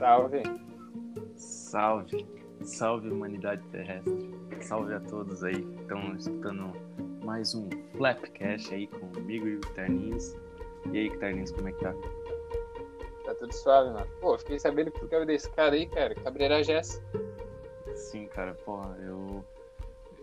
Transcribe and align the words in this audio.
Salve. 0.00 0.42
Salve. 1.36 2.26
Salve, 2.62 3.10
humanidade 3.10 3.62
terrestre. 3.68 4.34
Salve 4.62 4.94
a 4.94 5.00
todos 5.00 5.44
aí 5.44 5.62
que 5.62 5.82
estão 5.82 6.16
escutando 6.16 6.72
mais 7.22 7.54
um 7.54 7.68
Flapcast 7.92 8.72
aí 8.72 8.86
comigo 8.86 9.46
e 9.46 9.56
o 9.56 9.60
Terninhos. 9.60 10.34
E 10.90 11.00
aí, 11.00 11.10
Terninhos, 11.18 11.50
como 11.50 11.68
é 11.68 11.72
que 11.72 11.80
tá? 11.80 11.92
Tá 13.26 13.34
tudo 13.34 13.52
suave, 13.52 13.90
mano. 13.90 14.06
Pô, 14.22 14.38
fiquei 14.38 14.58
sabendo 14.58 14.90
que 14.90 15.00
tu 15.00 15.06
quer 15.06 15.26
desse 15.26 15.50
cara 15.50 15.74
aí, 15.74 15.86
cara. 15.86 16.14
Cabreira 16.14 16.64
Jess. 16.64 16.98
Sim, 17.94 18.26
cara, 18.28 18.54
porra, 18.54 18.96
eu. 19.02 19.44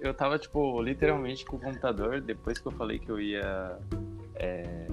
Eu 0.01 0.11
tava, 0.11 0.39
tipo, 0.39 0.81
literalmente 0.81 1.45
com 1.45 1.57
o 1.57 1.59
computador 1.59 2.19
depois 2.19 2.57
que 2.57 2.67
eu 2.67 2.71
falei 2.71 2.97
que 2.97 3.11
eu 3.11 3.21
ia. 3.21 3.77
É, 4.37 4.87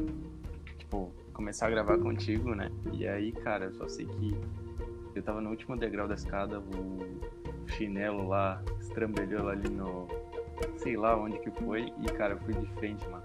tipo, 0.77 1.11
começar 1.33 1.69
a 1.69 1.71
gravar 1.71 1.97
contigo, 1.97 2.55
né? 2.55 2.71
E 2.93 3.09
aí, 3.09 3.33
cara, 3.33 3.65
eu 3.65 3.73
só 3.73 3.89
sei 3.89 4.05
que 4.05 4.37
eu 5.15 5.23
tava 5.23 5.41
no 5.41 5.51
último 5.51 5.77
degrau 5.77 6.07
da 6.09 6.15
escada, 6.15 6.59
o 6.61 6.99
chinelo 7.69 8.29
lá 8.29 8.63
estrambelhou 8.81 9.49
ali 9.49 9.69
no. 9.69 10.07
sei 10.77 10.97
lá 10.97 11.17
onde 11.17 11.39
que 11.39 11.51
foi, 11.51 11.93
e, 12.03 12.07
cara, 12.13 12.35
eu 12.35 12.39
fui 12.39 12.55
de 12.55 12.67
frente, 12.75 13.07
mano. 13.09 13.23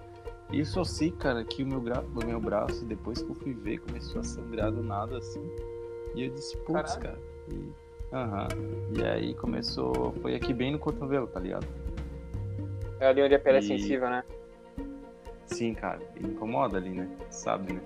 E 0.52 0.66
só 0.66 0.84
sei, 0.84 1.12
cara, 1.12 1.44
que 1.44 1.62
o 1.64 1.68
meu, 1.68 1.80
gra... 1.80 2.02
o 2.02 2.26
meu 2.26 2.40
braço, 2.40 2.84
depois 2.86 3.22
que 3.22 3.30
eu 3.30 3.36
fui 3.36 3.54
ver, 3.54 3.80
começou 3.80 4.22
a 4.22 4.24
sangrar 4.24 4.72
do 4.72 4.82
nada 4.82 5.18
assim. 5.18 5.44
E 6.16 6.24
eu 6.24 6.34
disse, 6.34 6.58
putz, 6.58 6.96
cara. 6.96 7.20
E... 7.52 7.72
Aham. 8.12 8.48
E 8.98 9.04
aí 9.04 9.34
começou. 9.36 10.12
Foi 10.22 10.34
aqui 10.34 10.52
bem 10.52 10.72
no 10.72 10.80
cotovelo, 10.80 11.28
tá 11.28 11.40
ligado? 11.40 11.68
É 13.00 13.08
ali 13.08 13.22
onde 13.22 13.36
a 13.36 13.40
pele 13.40 13.58
é 13.58 13.60
E- 13.60 13.64
sensível, 13.64 14.10
né? 14.10 14.24
Sim, 15.46 15.76
cara. 15.76 16.00
Incomoda 16.20 16.78
ali, 16.78 16.90
né? 16.90 17.08
Sabe, 17.30 17.74
né? 17.74 17.82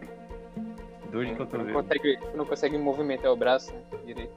Dor 1.14 1.26
de 1.26 1.32
Tu 1.36 1.40
não, 1.40 1.46
cotovelo. 1.46 1.74
consegue, 1.84 2.20
não 2.36 2.46
consegue 2.46 2.78
movimentar 2.78 3.32
o 3.32 3.36
braço, 3.36 3.72
né? 3.72 3.82
Direito. 4.06 4.34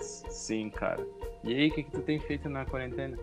Sim, 0.00 0.70
cara. 0.70 1.06
E 1.44 1.54
aí, 1.54 1.68
o 1.68 1.72
que, 1.74 1.82
que 1.82 1.90
tu 1.90 2.00
tem 2.00 2.18
feito 2.18 2.48
na 2.48 2.64
quarentena? 2.64 3.18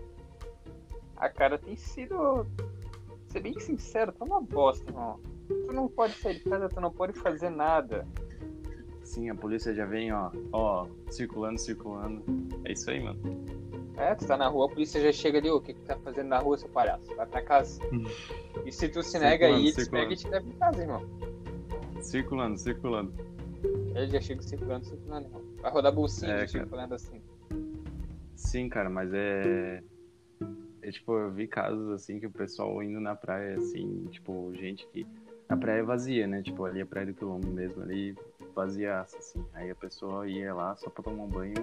A 1.16 1.28
cara 1.28 1.58
tem 1.58 1.76
sido. 1.76 2.46
Ser 3.26 3.40
bem 3.40 3.58
sincero, 3.58 4.12
tá 4.12 4.24
uma 4.24 4.40
bosta, 4.40 4.88
irmão. 4.90 5.18
Tu 5.48 5.72
não 5.72 5.88
pode 5.88 6.14
sair 6.14 6.34
de 6.38 6.44
casa, 6.44 6.68
tu 6.68 6.80
não 6.80 6.90
pode 6.92 7.12
fazer 7.18 7.50
nada. 7.50 8.06
Sim, 9.02 9.28
a 9.30 9.34
polícia 9.34 9.74
já 9.74 9.84
vem, 9.84 10.12
ó, 10.12 10.30
ó, 10.52 10.86
circulando, 11.10 11.58
circulando. 11.58 12.22
É 12.64 12.72
isso 12.72 12.88
aí, 12.90 13.00
mano. 13.02 13.18
É, 13.96 14.14
tu 14.14 14.26
tá 14.26 14.36
na 14.36 14.48
rua, 14.48 14.66
a 14.66 14.68
polícia 14.68 15.00
já 15.02 15.12
chega 15.12 15.38
ali, 15.38 15.50
ô, 15.50 15.56
o 15.56 15.60
que 15.60 15.74
que 15.74 15.80
tu 15.80 15.86
tá 15.86 15.96
fazendo 15.98 16.28
na 16.28 16.38
rua, 16.38 16.56
seu 16.56 16.68
palhaço? 16.68 17.14
Vai 17.16 17.26
pra 17.26 17.42
casa. 17.42 17.80
E 18.64 18.70
se 18.70 18.88
tu 18.88 19.02
se 19.02 19.18
nega 19.18 19.46
aí, 19.46 19.54
eles 19.54 19.74
circulando. 19.74 19.90
pegam 20.08 20.12
e 20.12 20.16
te 20.16 20.28
levam 20.28 20.50
pra 20.52 20.66
casa, 20.66 20.82
irmão. 20.82 21.02
Circulando, 22.02 22.58
circulando. 22.58 23.12
Ele 23.94 24.06
já 24.08 24.20
chega 24.20 24.42
circulando, 24.42 24.84
circulando. 24.84 25.28
Vai 25.60 25.70
rodar 25.70 25.92
bolsinha, 25.92 26.32
É, 26.32 26.46
circulando 26.46 26.94
assim. 26.94 27.22
Sim, 28.34 28.68
cara, 28.68 28.90
mas 28.90 29.12
é. 29.12 29.82
É 30.82 30.90
tipo, 30.90 31.16
eu 31.16 31.30
vi 31.30 31.46
casos 31.46 31.90
assim 31.90 32.18
que 32.18 32.26
o 32.26 32.30
pessoal 32.30 32.82
indo 32.82 33.00
na 33.00 33.14
praia, 33.14 33.56
assim, 33.56 34.06
tipo, 34.10 34.52
gente 34.54 34.86
que. 34.88 35.06
A 35.48 35.56
praia 35.56 35.80
é 35.80 35.82
vazia, 35.82 36.26
né? 36.26 36.42
Tipo, 36.42 36.64
ali 36.64 36.80
a 36.80 36.86
praia 36.86 37.06
do 37.06 37.14
Quilombo 37.14 37.46
mesmo, 37.48 37.82
ali 37.82 38.16
vaziaça, 38.54 39.18
assim. 39.18 39.44
Aí 39.52 39.70
a 39.70 39.74
pessoa 39.74 40.26
ia 40.26 40.52
lá 40.52 40.74
só 40.76 40.90
pra 40.90 41.04
tomar 41.04 41.24
um 41.24 41.28
banho 41.28 41.54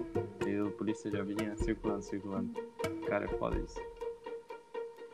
e 0.47 0.59
o 0.61 0.71
polícia 0.71 1.11
já 1.11 1.23
vinha 1.23 1.57
circulando, 1.57 2.03
circulando. 2.03 2.53
Cara, 3.07 3.25
é 3.25 3.27
foda 3.27 3.57
isso. 3.59 3.79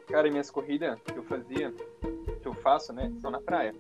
Cara, 0.07 0.27
e 0.27 0.31
minhas 0.31 0.51
corridas 0.51 0.99
que 1.01 1.17
eu 1.17 1.23
fazia, 1.23 1.73
que 2.41 2.47
eu 2.47 2.53
faço, 2.53 2.93
né, 2.93 3.11
são 3.19 3.31
na 3.31 3.41
praia. 3.41 3.73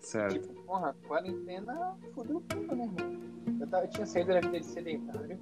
Certo. 0.00 0.32
Tipo, 0.32 0.54
porra, 0.62 0.94
quarentena 1.06 1.96
fudeu 2.14 2.40
tudo, 2.48 2.74
né, 2.74 2.84
irmão? 2.84 3.60
Eu, 3.60 3.66
tava, 3.66 3.84
eu 3.84 3.90
tinha 3.90 4.06
saído 4.06 4.32
da 4.32 4.40
vida 4.40 4.60
de 4.60 4.66
sedentário. 4.66 5.38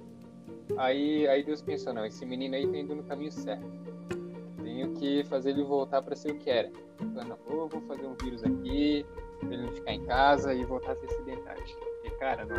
Aí, 0.77 1.27
aí 1.27 1.43
Deus 1.43 1.61
pensou, 1.61 1.93
não, 1.93 2.05
esse 2.05 2.25
menino 2.25 2.55
aí 2.55 2.67
tá 2.67 2.77
indo 2.77 2.95
no 2.95 3.03
caminho 3.03 3.31
certo. 3.31 3.65
Tenho 4.63 4.93
que 4.93 5.23
fazer 5.25 5.51
ele 5.51 5.63
voltar 5.63 6.01
pra 6.01 6.15
ser 6.15 6.31
o 6.31 6.37
que 6.37 6.49
era. 6.49 6.71
Ou 7.47 7.61
eu 7.61 7.69
vou 7.69 7.81
fazer 7.81 8.05
um 8.05 8.15
vírus 8.15 8.43
aqui, 8.43 9.05
pra 9.39 9.53
ele 9.53 9.63
não 9.63 9.71
ficar 9.73 9.91
em 9.93 10.05
casa 10.05 10.53
e 10.53 10.65
voltar 10.65 10.91
a 10.91 10.95
ser 10.95 11.09
sedentário. 11.09 11.63
E, 12.03 12.09
cara, 12.11 12.45
não. 12.45 12.57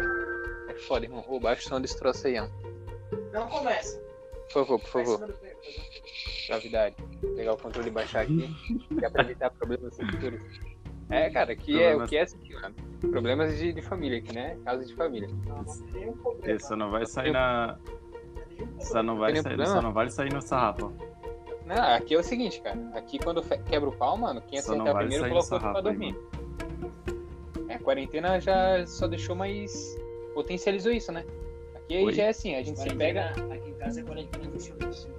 É 0.71 0.75
foda, 0.75 1.05
irmão. 1.05 1.25
O 1.28 1.56
som 1.56 1.81
desse 1.81 1.99
troço 1.99 2.27
aí, 2.27 2.39
ó. 2.39 2.49
Não 3.33 3.49
começa. 3.49 4.00
Por 4.53 4.65
favor, 4.65 4.81
por 4.81 4.89
favor. 4.89 5.19
favor. 5.21 5.34
Gravidade. 6.49 6.97
Vou 7.21 7.34
pegar 7.34 7.53
o 7.53 7.59
controle 7.59 7.89
e 7.89 7.93
baixar 7.93 8.23
aqui. 8.23 8.49
que 8.89 9.11
pra 9.11 9.23
evitar 9.23 9.50
problemas 9.50 9.94
futuros. 9.94 10.68
É, 11.11 11.31
cara, 11.31 11.53
aqui 11.53 11.83
é 11.83 11.97
o 11.97 12.07
que 12.07 12.17
é 12.17 12.23
assim, 12.23 12.39
mano. 12.53 12.75
Problemas 13.01 13.57
de, 13.57 13.73
de 13.73 13.81
família 13.81 14.19
aqui, 14.19 14.35
né? 14.35 14.57
Casos 14.65 14.89
de 14.89 14.95
família. 14.95 15.29
Não, 15.47 16.77
não 16.77 16.91
vai 16.91 17.07
sair 17.07 17.33
na. 17.33 17.79
Só 18.81 19.03
não 19.03 19.17
vai 19.17 19.37
sair, 19.37 19.67
só 19.67 19.81
não 19.81 19.93
vale 19.93 20.11
sair 20.11 20.33
no 20.33 20.43
sarrafo. 20.43 20.93
Não, 21.65 21.77
aqui 21.77 22.15
é 22.15 22.19
o 22.19 22.23
seguinte, 22.23 22.61
cara. 22.61 22.79
Aqui 22.95 23.19
quando 23.19 23.43
quebra 23.43 23.89
o 23.89 23.93
pau, 23.93 24.17
mano, 24.17 24.43
quem 24.43 24.61
Só 24.61 24.73
acertar 24.73 24.95
vale 24.95 25.09
primeiro 25.09 25.29
coloca 25.29 25.49
no 25.49 25.55
outro 25.55 25.59
pra 25.59 25.61
sarrafo 25.61 25.79
aí, 25.79 25.85
dormir. 25.85 27.69
É, 27.69 27.75
a 27.75 27.79
quarentena 27.79 28.41
já 28.41 28.87
só 28.87 29.07
deixou 29.07 29.37
mais. 29.37 29.97
potencializou 30.35 30.93
isso, 30.93 31.13
né? 31.13 31.25
Aqui 31.75 31.97
aí 31.97 32.05
Oi? 32.05 32.13
já 32.13 32.25
é 32.25 32.29
assim, 32.31 32.55
a 32.55 32.63
gente 32.63 32.81
se 32.81 32.95
pega. 32.95 33.31
Aqui 33.53 33.71
em 33.71 33.75
casa 33.75 34.01
é 34.01 34.03
quarentena 34.03 34.47
do 34.51 34.61
churrasco. 34.61 35.11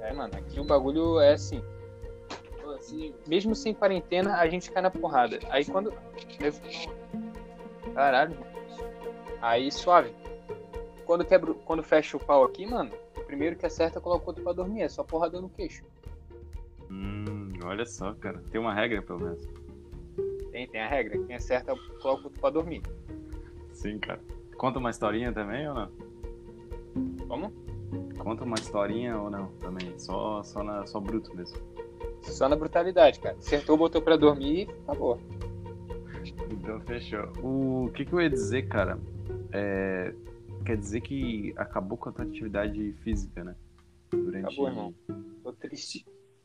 É, 0.00 0.12
mano, 0.12 0.32
aqui 0.34 0.58
o 0.58 0.64
bagulho 0.64 1.20
é 1.20 1.34
assim. 1.34 1.62
Mesmo 3.26 3.54
sem 3.54 3.74
quarentena, 3.74 4.36
a 4.36 4.48
gente 4.48 4.70
cai 4.70 4.82
na 4.82 4.90
porrada. 4.90 5.38
Aí 5.50 5.64
quando. 5.64 5.92
Caralho. 7.94 8.36
Aí 9.40 9.70
suave. 9.70 10.12
Quando, 11.04 11.24
quebra, 11.24 11.54
quando 11.64 11.82
fecha 11.82 12.16
o 12.16 12.20
pau 12.20 12.44
aqui, 12.44 12.66
mano, 12.66 12.90
o 13.16 13.20
primeiro 13.24 13.56
que 13.56 13.66
acerta 13.66 14.00
coloca 14.00 14.24
o 14.24 14.28
outro 14.28 14.42
pra 14.42 14.52
dormir. 14.52 14.82
É 14.82 14.88
só 14.88 15.02
porrada 15.02 15.40
no 15.40 15.48
queixo. 15.48 15.84
Hum, 16.90 17.48
olha 17.64 17.86
só, 17.86 18.14
cara. 18.14 18.42
Tem 18.50 18.60
uma 18.60 18.74
regra, 18.74 19.02
pelo 19.02 19.20
menos. 19.20 19.48
Tem, 20.50 20.66
tem 20.66 20.80
a 20.80 20.88
regra. 20.88 21.18
Quem 21.24 21.36
acerta 21.36 21.74
coloca 22.00 22.22
o 22.22 22.24
outro 22.24 22.40
pra 22.40 22.50
dormir. 22.50 22.82
Sim, 23.72 23.98
cara. 23.98 24.20
Conta 24.56 24.78
uma 24.78 24.90
historinha 24.90 25.32
também 25.32 25.68
ou 25.68 25.74
não? 25.74 25.90
Como? 27.26 27.52
Conta 28.18 28.44
uma 28.44 28.56
historinha 28.56 29.18
ou 29.18 29.30
não 29.30 29.46
também? 29.60 29.98
Só, 29.98 30.42
só, 30.42 30.62
na, 30.62 30.86
só 30.86 31.00
bruto 31.00 31.34
mesmo. 31.34 31.58
Só 32.22 32.48
na 32.48 32.56
brutalidade, 32.56 33.20
cara. 33.20 33.36
Acertou, 33.36 33.76
botou 33.76 34.00
pra 34.02 34.16
dormir 34.16 34.68
e 34.68 34.70
acabou. 34.82 35.20
Então 36.50 36.80
fechou. 36.80 37.32
O 37.42 37.90
que, 37.92 38.04
que 38.04 38.12
eu 38.12 38.20
ia 38.20 38.30
dizer, 38.30 38.68
cara? 38.68 38.98
É, 39.52 40.14
quer 40.64 40.76
dizer 40.76 41.00
que 41.00 41.52
acabou 41.56 41.96
com 41.96 42.08
a 42.08 42.12
tua 42.12 42.24
atividade 42.24 42.92
física, 43.02 43.42
né? 43.42 43.56
Durante... 44.10 44.46
Acabou, 44.46 44.68
irmão. 44.68 44.94
Tô 45.42 45.52
triste. 45.52 46.04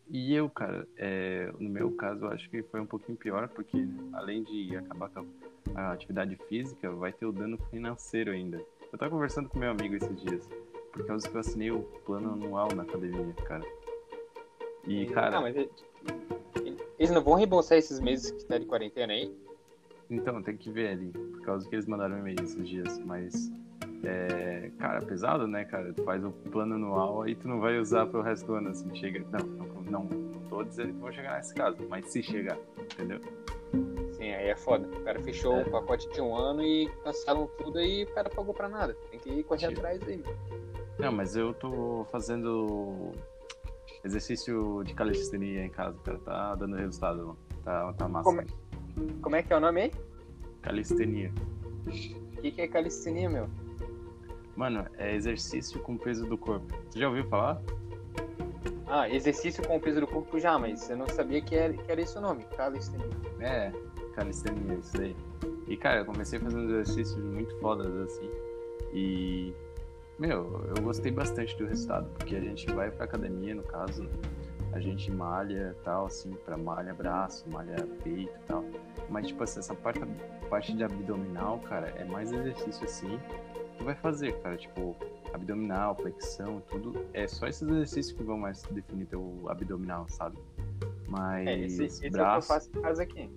E 0.10 0.36
eu, 0.36 0.50
cara, 0.50 0.88
é, 0.98 1.52
no 1.60 1.70
meu 1.70 1.92
caso, 1.92 2.26
eu 2.26 2.30
acho 2.30 2.50
que 2.50 2.62
foi 2.64 2.80
um 2.80 2.86
pouquinho 2.86 3.18
pior, 3.18 3.48
porque 3.50 3.88
além 4.14 4.44
de 4.44 4.76
acabar 4.78 5.10
com 5.10 5.26
a 5.74 5.92
atividade 5.92 6.38
física, 6.48 6.92
vai 6.92 7.12
ter 7.12 7.26
o 7.26 7.32
dano 7.32 7.58
financeiro 7.72 8.32
ainda. 8.32 8.62
Eu 8.92 9.00
tava 9.00 9.12
conversando 9.12 9.50
com 9.50 9.58
meu 9.58 9.72
amigo 9.72 9.96
esses 9.96 10.22
dias, 10.22 10.48
por 10.94 11.06
causa 11.08 11.28
que 11.28 11.36
eu 11.36 11.40
assinei 11.40 11.72
o 11.72 11.82
plano 12.06 12.34
anual 12.34 12.74
na 12.76 12.84
academia, 12.84 13.34
cara. 13.46 13.66
E, 14.88 15.06
cara, 15.08 15.38
Ah, 15.38 15.42
mas 15.42 15.56
ele- 15.56 15.70
eles 17.00 17.12
não 17.12 17.22
vão 17.24 17.34
reembolsar 17.36 17.78
esses 17.78 18.00
meses 18.00 18.32
que 18.32 18.46
tá 18.46 18.58
de 18.58 18.66
quarentena 18.66 19.14
aí? 19.14 19.34
então, 20.10 20.42
tem 20.44 20.56
que 20.56 20.70
ver 20.70 20.90
ali, 20.90 21.10
por 21.12 21.42
causa 21.42 21.68
que 21.68 21.76
eles 21.76 21.86
mandaram 21.88 22.16
um 22.16 22.20
e-mail 22.20 22.38
esses 22.44 22.68
dias, 22.68 23.00
mas. 23.00 23.52
É, 24.04 24.70
cara, 24.78 25.02
pesado, 25.02 25.48
né, 25.48 25.66
cara? 25.66 25.92
Tu 25.92 26.04
faz 26.04 26.24
o 26.24 26.30
plano 26.32 26.76
anual 26.76 27.24
aí 27.24 27.34
tu 27.36 27.48
não 27.48 27.60
vai 27.60 27.80
usar 27.80 28.06
pro 28.06 28.22
resto 28.22 28.46
do 28.46 28.54
ano, 28.54 28.70
assim, 28.70 28.94
chega. 28.96 29.26
Não, 29.32 29.40
não, 29.48 29.66
não, 29.82 30.04
não 30.04 30.40
tô 30.48 30.64
dizendo 30.64 30.94
que 30.94 31.00
vou 31.00 31.12
chegar 31.12 31.38
nesse 31.38 31.56
caso, 31.56 31.78
mas 31.90 32.06
se 32.12 32.22
chegar, 32.22 32.58
entendeu? 32.80 33.20
Sim, 34.12 34.32
aí 34.32 34.50
é 34.50 34.56
foda. 34.56 34.88
O 34.88 35.02
cara 35.04 35.20
fechou 35.24 35.58
É. 35.58 35.64
o 35.64 35.72
pacote 35.72 36.08
de 36.10 36.22
um 36.22 36.36
ano 36.36 36.62
e 36.62 36.88
cancelaram 37.04 37.50
tudo 37.58 37.82
e 37.82 38.04
o 38.04 38.08
cara 38.14 38.30
pagou 38.30 38.54
pra 38.54 38.70
nada. 38.70 38.96
Tem 39.10 39.20
que 39.20 39.30
ir 39.32 39.44
correr 39.44 39.66
atrás 39.68 40.00
aí. 40.08 40.24
Não, 41.00 41.12
mas 41.12 41.36
eu 41.36 41.52
tô 41.56 42.06
fazendo 42.12 43.12
exercício 44.06 44.84
de 44.84 44.94
calistenia 44.94 45.66
em 45.66 45.70
casa, 45.70 45.98
cara. 46.04 46.20
Tá 46.20 46.56
dando 46.56 46.76
resultado, 46.76 47.18
mano. 47.18 47.38
Tá, 47.64 47.94
tá 47.94 48.08
massa. 48.08 48.24
Como 48.24 48.42
é? 48.42 48.46
Como 49.22 49.36
é 49.36 49.44
que 49.44 49.52
é 49.52 49.58
o 49.58 49.60
nome 49.60 49.82
aí? 49.82 49.92
Calistenia. 50.62 51.34
O 51.86 52.42
que, 52.42 52.52
que 52.52 52.62
é 52.62 52.68
calistenia, 52.68 53.30
meu? 53.30 53.50
Mano, 54.56 54.86
é 54.98 55.14
exercício 55.14 55.80
com 55.82 55.98
peso 55.98 56.26
do 56.26 56.38
corpo. 56.38 56.74
Você 56.90 57.00
já 57.00 57.10
ouviu 57.10 57.28
falar? 57.28 57.62
Ah, 58.88 59.10
exercício 59.10 59.68
com 59.68 59.76
o 59.76 59.80
peso 59.80 60.00
do 60.00 60.08
corpo 60.08 60.40
já, 60.40 60.58
mas 60.58 60.90
eu 60.90 60.96
não 60.96 61.08
sabia 61.08 61.42
que 61.42 61.56
era, 61.56 61.74
que 61.74 61.92
era 61.92 62.02
esse 62.02 62.18
o 62.18 62.22
nome, 62.22 62.46
calistenia. 62.56 63.10
É, 63.40 63.72
calistenia, 64.14 64.76
isso 64.76 65.02
aí. 65.02 65.16
E, 65.68 65.76
cara, 65.76 66.02
eu 66.02 66.06
comecei 66.06 66.40
fazendo 66.40 66.70
exercícios 66.70 67.24
muito 67.26 67.60
fodas, 67.60 67.94
assim. 67.96 68.30
E, 68.94 69.54
meu, 70.18 70.66
eu 70.76 70.84
gostei 70.84 71.12
bastante 71.12 71.58
do 71.58 71.66
resultado, 71.66 72.10
porque 72.18 72.36
a 72.36 72.40
gente 72.40 72.72
vai 72.72 72.90
pra 72.90 73.06
academia, 73.06 73.56
no 73.56 73.64
caso, 73.64 74.08
a 74.72 74.80
gente 74.80 75.12
malha 75.12 75.76
tal, 75.84 76.06
assim, 76.06 76.32
pra 76.46 76.58
malha 76.58 76.94
braço, 76.94 77.50
malha 77.50 77.76
peito 78.04 78.34
e 78.34 78.48
tal. 78.48 78.64
Mas, 79.10 79.28
tipo 79.28 79.44
assim, 79.44 79.60
essa 79.60 79.74
parte, 79.74 80.00
parte 80.50 80.74
de 80.74 80.84
abdominal, 80.84 81.60
cara, 81.60 81.88
é 81.98 82.04
mais 82.06 82.32
exercício 82.32 82.84
assim. 82.86 83.20
tu 83.78 83.84
vai 83.84 83.96
fazer, 83.96 84.38
cara. 84.42 84.58
Tipo, 84.58 84.96
abdominal, 85.34 85.96
flexão, 85.96 86.62
tudo. 86.70 87.06
É 87.14 87.28
só 87.28 87.48
esses 87.48 87.62
exercícios 87.62 88.18
que 88.18 88.24
vão 88.24 88.38
mais 88.38 88.64
definir 88.64 89.06
teu 89.06 89.44
abdominal, 89.48 90.06
sabe? 90.10 90.38
Mas 91.08 91.48
É, 91.48 91.60
esse, 91.60 91.84
esse 91.86 92.06
é 92.06 92.08
o 92.08 92.12
que 92.12 92.18
eu 92.18 92.22
braço, 92.22 92.48
faço 92.48 92.70
em 92.76 92.82
casa 92.82 93.04
aqui. 93.04 93.30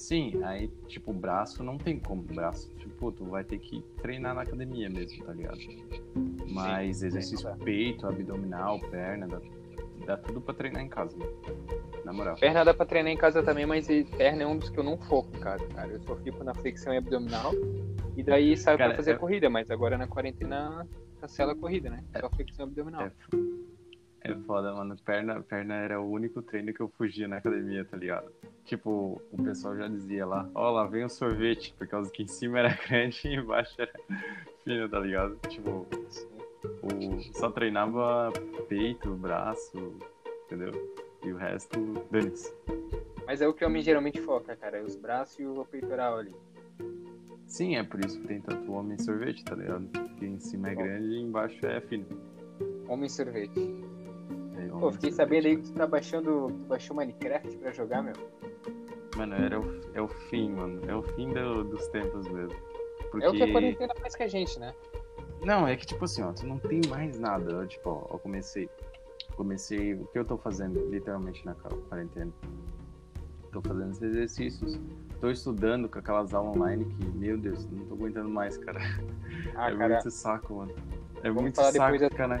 Sim, 0.00 0.42
aí 0.42 0.68
tipo 0.88 1.12
braço 1.12 1.62
não 1.62 1.76
tem 1.78 1.98
como, 1.98 2.22
braço, 2.22 2.70
tipo, 2.78 3.12
tu 3.12 3.24
vai 3.26 3.44
ter 3.44 3.58
que 3.58 3.82
treinar 4.00 4.34
na 4.34 4.42
academia 4.42 4.88
mesmo, 4.88 5.24
tá 5.24 5.32
ligado? 5.32 5.58
Mas 6.48 6.98
Sim, 6.98 7.06
exercício 7.06 7.48
peito, 7.58 8.06
abdominal, 8.06 8.80
perna, 8.90 9.28
dá, 9.28 9.40
dá 10.06 10.16
tudo 10.16 10.40
pra 10.40 10.54
treinar 10.54 10.82
em 10.82 10.88
casa, 10.88 11.16
né? 11.16 11.26
Na 12.04 12.12
moral. 12.12 12.36
Perna 12.36 12.64
dá 12.64 12.72
pra 12.74 12.86
treinar 12.86 13.12
em 13.12 13.16
casa 13.16 13.42
também, 13.42 13.66
mas 13.66 13.86
perna 14.16 14.42
é 14.42 14.46
um 14.46 14.56
dos 14.56 14.70
que 14.70 14.78
eu 14.78 14.84
não 14.84 14.96
foco 14.96 15.28
em 15.36 15.40
casa, 15.40 15.64
cara. 15.68 15.88
Eu 15.92 16.00
só 16.00 16.16
fico 16.16 16.42
na 16.42 16.54
flexão 16.54 16.92
e 16.94 16.96
abdominal. 16.96 17.52
E 18.16 18.22
daí 18.22 18.56
saio 18.56 18.76
Cara, 18.78 18.90
pra 18.90 18.96
fazer 18.96 19.14
eu- 19.14 19.18
corrida, 19.18 19.48
mas 19.48 19.70
agora 19.70 19.96
na 19.96 20.06
quarentena 20.08 20.86
cancela 21.20 21.52
a 21.52 21.56
corrida, 21.56 21.90
né? 21.90 22.02
Só 22.18 22.28
flexão 22.30 22.64
abdominal. 22.64 23.02
É, 24.22 24.32
é 24.32 24.34
foda, 24.46 24.74
mano. 24.74 24.96
Perna, 25.04 25.40
perna 25.42 25.74
era 25.74 26.00
o 26.00 26.10
único 26.10 26.42
treino 26.42 26.72
que 26.74 26.80
eu 26.80 26.88
fugia 26.98 27.28
na 27.28 27.36
academia, 27.36 27.84
tá 27.84 27.96
ligado? 27.96 28.30
Tipo, 28.64 29.20
o 29.32 29.42
pessoal 29.42 29.76
já 29.76 29.88
dizia 29.88 30.24
lá, 30.24 30.48
ó, 30.54 30.70
lá 30.70 30.86
vem 30.86 31.04
o 31.04 31.08
sorvete, 31.08 31.74
por 31.76 31.86
causa 31.88 32.10
que 32.10 32.22
em 32.22 32.28
cima 32.28 32.60
era 32.60 32.78
grande 32.88 33.20
e 33.24 33.34
embaixo 33.34 33.74
era 33.80 33.92
fino, 34.62 34.88
tá 34.88 35.00
ligado? 35.00 35.36
Tipo, 35.48 35.86
o, 36.82 37.20
só 37.34 37.50
treinava 37.50 38.32
peito, 38.68 39.14
braço, 39.14 39.98
entendeu? 40.46 40.72
E 41.24 41.32
o 41.32 41.36
resto, 41.36 41.78
dane-se. 42.10 42.54
Mas 43.26 43.40
é 43.40 43.46
o 43.46 43.54
que 43.54 43.64
o 43.64 43.68
homem 43.68 43.82
geralmente 43.82 44.20
foca, 44.20 44.56
cara. 44.56 44.78
É 44.78 44.82
os 44.82 44.96
braços 44.96 45.38
e 45.38 45.46
o 45.46 45.64
peitoral 45.64 46.18
ali. 46.18 46.34
Sim, 47.46 47.76
é 47.76 47.82
por 47.82 48.04
isso 48.04 48.20
que 48.20 48.28
tem 48.28 48.40
tanto 48.40 48.72
homem 48.72 48.98
sorvete, 48.98 49.44
tá 49.44 49.54
ligado? 49.54 49.88
Que 50.18 50.26
em 50.26 50.38
cima 50.38 50.70
é 50.70 50.74
grande 50.74 51.14
e 51.14 51.20
embaixo 51.20 51.66
é 51.66 51.80
fino. 51.80 52.06
Homem 52.88 53.08
sorvete. 53.08 53.60
Pô, 54.68 54.92
fiquei 54.92 55.12
sabendo 55.12 55.46
aí 55.46 55.56
que 55.56 55.62
tu 55.62 55.72
tá 55.72 55.86
baixando. 55.86 56.48
Tu 56.48 56.64
baixou 56.66 56.96
Minecraft 56.96 57.56
pra 57.58 57.70
jogar, 57.72 58.02
meu. 58.02 58.14
Mano, 59.16 59.34
era 59.34 59.60
o, 59.60 59.80
é 59.94 60.00
o 60.00 60.08
fim, 60.08 60.50
mano. 60.52 60.80
É 60.88 60.94
o 60.94 61.02
fim 61.02 61.32
do- 61.32 61.64
dos 61.64 61.86
tempos 61.88 62.28
mesmo. 62.28 62.56
Porque... 63.10 63.26
É 63.26 63.28
o 63.28 63.32
que 63.32 63.42
a 63.42 63.52
quarentena 63.52 63.94
faz 64.00 64.14
com 64.14 64.22
a 64.22 64.26
gente, 64.28 64.58
né? 64.58 64.74
Não, 65.42 65.66
é 65.66 65.74
que 65.76 65.86
tipo 65.86 66.04
assim, 66.04 66.22
ó, 66.22 66.32
tu 66.32 66.46
não 66.46 66.58
tem 66.58 66.80
mais 66.88 67.18
nada. 67.18 67.50
Eu, 67.50 67.66
tipo, 67.66 67.90
ó, 67.90 68.14
eu 68.14 68.18
comecei. 68.18 68.68
Comecei. 69.36 69.94
O 69.94 70.04
que 70.06 70.18
eu 70.18 70.24
tô 70.24 70.36
fazendo 70.36 70.78
literalmente 70.90 71.44
na 71.46 71.54
quarentena? 71.88 72.30
Tô 73.50 73.60
fazendo 73.62 73.90
esses 73.90 74.02
exercícios. 74.02 74.80
Tô 75.20 75.30
estudando 75.30 75.88
com 75.88 75.98
aquelas 75.98 76.32
aulas 76.32 76.56
online 76.56 76.84
que, 76.84 77.04
meu 77.18 77.36
Deus, 77.36 77.66
não 77.70 77.84
tô 77.86 77.94
aguentando 77.94 78.28
mais, 78.28 78.56
cara. 78.58 78.80
Ah, 79.56 79.70
é 79.72 79.76
cara. 79.76 79.94
muito 79.94 80.10
saco, 80.10 80.54
mano. 80.54 80.74
É 81.22 81.28
Vamos 81.28 81.42
muito 81.42 81.56
falar 81.56 81.72
saco, 81.72 81.92
depois 81.98 82.10
da 82.10 82.16
cara. 82.16 82.40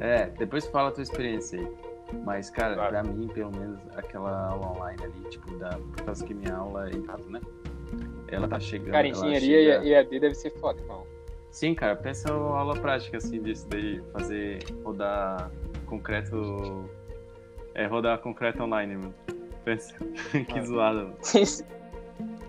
É, 0.00 0.26
depois 0.26 0.66
fala 0.66 0.88
a 0.88 0.92
tua 0.92 1.02
experiência 1.02 1.58
aí. 1.60 1.68
Mas, 2.24 2.50
cara, 2.50 2.74
Claro. 2.74 2.90
pra 2.90 3.02
mim, 3.02 3.26
pelo 3.28 3.50
menos, 3.56 3.80
aquela 3.96 4.48
aula 4.50 4.68
online 4.72 5.02
ali, 5.02 5.28
tipo, 5.28 5.56
da, 5.56 5.70
por 5.70 6.04
causa 6.04 6.24
que 6.24 6.32
minha 6.34 6.54
aula 6.54 6.88
é 6.88 6.92
em 6.92 7.02
casa, 7.02 7.28
né? 7.28 7.40
Ela 8.28 8.46
tá 8.46 8.60
chegando. 8.60 8.92
Cara, 8.92 9.08
engenharia 9.08 9.74
chega- 9.80 9.84
e 9.84 9.92
EAD 9.92 10.20
deve 10.20 10.34
ser 10.34 10.50
foda, 10.58 10.80
irmão. 10.80 11.04
Sim, 11.50 11.74
cara, 11.74 11.96
pensa 11.96 12.32
uma 12.32 12.58
aula 12.58 12.74
prática 12.78 13.16
assim 13.16 13.40
disso 13.42 13.66
daí, 13.68 14.00
fazer 14.12 14.58
rodar 14.84 15.50
concreto. 15.86 16.88
É 17.74 17.86
rodar 17.86 18.18
concreto 18.18 18.62
online, 18.62 18.96
mano. 18.96 19.14
Pensa. 19.64 19.94
que 20.48 20.58
Ah. 20.58 20.64
zoada, 20.64 21.02
mano. 21.04 21.16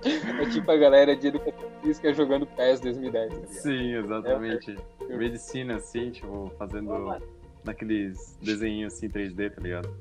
É 0.06 0.46
tipo 0.50 0.70
a 0.72 0.78
galera 0.78 1.16
de 1.16 1.28
educação 1.28 1.70
física 1.82 2.14
jogando 2.14 2.46
PES 2.46 2.80
2010, 2.80 3.34
tá? 3.40 3.48
Sim, 3.48 3.96
exatamente. 3.96 4.78
eu- 5.10 5.18
Medicina, 5.18 5.76
assim, 5.78 6.12
tipo, 6.12 6.52
fazendo. 6.58 7.18
Naqueles 7.68 8.38
desenhos 8.42 8.94
assim 8.94 9.08
3D, 9.08 9.54
tá 9.54 9.62
ligado? 9.62 9.94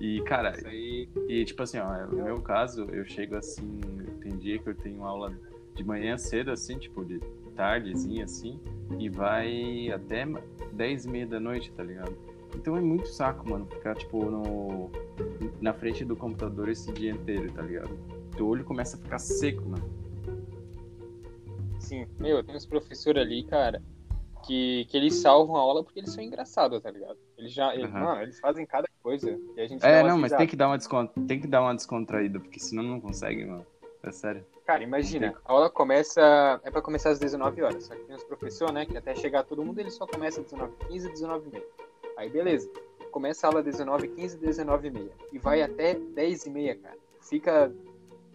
E, 0.00 0.20
cara, 0.22 0.54
aí. 0.64 1.08
E 1.28 1.44
tipo 1.44 1.62
assim, 1.62 1.78
ó, 1.78 2.06
no 2.06 2.24
meu 2.24 2.40
caso, 2.40 2.84
eu 2.84 3.04
chego 3.04 3.36
assim, 3.36 3.80
tem 4.20 4.36
dia 4.36 4.58
que 4.58 4.68
eu 4.68 4.74
tenho 4.74 5.04
aula 5.04 5.32
de 5.74 5.84
manhã 5.84 6.16
cedo, 6.16 6.50
assim, 6.50 6.78
tipo, 6.78 7.04
de 7.04 7.20
tardezinha, 7.54 8.24
assim, 8.24 8.60
e 8.98 9.08
vai 9.08 9.90
até 9.92 10.26
10 10.72 11.04
e 11.04 11.08
meia 11.08 11.26
da 11.26 11.40
noite, 11.40 11.70
tá 11.72 11.82
ligado? 11.82 12.16
Então 12.54 12.76
é 12.76 12.80
muito 12.80 13.08
saco, 13.08 13.48
mano, 13.48 13.66
ficar, 13.66 13.94
tipo, 13.94 14.24
no, 14.24 14.90
na 15.60 15.72
frente 15.72 16.04
do 16.04 16.16
computador 16.16 16.68
esse 16.68 16.92
dia 16.92 17.10
inteiro, 17.10 17.52
tá 17.52 17.62
ligado? 17.62 17.90
Teu 18.36 18.46
olho 18.46 18.64
começa 18.64 18.96
a 18.96 19.00
ficar 19.00 19.18
seco, 19.18 19.62
mano. 19.68 19.98
Sim, 21.78 22.06
meu, 22.18 22.42
tem 22.42 22.54
uns 22.54 22.66
professores 22.66 23.20
ali, 23.20 23.44
cara, 23.44 23.82
que, 24.46 24.86
que 24.90 24.96
eles 24.96 25.14
salvam 25.16 25.56
a 25.56 25.60
aula 25.60 25.82
porque 25.82 26.00
eles 26.00 26.12
são 26.12 26.22
engraçados, 26.22 26.80
tá 26.82 26.90
ligado? 26.90 27.16
Eles 27.36 27.52
já. 27.52 27.74
Eles, 27.74 27.86
Aham. 27.86 28.00
Mano, 28.00 28.22
eles 28.22 28.40
fazem 28.40 28.66
cada 28.66 28.88
coisa. 29.02 29.38
E 29.56 29.60
a 29.60 29.66
gente 29.66 29.84
É, 29.84 30.02
não, 30.02 30.18
mas 30.18 30.32
tem 30.32 30.46
que 30.46 30.56
dar 30.56 30.68
uma 30.68 30.78
tem 31.26 31.40
que 31.40 31.46
dar 31.46 31.62
uma 31.62 31.74
descontraída, 31.74 32.40
porque 32.40 32.58
senão 32.58 32.82
não 32.82 33.00
consegue, 33.00 33.44
mano. 33.44 33.66
É 34.02 34.12
sério. 34.12 34.44
Cara, 34.64 34.82
imagina, 34.82 35.34
a 35.44 35.52
aula 35.52 35.70
começa. 35.70 36.60
É 36.62 36.70
pra 36.70 36.82
começar 36.82 37.10
às 37.10 37.18
19 37.18 37.62
horas. 37.62 37.84
Só 37.84 37.94
que 37.94 38.04
tem 38.04 38.14
uns 38.14 38.24
professores, 38.24 38.74
né? 38.74 38.84
Que 38.84 38.96
até 38.96 39.14
chegar 39.14 39.42
todo 39.42 39.64
mundo, 39.64 39.78
ele 39.78 39.90
só 39.90 40.06
começa 40.06 40.40
às 40.40 40.46
19h15, 40.46 41.12
19h30. 41.12 41.62
Aí 42.16 42.28
beleza. 42.28 42.70
Começa 43.10 43.46
a 43.46 43.50
aula 43.50 43.62
19h15, 43.62 44.38
19h30. 44.38 45.10
E 45.32 45.38
vai 45.38 45.62
até 45.62 45.94
10h30, 45.94 46.80
cara. 46.82 46.96
Fica 47.20 47.72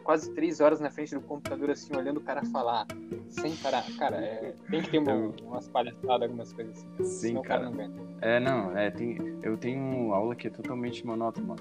quase 0.04 0.32
3 0.34 0.60
horas 0.60 0.80
na 0.80 0.90
frente 0.90 1.16
do 1.16 1.22
computador, 1.22 1.72
assim, 1.72 1.96
olhando 1.96 2.18
o 2.18 2.22
cara 2.24 2.44
falar. 2.46 2.86
Sem 3.30 3.56
parar. 3.58 3.84
Cara, 3.98 4.18
é, 4.18 4.54
tem 4.70 4.82
que 4.82 4.92
ter 4.92 5.00
uma- 5.00 5.34
umas 5.42 5.68
palhaçadas, 5.70 6.22
algumas 6.24 6.54
coisas 6.54 6.78
assim. 7.00 7.04
Sim, 7.04 7.38
o 7.38 7.42
cara 7.42 7.70
cara. 7.70 7.88
não. 7.88 8.18
É, 8.22 8.40
não, 8.40 8.78
é, 8.78 8.92
tem, 8.92 9.18
eu 9.42 9.58
tenho 9.58 10.14
aula 10.14 10.36
que 10.36 10.48
é 10.48 10.50
totalmente 10.50 11.06
monótona, 11.06 11.56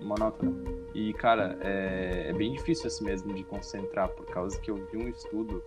monótona. 0.00 0.52
E, 0.94 1.12
cara, 1.14 1.58
é, 1.60 2.28
é 2.28 2.32
bem 2.32 2.52
difícil 2.52 2.86
assim 2.86 3.04
mesmo 3.04 3.32
de 3.34 3.42
concentrar, 3.44 4.08
por 4.10 4.26
causa 4.26 4.58
que 4.60 4.70
eu 4.70 4.76
vi 4.90 4.96
um 4.96 5.08
estudo 5.08 5.62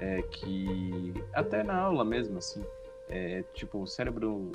é, 0.00 0.22
que, 0.22 1.14
até 1.32 1.62
na 1.62 1.78
aula 1.78 2.04
mesmo, 2.04 2.38
assim, 2.38 2.62
é, 3.08 3.42
tipo, 3.54 3.78
o 3.80 3.86
cérebro, 3.86 4.50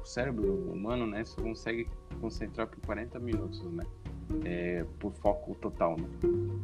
o 0.00 0.06
cérebro 0.06 0.52
humano, 0.72 1.06
né, 1.06 1.24
só 1.24 1.42
consegue 1.42 1.88
concentrar 2.20 2.66
por 2.68 2.80
40 2.86 3.18
minutos, 3.18 3.60
né, 3.72 3.84
é, 4.44 4.84
por 4.98 5.12
foco 5.14 5.54
total, 5.54 5.96
né. 5.96 6.08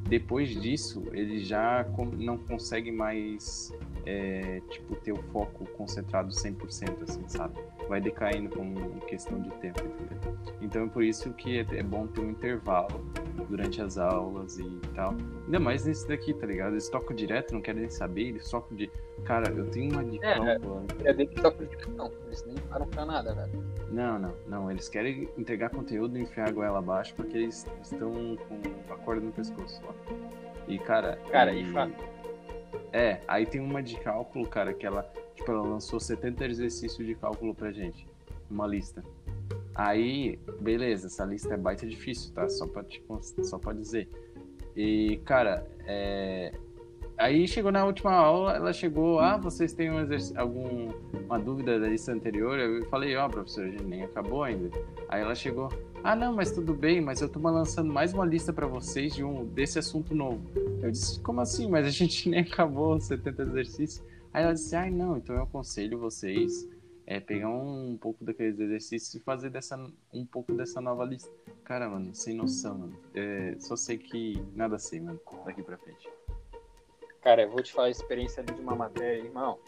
Depois 0.09 0.51
disso, 0.51 1.05
ele 1.13 1.39
já 1.45 1.87
não 2.19 2.37
consegue 2.37 2.93
mais 2.93 3.73
é, 4.07 4.61
tipo, 4.71 4.95
ter 4.97 5.13
o 5.13 5.23
foco 5.33 5.65
concentrado 5.77 6.31
100%, 6.31 7.03
assim, 7.03 7.23
sabe? 7.27 7.59
Vai 7.89 8.01
decaindo 8.01 8.51
com 8.51 8.75
questão 9.01 9.41
de 9.41 9.51
tempo, 9.57 9.81
entendeu? 9.81 10.39
Então 10.61 10.85
é 10.85 10.89
por 10.89 11.03
isso 11.03 11.33
que 11.33 11.59
é, 11.59 11.67
é 11.73 11.83
bom 11.83 12.07
ter 12.07 12.21
um 12.21 12.31
intervalo 12.31 13.05
durante 13.49 13.81
as 13.81 13.99
aulas 13.99 14.59
e 14.59 14.81
tal. 14.95 15.15
Ainda 15.45 15.61
mais 15.61 15.85
nesse 15.85 16.09
daqui, 16.09 16.33
tá 16.33 16.47
ligado? 16.47 16.73
Eles 16.73 16.89
tocam 16.89 17.15
direto, 17.15 17.53
não 17.53 17.61
querem 17.61 17.83
nem 17.83 17.91
saber, 17.91 18.29
eles 18.29 18.49
tocam 18.51 18.75
de... 18.77 18.91
Cara, 19.25 19.53
eu 19.53 19.71
tenho 19.71 19.93
uma 19.93 20.03
dica... 20.05 20.27
É. 20.27 20.59
É 21.05 21.13
dele 21.13 21.29
que 21.29 21.41
toca 21.43 21.67
direção. 21.67 22.11
Eles 22.27 22.45
nem 22.47 22.57
param 22.69 22.87
pra 22.89 23.05
nada, 23.05 23.35
velho. 23.35 23.65
Não, 23.91 24.19
não, 24.19 24.35
não. 24.47 24.71
Eles 24.71 24.89
querem 24.89 25.29
entregar 25.37 25.69
conteúdo 25.71 26.17
e 26.17 26.23
enfiar 26.23 26.49
a 26.49 26.53
goela 26.53 26.79
abaixo 26.79 27.15
porque 27.15 27.37
eles 27.37 27.67
estão 27.83 28.11
com 28.37 28.93
a 28.93 28.97
corda 28.97 29.21
no 29.27 29.33
pescoço, 29.33 29.83
ó. 29.87 29.93
E, 30.67 30.79
cara... 30.79 31.19
Cara, 31.31 31.53
e 31.55 31.71
fa- 31.73 31.91
É, 32.93 33.21
aí 33.29 33.45
tem 33.45 33.61
uma 33.61 33.83
de 33.83 34.01
cálculo, 34.01 34.49
cara, 34.49 34.73
que 34.73 34.87
ela, 34.87 35.03
tipo, 35.35 35.51
ela 35.51 35.63
lançou 35.63 36.01
70 36.01 36.47
exercícios 36.47 37.07
de 37.07 37.15
cálculo 37.15 37.55
pra 37.55 37.71
gente. 37.71 38.09
Uma 38.51 38.67
lista. 38.67 39.03
Aí, 39.75 40.39
beleza, 40.61 41.09
essa 41.09 41.25
lista 41.25 41.53
é 41.53 41.57
baita 41.57 41.87
difícil, 41.87 42.33
tá? 42.33 42.49
Só 42.49 42.67
pra, 42.67 42.83
te, 42.83 43.05
só 43.43 43.59
pra 43.59 43.73
dizer. 43.75 44.09
E, 44.77 45.21
cara, 45.25 45.67
é... 45.87 46.53
Aí 47.17 47.47
chegou 47.47 47.71
na 47.71 47.85
última 47.85 48.13
aula, 48.13 48.55
ela 48.57 48.73
chegou, 48.73 49.21
ah, 49.21 49.37
vocês 49.37 49.73
têm 49.73 49.89
um 49.89 50.01
exerc- 50.01 50.37
algum 50.37 50.89
uma 51.27 51.39
dúvida 51.39 51.79
da 51.79 51.87
lista 51.87 52.13
anterior? 52.13 52.59
Eu 52.59 52.85
falei, 52.87 53.15
ó, 53.17 53.29
professor, 53.29 53.65
a 53.65 53.71
gente 53.71 53.85
nem 53.85 54.03
acabou 54.03 54.43
ainda. 54.43 54.69
Aí 55.09 55.23
ela 55.23 55.35
chegou, 55.35 55.69
ah, 56.03 56.17
não, 56.17 56.35
mas 56.35 56.51
tudo 56.51 56.75
bem, 56.75 57.01
mas 57.01 57.21
eu 57.21 57.29
tô 57.29 57.39
lançando 57.39 57.93
mais 57.93 58.13
uma 58.13 58.27
lista 58.27 58.53
pra 58.53 58.67
vocês 58.67 59.15
de 59.15 59.23
um 59.23 59.45
desse 59.47 59.79
assunto 59.79 60.13
novo. 60.13 60.43
Eu 60.83 60.91
disse, 60.91 61.21
como 61.21 61.41
assim? 61.41 61.69
Mas 61.71 61.87
a 61.87 61.91
gente 61.91 62.29
nem 62.29 62.41
acabou 62.41 62.97
os 62.97 63.05
70 63.05 63.43
exercícios. 63.43 64.03
Aí 64.33 64.43
ela 64.43 64.53
disse, 64.53 64.75
ai, 64.75 64.91
não, 64.91 65.17
então 65.17 65.37
eu 65.37 65.45
aconselho 65.45 65.97
vocês 65.97 66.69
é, 67.07 67.21
pegar 67.21 67.51
um, 67.51 67.97
pouco 68.01 68.25
daqueles 68.25 68.59
exercícios 68.59 69.15
e 69.15 69.21
fazer 69.21 69.51
dessa, 69.51 69.77
um 70.13 70.25
pouco 70.25 70.53
dessa 70.55 70.81
nova 70.81 71.05
lista. 71.05 71.31
Cara, 71.63 71.89
mano, 71.89 72.15
sem 72.15 72.35
noção, 72.35 72.79
mano. 72.79 72.99
É, 73.15 73.57
só 73.59 73.77
sei 73.77 73.99
que 73.99 74.43
nada 74.55 74.79
sei, 74.79 75.01
mano, 75.01 75.21
daqui 75.45 75.63
pra 75.63 75.77
frente. 75.77 76.09
Cara, 77.21 77.43
eu 77.43 77.51
vou 77.51 77.63
te 77.63 77.73
falar 77.73 77.89
a 77.89 77.91
experiência 77.91 78.43
ali 78.43 78.53
de 78.53 78.61
uma 78.61 78.75
matéria, 78.75 79.23
irmão. 79.23 79.59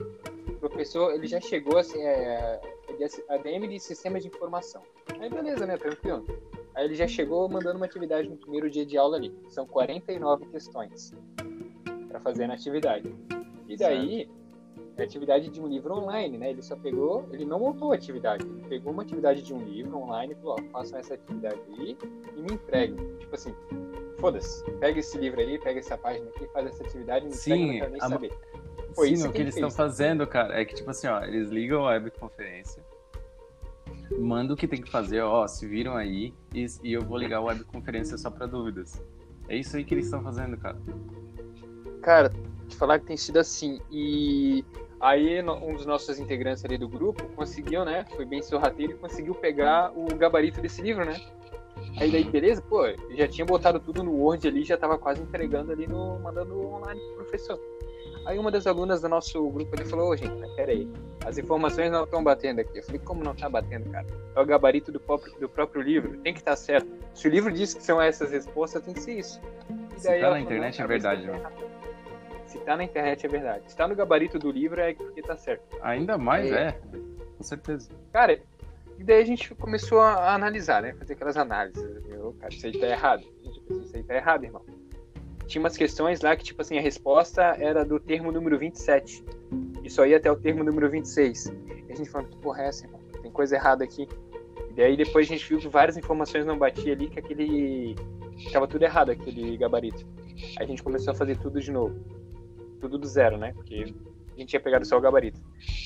O 0.48 0.58
professor, 0.58 1.14
ele 1.14 1.26
já 1.26 1.40
chegou 1.40 1.78
assim, 1.78 2.02
é, 2.02 2.60
é 3.00 3.34
ADM 3.34 3.66
de 3.68 3.80
Sistemas 3.80 4.22
de 4.22 4.28
Informação. 4.28 4.82
Aí 5.18 5.30
beleza, 5.30 5.66
né? 5.66 5.76
Tranquilo. 5.78 6.26
Aí 6.74 6.84
ele 6.84 6.94
já 6.94 7.08
chegou 7.08 7.48
mandando 7.48 7.78
uma 7.78 7.86
atividade 7.86 8.28
no 8.28 8.36
primeiro 8.36 8.68
dia 8.68 8.84
de 8.84 8.98
aula 8.98 9.16
ali. 9.16 9.34
São 9.48 9.66
49 9.66 10.46
questões. 10.46 11.14
para 12.08 12.20
fazer 12.20 12.46
na 12.46 12.54
atividade. 12.54 13.14
E 13.66 13.76
daí, 13.76 14.28
é 14.96 15.02
atividade 15.04 15.50
de 15.50 15.60
um 15.60 15.66
livro 15.66 15.94
online, 15.94 16.38
né? 16.38 16.50
Ele 16.50 16.62
só 16.62 16.74
pegou, 16.76 17.28
ele 17.30 17.44
não 17.44 17.58
montou 17.60 17.92
a 17.92 17.94
atividade, 17.94 18.46
ele 18.46 18.64
pegou 18.68 18.92
uma 18.92 19.02
atividade 19.02 19.42
de 19.42 19.52
um 19.52 19.62
livro 19.62 19.96
online 19.98 20.32
e 20.32 20.36
falou, 20.36 20.56
ó, 20.58 20.62
façam 20.70 20.98
essa 20.98 21.14
atividade 21.14 21.60
aí 21.78 21.96
e 22.34 22.40
me 22.40 22.54
entreguem. 22.54 22.96
Tipo 23.18 23.34
assim, 23.34 23.54
foda-se, 24.18 24.64
pega 24.80 24.98
esse 24.98 25.18
livro 25.18 25.40
aí, 25.40 25.58
pega 25.58 25.80
essa 25.80 25.98
página 25.98 26.28
aqui, 26.30 26.46
faz 26.48 26.66
essa 26.66 26.82
atividade 26.84 27.26
e 27.26 27.28
me 27.28 27.34
Sim, 27.34 27.52
entrega, 27.52 27.66
não 27.72 27.78
quero 27.78 27.90
nem 27.92 28.00
a- 28.00 28.08
saber. 28.08 28.32
Foi 28.94 29.08
Sim, 29.08 29.14
isso 29.14 29.28
o 29.28 29.32
que 29.32 29.36
ele 29.38 29.44
eles 29.44 29.54
estão 29.56 29.70
fazendo, 29.70 30.26
cara, 30.26 30.58
é 30.58 30.64
que, 30.64 30.74
tipo 30.74 30.88
assim, 30.90 31.06
ó, 31.06 31.22
eles 31.22 31.50
ligam 31.50 31.84
a 31.86 31.90
webconferência, 31.90 32.82
mandam 34.18 34.54
o 34.54 34.56
que 34.56 34.66
tem 34.66 34.80
que 34.80 34.90
fazer, 34.90 35.20
ó, 35.20 35.46
se 35.46 35.66
viram 35.66 35.94
aí, 35.94 36.32
e, 36.54 36.64
e 36.82 36.92
eu 36.94 37.02
vou 37.02 37.18
ligar 37.18 37.38
a 37.38 37.42
webconferência 37.42 38.16
só 38.16 38.30
pra 38.30 38.46
dúvidas. 38.46 38.98
É 39.48 39.56
isso 39.56 39.76
aí 39.76 39.84
que 39.84 39.92
eles 39.92 40.06
estão 40.06 40.22
fazendo, 40.22 40.56
cara. 40.56 40.76
Cara, 42.00 42.30
te 42.68 42.76
falar 42.76 42.98
que 42.98 43.06
tem 43.06 43.16
sido 43.16 43.38
assim. 43.38 43.80
E 43.90 44.64
aí 45.00 45.42
um 45.42 45.74
dos 45.74 45.86
nossos 45.86 46.18
integrantes 46.18 46.64
ali 46.64 46.78
do 46.78 46.88
grupo 46.88 47.24
conseguiu, 47.34 47.84
né? 47.84 48.04
Foi 48.14 48.24
bem 48.24 48.42
sorrateiro 48.42 48.92
e 48.92 48.96
conseguiu 48.96 49.34
pegar 49.34 49.92
o 49.96 50.06
gabarito 50.14 50.60
desse 50.60 50.82
livro, 50.82 51.04
né? 51.04 51.20
Aí 51.98 52.10
daí, 52.10 52.24
beleza, 52.24 52.62
pô, 52.62 52.82
já 53.10 53.26
tinha 53.26 53.44
botado 53.44 53.80
tudo 53.80 54.02
no 54.02 54.12
Word 54.12 54.46
ali, 54.46 54.64
já 54.64 54.76
tava 54.76 54.98
quase 54.98 55.22
entregando 55.22 55.72
ali 55.72 55.86
no. 55.86 56.18
mandando 56.20 56.58
online 56.74 57.00
pro 57.00 57.24
professor. 57.24 57.58
Aí 58.26 58.38
uma 58.38 58.50
das 58.50 58.66
alunas 58.66 59.00
do 59.00 59.08
nosso 59.08 59.48
grupo 59.50 59.74
ali 59.76 59.84
falou, 59.88 60.10
ô 60.10 60.16
gente, 60.16 60.34
mas 60.34 60.50
peraí, 60.54 60.90
as 61.24 61.38
informações 61.38 61.92
não 61.92 62.02
estão 62.02 62.24
batendo 62.24 62.60
aqui. 62.60 62.78
Eu 62.78 62.82
falei, 62.82 63.00
como 63.04 63.22
não 63.22 63.34
tá 63.34 63.48
batendo, 63.48 63.88
cara? 63.88 64.04
É 64.34 64.40
o 64.40 64.44
gabarito 64.44 64.90
do 64.90 64.98
próprio, 64.98 65.32
do 65.38 65.48
próprio 65.48 65.80
livro, 65.80 66.18
tem 66.18 66.32
que 66.32 66.40
estar 66.40 66.56
certo. 66.56 66.88
Se 67.14 67.28
o 67.28 67.30
livro 67.30 67.52
diz 67.52 67.72
que 67.72 67.82
são 67.82 68.02
essas 68.02 68.32
respostas, 68.32 68.82
tem 68.82 68.92
que 68.92 69.00
ser 69.00 69.18
isso. 69.20 69.40
E 69.96 70.00
Se 70.00 70.20
tá 70.20 70.30
na 70.30 70.40
internet, 70.40 70.74
é 70.74 70.78
talvez 70.78 71.02
verdade, 71.02 71.26
né? 71.26 71.40
Se 72.56 72.64
tá 72.64 72.76
na 72.76 72.84
internet 72.84 73.24
é 73.24 73.28
verdade. 73.28 73.70
Se 73.70 73.76
tá 73.76 73.86
no 73.86 73.94
gabarito 73.94 74.38
do 74.38 74.50
livro 74.50 74.80
é 74.80 74.94
porque 74.94 75.22
tá 75.22 75.36
certo. 75.36 75.64
Ainda 75.82 76.16
mais, 76.18 76.50
É. 76.50 76.68
é, 76.68 76.72
com 77.36 77.42
certeza. 77.42 77.90
Cara, 78.12 78.40
e 78.98 79.04
daí 79.04 79.22
a 79.22 79.26
gente 79.26 79.54
começou 79.54 80.00
a 80.00 80.34
analisar, 80.34 80.82
né? 80.82 80.94
Fazer 80.94 81.12
aquelas 81.14 81.36
análises. 81.36 81.82
Meu, 82.06 82.34
cara, 82.40 82.52
isso 82.52 82.66
aí 82.66 82.78
tá 82.78 82.86
errado. 82.86 83.24
Isso 83.70 83.94
aí 83.96 84.02
tá 84.02 84.14
errado, 84.14 84.44
irmão. 84.44 84.62
Tinha 85.46 85.62
umas 85.62 85.76
questões 85.76 86.20
lá 86.22 86.34
que, 86.34 86.42
tipo 86.42 86.60
assim, 86.62 86.76
a 86.78 86.80
resposta 86.80 87.42
era 87.42 87.84
do 87.84 88.00
termo 88.00 88.32
número 88.32 88.58
27. 88.58 89.24
E 89.84 89.90
só 89.90 90.04
ia 90.06 90.16
até 90.16 90.30
o 90.32 90.36
termo 90.36 90.64
número 90.64 90.90
26. 90.90 91.46
E 91.88 91.92
a 91.92 91.94
gente 91.94 92.10
falou, 92.10 92.26
que 92.26 92.36
porra 92.38 92.62
é 92.62 92.68
essa, 92.68 92.86
irmão? 92.86 93.00
Tem 93.22 93.30
coisa 93.30 93.54
errada 93.54 93.84
aqui. 93.84 94.08
E 94.70 94.72
daí 94.74 94.96
depois 94.96 95.26
a 95.26 95.28
gente 95.28 95.48
viu 95.48 95.58
que 95.58 95.68
várias 95.68 95.96
informações 95.96 96.44
não 96.44 96.58
batiam 96.58 96.94
ali, 96.94 97.08
que 97.08 97.18
aquele. 97.18 97.94
Tava 98.52 98.66
tudo 98.66 98.82
errado, 98.82 99.10
aquele 99.10 99.56
gabarito. 99.56 100.04
Aí 100.58 100.64
a 100.64 100.66
gente 100.66 100.82
começou 100.82 101.12
a 101.12 101.14
fazer 101.14 101.38
tudo 101.38 101.60
de 101.60 101.70
novo. 101.70 101.94
Tudo 102.80 102.98
do 102.98 103.06
zero, 103.06 103.36
né? 103.38 103.52
Porque 103.52 103.74
a 104.34 104.38
gente 104.38 104.48
tinha 104.50 104.60
pegado 104.60 104.84
só 104.84 104.96
o 104.96 105.00
gabarito. 105.00 105.40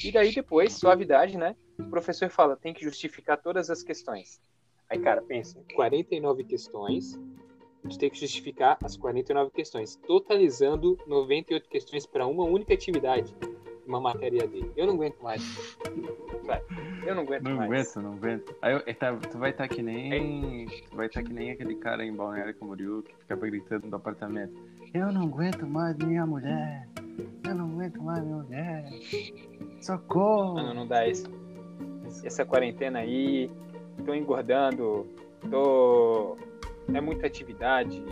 E 0.05 0.11
daí 0.11 0.33
depois, 0.35 0.73
suavidade, 0.73 1.37
né? 1.39 1.55
O 1.79 1.85
professor 1.85 2.29
fala, 2.31 2.57
tem 2.57 2.75
que 2.75 2.83
justificar 2.85 3.41
todas 3.41 3.71
as 3.71 3.83
questões. 3.83 4.41
Aí, 4.89 4.99
cara, 4.99 5.23
pensa, 5.23 5.63
49 5.75 6.43
questões, 6.45 7.19
a 7.85 7.89
gente 7.89 7.99
tem 7.99 8.11
que 8.11 8.19
justificar 8.19 8.77
as 8.83 8.97
49 8.97 9.51
questões, 9.53 9.97
totalizando 10.07 10.99
98 11.07 11.69
questões 11.69 12.05
para 12.07 12.27
uma 12.27 12.45
única 12.45 12.75
atividade, 12.75 13.35
uma 13.87 14.01
matéria 14.01 14.47
dele. 14.49 14.71
Eu 14.77 14.87
não 14.87 14.95
aguento 14.95 15.21
mais. 15.23 15.43
Vai, 16.45 16.61
eu 17.07 17.15
não 17.15 17.23
aguento 17.23 17.43
Não 17.45 17.57
mais. 17.57 17.71
aguento, 17.71 18.03
não 18.03 18.13
aguento. 18.15 18.57
Aí 18.61 18.73
eu- 18.75 18.95
tá- 18.97 19.17
tu 19.17 19.39
vai 19.39 19.51
estar 19.51 19.69
que 19.69 19.81
nem. 19.83 20.67
Tu 20.67 20.97
vai 20.97 21.07
estar 21.07 21.23
que 21.23 21.33
nem 21.33 21.53
aquele 21.53 21.77
cara 21.77 22.05
em 22.05 22.13
Balneário 22.13 22.55
Camboriú 22.55 23.03
que 23.03 23.15
ficava 23.17 23.47
gritando 23.47 23.87
no 23.87 23.97
apartamento. 23.97 24.61
Eu 24.93 25.13
não 25.13 25.23
aguento 25.23 25.67
mais 25.67 25.97
minha 25.99 26.27
mulher. 26.27 26.89
Eu 27.47 27.55
não 27.55 27.71
aguento 27.71 28.03
mais 28.03 28.25
minha 28.25 28.37
mulher. 28.39 28.91
Socorro! 29.81 30.55
Mano, 30.55 30.75
não 30.75 30.87
dá 30.87 31.07
isso. 31.07 31.27
Essa 32.25 32.45
quarentena 32.45 32.99
aí, 32.99 33.51
tô 34.05 34.13
engordando, 34.13 35.07
tô. 35.49 36.37
É 36.93 37.01
muita 37.01 37.27
atividade. 37.29 38.03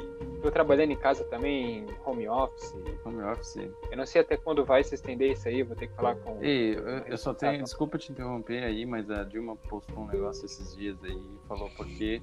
Tô 0.40 0.52
trabalhando 0.52 0.92
em 0.92 0.96
casa 0.96 1.24
também, 1.24 1.84
home 2.06 2.28
office. 2.28 2.72
Home 3.04 3.22
office. 3.22 3.56
Eu 3.90 3.96
não 3.96 4.06
sei 4.06 4.20
até 4.20 4.36
quando 4.36 4.64
vai 4.64 4.84
se 4.84 4.94
estender 4.94 5.32
isso 5.32 5.48
aí, 5.48 5.64
vou 5.64 5.74
ter 5.74 5.88
que 5.88 5.96
falar 5.96 6.14
com. 6.14 6.40
Ei, 6.40 6.76
eu, 6.76 6.80
eu 6.80 7.18
só 7.18 7.34
tenho. 7.34 7.64
Desculpa 7.64 7.98
te 7.98 8.12
interromper 8.12 8.62
aí, 8.62 8.86
mas 8.86 9.10
a 9.10 9.24
Dilma 9.24 9.56
postou 9.56 10.04
um 10.04 10.06
negócio 10.06 10.46
esses 10.46 10.76
dias 10.76 10.96
aí 11.02 11.10
e 11.10 11.48
falou 11.48 11.68
por 11.70 11.86
quê. 11.86 12.22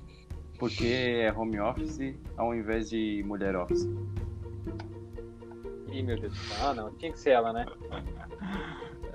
Porque 0.57 0.87
é 0.87 1.33
home 1.33 1.59
office 1.59 2.15
ao 2.37 2.55
invés 2.55 2.89
de 2.89 3.21
mulher 3.25 3.57
office. 3.57 3.85
Ih, 5.91 6.03
meu 6.03 6.19
Deus 6.19 6.33
do 6.33 6.39
céu. 6.39 6.67
Ah, 6.67 6.73
não, 6.73 6.91
tinha 6.95 7.11
que 7.11 7.19
ser 7.19 7.31
ela, 7.31 7.53
né? 7.53 7.65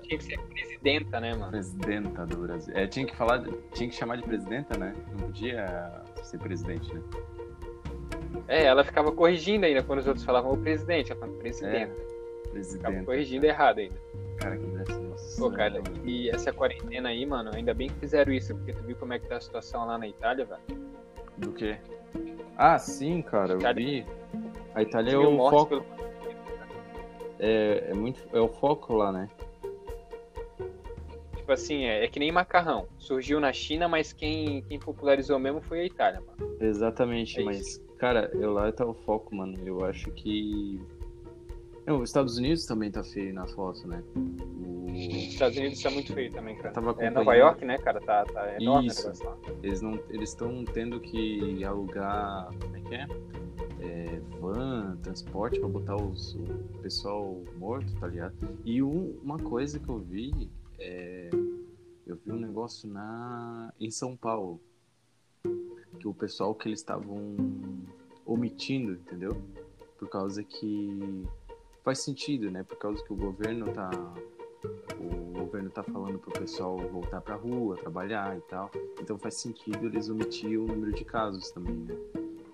Tinha 0.03 0.19
que 0.19 0.25
ser 0.25 0.39
a 0.39 0.43
presidenta, 0.43 1.21
né, 1.21 1.35
mano? 1.35 1.51
Presidenta 1.51 2.27
do 2.27 2.37
Brasil. 2.39 2.75
É, 2.77 2.87
tinha 2.87 3.07
que 3.07 3.15
falar, 3.17 3.43
tinha 3.75 3.89
que 3.89 3.95
chamar 3.95 4.17
de 4.17 4.23
presidenta, 4.23 4.79
né? 4.79 4.95
Não 5.13 5.27
podia 5.27 6.03
ser 6.23 6.39
presidente, 6.39 6.93
né? 6.95 7.03
É, 8.49 8.65
ela 8.65 8.83
ficava 8.85 9.13
corrigindo 9.13 9.67
ainda 9.67 9.83
quando 9.83 10.01
os 10.01 10.07
outros 10.07 10.25
falavam 10.25 10.53
o 10.53 10.57
presidente, 10.57 11.13
ela 11.13 11.21
falava 11.21 11.39
presidenta. 11.39 11.95
Ficava 11.95 12.51
Presidenta. 12.51 13.05
corrigindo 13.05 13.47
errado 13.47 13.79
ainda. 13.79 13.95
Cara, 14.39 14.57
que 14.57 14.67
nossa. 14.67 15.41
Pô, 15.41 15.51
cara, 15.51 15.81
e 16.05 16.31
essa 16.31 16.53
quarentena 16.53 17.11
aí, 17.11 17.25
mano, 17.25 17.51
ainda 17.55 17.73
bem 17.75 17.89
que 17.89 17.95
fizeram 17.97 18.33
isso, 18.33 18.55
porque 18.57 18.73
tu 18.73 18.83
viu 18.83 18.97
como 18.97 19.13
é 19.13 19.19
que 19.19 19.29
tá 19.29 19.37
a 19.37 19.41
situação 19.41 19.87
lá 19.87 19.99
na 19.99 20.09
Itália, 20.09 20.45
velho? 20.47 20.81
Do 21.37 21.53
quê? 21.53 21.79
Ah, 22.57 22.79
sim, 22.79 23.23
cara, 23.23 23.53
eu 23.53 23.75
vi. 23.75 24.05
A 24.75 24.83
Itália 24.83 25.13
é 25.13 25.19
o 25.19 25.37
foco. 25.37 25.67
pelo- 25.67 25.85
É, 27.39 27.87
é 27.91 27.95
muito, 27.95 28.23
é 28.33 28.41
o 28.41 28.49
foco 28.49 28.95
lá, 28.95 29.11
né? 29.11 29.29
Tipo 31.37 31.53
assim, 31.53 31.85
é, 31.85 32.05
é 32.05 32.09
que 32.09 32.19
nem 32.21 32.31
macarrão. 32.31 32.87
Surgiu 32.99 33.41
na 33.41 33.53
China, 33.53 33.89
mas 33.89 34.13
quem, 34.13 34.63
quem 34.63 34.79
popularizou 34.79 35.39
mesmo 35.39 35.61
foi 35.61 35.81
a 35.81 35.85
Itália, 35.85 36.21
mano. 36.21 36.57
Exatamente, 36.61 37.41
É 37.41 37.45
mas, 37.45 37.83
cara, 37.99 38.31
eu 38.35 38.53
lá 38.53 38.71
tá 38.71 38.87
o 38.87 38.95
foco, 38.95 39.35
mano. 39.35 39.57
Eu 39.65 39.85
acho 39.85 40.11
que. 40.13 40.81
Não, 41.87 42.01
os 42.03 42.11
Estados 42.11 42.37
Unidos 42.39 42.67
também 42.67 42.91
tá 42.91 43.03
feio 43.03 43.33
na 43.35 43.47
foto, 43.47 43.87
né? 43.89 44.03
Os 44.15 45.33
Estados 45.33 45.57
Unidos 45.57 45.83
tá 45.83 45.91
muito 45.91 46.13
feio 46.13 46.31
também, 46.33 46.57
cara. 46.57 46.75
Tava 46.75 46.95
É. 46.99 47.11
Nova 47.11 47.35
York, 47.35 47.65
né, 47.65 47.79
cara? 47.79 48.01
Tá, 48.01 48.25
tá 48.25 48.61
enorme 48.61 48.89
Isso. 48.89 49.11
Eles 49.63 49.81
não, 49.81 49.99
eles 50.11 50.31
estão 50.31 50.65
tendo 50.65 51.01
que 51.01 51.65
alugar, 51.65 52.51
como 52.61 52.77
é 52.77 52.81
que 52.81 52.95
é? 52.95 53.07
É, 53.83 54.21
van, 54.41 54.99
transporte 55.03 55.59
pra 55.59 55.69
botar 55.69 55.97
os, 55.97 56.35
o 56.35 56.79
pessoal 56.83 57.43
morto, 57.57 57.93
tá 57.99 58.09
ligado? 58.09 58.35
E 58.65 58.83
um- 58.83 59.19
uma 59.23 59.39
coisa 59.39 59.79
que 59.81 59.89
eu 59.89 59.99
vi 59.99 60.51
é, 60.79 61.31
eu 62.07 62.17
vi 62.17 62.33
um 62.33 62.37
negócio 62.39 62.89
na 62.89 63.73
em 63.81 63.91
São 63.91 64.17
Paulo 64.17 64.61
que 65.99 66.07
o 66.09 66.13
pessoal 66.15 66.55
que 66.55 66.69
eles 66.69 66.81
estavam 66.81 67.37
omitindo, 68.27 68.93
entendeu? 68.93 69.41
Por 69.99 70.09
causa 70.09 70.43
que 70.43 71.25
faz 71.85 72.01
sentido, 72.01 72.51
né? 72.51 72.63
Por 72.63 72.77
causa 72.77 73.03
que 73.05 73.13
o 73.13 73.17
governo 73.17 73.73
tá 73.73 73.91
o 74.99 75.33
governo 75.33 75.71
tá 75.71 75.83
falando 75.83 76.19
pro 76.19 76.33
pessoal 76.33 76.77
voltar 76.77 77.21
pra 77.21 77.35
rua, 77.35 77.77
trabalhar 77.77 78.37
e 78.37 78.41
tal. 78.43 78.71
Então 79.01 79.19
faz 79.19 79.35
sentido 79.35 79.87
eles 79.87 80.09
omitir 80.09 80.61
o 80.61 80.67
número 80.67 80.93
de 80.93 81.05
casos 81.05 81.51
também, 81.51 81.77
né? 81.77 81.97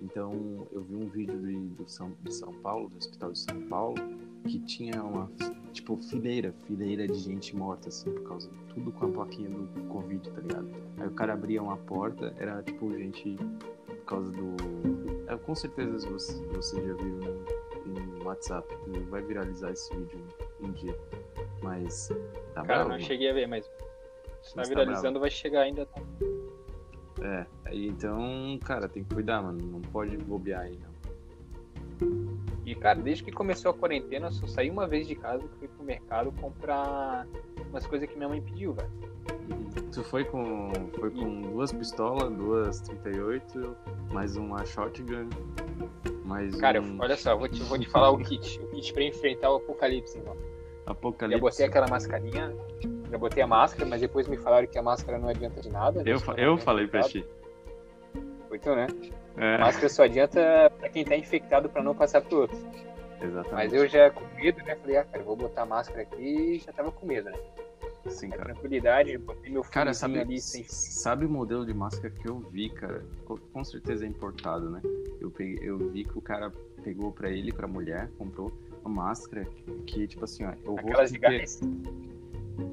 Então 0.01 0.67
eu 0.73 0.83
vi 0.83 0.95
um 0.95 1.09
vídeo 1.09 1.37
do, 1.37 1.83
do 1.83 1.89
São, 1.89 2.13
de 2.23 2.33
São 2.33 2.53
Paulo, 2.55 2.89
do 2.89 2.97
Hospital 2.97 3.33
de 3.33 3.41
São 3.41 3.61
Paulo, 3.63 3.97
que 4.45 4.61
tinha 4.61 5.03
uma, 5.03 5.31
tipo, 5.73 5.97
fileira, 5.97 6.55
fileira 6.67 7.07
de 7.07 7.19
gente 7.19 7.57
morta, 7.57 7.89
assim, 7.89 8.11
por 8.13 8.23
causa 8.23 8.49
de 8.49 8.75
tudo 8.75 8.93
com 8.93 9.07
a 9.07 9.09
plaquinha 9.09 9.51
do 9.51 9.83
Covid, 9.89 10.31
tá 10.31 10.41
ligado? 10.41 10.71
Aí 10.99 11.09
o 11.09 11.11
cara 11.13 11.33
abria 11.33 11.63
uma 11.63 11.77
porta, 11.77 12.33
era 12.39 12.63
tipo 12.63 12.93
gente 12.97 13.37
por 13.87 14.05
causa 14.07 14.31
do. 14.31 14.57
É, 15.27 15.37
com 15.37 15.55
certeza 15.55 16.09
vocês, 16.09 16.41
vocês 16.53 16.87
já 16.87 16.95
viram 16.95 17.19
no, 17.19 17.45
WhatsApp, 18.27 18.69
vai 19.09 19.23
viralizar 19.23 19.71
esse 19.73 19.95
vídeo 19.95 20.21
um 20.61 20.73
dia. 20.73 20.99
Mas 21.63 22.09
tá 22.55 22.63
Cara, 22.63 22.85
bravo, 22.85 22.91
não 22.91 22.99
cheguei 22.99 23.31
a 23.31 23.33
ver, 23.33 23.47
mas 23.47 23.65
se 23.65 23.71
tá 24.51 24.57
Mas 24.57 24.69
tá 24.69 24.75
viralizando, 24.75 25.21
vai 25.21 25.31
chegar 25.31 25.63
ainda. 25.63 25.87
Tá? 25.87 26.01
É, 27.23 27.47
então, 27.73 28.59
cara, 28.65 28.89
tem 28.89 29.03
que 29.03 29.15
cuidar, 29.15 29.43
mano. 29.43 29.59
Não 29.61 29.81
pode 29.81 30.17
bobear 30.19 30.63
aí, 30.63 30.79
não. 30.79 30.96
E, 32.65 32.75
cara, 32.75 33.01
desde 33.01 33.23
que 33.23 33.31
começou 33.31 33.71
a 33.71 33.75
quarentena, 33.75 34.27
eu 34.27 34.33
só 34.33 34.47
saí 34.49 34.69
uma 34.69 34.89
vez 34.89 35.07
de 35.07 35.15
casa 35.15 35.45
e 35.45 35.59
fui 35.59 35.69
pro 35.69 35.85
mercado 35.85 36.33
comprar 36.33 37.25
umas 37.71 37.87
coisas 37.87 38.09
que 38.09 38.17
minha 38.17 38.29
mãe 38.29 38.43
pediu, 38.43 38.73
velho. 38.73 38.91
Tu 39.93 40.03
foi 40.03 40.25
com. 40.25 40.73
Foi 40.99 41.11
com 41.11 41.43
duas 41.43 41.73
pistolas, 41.73 42.33
duas 42.35 42.81
38, 42.81 43.77
mais 44.13 44.37
uma 44.37 44.65
shotgun, 44.65 45.29
mais 46.25 46.57
Cara, 46.57 46.81
um 46.83 46.99
olha 47.01 47.17
só, 47.17 47.37
vou 47.37 47.49
te, 47.49 47.63
vou 47.63 47.79
te 47.79 47.89
falar 47.89 48.11
o 48.11 48.19
kit. 48.19 48.61
O 48.61 48.67
kit 48.71 48.93
pra 48.93 49.05
enfrentar 49.05 49.53
o 49.53 49.57
apocalipse. 49.57 50.21
Já 50.25 50.33
apocalipse. 50.87 51.41
botei 51.41 51.67
aquela 51.67 51.87
mascarinha, 51.87 52.53
já 53.11 53.19
botei 53.19 53.43
a 53.43 53.47
máscara, 53.47 53.89
mas 53.89 54.01
depois 54.01 54.27
me 54.27 54.37
falaram 54.37 54.67
que 54.67 54.79
a 54.79 54.83
máscara 54.83 55.19
não 55.19 55.29
adianta 55.29 55.61
de 55.61 55.71
nada. 55.71 56.03
Eu, 56.05 56.19
eu 56.37 56.59
falei 56.59 56.89
pra 56.89 57.03
ti. 57.03 57.25
Foi 58.49 58.59
tu, 58.59 58.75
né? 58.75 58.87
É, 59.37 59.59
Máscara 59.59 59.89
só 59.89 60.05
adianta 60.05 60.71
pra 60.79 60.89
quem 60.89 61.05
tá 61.05 61.17
infectado 61.17 61.69
pra 61.69 61.83
não 61.83 61.95
passar 61.95 62.21
pro 62.23 62.41
outro. 62.43 62.57
Exatamente. 63.21 63.53
Mas 63.55 63.73
eu 63.73 63.87
já 63.89 64.11
com 64.11 64.25
medo, 64.35 64.63
né? 64.65 64.77
Falei, 64.77 64.97
ah, 64.99 65.05
cara, 65.05 65.19
eu 65.19 65.25
vou 65.25 65.37
botar 65.37 65.63
a 65.63 65.67
máscara 65.67 66.03
aqui 66.03 66.23
e 66.23 66.59
já 66.59 66.73
tava 66.73 66.91
com 66.93 67.07
medo, 67.07 67.31
né? 67.31 67.39
Sim, 68.09 68.31
cara. 68.31 68.45
tranquilidade, 68.45 69.19
botei 69.19 69.51
meu 69.51 69.63
Cara, 69.65 69.93
sabe, 69.93 70.21
ali 70.21 70.41
sem 70.41 70.65
sabe 70.69 71.27
o 71.27 71.29
modelo 71.29 71.67
de 71.67 71.75
máscara 71.75 72.09
que 72.11 72.29
eu 72.29 72.39
vi, 72.39 72.71
cara? 72.71 73.05
Co- 73.25 73.39
Com 73.53 73.65
certeza 73.65 74.05
é 74.05 74.09
importado, 74.09 74.71
né? 74.71 74.81
Eu, 75.21 75.29
peguei, 75.31 75.59
eu 75.61 75.77
vi 75.91 76.05
que 76.05 76.17
o 76.17 76.21
cara 76.21 76.53
pegou 76.85 77.11
pra 77.11 77.29
ele, 77.31 77.53
pra 77.53 77.67
mulher, 77.67 78.09
comprou 78.17 78.53
uma 78.85 79.03
máscara 79.07 79.45
que, 79.87 80.07
tipo 80.07 80.25
assim, 80.25 80.45
ó, 80.45 80.51
é 80.51 80.57
o 80.67 80.79
aquelas 80.79 81.11
de 81.11 81.19
gás. 81.19 81.61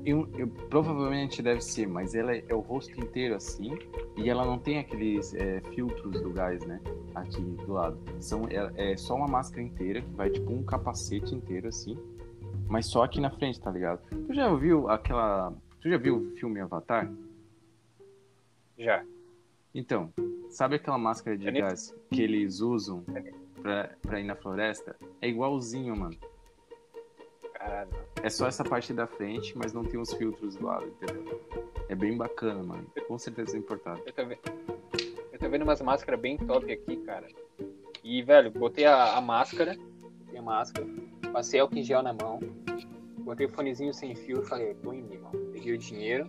Eu, 0.05 0.27
eu- 0.37 0.47
provavelmente 0.69 1.41
deve 1.41 1.61
ser, 1.61 1.87
mas 1.87 2.15
ela 2.15 2.33
é, 2.33 2.43
é 2.47 2.55
o 2.55 2.59
rosto 2.59 2.97
inteiro 2.99 3.35
assim, 3.35 3.77
e 4.15 4.29
ela 4.29 4.45
não 4.45 4.57
tem 4.57 4.79
aqueles 4.79 5.33
é, 5.33 5.59
filtros 5.73 6.21
do 6.21 6.29
gás, 6.31 6.65
né? 6.65 6.79
Aqui 7.15 7.41
do 7.41 7.73
lado. 7.73 7.97
São, 8.19 8.47
é, 8.49 8.91
é 8.93 8.97
só 8.97 9.15
uma 9.15 9.27
máscara 9.27 9.61
inteira, 9.61 10.01
que 10.01 10.09
vai 10.11 10.29
tipo 10.29 10.51
um 10.51 10.63
capacete 10.63 11.35
inteiro 11.35 11.67
assim, 11.67 11.97
mas 12.67 12.85
só 12.85 13.03
aqui 13.03 13.19
na 13.19 13.29
frente, 13.29 13.59
tá 13.59 13.69
ligado? 13.71 14.01
Tu 14.27 14.33
já 14.33 14.49
ouviu 14.49 14.89
aquela. 14.89 15.53
Tu 15.81 15.89
já 15.89 15.97
viu 15.97 16.17
o 16.17 16.35
filme 16.37 16.59
Avatar? 16.61 17.11
Já. 18.77 19.03
Então, 19.75 20.11
sabe 20.49 20.75
aquela 20.75 20.97
máscara 20.97 21.37
de 21.37 21.51
gás 21.51 21.93
que 22.11 22.21
eles 22.21 22.61
usam 22.61 23.03
pra, 23.61 23.91
pra 24.01 24.19
ir 24.19 24.23
na 24.23 24.35
floresta? 24.35 24.95
É 25.21 25.27
igualzinho, 25.27 25.95
mano. 25.95 26.15
É 28.21 28.29
só 28.29 28.47
essa 28.47 28.63
parte 28.63 28.93
da 28.93 29.05
frente, 29.05 29.57
mas 29.57 29.73
não 29.73 29.83
tem 29.83 29.99
os 29.99 30.13
filtros 30.13 30.55
do 30.55 30.65
lado, 30.65 30.87
entendeu? 30.87 31.41
É 31.89 31.95
bem 31.95 32.15
bacana, 32.15 32.63
mano. 32.63 32.85
Com 33.07 33.17
certeza 33.17 33.55
é 33.55 33.59
importado. 33.59 34.01
Eu 34.05 34.13
tô, 34.13 34.25
vendo, 34.25 34.39
eu 35.31 35.39
tô 35.39 35.49
vendo 35.49 35.63
umas 35.63 35.81
máscaras 35.81 36.19
bem 36.19 36.37
top 36.37 36.71
aqui, 36.71 36.97
cara. 36.97 37.27
E, 38.03 38.21
velho, 38.21 38.49
botei 38.51 38.85
a, 38.85 39.17
a 39.17 39.21
máscara, 39.21 39.75
botei 40.19 40.39
a 40.39 40.41
máscara, 40.41 40.87
passei 41.31 41.59
álcool 41.59 41.77
em 41.77 41.83
gel 41.83 42.01
na 42.01 42.13
mão, 42.13 42.39
botei 43.19 43.45
o 43.45 43.49
fonezinho 43.49 43.93
sem 43.93 44.15
fio 44.15 44.41
e 44.41 44.45
falei, 44.45 44.73
tô 44.75 44.93
indo, 44.93 45.13
irmão. 45.13 45.31
Peguei 45.51 45.73
o 45.73 45.77
dinheiro 45.77 46.25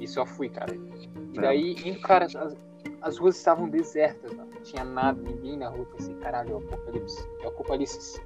e 0.00 0.08
só 0.08 0.26
fui, 0.26 0.48
cara. 0.48 0.74
E 0.74 1.40
daí, 1.40 1.76
indo, 1.84 2.00
cara, 2.00 2.24
as, 2.26 2.56
as 3.02 3.18
ruas 3.18 3.36
estavam 3.36 3.68
desertas, 3.68 4.32
mano. 4.32 4.50
Não 4.52 4.62
tinha 4.62 4.84
nada, 4.84 5.20
ninguém 5.20 5.56
na 5.56 5.68
rua. 5.68 5.86
Pensei, 5.86 6.14
caralho, 6.16 6.50
é 6.50 6.54
o 6.54 6.58
apocalipse. 6.58 7.28
É 7.40 7.44
o 7.44 7.48
apocalipse. 7.48 8.20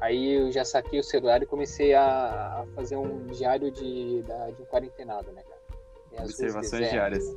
Aí 0.00 0.32
eu 0.32 0.50
já 0.50 0.64
saquei 0.64 0.98
o 0.98 1.04
celular 1.04 1.42
e 1.42 1.46
comecei 1.46 1.92
a, 1.94 2.62
a 2.62 2.66
fazer 2.74 2.96
um 2.96 3.26
diário 3.26 3.70
de, 3.70 4.22
da, 4.22 4.50
de 4.50 4.62
um 4.62 4.64
quarentenado, 4.64 5.30
né, 5.32 5.42
cara? 5.42 6.24
Observações 6.24 6.70
desertas 6.70 6.90
diárias. 6.90 7.36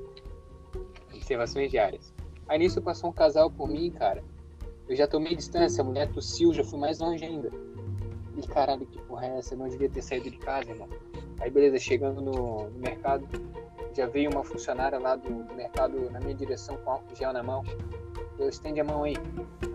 observações 1.13 1.71
diárias. 1.71 2.13
Aí 2.47 2.59
nisso 2.59 2.81
passou 2.81 3.09
um 3.09 3.13
casal 3.13 3.51
por 3.51 3.67
mim, 3.67 3.91
cara. 3.91 4.23
Eu 4.87 4.95
já 4.95 5.07
tomei 5.07 5.35
distância, 5.35 5.81
a 5.81 5.85
mulher 5.85 6.11
tossiu, 6.11 6.53
já 6.53 6.63
fui 6.63 6.79
mais 6.79 6.99
longe 6.99 7.23
ainda. 7.23 7.49
E 8.35 8.47
caralho, 8.47 8.85
que 8.85 8.99
porra 9.03 9.27
é 9.27 9.37
essa? 9.37 9.53
Eu 9.53 9.59
não 9.59 9.67
devia 9.67 9.89
ter 9.89 10.01
saído 10.01 10.29
de 10.29 10.37
casa, 10.37 10.71
irmão. 10.71 10.89
Aí 11.39 11.51
beleza, 11.51 11.77
chegando 11.77 12.21
no, 12.21 12.69
no 12.69 12.79
mercado, 12.79 13.27
já 13.93 14.07
veio 14.07 14.31
uma 14.31 14.43
funcionária 14.43 14.97
lá 14.97 15.15
do, 15.15 15.43
do 15.43 15.53
mercado 15.53 16.09
na 16.09 16.19
minha 16.19 16.33
direção 16.33 16.77
com 16.77 16.91
álcool 16.91 17.15
gel 17.15 17.33
na 17.33 17.43
mão. 17.43 17.63
Eu 18.43 18.49
estende 18.49 18.79
a 18.79 18.83
mão 18.83 19.03
aí. 19.03 19.15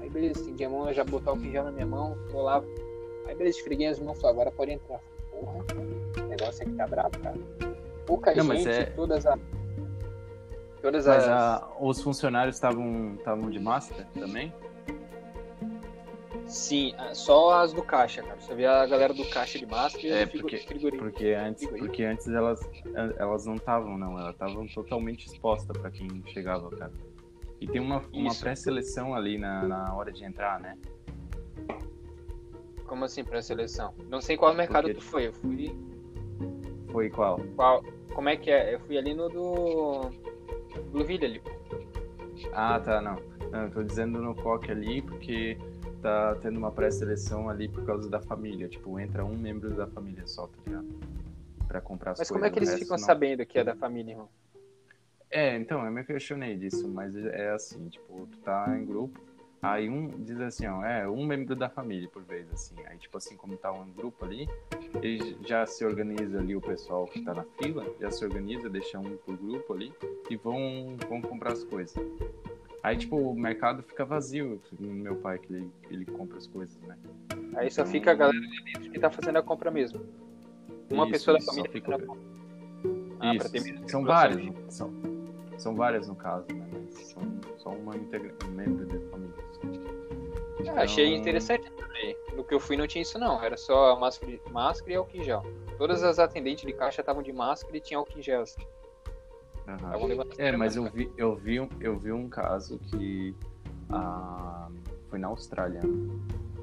Aí 0.00 0.10
beleza, 0.10 0.40
estendi 0.40 0.64
a 0.64 0.68
mão, 0.70 0.86
eu 0.88 0.94
já 0.94 1.02
botou 1.04 1.32
álcool 1.32 1.50
gel 1.50 1.64
na 1.64 1.72
minha 1.72 1.86
mão, 1.86 2.16
tô 2.30 2.42
lá. 2.42 2.62
Aí 3.26 3.34
beleza, 3.34 3.58
esfreguei 3.58 3.86
as 3.86 3.98
mãos, 3.98 4.20
falei, 4.20 4.34
agora 4.34 4.50
pode 4.50 4.72
entrar. 4.72 5.00
Porra, 5.30 5.64
o 6.22 6.28
negócio 6.28 6.62
aqui 6.62 6.72
tá 6.74 6.86
brabo, 6.86 7.18
cara. 7.18 7.36
Pouca 8.06 8.34
Não, 8.34 8.54
gente, 8.54 8.68
é- 8.68 8.86
todas 8.86 9.24
as. 9.26 9.38
Todas 10.82 11.06
Mas 11.06 11.24
as. 11.24 11.28
a- 11.28 11.68
os 11.80 12.00
funcionários 12.02 12.56
estavam 12.56 13.14
estavam 13.14 13.50
de 13.50 13.58
máscara 13.58 14.06
também? 14.14 14.52
Sim, 16.46 16.94
ah, 16.96 17.14
só 17.14 17.60
as 17.62 17.72
do 17.74 17.82
caixa, 17.82 18.22
cara. 18.22 18.40
Você 18.40 18.54
vê 18.54 18.64
a 18.64 18.86
galera 18.86 19.12
do 19.12 19.24
caixa 19.28 19.58
de 19.58 19.66
máscara 19.66 20.06
e 20.06 20.10
É, 20.10 20.24
porque- 20.26 20.58
frigorífico. 20.58 21.04
Porque 21.04 21.32
antes, 21.34 21.66
porque 21.66 22.04
antes 22.04 22.26
elas, 22.28 22.60
elas 23.18 23.44
não 23.44 23.56
estavam, 23.56 23.98
não. 23.98 24.18
Elas 24.18 24.32
estavam 24.32 24.66
totalmente 24.68 25.26
expostas 25.26 25.76
para 25.76 25.90
quem 25.90 26.08
chegava, 26.28 26.70
cara. 26.70 26.92
E 27.60 27.66
tem 27.66 27.80
uma, 27.80 28.02
uma 28.12 28.34
pré-seleção 28.34 29.14
ali 29.14 29.36
na, 29.38 29.66
na 29.66 29.94
hora 29.94 30.12
de 30.12 30.24
entrar, 30.24 30.60
né? 30.60 30.76
Como 32.86 33.04
assim 33.04 33.22
pra 33.24 33.42
seleção? 33.42 33.92
Não 34.08 34.20
sei 34.20 34.36
qual 34.36 34.54
mercado 34.54 34.84
Porque- 34.84 35.00
tu 35.00 35.04
foi. 35.04 35.26
Eu 35.26 35.32
fui. 35.32 35.70
Foi 36.90 37.10
qual? 37.10 37.38
Qual... 37.54 37.84
Como 38.14 38.28
é 38.28 38.36
que 38.36 38.50
é? 38.50 38.74
Eu 38.74 38.80
fui 38.80 38.96
ali 38.96 39.14
no 39.14 39.28
do. 39.28 40.10
Blueville 40.90 41.24
ali. 41.24 41.42
Ah, 42.52 42.80
tá, 42.80 43.00
não. 43.02 43.16
Não, 43.50 43.64
eu 43.64 43.70
tô 43.70 43.82
dizendo 43.82 44.20
no 44.22 44.34
coque 44.34 44.70
ali 44.70 45.02
porque 45.02 45.58
tá 46.00 46.34
tendo 46.36 46.56
uma 46.58 46.70
pré-seleção 46.70 47.48
ali 47.48 47.68
por 47.68 47.84
causa 47.84 48.08
da 48.08 48.20
família. 48.20 48.68
Tipo, 48.68 48.98
entra 48.98 49.24
um 49.24 49.36
membro 49.36 49.70
da 49.74 49.86
família 49.86 50.26
só, 50.26 50.46
tá 50.46 50.56
ligado? 50.66 50.86
Pra 51.66 51.80
comprar 51.80 52.12
as 52.12 52.18
Mas 52.18 52.28
coisas. 52.28 52.36
como 52.42 52.46
é 52.46 52.50
que 52.50 52.58
eles 52.58 52.78
ficam 52.78 52.96
não. 52.96 53.04
sabendo 53.04 53.44
que 53.44 53.58
é 53.58 53.64
da 53.64 53.74
família, 53.76 54.12
irmão? 54.12 54.28
É, 55.30 55.56
então, 55.56 55.84
eu 55.84 55.92
me 55.92 56.04
questionei 56.04 56.56
disso, 56.56 56.88
mas 56.88 57.14
é 57.16 57.50
assim, 57.50 57.88
tipo, 57.88 58.26
tu 58.32 58.38
tá 58.38 58.74
em 58.78 58.86
grupo, 58.86 59.20
aí 59.60 59.88
um 59.88 60.08
diz 60.24 60.40
assim, 60.40 60.66
ó, 60.66 60.82
é, 60.84 61.06
um 61.08 61.26
membro 61.26 61.54
da 61.54 61.68
família 61.68 62.08
por 62.08 62.22
vez, 62.22 62.50
assim. 62.50 62.74
Aí, 62.86 62.96
tipo 62.96 63.16
assim, 63.18 63.36
como 63.36 63.56
tá 63.56 63.70
um 63.70 63.90
grupo 63.90 64.24
ali, 64.24 64.48
ele 65.02 65.36
já 65.46 65.66
se 65.66 65.84
organiza 65.84 66.38
ali, 66.38 66.56
o 66.56 66.60
pessoal 66.62 67.06
que 67.06 67.20
tá 67.20 67.34
na 67.34 67.44
fila, 67.62 67.84
já 68.00 68.10
se 68.10 68.24
organiza, 68.24 68.70
deixa 68.70 68.98
um 68.98 69.16
por 69.18 69.36
grupo 69.36 69.74
ali, 69.74 69.92
e 70.30 70.36
vão, 70.36 70.96
vão 71.08 71.20
comprar 71.20 71.52
as 71.52 71.62
coisas. 71.64 71.94
Aí, 72.82 72.96
tipo, 72.96 73.16
o 73.16 73.34
mercado 73.38 73.82
fica 73.82 74.06
vazio, 74.06 74.62
meu 74.80 75.16
pai, 75.16 75.38
que 75.38 75.52
ele, 75.52 75.70
ele 75.90 76.06
compra 76.06 76.38
as 76.38 76.46
coisas, 76.46 76.80
né? 76.84 76.96
Aí 77.56 77.70
só 77.70 77.84
fica 77.84 78.12
a 78.12 78.14
galera 78.14 78.38
dentro 78.64 78.90
que 78.90 78.98
tá 78.98 79.10
fazendo 79.10 79.36
a 79.36 79.42
compra 79.42 79.70
mesmo. 79.70 80.00
Uma 80.90 81.04
Isso, 81.04 81.12
pessoa 81.12 81.38
da 81.38 81.44
família 81.44 81.70
fica- 81.70 81.92
fazendo 81.92 82.04
a 82.04 82.06
compra. 82.14 82.28
Ah, 83.20 83.34
Isso, 83.34 83.88
são 83.88 84.04
vários, 84.04 84.40
são, 84.72 84.92
são 85.58 85.74
várias 85.74 86.08
no 86.08 86.14
caso, 86.16 86.46
né? 86.54 86.66
Mas 86.72 86.94
são 87.08 87.22
só 87.58 87.70
uma 87.70 87.96
integra... 87.96 88.34
um 88.46 88.48
membro 88.52 88.86
da 88.86 88.98
família. 89.10 89.34
só. 89.52 90.72
Ah, 90.72 90.82
achei 90.82 91.06
Então- 91.08 91.20
interessante 91.20 91.70
também. 91.72 92.16
No 92.34 92.44
que 92.44 92.54
eu 92.54 92.60
fui 92.60 92.76
não 92.76 92.86
tinha 92.86 93.02
isso 93.02 93.18
não. 93.18 93.42
Era 93.42 93.56
só 93.56 93.98
máscara, 93.98 94.38
máscara 94.50 94.92
e 94.92 94.96
álcool 94.96 95.22
gel. 95.22 95.42
Todas 95.76 96.02
as 96.02 96.18
atendentes 96.18 96.64
de 96.64 96.72
caixa 96.72 97.00
estavam 97.00 97.22
de 97.22 97.32
máscara 97.32 97.76
e 97.76 97.80
tinha 97.80 97.98
álcool 97.98 98.20
gel. 98.22 98.44
Levando 100.06 100.34
É, 100.38 100.56
mas 100.56 100.76
eu 100.76 100.84
vi, 100.90 101.12
eu 101.16 101.36
vi, 101.36 101.60
um, 101.60 101.68
eu 101.80 101.98
vi 101.98 102.10
um 102.10 102.28
caso 102.28 102.78
que 102.78 103.34
ah, 103.90 104.68
foi 105.10 105.18
na 105.18 105.28
Austrália. 105.28 105.80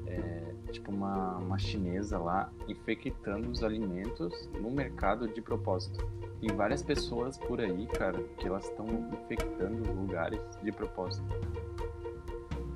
É, 0.06 0.54
tipo, 0.76 0.90
uma, 0.92 1.36
uma 1.38 1.58
chinesa 1.58 2.18
lá 2.18 2.50
infectando 2.68 3.50
os 3.50 3.62
alimentos 3.62 4.48
no 4.60 4.70
mercado 4.70 5.26
de 5.26 5.40
propósito. 5.40 6.06
Tem 6.40 6.54
várias 6.54 6.82
pessoas 6.82 7.38
por 7.38 7.60
aí, 7.60 7.86
cara, 7.86 8.22
que 8.38 8.46
elas 8.46 8.64
estão 8.66 8.86
infectando 9.12 9.82
os 9.82 9.88
lugares 9.88 10.40
de 10.62 10.70
propósito. 10.70 11.26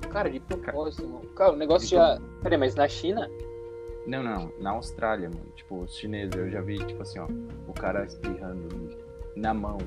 Cara, 0.09 0.29
de 0.29 0.39
propósito, 0.39 1.07
mano. 1.07 1.29
Cara, 1.35 1.53
o 1.53 1.55
negócio 1.55 1.85
Então- 1.95 2.15
já. 2.17 2.21
Peraí, 2.41 2.57
mas 2.57 2.75
na 2.75 2.87
China? 2.87 3.29
Não, 4.07 4.23
não, 4.23 4.51
na 4.59 4.71
Austrália, 4.71 5.29
mano. 5.29 5.45
Tipo, 5.55 5.83
os 5.83 5.95
chineses, 5.95 6.35
eu 6.35 6.49
já 6.49 6.59
vi, 6.59 6.79
tipo 6.85 7.01
assim, 7.03 7.19
ó, 7.19 7.27
o 7.67 7.73
cara 7.73 8.03
espirrando 8.03 8.97
na 9.35 9.53
mão, 9.53 9.77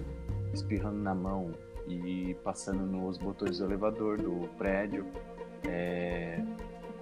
espirrando 0.53 0.99
na 0.99 1.15
mão 1.15 1.51
e 1.87 2.35
passando 2.45 2.87
nos 2.87 3.19
botões 3.19 3.59
do 3.59 3.65
elevador 3.65 4.17
do 4.17 4.49
prédio, 4.57 5.05
é, 5.69 6.43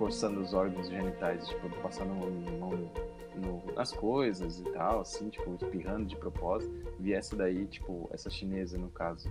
coçando 0.03 0.41
os 0.41 0.53
órgãos 0.53 0.89
genitais, 0.89 1.47
tipo, 1.47 1.71
passando 1.81 2.13
mão 2.59 2.91
nas 3.77 3.93
coisas 3.93 4.59
e 4.59 4.65
tal, 4.73 5.01
assim, 5.01 5.29
tipo, 5.29 5.55
espirrando 5.55 6.07
de 6.07 6.17
propósito. 6.17 6.75
Vi 6.99 7.15
essa 7.15 7.37
daí, 7.37 7.67
tipo, 7.67 8.11
essa 8.13 8.29
chinesa, 8.29 8.77
no 8.77 8.89
caso. 8.89 9.31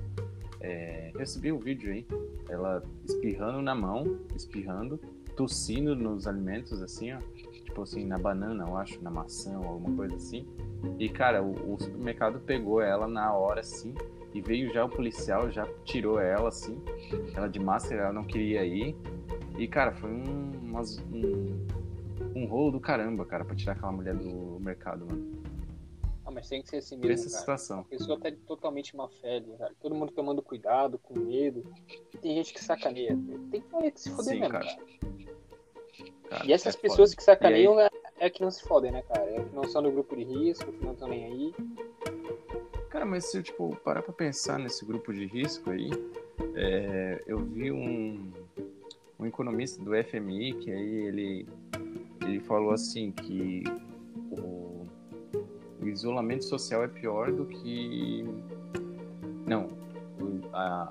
É, 0.62 1.12
recebi 1.18 1.52
um 1.52 1.60
vídeo 1.60 1.92
aí, 1.92 2.08
ela 2.48 2.82
espirrando 3.06 3.62
na 3.62 3.76
mão, 3.76 4.18
espirrando, 4.34 4.98
tossindo 5.36 5.94
nos 5.94 6.26
alimentos, 6.26 6.82
assim, 6.82 7.12
ó 7.12 7.20
tipo 7.66 7.82
assim, 7.82 8.06
na 8.06 8.18
banana, 8.18 8.66
eu 8.68 8.78
acho, 8.78 9.02
na 9.02 9.10
maçã 9.10 9.58
ou 9.58 9.66
alguma 9.66 9.96
coisa 9.96 10.16
assim. 10.16 10.46
E, 11.00 11.10
cara, 11.10 11.42
o, 11.42 11.74
o 11.74 11.80
supermercado 11.80 12.40
pegou 12.40 12.82
ela 12.82 13.08
na 13.08 13.34
hora, 13.34 13.62
assim, 13.62 13.94
e 14.34 14.42
veio 14.42 14.72
já 14.74 14.86
o 14.86 14.90
policial, 14.90 15.50
já 15.52 15.68
tirou 15.84 16.20
ela, 16.20 16.50
assim, 16.50 16.82
ela 17.34 17.48
de 17.48 17.60
máscara, 17.60 18.04
ela 18.04 18.14
não 18.14 18.24
queria 18.24 18.66
ir. 18.66 18.96
E, 19.62 19.68
cara, 19.68 19.92
foi 19.92 20.10
um, 20.10 20.54
umas- 20.64 20.98
um, 21.14 21.68
um 22.36 22.46
rolo 22.48 22.72
do 22.72 22.80
caramba, 22.80 23.24
cara, 23.28 23.46
pra 23.46 23.56
tirar 23.56 23.74
aquela 23.74 23.92
mulher 23.92 24.16
do 24.16 24.60
mercado, 24.60 25.06
mano. 25.06 25.40
Ah, 26.26 26.32
mas 26.32 26.50
tem 26.50 26.64
que 26.64 26.70
ser 26.72 26.78
assim 26.78 26.98
Por 27.00 27.12
essa 27.12 27.26
mesmo, 27.26 27.30
cara. 27.32 27.40
situação. 27.42 27.80
A 27.82 27.84
pessoa 27.84 28.20
tá 28.20 28.32
totalmente 28.48 28.96
má 28.96 29.08
fé, 29.08 29.40
cara. 29.60 29.72
Todo 29.80 29.94
mundo 29.94 30.12
tomando 30.14 30.42
cuidado, 30.42 30.98
com 30.98 31.14
medo. 31.20 31.64
Tem 32.20 32.36
gente 32.38 32.56
que 32.56 32.64
sacaneia. 32.64 33.16
Tem 33.52 33.62
que 33.92 34.02
se 34.02 34.10
foder 34.10 34.34
Sim, 34.34 34.40
mesmo, 34.40 34.50
cara. 34.52 34.66
cara. 34.66 34.82
Cara, 36.28 36.46
E 36.48 36.54
essas 36.54 36.74
é 36.76 36.80
pessoas 36.80 37.12
foda. 37.12 37.18
que 37.18 37.24
sacaneiam 37.24 37.80
é, 37.80 37.88
é 38.18 38.30
que 38.32 38.42
não 38.42 38.50
se 38.50 38.64
fodem, 38.64 38.92
né, 38.92 39.04
cara? 39.04 39.30
É 39.30 39.44
que 39.44 39.54
não 39.56 39.66
são 39.66 39.84
do 39.84 39.92
grupo 39.92 40.16
de 40.16 40.24
risco, 40.24 40.72
que 40.72 40.84
não 40.84 40.94
estão 40.94 41.08
nem 41.08 41.26
aí. 41.26 41.54
Cara, 42.90 43.06
mas 43.06 43.26
se 43.26 43.38
eu, 43.38 43.44
tipo, 43.44 43.76
parar 43.84 44.02
pra 44.02 44.12
pensar 44.12 44.58
nesse 44.58 44.84
grupo 44.84 45.14
de 45.14 45.28
risco 45.28 45.70
aí, 45.70 45.92
é, 46.56 47.22
eu 47.28 47.38
vi 47.38 47.72
um, 47.72 48.32
um 49.22 49.28
economista 49.28 49.82
do 49.84 49.92
FMI, 50.04 50.54
que 50.56 50.72
aí 50.72 50.96
ele, 51.06 51.48
ele 52.22 52.40
falou 52.40 52.72
assim 52.72 53.12
que 53.12 53.64
o, 54.32 54.88
o 55.80 55.88
isolamento 55.88 56.44
social 56.44 56.84
é 56.84 56.88
pior 56.88 57.32
do 57.32 57.46
que. 57.46 58.26
Não, 59.46 59.68
a, 60.52 60.90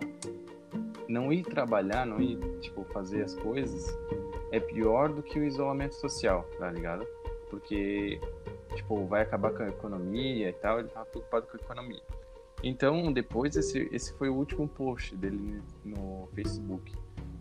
não 1.08 1.32
ir 1.32 1.42
trabalhar, 1.42 2.06
não 2.06 2.20
ir 2.20 2.38
tipo, 2.60 2.84
fazer 2.84 3.24
as 3.24 3.34
coisas 3.34 3.98
é 4.52 4.60
pior 4.60 5.08
do 5.08 5.22
que 5.22 5.38
o 5.38 5.44
isolamento 5.44 5.96
social, 5.96 6.48
tá 6.58 6.70
ligado? 6.70 7.04
Porque 7.50 8.20
tipo, 8.76 9.04
vai 9.06 9.22
acabar 9.22 9.52
com 9.52 9.64
a 9.64 9.68
economia 9.68 10.50
e 10.50 10.52
tal, 10.52 10.78
ele 10.78 10.88
tava 10.88 11.06
preocupado 11.06 11.46
com 11.46 11.56
a 11.56 11.60
economia. 11.60 12.02
Então, 12.62 13.12
depois, 13.12 13.56
esse, 13.56 13.88
esse 13.90 14.12
foi 14.14 14.28
o 14.28 14.34
último 14.34 14.68
post 14.68 15.16
dele 15.16 15.62
no 15.84 16.28
Facebook. 16.34 16.94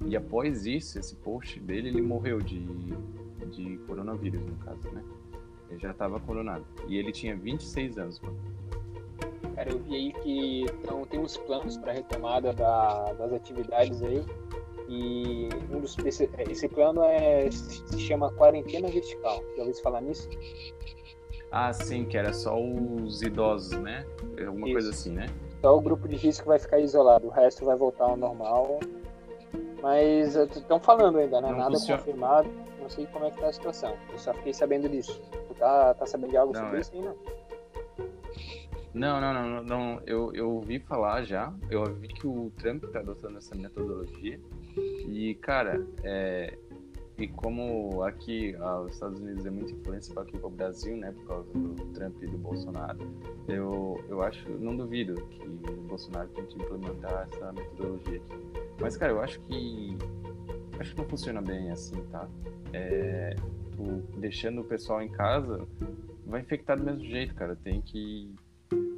E 0.05 0.15
após 0.15 0.65
isso, 0.65 0.97
esse 0.97 1.15
post 1.15 1.59
dele, 1.59 1.89
ele 1.89 2.01
morreu 2.01 2.39
de, 2.41 2.59
de 3.51 3.77
coronavírus, 3.85 4.41
no 4.45 4.55
caso, 4.57 4.89
né? 4.91 5.03
Ele 5.69 5.79
já 5.79 5.93
tava 5.93 6.19
coronado. 6.19 6.65
E 6.87 6.97
ele 6.97 7.11
tinha 7.11 7.35
26 7.35 7.97
anos, 7.97 8.19
mano. 8.21 8.37
Cara, 9.55 9.71
eu 9.71 9.79
vi 9.79 9.95
aí 9.95 10.13
que 10.13 10.61
então, 10.81 11.05
tem 11.05 11.19
uns 11.19 11.35
planos 11.37 11.77
para 11.77 11.91
retomada 11.91 12.53
da- 12.53 13.11
das 13.13 13.33
atividades 13.33 14.01
aí. 14.01 14.23
E 14.87 15.49
um 15.69 15.81
dos, 15.81 15.97
esse, 15.99 16.27
esse 16.49 16.67
plano 16.67 17.03
é, 17.03 17.51
se 17.51 17.99
chama 17.99 18.31
quarentena 18.31 18.87
vertical. 18.87 19.43
Já 19.55 19.63
ouviu 19.63 19.75
falar 19.83 20.01
nisso? 20.01 20.27
Ah, 21.51 21.71
sim, 21.73 22.05
que 22.05 22.17
era 22.17 22.31
só 22.33 22.59
os 22.59 23.21
idosos, 23.21 23.77
né? 23.79 24.05
Alguma 24.47 24.67
Isso. 24.67 24.73
coisa 24.73 24.89
assim, 24.91 25.11
né? 25.11 25.27
Só 25.61 25.77
o 25.77 25.81
grupo 25.81 26.07
de 26.07 26.15
risco 26.15 26.47
vai 26.47 26.57
ficar 26.57 26.79
isolado, 26.79 27.27
o 27.27 27.29
resto 27.29 27.65
vai 27.65 27.75
voltar 27.75 28.05
ao 28.05 28.15
normal. 28.17 28.79
Mas 29.81 30.35
estão 30.35 30.79
falando 30.79 31.17
ainda, 31.17 31.39
né? 31.41 31.49
Não 31.51 31.57
Nada 31.57 31.71
funciona. 31.71 31.97
confirmado. 31.99 32.49
Não 32.81 32.89
sei 32.89 33.05
como 33.07 33.25
é 33.25 33.31
que 33.31 33.39
tá 33.39 33.47
a 33.47 33.53
situação. 33.53 33.95
Eu 34.11 34.19
só 34.19 34.33
fiquei 34.33 34.53
sabendo 34.53 34.89
disso. 34.89 35.21
Tu 35.47 35.53
tá, 35.55 35.93
tá 35.93 36.05
sabendo 36.05 36.31
de 36.31 36.37
algo 36.37 36.53
Não, 36.53 36.61
sobre 36.61 36.77
é- 36.77 36.81
isso 36.81 36.91
aí, 36.93 37.01
não? 37.01 37.15
Não, 38.93 39.21
não, 39.21 39.63
não. 39.63 40.01
Eu, 40.05 40.33
eu 40.33 40.49
ouvi 40.51 40.79
falar 40.79 41.23
já. 41.23 41.53
Eu 41.69 41.85
vi 41.95 42.07
que 42.07 42.25
o 42.25 42.51
Trump 42.57 42.83
tá 42.85 42.99
adotando 42.99 43.37
essa 43.37 43.55
metodologia. 43.55 44.39
E, 45.07 45.35
cara, 45.35 45.85
é, 46.03 46.57
e 47.17 47.27
como 47.27 48.01
aqui 48.03 48.55
ah, 48.59 48.81
os 48.81 48.93
Estados 48.93 49.19
Unidos 49.19 49.45
é 49.45 49.49
muito 49.49 49.73
influência 49.73 50.13
para 50.13 50.23
aqui 50.23 50.37
para 50.37 50.47
o 50.47 50.51
Brasil, 50.51 50.95
né, 50.95 51.11
por 51.11 51.25
causa 51.25 51.49
do 51.53 51.75
Trump 51.93 52.15
e 52.23 52.27
do 52.27 52.37
Bolsonaro, 52.37 52.97
eu, 53.47 54.01
eu 54.07 54.21
acho, 54.21 54.49
não 54.51 54.75
duvido 54.75 55.15
que 55.27 55.45
o 55.45 55.81
Bolsonaro 55.87 56.29
tente 56.29 56.55
implementar 56.55 57.27
essa 57.31 57.51
metodologia 57.51 58.17
aqui. 58.17 58.68
Mas, 58.79 58.95
cara, 58.97 59.11
eu 59.11 59.21
acho 59.21 59.39
que 59.41 59.97
acho 60.79 60.91
que 60.95 61.01
não 61.01 61.09
funciona 61.09 61.41
bem 61.41 61.69
assim, 61.71 62.01
tá? 62.09 62.27
É, 62.73 63.35
deixando 64.17 64.61
o 64.61 64.65
pessoal 64.65 65.01
em 65.01 65.09
casa 65.09 65.67
vai 66.25 66.41
infectar 66.41 66.77
do 66.77 66.83
mesmo 66.83 67.03
jeito, 67.03 67.33
cara. 67.35 67.55
Tem 67.55 67.81
que 67.81 68.33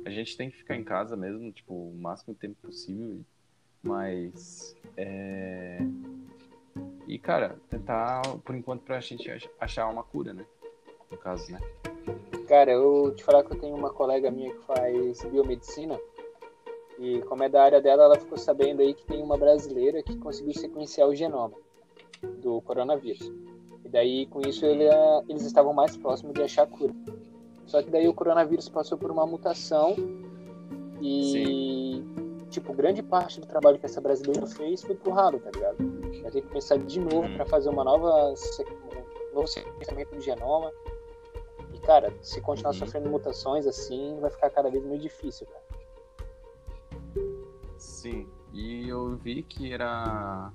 a 0.05 0.09
gente 0.09 0.35
tem 0.35 0.49
que 0.49 0.57
ficar 0.57 0.75
em 0.75 0.83
casa 0.83 1.15
mesmo, 1.15 1.51
tipo, 1.51 1.73
o 1.73 1.97
máximo 1.97 2.35
tempo 2.35 2.55
possível. 2.61 3.21
Mas 3.81 4.75
é... 4.97 5.79
E, 7.07 7.17
cara, 7.17 7.57
tentar, 7.69 8.21
por 8.45 8.55
enquanto, 8.55 8.83
pra 8.83 8.99
gente 8.99 9.29
ach- 9.29 9.49
achar 9.59 9.87
uma 9.87 10.03
cura, 10.03 10.33
né? 10.33 10.45
No 11.09 11.17
caso, 11.17 11.51
né? 11.51 11.59
Cara, 12.47 12.71
eu 12.71 13.13
te 13.15 13.23
falar 13.23 13.43
que 13.43 13.53
eu 13.53 13.59
tenho 13.59 13.75
uma 13.75 13.91
colega 13.91 14.29
minha 14.29 14.51
que 14.53 14.65
faz 14.65 15.23
biomedicina. 15.23 15.99
E 17.01 17.19
como 17.23 17.41
é 17.41 17.49
da 17.49 17.63
área 17.63 17.81
dela, 17.81 18.03
ela 18.03 18.19
ficou 18.19 18.37
sabendo 18.37 18.81
aí 18.81 18.93
que 18.93 19.03
tem 19.07 19.23
uma 19.23 19.35
brasileira 19.35 20.03
que 20.03 20.15
conseguiu 20.19 20.53
sequenciar 20.53 21.09
o 21.09 21.15
genoma 21.15 21.55
do 22.37 22.61
coronavírus. 22.61 23.31
E 23.83 23.89
daí, 23.89 24.27
com 24.27 24.39
isso, 24.41 24.63
ele- 24.63 24.85
eles 25.27 25.43
estavam 25.43 25.73
mais 25.73 25.97
próximos 25.97 26.35
de 26.35 26.43
achar 26.43 26.63
a 26.63 26.67
cura. 26.67 26.93
Só 27.65 27.81
que 27.81 27.89
daí 27.89 28.07
o 28.07 28.13
coronavírus 28.13 28.69
passou 28.69 28.99
por 28.99 29.09
uma 29.09 29.25
mutação 29.25 29.95
e, 31.01 32.03
tipo, 32.51 32.71
grande 32.71 33.01
parte 33.01 33.39
do 33.41 33.47
trabalho 33.47 33.79
que 33.79 33.85
essa 33.87 33.99
brasileira 33.99 34.45
fez 34.45 34.83
foi 34.83 34.95
pro 34.95 35.11
ralo, 35.11 35.39
tá 35.39 35.49
ligado? 35.49 35.77
Vai 36.21 36.29
ter 36.31 36.41
que 36.41 36.47
começar 36.49 36.77
de 36.77 36.99
novo 36.99 37.23
Uhum. 37.23 37.33
para 37.33 37.45
fazer 37.47 37.69
uma 37.69 37.83
nova, 37.83 38.33
um 39.31 39.35
novo 39.35 39.47
sequenciamento 39.47 40.13
do 40.13 40.21
genoma. 40.21 40.71
E, 41.73 41.79
cara, 41.79 42.13
se 42.21 42.39
continuar 42.41 42.73
Uhum. 42.73 42.79
sofrendo 42.79 43.09
mutações 43.09 43.65
assim, 43.65 44.19
vai 44.19 44.29
ficar 44.29 44.51
cada 44.51 44.69
vez 44.69 44.85
mais 44.85 45.01
difícil, 45.01 45.47
cara. 45.47 45.70
Sim. 48.01 48.27
E 48.51 48.89
eu 48.89 49.15
vi 49.15 49.43
que 49.43 49.71
era. 49.71 50.51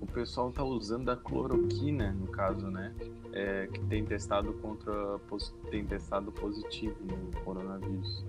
O 0.00 0.06
pessoal 0.06 0.50
tá 0.50 0.64
usando 0.64 1.08
a 1.10 1.16
cloroquina, 1.16 2.12
no 2.12 2.26
caso, 2.26 2.66
né? 2.68 2.92
É, 3.32 3.68
que 3.72 3.78
tem 3.84 4.04
testado 4.04 4.52
contra. 4.54 4.92
tem 5.70 5.84
testado 5.84 6.32
positivo 6.32 6.96
no 7.04 7.40
coronavírus. 7.44 8.24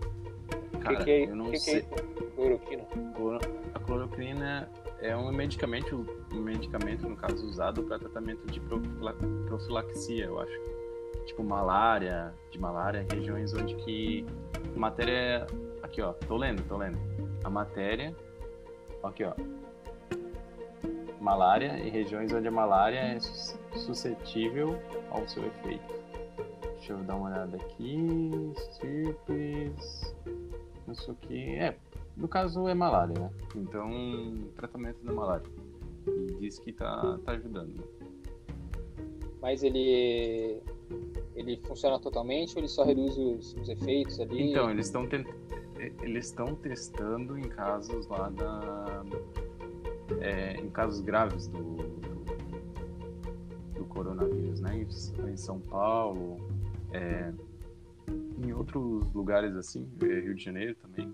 Cara, 0.81 0.97
que 0.97 1.03
que 1.05 1.11
é, 1.11 1.23
eu 1.25 1.35
não 1.35 1.45
que 1.45 1.51
que 1.53 1.59
sei. 1.59 1.75
é 1.75 1.77
isso? 1.79 2.29
Cloroquina? 2.35 2.83
Cloro- 3.15 3.39
A 3.73 3.79
cloroquina 3.79 4.69
é 5.01 5.17
um 5.17 5.31
medicamento, 5.31 6.05
um 6.31 6.39
medicamento 6.41 7.09
no 7.09 7.15
caso 7.15 7.43
usado 7.47 7.81
para 7.83 7.97
tratamento 7.97 8.45
de 8.51 8.59
profila- 8.59 9.15
profilaxia, 9.47 10.25
eu 10.25 10.39
acho. 10.39 10.61
Tipo 11.25 11.43
malária, 11.43 12.33
de 12.51 12.59
malária, 12.59 13.05
regiões 13.11 13.53
onde 13.53 13.75
que 13.77 14.25
matéria 14.75 15.45
aqui 15.81 16.01
ó, 16.01 16.13
tô 16.13 16.37
lendo, 16.37 16.61
tô 16.67 16.77
lendo. 16.77 16.97
A 17.43 17.49
matéria 17.49 18.15
aqui 19.03 19.23
ó. 19.23 19.33
Malária 21.19 21.77
e 21.79 21.89
regiões 21.89 22.31
onde 22.33 22.47
a 22.47 22.51
malária 22.51 22.97
é 22.97 23.19
sus- 23.19 23.59
suscetível 23.75 24.79
ao 25.09 25.27
seu 25.27 25.45
efeito. 25.45 25.93
Deixa 26.77 26.93
eu 26.93 26.97
dar 26.99 27.15
uma 27.17 27.29
olhada 27.29 27.57
aqui. 27.57 28.51
Estirpes. 28.57 30.15
Isso 30.89 31.11
aqui. 31.11 31.55
É, 31.55 31.75
no 32.15 32.27
caso 32.27 32.67
é 32.67 32.73
malária, 32.73 33.13
né? 33.19 33.29
Então, 33.55 33.89
tratamento 34.55 35.03
da 35.03 35.11
malária. 35.11 35.45
E 36.07 36.35
diz 36.39 36.57
que 36.57 36.71
tá, 36.71 37.19
tá 37.25 37.33
ajudando. 37.33 37.67
né? 37.75 37.83
Mas 39.41 39.61
ele 39.63 40.61
ele 41.35 41.57
funciona 41.65 41.99
totalmente 41.99 42.53
ou 42.55 42.59
ele 42.61 42.67
só 42.67 42.83
reduz 42.83 43.17
os, 43.17 43.53
os 43.55 43.69
efeitos 43.69 44.19
ali? 44.19 44.49
Então, 44.51 44.69
eles 44.71 44.87
estão 44.87 45.05
eles 46.01 46.25
estão 46.25 46.55
testando 46.55 47.37
em 47.37 47.47
casos 47.47 48.07
lá 48.07 48.29
da. 48.29 49.03
é, 50.19 50.53
em 50.55 50.69
casos 50.69 51.01
graves 51.01 51.47
do, 51.47 51.77
do, 51.77 52.23
do 53.75 53.85
coronavírus, 53.85 54.59
né? 54.59 54.85
Em, 55.27 55.37
São 55.37 55.59
Paulo, 55.59 56.37
é, 56.91 57.33
em 58.43 58.51
outros 58.51 59.11
lugares 59.13 59.55
assim, 59.55 59.89
é, 60.01 60.19
Rio 60.19 60.35
de 60.35 60.43
Janeiro 60.43 60.75
também. 60.75 61.13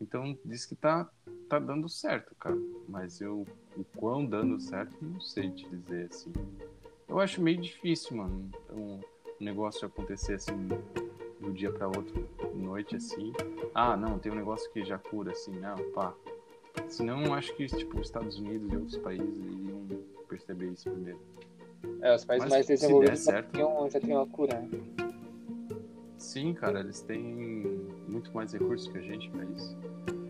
Então 0.00 0.38
diz 0.44 0.66
que 0.66 0.76
tá, 0.76 1.10
tá 1.48 1.58
dando 1.58 1.88
certo, 1.88 2.34
cara. 2.36 2.58
Mas 2.88 3.20
eu 3.20 3.46
o 3.76 3.84
quão 3.96 4.24
dando 4.24 4.60
certo, 4.60 4.94
não 5.02 5.20
sei 5.20 5.50
te 5.50 5.68
dizer 5.68 6.08
assim. 6.10 6.32
Eu 7.08 7.18
acho 7.18 7.42
meio 7.42 7.60
difícil, 7.60 8.16
mano. 8.16 8.50
Um 8.70 9.00
negócio 9.40 9.86
acontecer 9.86 10.34
assim 10.34 10.68
do 11.40 11.52
dia 11.52 11.72
para 11.72 11.86
outro, 11.86 12.28
noite 12.56 12.96
assim. 12.96 13.32
Ah, 13.74 13.96
não, 13.96 14.18
tem 14.18 14.32
um 14.32 14.36
negócio 14.36 14.70
que 14.72 14.84
já 14.84 14.98
cura 14.98 15.32
assim, 15.32 15.52
não, 15.58 15.76
pá. 15.92 16.14
Senão 16.88 17.32
acho 17.34 17.54
que 17.54 17.66
tipo 17.66 17.98
os 18.00 18.06
Estados 18.06 18.36
Unidos 18.38 18.72
e 18.72 18.76
outros 18.76 18.98
países 18.98 19.28
iriam 19.36 19.86
perceber 20.28 20.66
isso 20.72 20.90
primeiro. 20.90 21.18
É, 22.00 22.14
os 22.14 22.24
países 22.24 22.44
Mas 22.46 22.52
mais 22.52 22.66
se 22.66 22.72
desenvolvidos 22.74 23.24
der 23.24 23.32
já 23.32 23.32
certo- 23.38 23.52
tinham, 23.52 23.90
já 23.90 24.00
tinham 24.00 24.22
a 24.22 24.26
cura, 24.26 24.60
né? 24.60 24.70
Sim, 26.18 26.54
cara, 26.54 26.80
eles 26.80 27.00
têm 27.02 27.22
muito 28.08 28.32
mais 28.34 28.52
recursos 28.52 28.88
que 28.88 28.98
a 28.98 29.02
gente 29.02 29.30
pra 29.30 29.44
isso. 29.44 29.76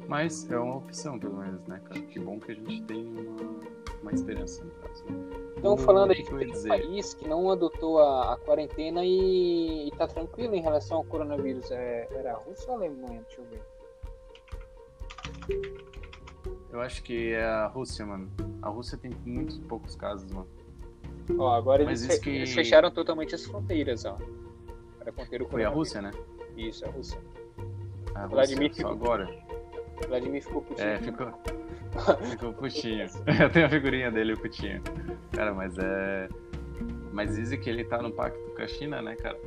Mas 0.08 0.50
é 0.50 0.58
uma 0.58 0.76
opção, 0.76 1.18
pelo 1.18 1.37
menos, 1.38 1.64
né, 1.66 1.80
cara? 1.88 2.00
Que 2.02 2.18
bom 2.18 2.38
que 2.38 2.52
a 2.52 2.54
gente 2.54 2.82
tem 2.82 3.06
uma, 3.06 3.60
uma 4.02 4.12
esperança, 4.12 4.62
no 4.64 4.70
caso. 4.72 5.04
né? 5.04 5.43
Estão 5.72 5.77
falando 5.79 6.11
aí 6.11 6.22
que 6.22 6.29
tem 6.29 6.46
um 6.48 6.50
dizer? 6.53 6.68
país 6.68 7.14
que 7.14 7.27
não 7.27 7.50
adotou 7.50 7.98
a, 7.98 8.35
a 8.35 8.37
quarentena 8.37 9.03
e, 9.05 9.88
e 9.88 9.90
tá 9.92 10.07
tranquilo 10.07 10.55
em 10.55 10.61
relação 10.61 10.98
ao 10.98 11.05
coronavírus. 11.05 11.70
É, 11.70 12.07
era 12.12 12.33
a 12.33 12.37
Rússia 12.37 12.66
ou 12.68 12.74
a 12.74 12.79
Alemanha? 12.81 13.22
Deixa 13.27 13.40
eu 13.40 13.46
ver. 13.46 13.62
Eu 16.70 16.81
acho 16.83 17.03
que 17.03 17.33
é 17.33 17.44
a 17.44 17.66
Rússia, 17.66 18.05
mano. 18.05 18.31
A 18.61 18.68
Rússia 18.68 18.98
tem 18.98 19.11
muitos 19.24 19.59
poucos 19.59 19.96
casos, 19.96 20.31
mano. 20.31 20.46
Ó, 21.38 21.50
agora 21.55 21.83
Mas 21.85 22.03
eles, 22.03 22.16
fe- 22.16 22.20
que- 22.22 22.31
eles 22.31 22.53
fecharam 22.53 22.90
totalmente 22.90 23.35
as 23.35 23.44
fronteiras, 23.46 24.05
ó. 24.05 24.18
Para 24.98 25.12
conter 25.12 25.40
o 25.42 25.48
Foi 25.48 25.64
a. 25.64 25.68
Rússia, 25.70 26.03
né? 26.03 26.11
Isso, 26.57 26.85
a 26.85 26.90
Rússia. 26.90 27.18
A 28.14 28.27
Vladimir 28.27 28.68
Rússia, 28.68 28.83
só 28.83 28.92
ficou- 28.92 29.07
agora. 29.12 29.44
Vladimir 30.09 30.42
ficou 30.42 30.61
putinho. 30.62 30.87
É, 30.88 30.98
ficou. 30.98 31.33
Ficou 32.30 32.52
putinho. 32.52 33.07
Eu 33.40 33.50
tenho 33.50 33.66
a 33.66 33.68
figurinha 33.68 34.11
dele, 34.11 34.35
o 34.35 34.40
putinho. 34.40 34.83
Cara, 35.33 35.52
mas 35.54 35.76
é. 35.78 36.28
Mas 37.12 37.37
dizem 37.37 37.61
que 37.61 37.70
ele 37.70 37.85
tá 37.85 38.02
no 38.02 38.11
pacto 38.11 38.38
com 38.57 38.62
a 38.62 38.66
China, 38.66 39.00
né, 39.00 39.14
cara? 39.16 39.38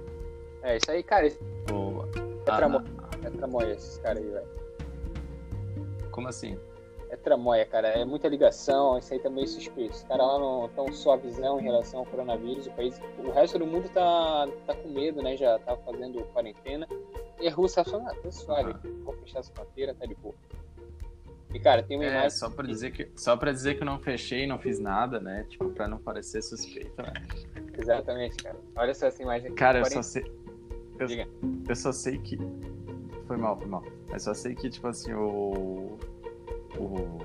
É, 0.63 0.77
isso 0.77 0.89
aí, 0.89 1.03
cara. 1.03 1.27
É 1.27 1.33
Ou... 1.71 2.07
tramóia, 2.45 2.85
é 3.23 3.29
tramóia 3.29 3.73
esses 3.73 3.97
caras 3.97 4.23
aí, 4.23 4.29
velho. 4.29 4.47
Como 6.11 6.27
assim? 6.27 6.57
É 7.09 7.15
tramóia, 7.15 7.65
cara. 7.65 7.89
É 7.89 8.05
muita 8.05 8.27
ligação, 8.27 8.97
isso 8.97 9.13
aí 9.13 9.19
tá 9.19 9.29
meio 9.29 9.47
suspeito. 9.47 9.93
Os 9.93 10.03
caras 10.03 10.25
lá 10.25 10.39
não 10.39 10.69
tão 10.69 10.91
suavizão 10.91 11.59
em 11.59 11.63
relação 11.63 11.99
ao 11.99 12.05
coronavírus. 12.05 12.67
O, 12.67 12.71
país, 12.71 12.99
o 13.17 13.31
resto 13.31 13.59
do 13.59 13.65
mundo 13.65 13.89
tá, 13.89 14.47
tá 14.65 14.73
com 14.73 14.89
medo, 14.89 15.21
né? 15.21 15.35
Já 15.37 15.59
tá 15.59 15.75
fazendo 15.77 16.23
quarentena. 16.33 16.87
E 17.39 17.47
a 17.47 17.53
Rússia 17.53 17.83
tá 17.83 17.91
falando, 17.91 18.09
ah, 18.09 18.15
tá 18.15 18.31
suave, 18.31 18.73
vou 19.03 19.13
fechar 19.17 19.39
as 19.39 19.49
fronteiras, 19.49 19.95
tá 19.97 20.05
de 20.05 20.15
boa. 20.15 20.33
E, 21.53 21.59
cara, 21.59 21.81
tem 21.81 21.97
uma 21.97 22.05
É, 22.05 22.09
imagem. 22.09 22.29
só 22.31 22.49
pra, 22.49 22.65
dizer 22.65 22.91
que, 22.91 23.09
só 23.15 23.37
pra 23.37 23.51
dizer 23.51 23.75
que 23.75 23.81
eu 23.81 23.85
não 23.85 23.99
fechei, 23.99 24.45
não 24.45 24.59
fiz 24.59 24.79
nada, 24.79 25.19
né? 25.19 25.45
Tipo, 25.49 25.69
pra 25.69 25.87
não 25.87 25.97
parecer 25.97 26.41
suspeito, 26.41 27.01
né? 27.01 27.13
Exatamente, 27.77 28.37
cara. 28.43 28.57
Olha 28.75 28.93
só 28.93 29.07
essa 29.07 29.21
imagem 29.21 29.47
aqui. 29.47 29.55
Cara, 29.55 29.79
eu 29.79 29.85
só 29.85 30.01
sei. 30.01 30.29
Eu, 30.99 31.07
Diga. 31.07 31.27
eu 31.69 31.75
só 31.75 31.91
sei 31.91 32.17
que. 32.17 32.37
Foi 33.27 33.37
mal, 33.37 33.57
foi 33.57 33.67
mal. 33.67 33.83
Mas 34.09 34.23
só 34.23 34.33
sei 34.33 34.55
que, 34.55 34.69
tipo 34.69 34.87
assim, 34.87 35.13
o. 35.13 35.97
O, 36.77 37.17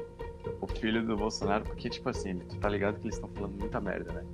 o 0.61 0.67
filho 0.67 1.05
do 1.05 1.17
Bolsonaro, 1.17 1.65
porque, 1.65 1.91
tipo 1.91 2.09
assim, 2.09 2.39
tu 2.39 2.57
tá 2.59 2.69
ligado 2.69 2.99
que 2.99 3.05
eles 3.07 3.17
estão 3.17 3.29
falando 3.31 3.59
muita 3.59 3.81
merda, 3.81 4.13
né? 4.13 4.25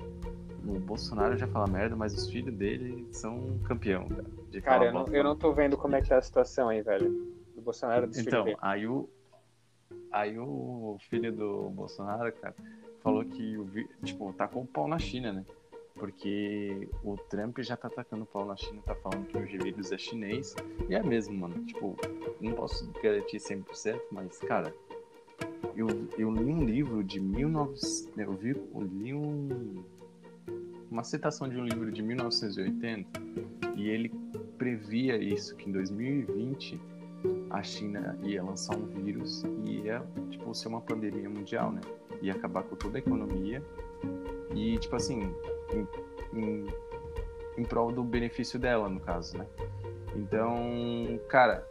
O 0.65 0.79
Bolsonaro 0.79 1.37
já 1.37 1.47
fala 1.49 1.67
merda, 1.67 1.97
mas 1.97 2.13
os 2.15 2.31
filhos 2.31 2.55
dele 2.55 3.07
são 3.11 3.59
campeão, 3.65 4.07
cara. 4.09 4.25
Cara, 4.63 4.85
eu 4.87 4.93
não, 4.93 5.07
eu 5.09 5.25
não 5.25 5.35
tô 5.37 5.53
vendo 5.53 5.77
como 5.77 5.97
é 5.97 6.03
que 6.03 6.09
tá 6.09 6.19
a 6.19 6.23
situação 6.23 6.69
aí, 6.69 6.83
velho. 6.83 7.11
Do 7.55 7.63
Bolsonaro 7.63 8.07
do 8.07 8.19
Então, 8.19 8.45
aí 8.61 8.87
o. 8.87 9.09
Aí 10.11 10.39
o 10.39 10.97
filho 11.09 11.33
do 11.33 11.71
Bolsonaro, 11.71 12.33
cara, 12.33 12.55
falou 13.03 13.25
que 13.25 13.57
o 13.57 13.69
tipo, 14.03 14.33
tacou 14.33 14.63
o 14.63 14.67
pau 14.67 14.89
na 14.89 14.99
China, 14.99 15.33
né? 15.33 15.45
Porque 15.95 16.89
o 17.03 17.17
Trump 17.17 17.59
já 17.61 17.77
tá 17.77 17.89
atacando 17.89 18.23
o 18.23 18.27
pau 18.27 18.45
na 18.45 18.57
China, 18.57 18.81
tá 18.83 18.95
falando 18.95 19.27
que 19.27 19.37
o 19.37 19.41
vírus 19.41 19.91
é 19.91 19.99
chinês. 19.99 20.55
E 20.89 20.95
é 20.95 21.03
mesmo, 21.03 21.37
mano. 21.37 21.65
Tipo, 21.65 21.97
não 22.41 22.53
posso 22.53 22.91
garantir 23.03 23.39
100%, 23.39 24.01
mas, 24.13 24.39
cara, 24.39 24.73
eu, 25.75 25.89
eu 26.17 26.31
li 26.31 26.53
um 26.53 26.65
livro 26.65 27.03
de 27.03 27.21
1900. 27.21 28.17
Eu 28.17 28.33
vi, 28.33 28.51
eu 28.51 28.81
li 28.81 29.13
um, 29.13 29.85
uma 30.91 31.03
citação 31.03 31.49
de 31.49 31.57
um 31.57 31.65
livro 31.65 31.91
de 31.91 32.03
1980 32.03 33.21
e 33.77 33.89
ele 33.89 34.13
previa 34.57 35.17
isso, 35.17 35.55
que 35.57 35.69
em 35.69 35.73
2020 35.73 36.81
a 37.51 37.63
China 37.63 38.19
ia 38.23 38.43
lançar 38.43 38.77
um 38.77 38.87
vírus 38.87 39.45
e 39.65 39.81
ia, 39.81 40.03
tipo, 40.31 40.55
ser 40.55 40.69
uma 40.69 40.81
pandemia 40.81 41.29
mundial, 41.29 41.73
né? 41.73 41.81
Ia 42.23 42.35
acabar 42.35 42.63
com 42.63 42.77
toda 42.77 42.99
a 42.99 43.01
economia 43.01 43.63
e, 44.55 44.79
tipo 44.79 44.97
assim, 44.97 45.35
em, 45.73 45.89
em, 46.39 46.67
em 47.57 47.65
prol 47.65 47.93
do 47.93 48.05
benefício 48.05 48.59
dela, 48.59 48.89
no 48.89 49.01
caso, 49.01 49.39
né? 49.39 49.47
Então, 50.15 51.21
cara, 51.29 51.67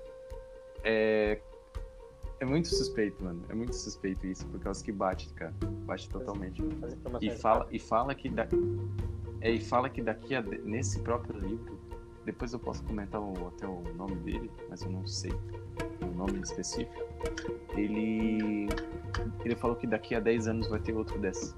é, 0.83 1.39
é 2.39 2.45
muito 2.45 2.67
suspeito, 2.67 3.23
mano. 3.23 3.43
É 3.49 3.53
muito 3.53 3.75
suspeito 3.75 4.25
isso, 4.27 4.45
por 4.47 4.59
causa 4.59 4.83
que 4.83 4.91
bate, 4.91 5.29
cara. 5.33 5.53
Bate 5.85 6.09
totalmente. 6.09 6.61
E 7.21 7.31
fala, 7.31 7.67
e 7.71 7.79
fala 7.79 8.13
que 8.13 8.29
da, 8.29 8.47
é, 9.41 9.51
e 9.51 9.61
fala 9.61 9.89
que 9.89 10.01
daqui 10.01 10.35
a 10.35 10.41
nesse 10.41 10.99
próprio 10.99 11.39
livro, 11.39 11.76
depois 12.27 12.51
eu 12.51 12.59
posso 12.59 12.83
comentar 12.83 13.21
o, 13.21 13.47
até 13.47 13.65
o 13.65 13.81
nome 13.95 14.15
dele, 14.17 14.51
mas 14.69 14.81
eu 14.81 14.91
não 14.91 15.07
sei 15.07 15.31
o 16.01 16.13
nome 16.13 16.41
específico. 16.41 17.07
Ele 17.75 18.67
ele 19.45 19.55
falou 19.55 19.77
que 19.77 19.87
daqui 19.87 20.13
a 20.13 20.19
10 20.19 20.49
anos 20.49 20.67
vai 20.67 20.79
ter 20.81 20.93
outro 20.93 21.17
desse. 21.17 21.55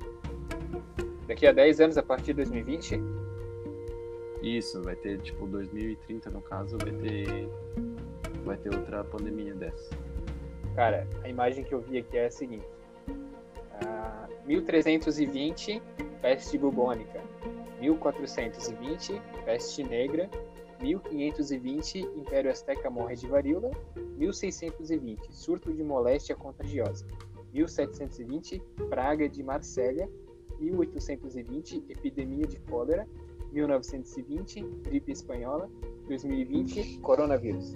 Daqui 1.28 1.48
a 1.48 1.52
10 1.52 1.82
anos, 1.82 1.98
a 1.98 2.04
partir 2.04 2.34
de 2.34 2.46
2020, 2.46 3.02
Isso, 4.44 4.82
vai 4.84 4.96
ter 4.96 5.20
tipo 5.22 5.48
2030 5.48 6.30
no 6.30 6.42
caso, 6.42 6.78
vai 6.78 6.92
ter 6.92 7.50
vai 8.46 8.56
ter 8.58 8.74
outra 8.74 9.04
pandemia 9.04 9.56
dessa. 9.56 9.90
cara, 10.76 11.08
a 11.24 11.30
imagem 11.30 11.64
que 11.64 11.74
eu 11.74 11.82
vi 11.82 11.98
aqui 11.98 12.16
é 12.16 12.28
a 12.28 12.32
seguinte. 12.32 12.68
Ah, 13.84 14.28
1320, 14.46 15.82
peste 16.22 16.58
bubônica. 16.60 17.20
1420, 17.82 19.20
peste 19.46 19.84
negra. 19.84 20.30
1520, 20.82 22.00
Império 22.16 22.52
Azteca 22.52 22.90
morre 22.90 23.16
de 23.16 23.28
varíola. 23.28 23.70
1620, 24.18 25.32
surto 25.32 25.72
de 25.74 25.84
moléstia 25.84 26.36
contagiosa. 26.36 27.06
1720, 27.54 28.62
praga 28.90 29.28
de 29.28 29.44
Marsella. 29.44 30.08
1820, 30.60 31.86
epidemia 31.90 32.46
de 32.48 32.60
cólera. 32.62 33.08
1920, 33.52 34.62
gripe 34.84 35.12
espanhola. 35.12 35.70
2020, 36.08 37.00
coronavírus. 37.00 37.74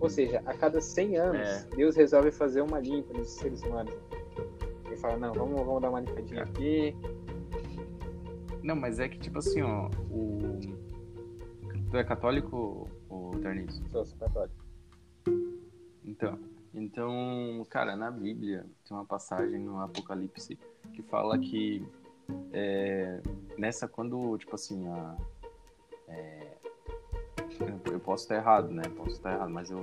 Ou 0.00 0.08
seja, 0.10 0.42
a 0.44 0.54
cada 0.54 0.80
100 0.80 1.16
anos, 1.16 1.48
É. 1.48 1.66
Deus 1.76 1.96
resolve 1.96 2.30
fazer 2.30 2.60
uma 2.62 2.78
limpa 2.78 3.16
nos 3.16 3.30
seres 3.30 3.62
humanos. 3.62 3.94
Ele 4.86 4.96
fala, 4.96 5.16
não, 5.16 5.32
vamos, 5.32 5.60
vamos 5.64 5.80
dar 5.80 5.90
uma 5.90 6.00
limpadinha 6.00 6.40
É. 6.40 6.44
aqui. 6.44 6.96
Não, 8.62 8.76
mas 8.76 8.98
é 8.98 9.08
que 9.08 9.18
tipo 9.18 9.38
assim, 9.38 9.60
ó, 9.62 9.90
o 10.10 10.58
tu 11.94 11.98
é 11.98 12.02
católico 12.02 12.88
ou 13.08 13.30
Ternice? 13.38 13.80
Sou, 13.88 14.04
sou 14.04 14.18
católico. 14.18 14.64
Então, 16.04 16.36
então, 16.74 17.64
cara, 17.70 17.94
na 17.94 18.10
Bíblia 18.10 18.66
tem 18.84 18.96
uma 18.96 19.04
passagem 19.04 19.60
no 19.60 19.78
Apocalipse 19.78 20.58
que 20.92 21.02
fala 21.02 21.38
que 21.38 21.86
é, 22.52 23.20
nessa 23.56 23.86
quando, 23.86 24.36
tipo 24.38 24.56
assim, 24.56 24.88
a, 24.88 25.16
é, 26.08 26.56
eu, 27.92 28.00
posso 28.00 28.24
estar 28.24 28.34
errado, 28.34 28.72
né? 28.72 28.82
Posso 28.96 29.12
estar 29.12 29.32
errado, 29.32 29.50
mas 29.50 29.70
eu 29.70 29.80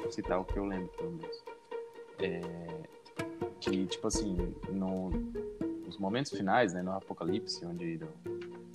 vou 0.00 0.10
citar 0.10 0.40
o 0.40 0.44
que 0.44 0.58
eu 0.58 0.64
lembro, 0.64 0.88
pelo 0.96 1.12
menos. 1.12 1.44
É, 2.18 2.40
que, 3.60 3.86
tipo 3.86 4.08
assim, 4.08 4.36
no, 4.68 5.10
nos 5.84 5.96
momentos 5.96 6.32
finais, 6.32 6.74
né, 6.74 6.82
no 6.82 6.90
Apocalipse, 6.90 7.64
onde 7.64 8.00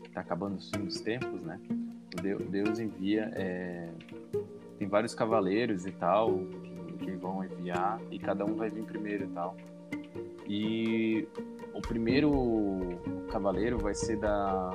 está 0.05 0.21
acabando 0.21 0.55
o 0.55 0.61
fim 0.61 0.85
dos 0.85 1.01
tempos, 1.01 1.43
né? 1.43 1.59
Deus, 2.49 2.79
envia 2.79 3.31
é, 3.35 3.89
tem 4.77 4.87
vários 4.87 5.15
cavaleiros 5.15 5.85
e 5.85 5.91
tal 5.91 6.39
que, 6.99 7.11
vão 7.11 7.43
enviar 7.43 8.01
e 8.09 8.19
cada 8.19 8.45
um 8.45 8.55
vai 8.55 8.69
vir 8.69 8.83
primeiro 8.83 9.25
e 9.25 9.27
tal. 9.27 9.55
E 10.47 11.27
o 11.73 11.81
primeiro 11.81 12.99
cavaleiro 13.31 13.77
vai 13.77 13.93
ser 13.93 14.17
da 14.17 14.71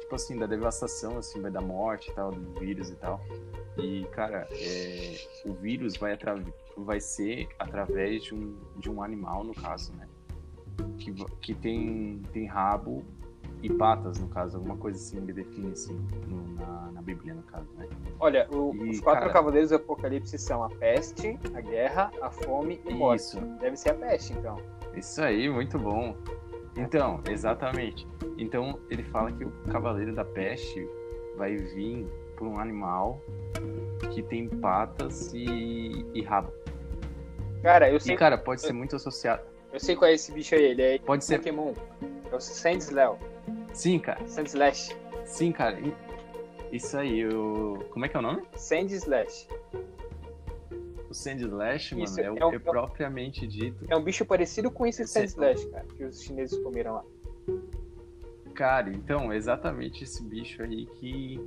tipo 0.00 0.14
assim 0.14 0.36
da 0.36 0.46
devastação, 0.46 1.18
assim, 1.18 1.40
vai 1.40 1.50
da 1.50 1.60
morte 1.60 2.10
e 2.10 2.14
tal, 2.14 2.30
do 2.30 2.60
vírus 2.60 2.90
e 2.90 2.96
tal. 2.96 3.20
E 3.76 4.04
cara, 4.12 4.46
é, 4.52 5.16
o 5.44 5.52
vírus 5.54 5.96
vai 5.96 6.16
vai 6.76 7.00
ser 7.00 7.48
através 7.58 8.22
de 8.24 8.34
um, 8.34 8.56
de 8.78 8.90
um 8.90 9.02
animal 9.02 9.42
no 9.42 9.54
caso, 9.54 9.92
né? 9.94 10.08
Que, 10.98 11.12
que 11.40 11.54
tem 11.54 12.22
tem 12.32 12.46
rabo 12.46 13.02
e 13.64 13.72
patas, 13.72 14.18
no 14.20 14.28
caso, 14.28 14.56
alguma 14.58 14.76
coisa 14.76 14.98
assim, 14.98 15.16
ele 15.18 15.32
define 15.32 15.72
assim 15.72 15.94
no- 16.28 16.54
na, 16.54 16.90
na 16.92 17.02
Bíblia, 17.02 17.34
no 17.34 17.42
caso, 17.44 17.66
né? 17.78 17.88
Olha, 18.20 18.46
o- 18.50 18.74
E, 18.76 18.90
os 18.90 19.00
quatro 19.00 19.22
cara- 19.22 19.32
cavaleiros 19.32 19.70
do 19.70 19.76
Apocalipse 19.76 20.36
são 20.38 20.62
a 20.62 20.68
peste, 20.68 21.38
a 21.54 21.60
guerra, 21.60 22.10
a 22.20 22.30
fome 22.30 22.80
e 22.84 22.92
a 22.92 22.94
morte. 22.96 23.20
Isso. 23.20 23.40
Deve 23.60 23.76
ser 23.76 23.90
a 23.90 23.94
peste, 23.94 24.32
então. 24.34 24.58
Isso 24.94 25.22
aí, 25.22 25.48
muito 25.48 25.78
bom. 25.78 26.14
Então, 26.76 27.20
exatamente. 27.28 28.06
Então, 28.36 28.78
ele 28.90 29.02
fala 29.04 29.30
que 29.32 29.44
o 29.44 29.50
Cavaleiro 29.70 30.14
da 30.14 30.24
Peste 30.24 30.86
vai 31.36 31.56
vir 31.56 32.06
por 32.36 32.48
um 32.48 32.58
animal 32.58 33.20
que 34.12 34.22
tem 34.22 34.48
patas 34.48 35.32
e, 35.32 36.04
e 36.12 36.22
rabo. 36.22 36.52
Cara, 37.62 37.88
eu 37.88 37.96
E, 37.96 38.00
sei, 38.00 38.16
cara, 38.16 38.36
pode 38.36 38.60
ser 38.60 38.72
muito 38.72 38.96
associado. 38.96 39.42
eu 39.72 39.80
sei 39.80 39.96
qual 39.96 40.10
é 40.10 40.14
esse 40.14 40.30
bicho 40.32 40.54
aí. 40.54 40.64
Ele 40.64 40.82
é 40.82 40.98
Pode 40.98 41.24
ser. 41.24 41.38
Pokémon. 41.38 41.72
É 42.30 42.34
o 42.36 42.40
Sandslash. 42.40 43.18
Sim, 43.72 43.98
cara. 43.98 44.26
Sandslash. 44.26 44.96
Sim, 45.24 45.52
cara. 45.52 45.78
Isso 46.72 46.96
aí, 46.96 47.26
o. 47.26 47.78
Como 47.90 48.04
é 48.04 48.08
que 48.08 48.16
é 48.16 48.18
o 48.18 48.22
nome? 48.22 48.42
Sandslash. 48.56 49.48
O 51.08 51.14
Sandslash, 51.14 51.92
mano, 51.92 52.04
Isso, 52.04 52.20
é, 52.20 52.30
o, 52.30 52.36
é 52.38 52.46
um- 52.46 52.52
é 52.52 52.58
propriamente 52.58 53.46
dito. 53.46 53.84
É 53.88 53.96
um 53.96 54.02
bicho 54.02 54.24
parecido 54.24 54.70
com 54.70 54.86
esse 54.86 55.06
Sim. 55.06 55.20
Sandslash, 55.20 55.66
cara, 55.66 55.84
que 55.96 56.04
os 56.04 56.20
chineses 56.22 56.58
comeram 56.62 56.94
lá. 56.94 57.04
Cara, 58.54 58.90
então, 58.90 59.32
exatamente 59.32 60.04
esse 60.04 60.22
bicho 60.22 60.62
aí 60.62 60.86
que, 60.86 61.40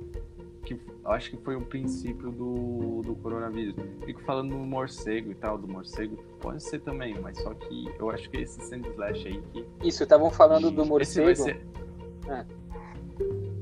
que 0.64 0.74
eu 0.74 1.10
acho 1.12 1.30
que 1.30 1.38
foi 1.38 1.56
o 1.56 1.62
princípio 1.62 2.30
do, 2.30 3.00
do 3.02 3.14
coronavírus. 3.16 3.74
Fico 4.04 4.20
falando 4.24 4.50
do 4.50 4.58
morcego 4.58 5.30
e 5.30 5.34
tal, 5.34 5.56
do 5.56 5.66
morcego, 5.66 6.16
pode 6.38 6.62
ser 6.62 6.80
também, 6.80 7.18
mas 7.18 7.38
só 7.38 7.54
que 7.54 7.86
eu 7.98 8.10
acho 8.10 8.28
que 8.28 8.38
esse 8.38 8.60
Sandslash 8.60 9.26
aí 9.26 9.42
que. 9.52 9.66
Isso, 9.82 10.02
estavam 10.02 10.30
falando 10.30 10.70
do 10.70 10.82
Esse 10.82 10.90
morcego. 10.90 11.34
ser. 11.34 11.60
Ah. 12.28 12.44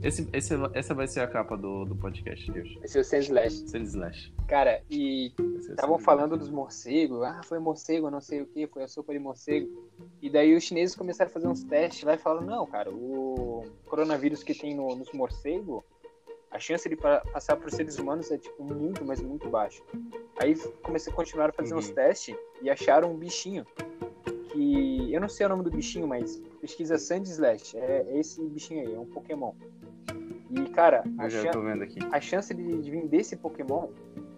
Esse, 0.02 0.28
esse, 0.32 0.54
essa 0.74 0.94
vai 0.94 1.08
ser 1.08 1.20
a 1.20 1.26
capa 1.26 1.56
do, 1.56 1.84
do 1.86 1.96
podcast 1.96 2.50
de 2.52 2.60
hoje. 2.60 2.78
Esse 2.84 2.98
é 2.98 3.00
o 3.00 3.04
Sandslash. 3.04 3.66
Sandslash. 3.68 4.32
Cara, 4.46 4.82
e 4.90 5.32
Vai 5.36 5.62
ser 5.62 5.70
o 5.70 5.74
estavam 5.74 5.98
falando 5.98 6.36
dos 6.36 6.50
morcegos. 6.50 7.22
Ah, 7.22 7.40
foi 7.42 7.58
morcego, 7.58 8.10
não 8.10 8.20
sei 8.20 8.42
o 8.42 8.46
que, 8.46 8.66
foi 8.66 8.82
a 8.84 8.88
sopa 8.88 9.12
de 9.12 9.18
morcego. 9.18 9.88
E 10.20 10.28
daí 10.28 10.54
os 10.54 10.62
chineses 10.62 10.94
começaram 10.94 11.30
a 11.30 11.32
fazer 11.32 11.48
uns 11.48 11.64
testes 11.64 12.04
lá 12.04 12.14
e 12.14 12.18
falaram: 12.18 12.46
não, 12.46 12.66
cara, 12.66 12.90
o 12.92 13.64
coronavírus 13.86 14.42
que 14.42 14.54
tem 14.54 14.74
no- 14.74 14.94
nos 14.94 15.10
morcegos 15.12 15.82
A 16.50 16.58
chance 16.60 16.88
de 16.88 16.94
pa- 16.96 17.22
passar 17.32 17.56
por 17.56 17.70
seres 17.70 17.98
humanos 17.98 18.30
é, 18.30 18.38
tipo, 18.38 18.62
muito, 18.62 19.04
mas 19.04 19.20
muito 19.20 19.48
baixa. 19.50 19.82
Aí 20.38 20.54
comecei 20.82 21.12
a 21.12 21.16
continuar 21.16 21.50
a 21.50 21.52
fazer 21.52 21.74
uns 21.74 21.88
Uhum. 21.88 21.94
testes 21.94 22.36
e 22.62 22.70
acharam 22.70 23.10
um 23.12 23.16
bichinho 23.16 23.66
que... 24.56 25.12
Eu 25.12 25.20
não 25.20 25.28
sei 25.28 25.46
o 25.46 25.48
nome 25.50 25.62
do 25.64 25.70
bichinho, 25.70 26.06
mas 26.08 26.40
pesquisa 26.60 26.98
Sand 26.98 27.22
Slash. 27.24 27.76
É, 27.78 28.04
é 28.08 28.18
esse 28.18 28.42
bichinho 28.48 28.86
aí, 28.86 28.94
é 28.94 28.98
um 28.98 29.06
Pokémon. 29.06 29.52
E, 30.50 30.62
cara, 30.70 31.04
a, 31.18 31.28
chan- 31.28 31.50
tô 31.50 31.60
vendo 31.60 31.82
aqui. 31.82 31.98
a 32.12 32.20
chance 32.20 32.54
de, 32.54 32.80
de 32.82 32.90
vir 32.90 33.06
desse 33.08 33.36
Pokémon, 33.36 33.88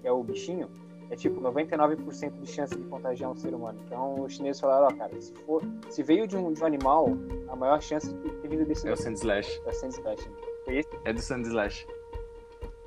que 0.01 0.09
é 0.09 0.13
o 0.13 0.23
bichinho, 0.23 0.69
é 1.11 1.17
tipo 1.17 1.41
99% 1.41 2.41
de 2.41 2.47
chance 2.51 2.77
de 2.77 2.85
contagiar 2.85 3.31
um 3.31 3.37
ser 3.37 3.55
humano. 3.55 3.79
Então 3.87 4.23
os 4.23 4.35
chineses 4.35 4.61
falaram, 4.61 4.87
ó, 4.87 4.99
cara, 4.99 5.19
se, 5.21 5.33
for, 5.33 5.63
se 5.89 6.03
veio 6.03 6.27
de 6.27 6.37
um, 6.37 6.53
de 6.53 6.63
um 6.63 6.67
animal, 6.67 7.09
a 7.49 7.57
maior 7.57 7.81
chance 7.81 8.13
de 8.13 8.31
ter 8.31 8.49
vindo 8.49 8.65
desse 8.67 8.87
É 8.89 8.93
o 8.93 8.97
Sand 8.97 9.15
Slash. 9.15 9.63
da 9.65 9.73
Sand 9.73 9.89
Slash. 9.91 10.31
Esse, 10.67 10.89
É 11.05 11.13
do 11.13 11.21
Sand 11.21 11.43
Slash. 11.43 11.87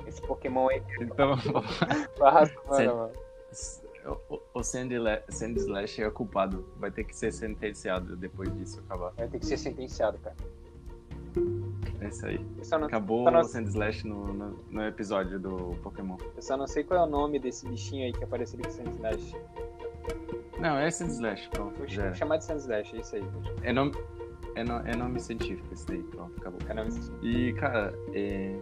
esse 0.08 0.22
Pokémon 0.22 0.68
aí 0.70 0.82
Então, 1.00 1.34
arrasou, 2.22 2.62
Sim. 2.74 2.88
mano. 2.88 3.12
O, 4.06 4.36
o- 4.36 4.42
o 4.56 4.64
Sand, 4.64 4.88
Le- 4.90 5.24
Sand 5.30 5.54
Slash 5.58 6.02
é 6.02 6.08
o 6.08 6.12
culpado. 6.12 6.66
Vai 6.78 6.92
ter 6.92 7.04
que 7.04 7.16
ser 7.16 7.32
sentenciado 7.32 8.16
depois 8.16 8.54
disso 8.56 8.80
acabar. 8.86 9.12
Vai 9.18 9.28
ter 9.28 9.40
que 9.40 9.46
ser 9.46 9.58
sentenciado, 9.58 10.18
cara. 10.20 10.36
É 12.02 12.08
isso 12.08 12.26
aí. 12.26 12.44
Não, 12.72 12.86
Acabou 12.86 13.30
não- 13.32 13.40
o 13.42 13.44
Sand 13.44 13.64
Slash 13.64 14.06
no, 14.08 14.34
no, 14.34 14.60
no 14.70 14.84
episódio 14.86 15.40
do 15.40 15.76
Pokémon. 15.84 16.18
eu 16.36 16.42
só 16.42 16.58
não 16.58 16.68
sei 16.68 16.84
qual 16.84 17.00
é 17.02 17.04
o 17.08 17.10
nome 17.10 17.40
desse 17.40 17.68
bichinho 17.68 18.06
aí 18.06 18.12
que 18.14 18.24
apareceu 18.24 18.60
com 18.60 18.70
Sand 18.70 18.90
Slash. 18.96 19.36
Não, 20.60 20.78
é 20.78 20.90
Sand 20.92 21.08
Slash, 21.08 21.50
pronto. 21.50 21.78
Vou 21.78 21.88
Já 21.88 22.14
chamar 22.14 22.38
de 22.38 22.46
Sand 22.46 22.58
Slash, 22.58 22.96
é 22.96 23.00
isso 23.00 23.16
aí. 23.16 23.24
É 23.64 23.72
nome, 23.72 23.94
é, 24.56 24.64
no- 24.64 24.86
é 24.88 24.96
nome 24.96 25.20
científico 25.20 25.68
esse 25.74 25.88
daí, 25.88 26.04
pronto, 26.04 26.34
acabou. 26.40 26.60
É 26.68 26.74
nome- 26.74 26.92
E, 27.22 27.54
cara, 27.54 27.94
é... 28.14 28.60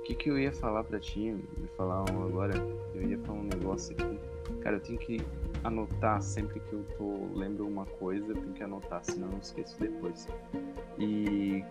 o 0.00 0.02
que, 0.04 0.14
que 0.14 0.30
eu 0.30 0.38
ia 0.38 0.52
falar 0.52 0.84
pra 0.84 0.98
ti? 0.98 1.32
Me 1.32 1.68
falar 1.76 2.04
um 2.10 2.24
agora. 2.24 2.54
Eu 2.94 3.02
ia 3.02 3.18
falar 3.18 3.40
um 3.40 3.44
negócio 3.44 3.94
aqui. 3.94 4.18
Cara, 4.62 4.76
eu 4.76 4.80
tenho 4.80 4.98
que 4.98 5.20
anotar 5.64 6.20
sempre 6.22 6.60
que 6.60 6.72
eu 6.72 6.84
tô 6.96 7.28
lembro 7.38 7.66
uma 7.66 7.86
coisa, 7.86 8.28
eu 8.28 8.34
tenho 8.34 8.52
que 8.52 8.62
anotar, 8.62 9.04
senão 9.04 9.26
eu 9.28 9.32
não 9.32 9.38
esqueço 9.38 9.78
depois. 9.80 10.28
E, 10.98 11.64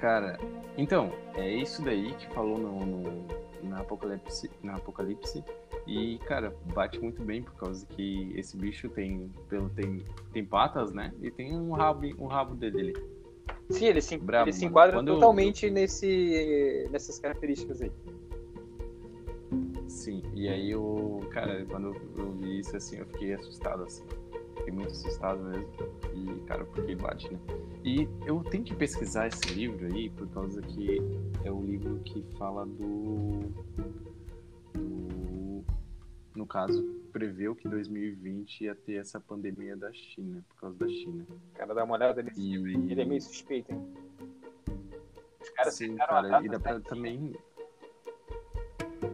cara, 0.00 0.38
então, 0.76 1.10
é 1.34 1.50
isso 1.54 1.82
daí 1.82 2.12
que 2.14 2.26
falou 2.34 2.58
no, 2.58 2.84
no- 2.86 3.26
na, 3.62 3.80
Apocalipse, 3.80 4.50
na 4.62 4.76
Apocalipse. 4.76 5.42
E, 5.86 6.18
cara, 6.26 6.54
bate 6.74 6.98
muito 7.00 7.22
bem 7.22 7.42
por 7.42 7.54
causa 7.54 7.86
que 7.86 8.32
esse 8.36 8.56
bicho 8.56 8.88
tem, 8.88 9.30
pelo, 9.48 9.68
tem, 9.70 10.02
tem 10.32 10.44
patas, 10.44 10.92
né? 10.92 11.12
E 11.22 11.30
tem 11.30 11.54
um 11.56 11.72
rabo, 11.72 12.06
um 12.18 12.26
rabo 12.26 12.54
dele. 12.54 12.92
Sim, 13.70 13.86
ele 13.86 14.00
se, 14.00 14.16
Brabo, 14.16 14.44
ele 14.48 14.52
se 14.52 14.64
enquadra 14.64 14.96
Quando 14.96 15.08
eu- 15.08 15.14
totalmente 15.14 15.68
nesse, 15.70 16.88
nessas 16.90 17.18
características 17.18 17.82
aí. 17.82 17.92
Sim, 19.96 20.22
e 20.34 20.46
aí 20.46 20.72
eu, 20.72 21.26
cara, 21.30 21.64
quando 21.64 21.96
eu 22.18 22.32
vi 22.32 22.58
isso 22.58 22.76
assim, 22.76 22.98
eu 22.98 23.06
fiquei 23.06 23.32
assustado, 23.32 23.84
assim. 23.84 24.04
Fiquei 24.58 24.72
muito 24.74 24.92
assustado 24.92 25.42
mesmo. 25.42 25.66
E, 26.14 26.40
cara, 26.44 26.66
porque 26.66 26.94
bate, 26.94 27.32
né? 27.32 27.40
E 27.82 28.06
eu 28.26 28.44
tenho 28.44 28.62
que 28.62 28.76
pesquisar 28.76 29.26
esse 29.26 29.48
livro 29.54 29.86
aí, 29.86 30.10
por 30.10 30.28
causa 30.28 30.60
que 30.60 30.98
é 31.44 31.50
o 31.50 31.62
livro 31.62 31.98
que 32.00 32.22
fala 32.38 32.66
do. 32.66 33.40
do 34.74 35.64
no 36.34 36.46
caso, 36.46 36.84
preveu 37.10 37.56
que 37.56 37.66
2020 37.66 38.64
ia 38.64 38.74
ter 38.74 38.96
essa 38.96 39.18
pandemia 39.18 39.78
da 39.78 39.90
China, 39.94 40.44
por 40.50 40.60
causa 40.60 40.76
da 40.78 40.88
China. 40.88 41.26
Cara, 41.54 41.74
dá 41.74 41.84
uma 41.84 41.94
olhada 41.94 42.22
nesse. 42.22 42.38
E, 42.38 42.54
Ele 42.92 43.00
é 43.00 43.04
meio 43.06 43.22
suspeito, 43.22 43.72
hein? 43.72 43.82
Os 45.40 45.48
caras 45.48 45.74
Sim, 45.74 45.96
cara, 45.96 46.44
e 46.44 46.48
dá 46.50 46.60
pra 46.60 46.80
também. 46.80 47.34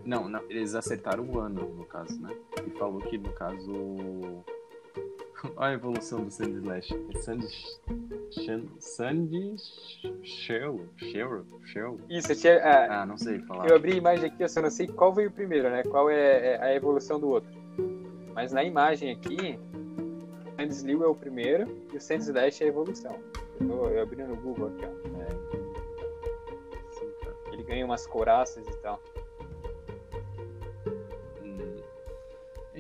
Não, 0.05 0.28
não, 0.28 0.40
eles 0.48 0.74
acertaram 0.74 1.24
o 1.24 1.38
ano, 1.38 1.62
no 1.74 1.85
caso, 1.85 2.20
né? 2.20 2.35
E 2.66 2.70
falou 2.70 3.00
que, 3.00 3.16
no 3.18 3.33
caso. 3.33 3.72
Olha 5.57 5.70
a 5.70 5.72
evolução 5.74 6.24
do 6.24 6.31
Sandy 6.31 6.59
Slash. 6.59 6.94
É 7.14 7.18
Sandy. 7.18 7.46
Shan- 8.31 8.68
Sandy. 8.78 9.57
Shell? 10.22 10.87
Shell? 10.96 11.44
Shell? 11.64 12.00
Isso, 12.09 12.35
tinha, 12.37 12.59
ah, 12.62 13.02
Ah, 13.02 13.07
não 13.07 13.16
sei 13.18 13.40
falar. 13.40 13.68
eu 13.68 13.76
abri 13.76 13.92
a 13.92 13.96
imagem 13.96 14.31
aqui, 14.31 14.42
eu 14.42 14.48
só 14.48 14.61
não 14.62 14.70
sei 14.70 14.87
qual 14.87 15.12
veio 15.12 15.31
primeiro, 15.31 15.68
né? 15.70 15.83
Qual 15.83 16.09
é, 16.11 16.55
é 16.55 16.62
a 16.62 16.74
evolução 16.74 17.18
do 17.20 17.28
outro. 17.28 17.50
Mas 18.35 18.52
na 18.52 18.64
imagem 18.64 19.11
aqui, 19.12 19.59
o 20.46 20.57
Sands 20.57 20.83
Liu 20.83 21.05
é 21.05 21.07
o 21.07 21.14
primeiro 21.14 21.66
e 21.92 21.96
o 21.96 22.00
Sands 22.00 22.26
Slash 22.28 22.62
é 22.62 22.66
a 22.66 22.68
evolução. 22.70 23.16
Eu, 23.61 23.68
tô, 23.68 23.88
eu 23.88 24.02
abri 24.02 24.22
no 24.22 24.37
Google 24.37 24.68
aqui, 24.68 24.85
ó. 24.87 24.88
Cara. 25.18 25.42
Ele 27.52 27.62
ganha 27.62 27.85
umas 27.85 28.07
couraças 28.07 28.66
e 28.66 28.76
tal. 28.78 28.98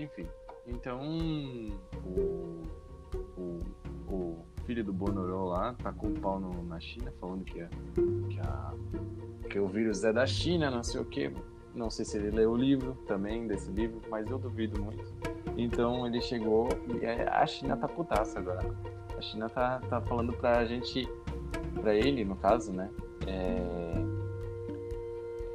Enfim, 0.02 0.26
então 0.66 1.00
o, 2.04 2.62
o, 3.36 3.60
o 4.08 4.44
filho 4.66 4.84
do 4.84 4.92
Bonoró 4.92 5.44
lá 5.44 5.74
tacou 5.82 6.10
o 6.10 6.20
pau 6.20 6.40
no- 6.40 6.62
na 6.64 6.80
China, 6.80 7.12
falando 7.20 7.44
que, 7.44 7.60
a, 7.60 7.68
que, 8.28 8.40
a- 8.40 8.74
que 9.48 9.58
o 9.58 9.66
vírus 9.68 10.02
é 10.04 10.12
da 10.12 10.26
China, 10.26 10.70
não 10.70 10.82
sei 10.82 11.00
o 11.00 11.04
que. 11.04 11.32
Não 11.74 11.88
sei 11.88 12.04
se 12.04 12.18
ele 12.18 12.30
leu 12.30 12.50
o 12.50 12.56
livro 12.56 12.94
também 13.06 13.46
desse 13.46 13.70
livro, 13.70 14.00
mas 14.10 14.30
eu 14.30 14.38
duvido 14.38 14.80
muito. 14.82 15.04
Então 15.56 16.06
ele 16.06 16.20
chegou 16.20 16.68
e 17.00 17.04
é- 17.04 17.28
a 17.28 17.46
China 17.46 17.76
tá 17.76 17.88
putaça 17.88 18.38
agora. 18.38 18.74
A 19.16 19.20
China 19.22 19.48
tá, 19.48 19.78
tá 19.88 20.00
falando 20.02 20.32
pra 20.32 20.64
gente, 20.64 21.08
pra 21.80 21.94
ele 21.94 22.24
no 22.24 22.36
caso, 22.36 22.72
né? 22.72 22.90
é, 23.26 23.62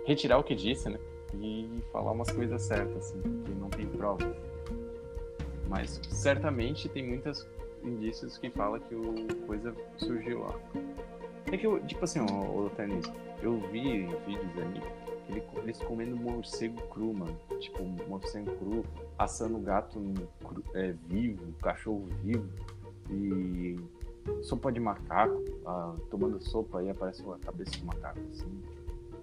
retirar 0.06 0.38
o 0.38 0.44
que 0.44 0.56
disse, 0.56 0.90
né? 0.90 0.98
E 1.36 1.70
falar 1.92 2.12
umas 2.12 2.32
coisas 2.32 2.62
certas, 2.62 2.98
assim, 3.12 3.22
porque 3.22 3.52
não 3.60 3.70
tem 3.70 3.86
provas. 3.88 4.28
Mas 5.68 6.00
certamente 6.10 6.88
tem 6.90 7.06
muitos 7.08 7.48
indícios 7.84 8.38
que 8.38 8.50
falam 8.50 8.80
que 8.80 8.96
o 8.96 9.14
coisa 9.46 9.74
surgiu 9.98 10.40
lá. 10.40 10.60
É 11.52 11.58
que 11.58 11.66
eu, 11.68 11.80
tipo 11.86 12.04
assim, 12.04 12.20
ô, 12.20 12.66
ô 12.66 12.70
Ternis, 12.72 13.06
eu 13.42 13.60
vi 13.72 14.06
vídeos 14.26 14.58
aí 14.58 14.82
que 15.26 15.32
ele- 15.34 15.44
eles 15.64 15.78
comendo 15.80 16.16
morcego 16.16 16.82
cru, 16.88 17.14
mano. 17.14 17.38
Tipo, 17.60 17.84
morcego 18.08 18.52
cru, 18.58 18.84
assando 19.18 19.58
gato 19.60 20.00
cru- 20.44 20.64
é, 20.74 20.94
vivo, 21.08 21.54
cachorro 21.62 22.06
vivo 22.24 22.48
e 23.10 23.76
sopa 24.42 24.72
de 24.72 24.80
macaco, 24.80 25.42
ah, 25.66 25.96
tomando 26.10 26.42
sopa 26.42 26.80
aí 26.80 26.90
aparece 26.90 27.22
uma 27.24 27.38
cabeça 27.40 27.72
de 27.72 27.86
macaco, 27.86 28.20
assim, 28.32 28.62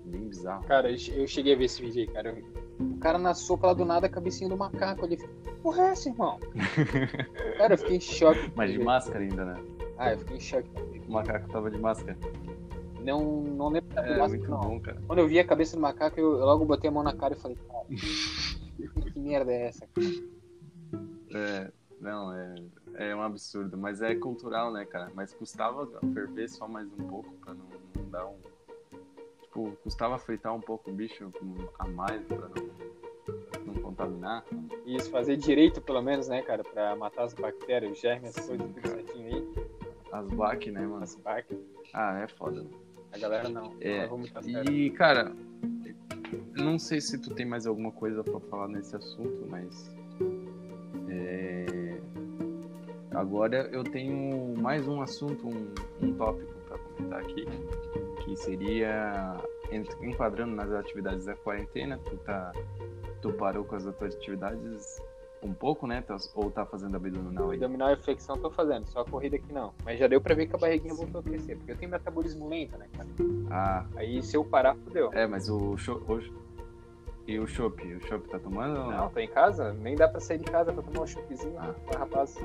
bem 0.05 0.29
bizarro. 0.29 0.64
Cara, 0.67 0.90
eu 0.90 0.99
che- 0.99 1.12
eu 1.19 1.27
cheguei 1.27 1.55
a 1.55 1.57
ver 1.57 1.64
esse 1.64 1.81
vídeo 1.83 2.03
aí, 2.03 2.07
cara. 2.09 2.37
O 2.81 2.99
cara 2.99 3.19
na 3.19 3.35
sopa 3.35 3.69
lá 3.69 3.75
do 3.75 3.85
nada, 3.85 4.07
a 4.07 4.11
cabecinha 4.11 4.49
do 4.49 4.57
macaco 4.57 5.05
ali. 5.05 5.17
Porra, 5.62 5.83
é 5.83 5.87
essa, 5.93 6.09
irmão? 6.09 6.38
cara, 7.59 7.75
eu 7.75 7.79
fiquei 7.79 7.97
em 7.97 8.01
choque. 8.01 8.53
Mas 8.55 8.73
de 8.73 8.79
máscara 8.79 9.21
ainda, 9.21 9.45
né? 9.45 9.55
Ah, 9.97 10.12
eu 10.12 10.19
fiquei 10.19 10.37
em 10.37 10.40
choque. 10.40 10.69
O 11.09 11.12
macaco 11.12 11.49
tava 11.51 11.71
de 11.71 11.79
máscara. 11.79 12.19
Não, 13.01 13.43
não 13.43 13.69
lembro 13.69 13.88
da 13.95 14.03
É, 14.03 14.19
máscara, 14.19 14.29
muito 14.29 14.51
não. 14.51 14.61
bom, 14.61 14.81
cara. 14.81 14.99
Quando 15.07 15.19
eu 15.19 15.29
vi 15.29 15.38
a 15.38 15.45
cabeça 15.47 15.77
do 15.77 15.83
macaco, 15.83 16.19
eu, 16.19 16.33
eu 16.38 16.45
logo 16.45 16.64
botei 16.64 16.88
a 16.88 16.93
mão 16.93 17.03
na 17.03 17.14
cara 17.14 17.35
e 17.35 17.37
falei, 17.38 17.57
cara, 17.69 17.85
que 19.12 19.19
merda 19.21 19.53
é 19.53 19.67
essa? 19.67 19.87
É, 21.35 21.71
não, 22.01 22.33
é, 22.33 22.55
é 22.95 23.14
um 23.17 23.23
absurdo, 23.23 23.77
mas 23.77 24.01
é 24.03 24.14
cultural, 24.14 24.73
né, 24.73 24.85
cara? 24.85 25.11
Mas 25.14 25.33
custava 25.35 25.87
ferver 26.12 26.49
só 26.49 26.67
mais 26.69 26.87
um 26.93 27.09
pouco 27.09 27.33
pra 27.45 27.55
não, 27.55 27.64
não 27.97 28.11
dar 28.11 28.27
um. 28.27 28.37
Tipo, 29.55 29.71
custava 29.85 30.19
fritar 30.19 30.53
um 30.53 30.61
pouco 30.61 30.90
o 30.90 30.93
bicho 30.93 31.31
a 31.79 31.87
mais 31.87 32.21
pra 32.27 32.49
não, 32.49 33.73
não 33.73 33.75
contaminar. 33.83 34.45
Isso, 34.85 35.09
fazer 35.12 35.37
direito 35.37 35.81
pelo 35.81 36.03
menos, 36.03 36.27
né, 36.27 36.43
cara, 36.43 36.64
pra 36.64 36.97
matar 36.97 37.23
as 37.23 37.35
bactérias, 37.35 37.93
os 37.93 38.01
germes, 38.01 38.37
as 38.37 38.49
coisas, 38.49 38.67
tudo 38.67 38.88
certinho 38.88 39.33
aí. 39.33 39.55
As 40.11 40.27
bac, 40.31 40.69
né, 40.73 40.81
mano? 40.81 41.05
As 41.05 41.14
bactérias. 41.14 41.64
Ah, 41.93 42.19
é 42.19 42.27
foda. 42.27 42.67
A 43.12 43.19
galera 43.19 43.49
não. 43.49 43.73
É, 43.81 44.09
não. 44.09 44.64
E, 44.73 44.90
cara, 44.90 45.33
não 46.57 46.77
sei 46.77 47.01
se 47.01 47.17
tu 47.17 47.33
tem 47.33 47.47
mais 47.47 47.64
alguma 47.64 47.93
coisa 47.93 48.25
pra 48.25 48.40
falar 48.40 48.67
nesse 48.67 48.97
assunto, 48.97 49.47
mas. 49.49 49.95
é, 51.09 52.01
Agora 53.12 53.68
eu 53.72 53.85
tenho 53.85 54.57
mais 54.59 54.89
um 54.89 55.01
assunto, 55.01 55.47
um, 55.47 55.72
um 56.03 56.12
tópico 56.14 56.53
pra 56.66 56.76
comentar 56.76 57.20
aqui, 57.20 57.45
que 58.25 58.37
seria 58.37 59.37
enquadrando 60.01 60.55
nas 60.55 60.70
atividades 60.72 61.27
da 61.27 61.35
quarentena, 61.37 61.99
tu 62.05 62.16
tá. 62.18 62.53
Tu 63.20 63.33
parou 63.33 63.64
com 63.64 63.75
as 63.77 63.87
outras 63.87 64.14
atividades 64.14 65.01
um 65.43 65.53
pouco, 65.53 65.87
né? 65.87 66.03
Tá- 66.03 66.16
ou 66.35 66.51
tá 66.51 66.64
fazendo 66.64 66.97
abdominal 66.97 67.51
aí? 67.51 67.57
Abdominal 67.57 67.93
e 67.93 67.97
flexão 67.97 68.37
tô 68.39 68.51
fazendo, 68.51 68.87
só 68.87 69.01
a 69.01 69.05
corrida 69.05 69.37
aqui 69.37 69.53
não. 69.53 69.72
Mas 69.85 69.99
já 69.99 70.07
deu 70.07 70.20
pra 70.20 70.35
ver 70.35 70.47
que 70.47 70.55
a 70.55 70.59
barriguinha 70.59 70.95
voltou 70.95 71.20
a 71.20 71.25
crescer, 71.25 71.57
porque 71.57 71.72
eu 71.72 71.77
tenho 71.77 71.91
metabolismo 71.91 72.49
lento, 72.49 72.77
né, 72.79 72.87
cara? 72.97 73.09
Ah, 73.51 73.87
Aí 73.97 74.22
se 74.22 74.37
eu 74.37 74.45
parar, 74.45 74.75
fudeu. 74.77 75.11
é, 75.12 75.27
mas 75.27 75.49
o 75.49 75.77
show. 75.77 76.03
E 77.27 77.39
o 77.39 77.47
chopp? 77.47 77.83
O 77.95 78.01
chopp 78.07 78.29
tá 78.29 78.39
tomando 78.39 78.79
ou 78.81 78.91
Não, 78.91 79.09
tô 79.09 79.18
em 79.18 79.29
casa, 79.29 79.72
nem 79.72 79.97
dá 79.97 80.07
pra 80.07 80.20
sair 80.20 80.37
de 80.39 80.45
casa 80.45 80.70
pra 80.72 80.83
tomar 80.83 81.05
um 81.05 81.07
chupizinho, 81.07 81.59
Ah. 81.59 81.75
ah. 81.95 81.99
rapaz. 81.99 82.37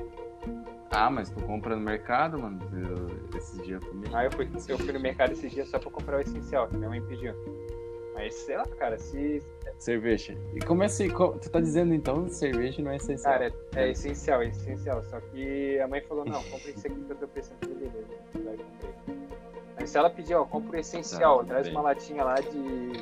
Ah, 0.90 1.08
mas 1.10 1.30
tu 1.30 1.40
compra 1.42 1.76
no 1.76 1.82
mercado, 1.82 2.38
mano? 2.38 2.58
Eu- 2.72 3.38
esses 3.38 3.62
dias 3.64 3.80
eu 3.82 3.88
comi. 3.88 4.04
Aí 4.12 4.26
eu 4.26 4.32
fui, 4.32 4.48
eu 4.68 4.78
fui 4.78 4.92
no 4.92 5.00
mercado 5.00 5.32
esses 5.32 5.52
dias 5.52 5.68
só 5.68 5.78
pra 5.78 5.90
comprar 5.90 6.16
o 6.16 6.20
essencial, 6.20 6.66
que 6.68 6.76
minha 6.76 6.88
mãe 6.88 7.00
pediu. 7.02 7.32
Mas 8.14 8.34
sei 8.34 8.56
lá, 8.56 8.66
cara, 8.76 8.98
se. 8.98 9.40
Cerveja. 9.78 10.36
E 10.54 10.58
como 10.58 10.82
é 10.82 10.86
assim? 10.86 11.08
Tu 11.08 11.48
tá 11.50 11.60
dizendo 11.60 11.94
então 11.94 12.24
que 12.24 12.34
cerveja 12.34 12.82
não 12.82 12.90
é 12.90 12.96
essencial? 12.96 13.32
Cara, 13.32 13.52
é, 13.76 13.84
é 13.84 13.90
essencial, 13.92 14.42
é 14.42 14.48
essencial. 14.48 15.02
Só 15.04 15.20
que 15.20 15.78
a 15.78 15.86
mãe 15.86 16.00
falou, 16.02 16.24
não, 16.24 16.42
compra 16.42 16.70
isso 16.70 16.86
aqui 16.86 17.00
que 17.04 17.10
eu 17.12 17.16
tô 17.16 17.28
pensando 17.28 17.58
que 17.60 17.68
beleza. 17.68 18.04
Vai, 18.44 18.56
comprei. 18.56 18.90
Mas 19.78 19.90
se 19.90 19.96
ela 19.96 20.10
pedir, 20.10 20.34
ó, 20.34 20.44
compra 20.44 20.76
o 20.76 20.80
essencial, 20.80 21.38
Tá, 21.38 21.44
traz 21.44 21.66
bem. 21.66 21.74
uma 21.76 21.82
latinha 21.82 22.24
lá 22.24 22.34
de 22.34 22.92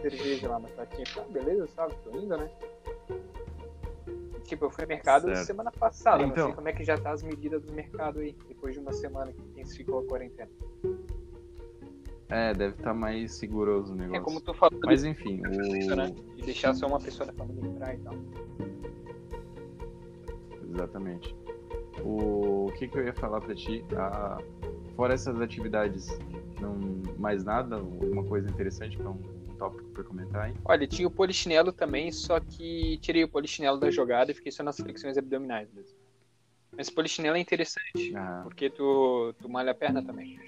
cerveja 0.00 0.48
lá, 0.48 0.56
uma 0.56 0.68
latinha. 0.76 1.04
Tá, 1.14 1.22
beleza, 1.30 1.68
sabe? 1.68 1.94
Tô 2.02 2.10
indo, 2.18 2.36
né? 2.36 2.50
Tipo, 4.50 4.64
eu 4.64 4.70
fui 4.70 4.82
no 4.82 4.88
mercado 4.88 5.26
Certo. 5.26 5.46
semana 5.46 5.70
passada, 5.70 6.24
não 6.24 6.30
Então. 6.32 6.46
sei 6.46 6.54
como 6.56 6.68
é 6.68 6.72
que 6.72 6.82
já 6.82 6.98
tá 6.98 7.12
as 7.12 7.22
medidas 7.22 7.62
do 7.62 7.72
mercado 7.72 8.18
aí, 8.18 8.34
depois 8.48 8.74
de 8.74 8.80
uma 8.80 8.92
semana 8.92 9.32
que 9.32 9.40
intensificou 9.42 10.00
a 10.00 10.04
quarentena. 10.04 10.50
É, 12.28 12.52
deve 12.52 12.74
estar 12.74 12.92
mais 12.92 13.32
seguroso 13.34 13.92
o 13.92 13.94
negócio. 13.96 14.20
É 14.20 14.24
como 14.24 14.40
tu 14.40 14.52
falou 14.52 14.80
Mas 14.84 15.04
enfim, 15.04 15.40
isso, 15.78 15.94
né? 15.94 16.12
o... 16.12 16.34
De 16.34 16.42
deixar 16.42 16.74
só 16.74 16.88
uma 16.88 16.98
pessoa 16.98 17.28
da 17.28 17.32
família 17.32 17.64
entrar 17.64 17.94
e 17.94 17.98
tal. 17.98 18.14
Exatamente. 20.68 21.36
O... 22.02 22.66
o 22.66 22.72
que, 22.72 22.88
que 22.88 22.98
eu 22.98 23.04
ia 23.04 23.14
falar 23.14 23.40
pra 23.40 23.54
ti? 23.54 23.84
Ah, 23.96 24.38
fora 24.96 25.14
essas 25.14 25.40
atividades, 25.40 26.08
não 26.60 26.76
mais 27.18 27.44
nada? 27.44 27.76
Alguma 27.76 28.24
coisa 28.24 28.48
interessante 28.48 28.96
pra 28.96 29.10
um, 29.10 29.14
um 29.14 29.39
tópico 29.60 29.88
pra 29.90 30.02
comentar 30.02 30.42
aí? 30.44 30.54
Olha, 30.64 30.86
tinha 30.86 31.06
o 31.06 31.10
polichinelo 31.10 31.70
também, 31.70 32.10
só 32.10 32.40
que 32.40 32.96
tirei 33.02 33.22
o 33.22 33.28
polichinelo 33.28 33.78
da 33.78 33.90
jogada 33.90 34.30
e 34.30 34.34
fiquei 34.34 34.50
só 34.50 34.62
nas 34.62 34.78
flexões 34.78 35.18
abdominais 35.18 35.70
mesmo. 35.72 35.96
Mas 36.76 36.88
o 36.88 36.94
polichinelo 36.94 37.36
é 37.36 37.40
interessante, 37.40 38.14
Ah, 38.16 38.40
porque 38.42 38.70
tu, 38.70 39.34
tu 39.38 39.48
malha 39.50 39.72
a 39.72 39.74
perna 39.74 40.02
também. 40.02 40.38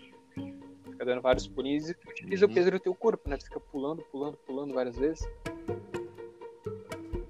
Fica 0.90 1.04
dando 1.04 1.20
vários 1.20 1.46
pulinhos 1.46 1.90
e 1.90 1.94
tu 1.94 2.08
utiliza 2.08 2.46
Uhum. 2.46 2.50
o 2.52 2.54
peso 2.54 2.70
do 2.70 2.80
teu 2.80 2.94
corpo, 2.94 3.28
né? 3.28 3.36
Tu 3.36 3.44
fica 3.44 3.60
pulando, 3.60 4.02
pulando, 4.10 4.36
pulando 4.46 4.72
várias 4.72 4.96
vezes. 4.96 5.22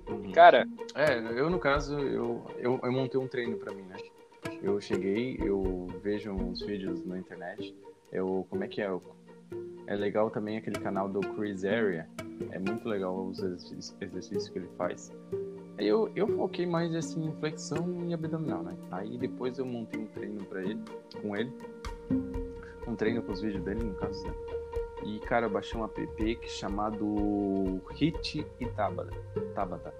uhum. 0.08 0.32
Cara, 0.32 0.66
É, 0.94 1.18
eu 1.38 1.50
no 1.50 1.58
caso, 1.58 1.98
eu, 1.98 2.44
eu, 2.58 2.80
eu 2.82 2.92
montei 2.92 3.18
um 3.18 3.26
treino 3.26 3.56
pra 3.56 3.72
mim, 3.72 3.82
né? 3.82 3.96
Eu 4.62 4.80
cheguei, 4.80 5.36
eu 5.40 5.88
vejo 6.00 6.30
uns 6.30 6.62
vídeos 6.62 7.04
na 7.04 7.18
internet, 7.18 7.74
eu, 8.12 8.46
como 8.48 8.62
é 8.62 8.68
que 8.68 8.80
é? 8.80 8.88
É 9.86 9.94
legal 9.94 10.30
também 10.30 10.56
aquele 10.56 10.78
canal 10.78 11.08
do 11.08 11.20
Chris 11.20 11.64
Area, 11.64 12.08
é 12.50 12.58
muito 12.58 12.88
legal 12.88 13.26
os 13.26 13.38
exercícios, 13.42 14.48
que 14.48 14.58
ele 14.58 14.68
faz. 14.76 15.12
Aí 15.78 15.86
eu, 15.86 16.10
eu 16.14 16.28
foquei 16.28 16.66
mais 16.66 16.94
assim, 16.94 17.26
em 17.26 17.32
flexão 17.36 18.04
e 18.08 18.14
abdominal, 18.14 18.62
né? 18.62 18.76
Aí 18.90 19.18
depois 19.18 19.58
eu 19.58 19.66
montei 19.66 20.00
um 20.00 20.06
treino 20.06 20.44
pra 20.44 20.62
ele, 20.62 20.80
com 21.20 21.36
ele, 21.36 21.52
um 22.86 22.94
treino 22.94 23.22
com 23.22 23.32
os 23.32 23.40
vídeos 23.40 23.64
dele, 23.64 23.82
no 23.82 23.94
caso, 23.94 24.26
né? 24.26 24.34
E, 25.04 25.18
cara, 25.20 25.46
eu 25.46 25.50
baixei 25.50 25.78
um 25.78 25.84
app 25.84 26.36
que 26.36 26.48
chamado 26.48 27.80
Hit 27.94 28.46
e 28.60 28.66
Tabata. 28.66 29.10
Tabata. 29.54 29.94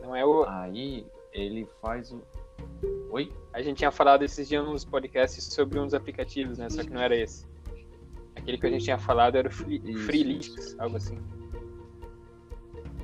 não 0.00 0.14
é 0.14 0.24
o. 0.24 0.44
Aí 0.44 1.06
ele 1.32 1.68
faz 1.82 2.12
o. 2.12 2.22
Oi? 3.10 3.32
A 3.52 3.60
gente 3.62 3.78
tinha 3.78 3.90
falado 3.90 4.22
esses 4.22 4.48
dias 4.48 4.64
nos 4.64 4.84
podcasts 4.84 5.44
sobre 5.44 5.78
uns 5.78 5.92
aplicativos, 5.92 6.58
né? 6.58 6.70
Só 6.70 6.82
que 6.84 6.90
não 6.90 7.00
era 7.00 7.16
esse. 7.16 7.44
Aquele 8.38 8.58
que 8.58 8.66
a 8.66 8.70
gente 8.70 8.84
tinha 8.84 8.98
falado 8.98 9.36
era 9.36 9.48
o 9.48 9.50
Free, 9.52 10.40
algo 10.78 10.96
assim. 10.96 11.18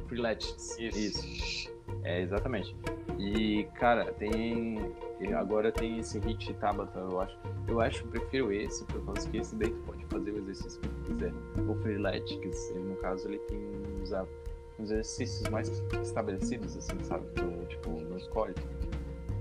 Freeletics. 0.09 0.79
Isso. 0.79 0.99
Isso. 1.27 1.75
É, 2.03 2.21
exatamente. 2.21 2.75
E, 3.19 3.65
cara, 3.75 4.13
tem. 4.15 4.79
Agora 5.37 5.73
tem 5.73 5.99
esse 5.99 6.19
hit 6.19 6.53
Tabata, 6.55 6.99
eu 6.99 7.21
acho. 7.21 7.39
Eu 7.67 7.81
acho 7.81 8.01
que 8.03 8.07
eu 8.19 8.21
prefiro 8.21 8.53
esse, 8.53 8.85
por 8.85 9.03
causa 9.07 9.29
que 9.31 9.39
esse 9.39 9.55
daí 9.57 9.71
tu 9.71 9.81
pode 9.87 10.05
fazer 10.07 10.31
o 10.33 10.39
exercício 10.39 10.81
que 10.81 10.89
tu 10.89 11.01
quiser. 11.05 11.33
O 11.69 11.75
Freeletics, 11.83 12.71
ele, 12.71 12.81
no 12.81 12.97
caso, 12.97 13.27
ele 13.29 13.39
tem 13.41 13.59
uns, 14.03 14.13
a- 14.13 14.27
uns 14.79 14.91
exercícios 14.91 15.49
mais 15.49 15.69
estabelecidos, 16.03 16.77
assim, 16.77 17.03
sabe? 17.05 17.25
Tu, 17.35 17.67
tipo, 17.69 17.91
não 18.03 18.19
escolhe. 18.19 18.55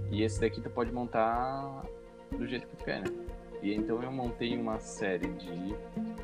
E 0.09 0.23
esse 0.23 0.39
daqui 0.39 0.61
tu 0.61 0.69
pode 0.69 0.91
montar 0.91 1.83
do 2.31 2.47
jeito 2.47 2.65
que 2.67 2.75
tu 2.77 2.85
quer, 2.85 3.01
né? 3.01 3.11
E 3.63 3.73
então 3.73 4.03
eu 4.03 4.11
montei 4.11 4.57
uma 4.57 4.77
série 4.77 5.27
de. 5.27 5.73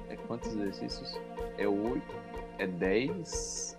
É, 0.10 0.18
quantos 0.28 0.54
exercícios? 0.54 1.18
É 1.58 1.66
oito. 1.66 2.16
É 2.58 2.68
dez. 2.68 3.78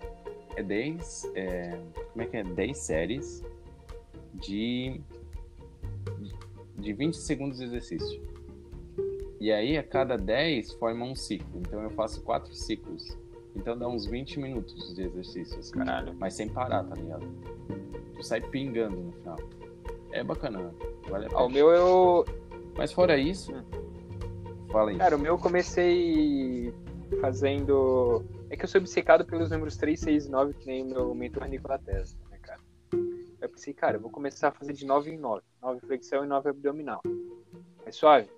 É 0.57 0.63
dez. 0.63 1.31
É, 1.35 1.79
como 2.13 2.23
é 2.23 2.27
que 2.27 2.37
é? 2.39 2.43
Dez 2.43 2.79
séries 2.79 3.45
de. 4.33 4.99
De 6.79 6.95
20 6.95 7.15
segundos 7.19 7.59
de 7.59 7.65
exercício. 7.65 8.23
E 9.39 9.53
aí 9.53 9.77
a 9.77 9.83
cada 9.83 10.17
10 10.17 10.73
forma 10.73 11.05
um 11.05 11.15
ciclo. 11.15 11.61
Então 11.61 11.83
eu 11.83 11.91
faço 11.91 12.23
quatro 12.23 12.55
ciclos. 12.55 13.15
Então 13.55 13.77
dá 13.77 13.87
uns 13.87 14.07
20 14.07 14.41
minutos 14.41 14.95
de 14.95 15.03
exercícios. 15.03 15.71
Caralho. 15.71 16.15
Mas 16.19 16.33
sem 16.33 16.49
parar, 16.49 16.85
tá 16.85 16.95
ligado? 16.95 17.27
Tu 18.15 18.23
sai 18.23 18.41
pingando 18.41 18.97
no 18.97 19.13
final. 19.13 19.39
É 20.13 20.25
bacana, 20.25 20.75
vale 21.09 21.27
a 21.27 21.29
pena. 21.29 21.41
Ah, 21.41 21.45
o 21.45 21.51
meu 21.51 21.71
eu. 21.71 22.25
Mas 22.81 22.95
fora 22.95 23.19
isso, 23.19 23.53
fala 24.73 24.91
aí. 24.91 24.97
Cara, 24.97 25.15
o 25.15 25.19
meu 25.19 25.35
eu 25.35 25.39
comecei 25.39 26.73
fazendo. 27.21 28.25
É 28.49 28.57
que 28.57 28.65
eu 28.65 28.69
sou 28.71 28.81
obcecado 28.81 29.23
pelos 29.27 29.51
números 29.51 29.77
3, 29.77 30.01
6 30.01 30.25
e 30.25 30.31
9, 30.31 30.55
que 30.55 30.67
nem 30.67 30.83
o 30.85 30.87
meu 30.87 31.15
mentor 31.15 31.47
Nikola 31.47 31.79
Tesla, 31.79 32.19
né, 32.31 32.39
cara? 32.41 32.59
Eu 33.39 33.51
pensei, 33.51 33.75
cara, 33.75 33.99
eu 33.99 34.01
vou 34.01 34.11
começar 34.11 34.49
a 34.49 34.51
fazer 34.53 34.73
de 34.73 34.87
9 34.87 35.11
em 35.11 35.19
9. 35.19 35.43
9 35.61 35.81
flexão 35.81 36.25
e 36.25 36.27
9 36.27 36.49
abdominal. 36.49 37.03
É 37.85 37.93
suave. 37.93 38.31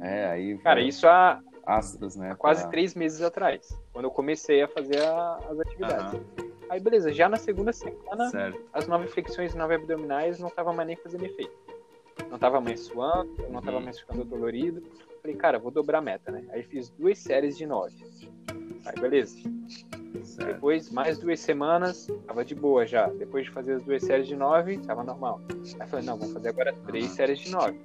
É, 0.00 0.26
aí 0.26 0.58
Cara, 0.58 0.80
isso 0.80 1.08
há, 1.08 1.42
astros, 1.66 2.14
né? 2.14 2.30
há 2.30 2.36
quase 2.36 2.60
pra- 2.62 2.70
3 2.70 2.94
meses 2.94 3.20
atrás, 3.20 3.68
quando 3.92 4.04
eu 4.04 4.12
comecei 4.12 4.62
a 4.62 4.68
fazer 4.68 5.02
a- 5.02 5.40
as 5.50 5.58
atividades. 5.58 6.14
Aham, 6.14 6.46
Aí, 6.68 6.78
beleza, 6.80 7.12
já 7.12 7.28
na 7.28 7.36
segunda 7.36 7.72
semana, 7.72 8.28
Certo. 8.30 8.60
as 8.72 8.86
9 8.88 9.06
flexões 9.08 9.54
e 9.54 9.56
9 9.56 9.74
abdominais 9.74 10.38
não 10.38 10.50
tava 10.50 10.72
mais 10.72 10.86
nem 10.86 10.96
fazendo 10.96 11.24
efeito. 11.24 11.65
Não 12.30 12.38
tava 12.38 12.60
mais 12.60 12.80
suando, 12.80 13.34
não 13.50 13.60
tava 13.60 13.78
Uhum. 13.78 13.84
mais 13.84 13.98
ficando 13.98 14.24
dolorido. 14.24 14.82
Falei, 15.22 15.36
cara, 15.36 15.58
vou 15.58 15.70
dobrar 15.70 15.98
a 15.98 16.02
meta, 16.02 16.30
né? 16.30 16.44
Aí 16.50 16.62
fiz 16.62 16.88
duas 16.90 17.18
séries 17.18 17.56
de 17.56 17.66
9. 17.66 17.94
Aí, 18.84 19.00
beleza. 19.00 19.36
certo. 20.24 20.54
Depois, 20.54 20.90
mais 20.90 21.18
duas 21.18 21.40
semanas, 21.40 22.06
tava 22.26 22.44
de 22.44 22.54
boa 22.54 22.86
já. 22.86 23.08
Depois 23.08 23.44
de 23.46 23.50
fazer 23.50 23.74
as 23.74 23.82
duas 23.84 24.02
séries 24.02 24.26
de 24.26 24.36
9, 24.36 24.78
tava 24.78 25.02
normal. 25.04 25.40
Aí 25.78 25.86
falei, 25.88 26.04
não, 26.04 26.16
vamos 26.16 26.32
fazer 26.32 26.48
agora 26.48 26.72
três 26.86 27.06
séries 27.10 27.38
de 27.38 27.50
9. 27.50 27.78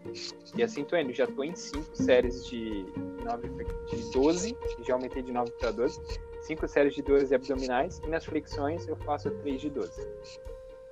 E 0.56 0.64
assim 0.64 0.84
tô 0.84 0.96
indo, 0.96 1.12
já 1.14 1.28
tô 1.28 1.44
em 1.44 1.56
cinco 1.56 1.96
séries 1.96 2.46
de 2.46 2.86
9 3.24 3.48
de 3.90 4.12
12, 4.12 4.54
que 4.54 4.84
já 4.84 4.94
aumentei 4.94 5.22
de 5.22 5.32
9 5.32 5.52
para 5.60 5.72
12. 5.72 6.00
Cinco 6.42 6.68
séries 6.68 6.94
de 6.96 7.02
12 7.04 7.34
abdominais, 7.34 8.00
e 8.04 8.08
nas 8.08 8.26
flexões 8.26 8.88
eu 8.88 8.96
faço 8.98 9.30
3 9.30 9.62
de 9.62 9.70
12. 9.70 10.08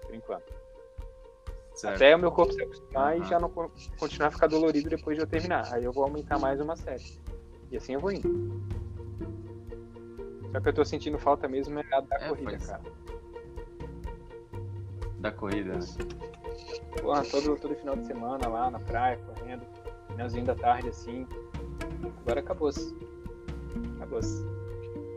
Por 0.06 0.14
enquanto. 0.16 0.54
Certo. 1.80 1.96
Até 1.96 2.16
o 2.16 2.20
meu 2.20 2.32
corpo 2.32 2.54
se 2.54 2.62
acostumar 2.62 3.16
e 3.16 3.20
Aham. 3.22 3.30
já 3.30 3.40
não 3.40 3.50
co- 3.50 3.72
continuar 3.98 4.28
a 4.28 4.32
ficar 4.32 4.48
dolorido 4.48 4.90
depois 4.90 5.18
de 5.18 5.24
eu 5.24 5.28
terminar. 5.28 5.72
Aí 5.74 5.84
eu 5.84 5.92
vou 5.92 6.04
aumentar 6.04 6.38
mais 6.40 6.60
uma 6.60 6.76
série. 6.76 7.04
E 7.72 7.78
assim 7.78 7.94
eu 7.94 8.00
vou 8.00 8.12
indo. 8.12 8.60
Só 10.52 10.60
que 10.60 10.70
eu 10.70 10.74
tô 10.74 10.84
sentindo 10.86 11.18
falta 11.20 11.48
mesmo 11.48 11.80
é 11.80 11.84
da 11.84 12.16
É, 12.18 12.30
corrida, 12.30 12.52
faz- 12.52 12.68
cara. 12.68 12.82
Da 15.20 15.32
corrida, 15.32 15.74
né? 15.74 15.86
Porra, 17.02 17.24
todo, 17.26 17.56
todo 17.58 17.76
final 17.76 17.96
de 17.96 18.06
semana 18.08 18.48
lá 18.48 18.70
na 18.72 18.80
praia, 18.80 19.18
correndo, 19.18 19.66
finalzinho 20.10 20.46
da 20.46 20.56
tarde 20.56 20.90
assim. 20.90 21.28
Agora 22.22 22.40
acabou-se. 22.40 22.96
Acabou-se. 23.98 24.44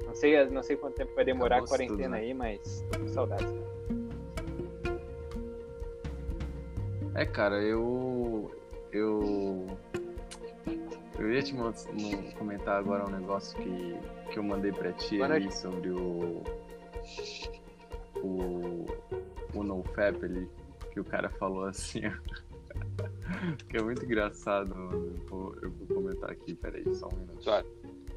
Não 0.07 0.15
sei, 0.15 0.45
não 0.51 0.63
sei 0.63 0.77
quanto 0.77 0.95
tempo 0.97 1.15
vai 1.15 1.25
demorar 1.25 1.59
a 1.59 1.67
quarentena 1.67 1.97
tudo, 2.03 2.11
né? 2.11 2.19
aí, 2.19 2.35
mas 2.35 2.85
tô 2.93 2.99
com 3.01 3.09
saudades, 3.09 3.47
cara. 3.47 3.72
É, 7.15 7.27
cara, 7.27 7.61
eu. 7.63 8.51
Eu. 8.91 9.67
Eu 11.19 11.33
ia 11.33 11.43
te 11.43 11.55
comentar 12.39 12.79
agora 12.79 13.07
um 13.07 13.11
negócio 13.11 13.57
que, 13.59 13.97
que 14.33 14.39
eu 14.39 14.43
mandei 14.43 14.73
pra 14.73 14.93
ti 14.93 15.19
Boa 15.19 15.33
ali 15.33 15.53
sobre 15.53 15.91
o. 15.91 16.43
O. 18.17 18.87
O 19.55 19.63
NoFap 19.63 20.25
ali, 20.25 20.49
que 20.93 21.01
o 21.01 21.05
cara 21.05 21.29
falou 21.29 21.65
assim, 21.65 22.01
ó. 22.07 22.13
que 23.69 23.77
é 23.77 23.83
muito 23.83 24.05
engraçado, 24.05 24.75
mano. 24.75 25.13
Eu 25.15 25.27
vou, 25.29 25.57
eu 25.61 25.71
vou 25.71 25.87
comentar 25.89 26.31
aqui, 26.31 26.55
peraí, 26.55 26.83
só 26.95 27.09
um 27.09 27.17
minuto. 27.17 27.45
Claro. 27.45 27.67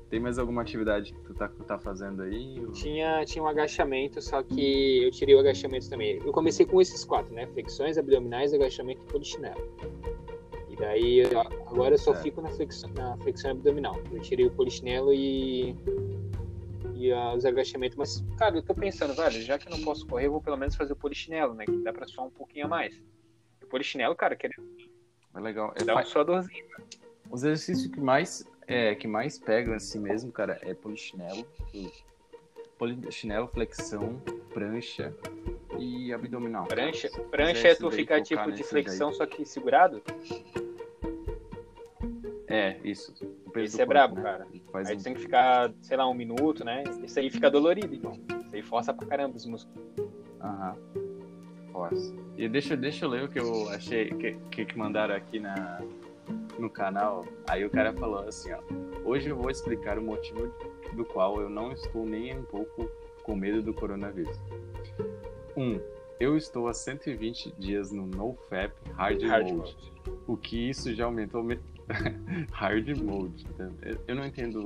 Tem 0.10 0.20
mais 0.20 0.38
alguma 0.38 0.62
atividade 0.62 1.14
que 1.14 1.20
tu 1.22 1.34
tá, 1.34 1.48
tá 1.66 1.80
fazendo 1.80 2.22
aí? 2.22 2.60
ou- 2.64 2.72
Tinha, 2.72 3.26
tinha 3.26 3.44
um 3.44 3.48
agachamento, 3.48 4.22
só 4.22 4.44
que 4.44 5.04
eu 5.04 5.12
tirei 5.12 5.36
o 5.36 5.40
agachamento 5.40 5.90
também. 5.90 6.20
Eu 6.24 6.32
comecei 6.32 6.66
com 6.66 6.80
esses 6.80 7.04
quatro, 7.04 7.34
né? 7.34 7.48
Flexões, 7.48 7.98
abdominais, 7.98 8.54
agachamento 8.54 9.02
e 9.02 9.12
polichinelo. 9.12 9.60
E 10.70 10.76
daí, 10.76 11.24
agora 11.68 11.96
eu 11.96 11.98
só 11.98 12.12
Certo. 12.12 12.24
fico 12.24 12.42
na 12.42 12.50
flexão, 12.50 12.90
na 12.94 13.18
flexão 13.18 13.52
abdominal. 13.52 13.96
Eu 14.12 14.20
tirei 14.22 14.46
o 14.46 14.52
polichinelo 14.52 15.12
e, 15.14 15.76
e 16.94 17.12
ah, 17.12 17.34
os 17.34 17.44
agachamentos. 17.46 17.98
Mas, 17.98 18.24
cara, 18.38 18.58
eu 18.58 18.62
tô 18.62 18.76
pensando, 18.76 19.16
velho, 19.16 19.42
já 19.42 19.58
que 19.58 19.68
eu 19.68 19.76
não 19.76 19.84
posso 19.84 20.06
correr, 20.06 20.28
eu 20.28 20.32
vou 20.32 20.42
pelo 20.42 20.58
menos 20.58 20.76
fazer 20.76 20.94
o 20.94 20.96
polichinelo, 20.96 21.54
né? 21.56 21.66
Que 21.66 21.78
dá 21.82 21.92
pra 21.92 22.06
suar 22.08 22.28
um 22.28 22.32
pouquinho 22.32 22.66
a 22.66 22.68
mais. 22.70 23.02
O 23.64 23.66
polichinelo, 23.68 24.16
cara, 24.16 24.36
que 24.36 24.46
É 24.48 25.40
legal. 25.40 25.74
É, 25.76 25.84
dá 25.84 25.94
uma 25.96 26.04
suadorzinha. 26.04 26.64
Os 27.32 27.44
exercícios 27.44 27.88
que 27.92 28.00
mais, 28.00 28.46
é, 28.68 28.96
que 28.96 29.08
mais 29.08 29.38
pegam 29.38 29.74
assim 29.74 30.00
mesmo, 30.00 30.32
cara, 30.32 30.60
é 30.62 30.74
polichinelo. 30.74 31.46
Polichinelo, 32.78 33.48
flexão, 33.48 34.22
prancha 34.54 35.14
e 35.78 36.12
abdominal. 36.14 36.66
Prancha, 36.66 37.10
Se 37.10 37.20
prancha 37.22 37.68
é 37.70 37.76
tu 37.76 37.90
daí, 37.90 37.98
ficar 38.00 38.22
tipo 38.22 38.52
de 38.52 38.64
flexão, 38.64 39.14
só 39.14 39.26
que 39.26 39.46
segurado? 39.46 40.02
daí. 40.06 40.46
É, 42.48 42.78
isso. 42.84 43.14
O 43.46 43.50
peso 43.52 43.66
Esse 43.66 43.78
do 43.78 43.82
é 43.82 43.86
corpo, 43.86 43.90
brabo, 43.90 44.16
né? 44.16 44.22
cara. 44.22 44.48
Faz 44.72 44.88
Aí 44.90 44.96
um- 44.96 44.98
tu 45.00 45.04
tem 45.04 45.14
que 45.14 45.22
ficar, 45.22 45.72
sei 45.82 45.98
lá, 45.98 46.08
um 46.08 46.14
minuto, 46.14 46.64
né? 46.64 46.84
Isso 47.04 47.20
aí 47.20 47.30
fica 47.30 47.50
dolorido, 47.50 47.94
então. 47.94 48.14
Isso 48.46 48.56
aí 48.56 48.62
força 48.62 48.94
pra 48.94 49.08
caramba 49.08 49.36
os 49.36 49.46
músculos. 49.46 49.78
Aham. 50.42 50.76
Força. 51.72 52.14
E 52.38 52.48
deixa, 52.48 52.78
deixa 52.78 53.06
eu 53.06 53.10
ler 53.10 53.24
o 53.24 53.30
que 53.30 53.40
eu 53.40 53.68
achei 53.70 54.10
que, 54.10 54.66
que 54.66 54.78
mandaram 54.78 55.16
aqui 55.16 55.40
na, 55.40 55.82
no 56.58 56.70
canal. 56.70 57.26
Aí 57.48 57.66
o 57.66 57.70
cara 57.70 57.94
falou 57.94 58.20
assim, 58.20 58.52
ó. 58.54 58.60
Hoje 59.04 59.30
eu 59.30 59.36
vou 59.36 59.50
explicar 59.50 59.98
o 60.00 60.02
motivo 60.02 60.52
do 60.94 61.06
qual 61.06 61.40
eu 61.42 61.50
não 61.50 61.72
estou 61.72 62.06
nem 62.06 62.38
um 62.38 62.44
pouco 62.44 62.90
com 63.24 63.36
medo 63.36 63.62
do 63.62 63.74
coronavírus. 63.74 64.38
1. 65.56 65.62
Um, 65.64 65.80
eu 66.20 66.38
estou 66.38 66.68
há 66.68 66.74
120 66.74 67.54
dias 67.58 67.92
no 67.92 68.06
NoFap 68.08 68.74
Hard, 68.94 69.22
Hard 69.24 69.48
Mode. 69.52 69.56
mode. 69.58 69.94
O 70.28 70.38
que 70.38 70.70
isso 70.70 70.94
já 70.94 71.06
aumentou 71.06 71.44
me- 71.44 71.60
hard 72.52 72.88
mode. 73.02 73.46
então, 73.54 73.72
eu- 74.08 74.16
não 74.16 74.26
entendo 74.26 74.60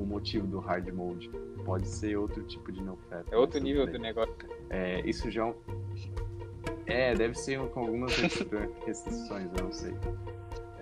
o, 0.00 0.04
motivo 0.04 0.46
do 0.46 0.58
hard 0.58 0.88
mode. 0.92 1.28
Pode 1.64 1.86
ser 1.86 2.16
outro 2.16 2.42
tipo 2.44 2.72
de 2.72 2.82
NoFap. 2.82 3.24
É 3.32 3.36
outro 3.36 3.60
nível 3.60 3.82
tudo 3.84 3.92
do 3.92 3.98
bem. 4.00 4.08
negócio. 4.08 4.34
É, 4.70 5.00
isso 5.08 5.30
já. 5.30 5.46
é 6.86 7.10
É, 7.10 7.14
deve 7.14 7.34
ser 7.34 7.60
com 7.68 7.80
algumas 7.80 8.14
restri- 8.16 8.48
restrições, 8.86 9.48
eu 9.58 9.64
não 9.64 9.72
sei. 9.72 9.94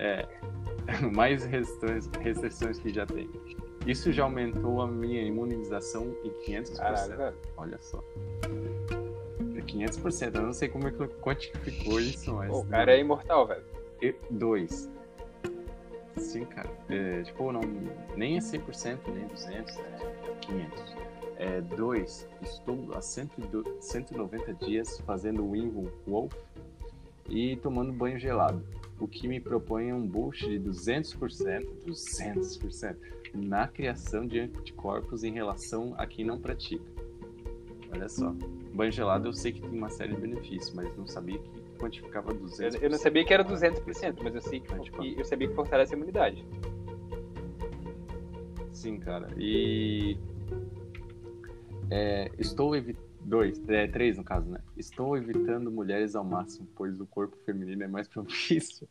É, 0.02 0.26
mais 1.14 1.44
restrições, 1.44 2.10
restrições 2.20 2.78
que 2.80 2.92
já 2.92 3.06
tem. 3.06 3.30
Isso 3.86 4.12
já 4.12 4.24
aumentou 4.24 4.82
a 4.82 4.86
minha 4.86 5.22
imunização 5.22 6.16
em 6.24 6.30
500%. 6.52 6.76
Caralho, 6.76 7.16
velho. 7.16 7.36
Olha 7.56 7.78
só. 7.80 8.02
É 9.56 9.60
500%, 9.60 10.34
eu 10.34 10.42
não 10.42 10.52
sei 10.52 10.68
como 10.68 10.88
é 10.88 10.90
que 10.90 11.06
quantificou 11.20 12.00
isso, 12.00 12.34
mas. 12.34 12.52
O 12.52 12.64
cara 12.64 12.92
é 12.92 12.98
imortal, 12.98 13.46
velho. 13.46 13.64
E 14.00 14.14
dois. 14.28 14.90
Sim, 16.16 16.44
cara. 16.46 16.68
É, 16.88 17.22
tipo, 17.22 17.52
não, 17.52 17.60
nem 18.16 18.36
é 18.36 18.40
100%, 18.40 18.98
nem 19.06 19.26
200, 19.26 19.78
é 19.78 20.36
500. 20.40 20.96
É, 21.36 21.60
dois, 21.60 22.28
estou 22.42 22.88
há 22.94 23.00
102 23.00 23.84
190 23.84 24.54
dias 24.54 25.00
fazendo 25.00 25.56
Invo 25.56 25.90
Wolf 26.06 26.32
e 27.28 27.56
tomando 27.56 27.92
banho 27.92 28.18
gelado, 28.18 28.64
o 29.02 29.08
que 29.08 29.26
me 29.26 29.40
propõe 29.40 29.92
um 29.92 30.06
boost 30.06 30.46
de 30.48 30.60
200%, 30.60 31.66
200% 31.86 32.96
na 33.34 33.66
criação 33.66 34.24
de 34.24 34.38
anticorpos 34.38 35.24
em 35.24 35.32
relação 35.32 35.92
a 35.98 36.06
quem 36.06 36.24
não 36.24 36.38
pratica. 36.38 36.84
Olha 37.92 38.08
só. 38.08 38.32
Banho 38.72 38.92
gelado 38.92 39.26
eu 39.28 39.32
sei 39.32 39.52
que 39.52 39.60
tem 39.60 39.76
uma 39.76 39.90
série 39.90 40.14
de 40.14 40.20
benefícios, 40.20 40.72
mas 40.72 40.96
não 40.96 41.06
sabia 41.06 41.36
que 41.38 41.50
quantificava 41.80 42.32
200%. 42.32 42.80
Eu, 42.80 42.90
não 42.90 42.96
sabia 42.98 43.24
que 43.24 43.34
era 43.34 43.44
200%, 43.44 44.18
mas 44.22 44.34
eu, 44.36 44.40
sei 44.40 44.60
que, 44.60 44.90
que- 44.90 45.18
eu 45.18 45.24
sabia 45.24 45.48
que 45.48 45.54
fortalece 45.54 45.94
a 45.94 45.96
imunidade. 45.96 46.46
Sim, 48.72 48.98
cara. 49.00 49.28
E 49.36 50.16
é, 51.90 52.30
estou 52.38 52.74
evitando 52.76 53.11
dois, 53.24 53.62
é, 53.68 53.86
três 53.86 54.16
no 54.18 54.24
caso, 54.24 54.48
né? 54.48 54.58
Estou 54.76 55.16
evitando 55.16 55.70
mulheres 55.70 56.14
ao 56.14 56.24
máximo, 56.24 56.68
pois 56.74 57.00
o 57.00 57.06
corpo 57.06 57.36
feminino 57.44 57.82
é 57.82 57.88
mais 57.88 58.08
propício 58.08 58.88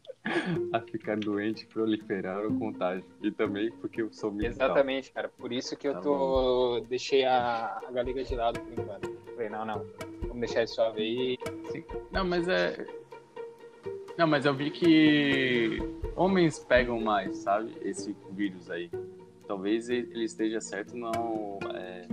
a 0.74 0.80
ficar 0.82 1.18
doente, 1.18 1.66
proliferar 1.68 2.44
ou 2.44 2.54
contágio. 2.58 3.04
E 3.22 3.32
também 3.32 3.72
porque 3.72 4.02
eu 4.02 4.12
sou 4.12 4.32
militar. 4.32 4.66
Exatamente, 4.66 5.12
cara. 5.12 5.30
Por 5.30 5.52
isso 5.52 5.76
que 5.76 5.88
eu 5.88 5.94
Tá 5.94 6.02
tô. 6.02 6.86
Deixei 6.88 7.26
a, 7.26 7.80
a 7.88 7.92
galega 7.92 8.24
de 8.24 8.36
lado 8.36 8.60
por 8.60 8.74
enquanto. 8.74 9.12
Falei, 9.34 9.50
não, 9.50 9.66
não. 9.66 9.86
Vamos 10.22 10.40
deixar 10.40 10.64
isso 10.64 10.76
suave 10.76 11.02
aí. 11.02 11.38
Sim. 11.72 11.84
Não, 12.12 12.26
mas 12.26 12.48
é. 12.48 12.86
Não, 14.18 14.28
mas 14.28 14.46
eu 14.46 14.54
vi 14.54 14.70
que 14.72 15.78
homens 16.16 16.60
pegam 16.60 17.00
mais, 17.00 17.38
sabe? 17.38 17.72
Esse 17.82 18.16
vírus 18.32 18.70
aí. 18.70 18.90
Talvez 19.48 19.90
ele 19.90 20.24
esteja 20.24 20.62
certo 20.62 20.96
não. 20.96 21.60
É, 21.74 22.08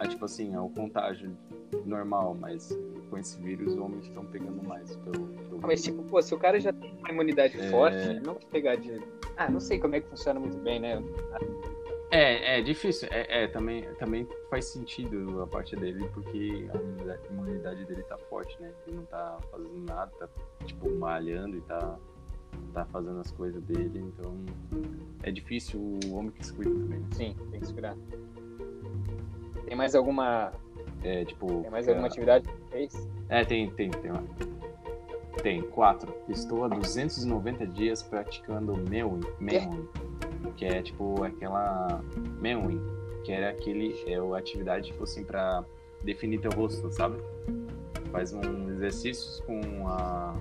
a, 0.00 0.08
tipo 0.08 0.24
assim, 0.24 0.54
é 0.54 0.60
o 0.60 0.70
contágio 0.70 1.36
normal, 1.84 2.34
mas 2.34 2.76
com 3.10 3.18
esse 3.18 3.38
vírus 3.40 3.74
os 3.74 3.78
homens 3.78 4.06
estão 4.06 4.24
pegando 4.24 4.62
mais 4.66 4.96
pelo. 4.96 5.26
pelo 5.28 5.60
Mas, 5.60 5.82
tipo, 5.82 6.02
pô, 6.04 6.22
se 6.22 6.34
o 6.34 6.38
cara 6.38 6.58
já 6.58 6.72
tem 6.72 6.94
uma 6.98 7.10
imunidade 7.10 7.60
É. 7.60 7.70
forte, 7.70 8.20
não 8.24 8.34
pegar 8.34 8.76
de. 8.76 8.98
Ah, 9.36 9.50
não 9.50 9.60
sei 9.60 9.78
como 9.78 9.94
é 9.94 10.00
que 10.00 10.08
funciona 10.08 10.40
muito 10.40 10.56
bem, 10.58 10.80
né? 10.80 11.02
É, 12.10 12.58
é 12.58 12.62
difícil. 12.62 13.08
É, 13.12 13.44
é, 13.44 13.46
também, 13.46 13.82
também 13.98 14.26
faz 14.48 14.64
sentido 14.66 15.42
a 15.42 15.46
parte 15.46 15.76
dele, 15.76 16.08
porque 16.14 16.66
a 16.72 17.32
imunidade, 17.32 17.84
dele 17.84 18.02
tá 18.02 18.16
forte, 18.18 18.60
né? 18.60 18.72
Ele 18.86 18.96
não 18.96 19.04
tá 19.04 19.38
fazendo 19.50 19.84
nada, 19.86 20.10
tá, 20.18 20.28
tipo, 20.64 20.90
malhando 20.94 21.56
e 21.56 21.60
tá, 21.60 21.98
tá 22.72 22.84
fazendo 22.86 23.20
as 23.20 23.30
coisas 23.30 23.62
dele, 23.62 23.98
então 23.98 24.34
é 25.22 25.30
difícil 25.30 25.78
o 25.78 26.14
homem 26.14 26.30
que 26.32 26.44
se 26.44 26.52
cuida 26.52 26.70
também, 26.70 26.98
né? 26.98 27.06
Sim, 27.12 27.36
tem 27.50 27.60
que 27.60 27.66
segurar. 27.66 27.96
Tem 29.70 29.76
mais 29.76 29.94
alguma. 29.94 30.50
É, 31.04 31.24
tipo... 31.24 31.62
Tem 31.62 31.70
mais 31.70 31.88
alguma 31.88 32.08
atividade 32.08 32.44
que 32.44 32.70
fez? 32.72 33.08
É, 33.28 33.44
tem, 33.44 33.70
tem, 33.70 33.88
tem 33.88 34.10
lá. 34.10 34.20
Tem, 35.44 35.62
quatro. 35.62 36.12
Estou 36.28 36.64
há 36.64 36.68
290 36.68 37.68
dias 37.68 38.02
praticando 38.02 38.76
Mewing, 38.76 39.20
Mewing 39.38 39.88
que 40.56 40.64
é 40.64 40.82
tipo 40.82 41.22
aquela 41.22 42.02
Mewing, 42.40 42.82
que 43.24 43.30
era 43.30 43.50
aquele, 43.50 43.94
é 44.08 44.16
a 44.16 44.38
atividade 44.38 44.88
tipo 44.88 45.04
assim 45.04 45.22
pra 45.22 45.64
definir 46.02 46.40
teu 46.40 46.50
rosto, 46.50 46.90
sabe? 46.90 47.18
Faz 48.10 48.32
um 48.32 48.70
exercícios 48.70 49.40
com 49.46 49.86
a 49.86 50.34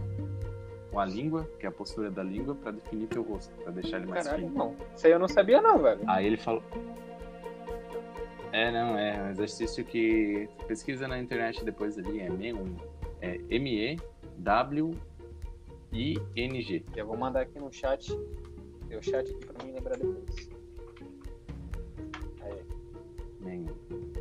com 0.92 1.00
a 1.00 1.06
língua, 1.06 1.48
que 1.60 1.68
é 1.68 1.70
a 1.70 1.72
postura 1.72 2.10
da 2.10 2.24
língua, 2.24 2.56
pra 2.56 2.72
definir 2.72 3.06
teu 3.06 3.22
rosto, 3.22 3.54
pra 3.62 3.72
deixar 3.72 3.98
ele 3.98 4.08
mais 4.08 4.26
Caralho, 4.26 4.48
fino. 4.48 4.58
não. 4.58 4.76
Isso 4.96 5.06
aí 5.06 5.14
eu 5.14 5.20
não 5.20 5.28
sabia, 5.28 5.62
não, 5.62 5.78
velho. 5.78 6.02
Aí 6.08 6.26
ele 6.26 6.38
falou. 6.38 6.64
É, 8.52 8.72
não, 8.72 8.98
é 8.98 9.22
um 9.24 9.30
exercício 9.30 9.86
que 9.86 10.50
pesquisa 10.68 11.08
na 11.08 11.20
internet 11.20 11.64
depois 11.64 11.98
ali, 12.00 12.20
é 12.20 12.30
M1. 12.30 12.82
É 13.22 13.40
M-E-W-I-N-G. 13.50 14.06
Eu 16.96 17.06
vou 17.06 17.18
mandar 17.18 17.42
aqui 17.42 17.60
no 17.60 17.72
chat. 17.72 18.12
O 18.12 19.02
chat 19.02 19.30
aqui 19.30 19.46
pra 19.46 19.64
mim 19.66 19.72
lembrar 19.74 19.98
depois. 19.98 20.50
Aí, 22.42 22.64
Men. 23.42 23.68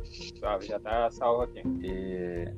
suave, 0.03 0.67
já 0.67 0.79
tá 0.79 1.09
salvo 1.09 1.43
aqui. 1.43 1.63
É... 1.83 2.53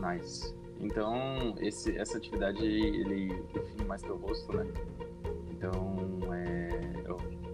Nice. 0.00 0.54
Então, 0.80 1.54
esse, 1.60 1.96
essa 1.98 2.16
atividade 2.16 2.64
ele 2.64 3.28
define 3.52 3.84
mais 3.84 4.02
teu 4.02 4.16
rosto, 4.16 4.56
né? 4.56 4.66
Então, 5.50 5.96
é, 6.34 6.68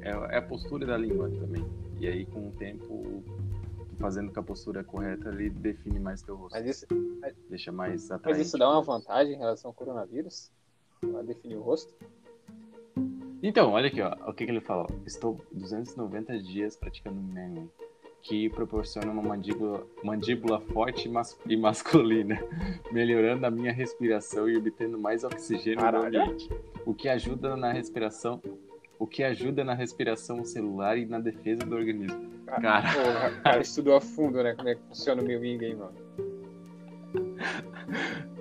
é, 0.08 0.10
é 0.34 0.38
a 0.38 0.42
postura 0.42 0.86
da 0.86 0.96
língua 0.96 1.28
também. 1.30 1.66
E 2.00 2.06
aí, 2.06 2.24
com 2.26 2.48
o 2.48 2.52
tempo, 2.52 3.22
fazendo 3.98 4.32
com 4.32 4.40
a 4.40 4.42
postura 4.42 4.84
correta, 4.84 5.28
ele 5.30 5.50
define 5.50 5.98
mais 5.98 6.22
teu 6.22 6.36
rosto. 6.36 6.54
Mas 6.56 6.66
isso, 6.66 6.86
Deixa 7.50 7.72
mais 7.72 8.02
mas 8.02 8.10
atraente. 8.12 8.42
isso 8.42 8.56
dá 8.58 8.70
uma 8.70 8.82
vantagem 8.82 9.34
em 9.34 9.38
relação 9.38 9.70
ao 9.70 9.74
coronavírus? 9.74 10.50
Pra 11.00 11.22
definir 11.22 11.56
o 11.56 11.62
rosto? 11.62 11.92
Então, 13.42 13.72
olha 13.72 13.86
aqui, 13.88 14.00
ó, 14.00 14.12
o 14.28 14.32
que, 14.34 14.44
que 14.44 14.50
ele 14.50 14.60
fala. 14.60 14.86
Estou 15.06 15.40
290 15.52 16.38
dias 16.42 16.76
praticando 16.76 17.20
Menwen, 17.20 17.70
que 18.22 18.48
proporciona 18.50 19.10
uma 19.12 19.22
mandíbula, 19.22 19.86
mandíbula 20.02 20.60
forte 20.60 21.06
e, 21.06 21.10
mas- 21.10 21.38
e 21.46 21.56
masculina, 21.56 22.36
melhorando 22.90 23.46
a 23.46 23.50
minha 23.50 23.72
respiração 23.72 24.48
e 24.48 24.56
obtendo 24.56 24.98
mais 24.98 25.22
oxigênio 25.22 25.78
Caralho. 25.78 26.10
no 26.18 26.22
ambiente, 26.24 26.50
o 26.84 26.92
que 26.92 27.08
ajuda 27.08 27.56
na 27.56 27.72
respiração, 27.72 28.42
o 28.98 29.06
que 29.06 29.22
ajuda 29.22 29.62
na 29.64 29.74
respiração 29.74 30.44
celular 30.44 30.98
e 30.98 31.06
na 31.06 31.18
defesa 31.20 31.60
do 31.60 31.76
organismo. 31.76 32.28
Cara. 32.46 32.92
Porra, 32.92 33.30
cara 33.42 33.60
estudou 33.60 33.96
a 33.96 34.00
fundo, 34.00 34.42
né? 34.42 34.54
Como 34.54 34.68
é 34.68 34.74
que 34.74 34.82
funciona 34.88 35.22
o 35.22 35.24
meu 35.24 35.40
Wing 35.40 35.64
aí, 35.64 35.74
mano. 35.74 35.94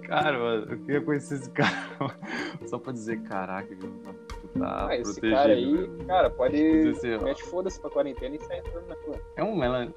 Cara, 0.08 0.40
mano, 0.40 0.72
eu 0.72 0.80
queria 0.80 1.02
conhecer 1.02 1.36
esse 1.36 1.50
cara 1.52 1.70
só 2.68 2.80
pra 2.80 2.94
dizer, 2.94 3.22
caraca, 3.24 3.76
tu 3.76 4.48
tá 4.60 4.88
Ah, 4.88 4.96
esse 4.96 5.20
protegido. 5.20 5.36
cara 5.36 5.54
aí, 5.54 6.06
cara, 6.08 6.30
pode. 6.30 6.56
Assim, 6.90 7.18
Mete 7.24 7.44
foda-se 7.44 7.80
pra 7.80 7.90
quarentena 7.90 8.36
e 8.36 8.40
sai 8.40 8.60
entrando 8.60 8.88
na 8.88 8.96
rua. 8.96 9.22
É 9.36 9.44
um 9.44 9.62
ela. 9.64 9.94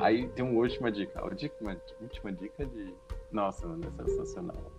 Aí 0.00 0.28
tem 0.28 0.44
uma 0.44 0.58
última 0.58 0.90
dica. 0.90 1.20
A 1.20 1.24
última, 1.24 1.76
última 2.00 2.32
dica 2.32 2.64
de. 2.64 2.94
Nossa, 3.32 3.66
mano, 3.66 3.82
é 3.98 4.04
sensacional. 4.04 4.72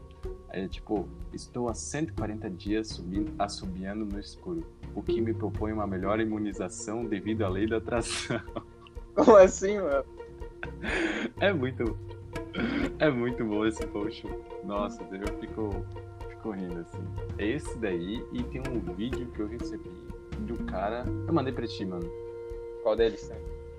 Aí, 0.50 0.68
tipo, 0.68 1.08
estou 1.34 1.68
há 1.70 1.74
140 1.74 2.50
dias 2.50 2.88
subindo, 2.90 3.34
assobiando 3.40 4.06
no 4.06 4.20
escuro, 4.20 4.64
o 4.94 5.02
que 5.02 5.20
me 5.20 5.34
propõe 5.34 5.72
uma 5.72 5.88
melhor 5.88 6.20
imunização 6.20 7.06
devido 7.06 7.44
à 7.44 7.50
lei 7.50 7.68
da 7.68 7.78
atração. 7.78 8.40
Como 9.16 9.36
assim, 9.36 9.80
mano? 9.80 10.06
É 11.40 11.52
muito. 11.52 11.98
É 13.00 13.10
muito 13.10 13.44
bom 13.44 13.66
esse 13.66 13.86
post. 13.88 14.28
Nossa, 14.64 15.02
eu 15.12 15.40
fico, 15.40 15.86
fico 16.30 16.52
rindo 16.52 16.80
assim. 16.80 17.04
É 17.38 17.48
esse 17.48 17.78
daí 17.80 18.24
e 18.32 18.44
tem 18.44 18.62
um 18.62 18.80
vídeo 18.94 19.28
que 19.32 19.40
eu 19.40 19.48
recebi 19.48 19.90
do 20.40 20.58
cara. 20.66 21.04
Eu 21.28 21.34
mandei 21.34 21.54
pra 21.54 21.68
ti, 21.68 21.86
mano. 21.86 22.10
Qual 22.84 22.96
deles? 22.96 23.28
Né? 23.30 23.38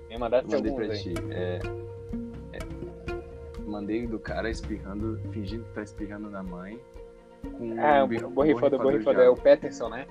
Me 0.09 0.17
mandasse 0.17 0.47
Mandei 0.47 0.71
alguns 0.71 0.87
pra 0.87 0.97
ti. 0.97 1.13
É, 1.29 1.59
é, 1.63 1.84
mandei 3.75 4.07
do 4.07 4.17
cara 4.17 4.49
espirrando, 4.49 5.19
fingindo 5.31 5.65
que 5.65 5.73
tá 5.73 5.83
espirrando 5.83 6.29
na 6.29 6.41
mãe. 6.41 6.79
Com 7.57 7.79
Ah, 7.79 8.01
um 8.01 8.27
o 8.27 8.29
borrifador, 8.29 8.79
de 8.79 8.83
borrifador. 8.83 9.21
É 9.23 9.29
o 9.29 9.35
Peterson, 9.35 9.89
né? 9.89 10.07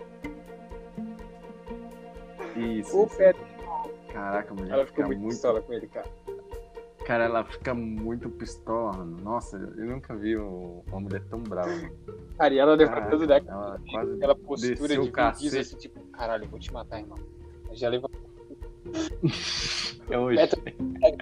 Isso. 2.56 2.96
O 2.96 3.06
isso. 3.06 3.16
Peterson. 3.16 3.54
Caraca, 4.12 4.52
a 4.52 4.54
mulher 4.54 4.72
Ela 4.74 4.86
fica 4.86 5.06
muito 5.06 5.26
pistola 5.28 5.60
com 5.60 5.72
ele, 5.72 5.86
cara. 5.88 6.06
Cara, 7.04 7.24
ela 7.24 7.44
fica 7.44 7.74
muito 7.74 8.30
pistola, 8.30 8.92
mano. 8.98 9.18
Nossa, 9.22 9.56
eu 9.56 9.84
nunca 9.86 10.14
vi 10.14 10.38
um- 10.38 10.82
uma 10.86 11.00
mulher 11.00 11.22
tão 11.28 11.40
brava. 11.40 11.68
Cara, 12.38 12.54
e 12.54 12.58
ela 12.58 12.76
Caraca, 12.78 12.94
levantando 13.10 13.26
da 13.26 13.36
ela 13.38 13.80
quase 13.90 14.14
aquela 14.14 14.34
postura 14.36 14.88
de 14.94 14.98
o 15.00 15.12
cacete. 15.12 15.58
assim, 15.58 15.76
tipo, 15.76 16.00
caralho, 16.12 16.44
eu 16.44 16.48
vou 16.48 16.58
te 16.58 16.72
matar, 16.72 17.00
irmão. 17.00 17.18
Aí 17.68 17.76
Já 17.76 17.88
levanta. 17.88 18.16
É 20.10 20.18
hoje. 20.18 20.36
Beto- 20.36 20.60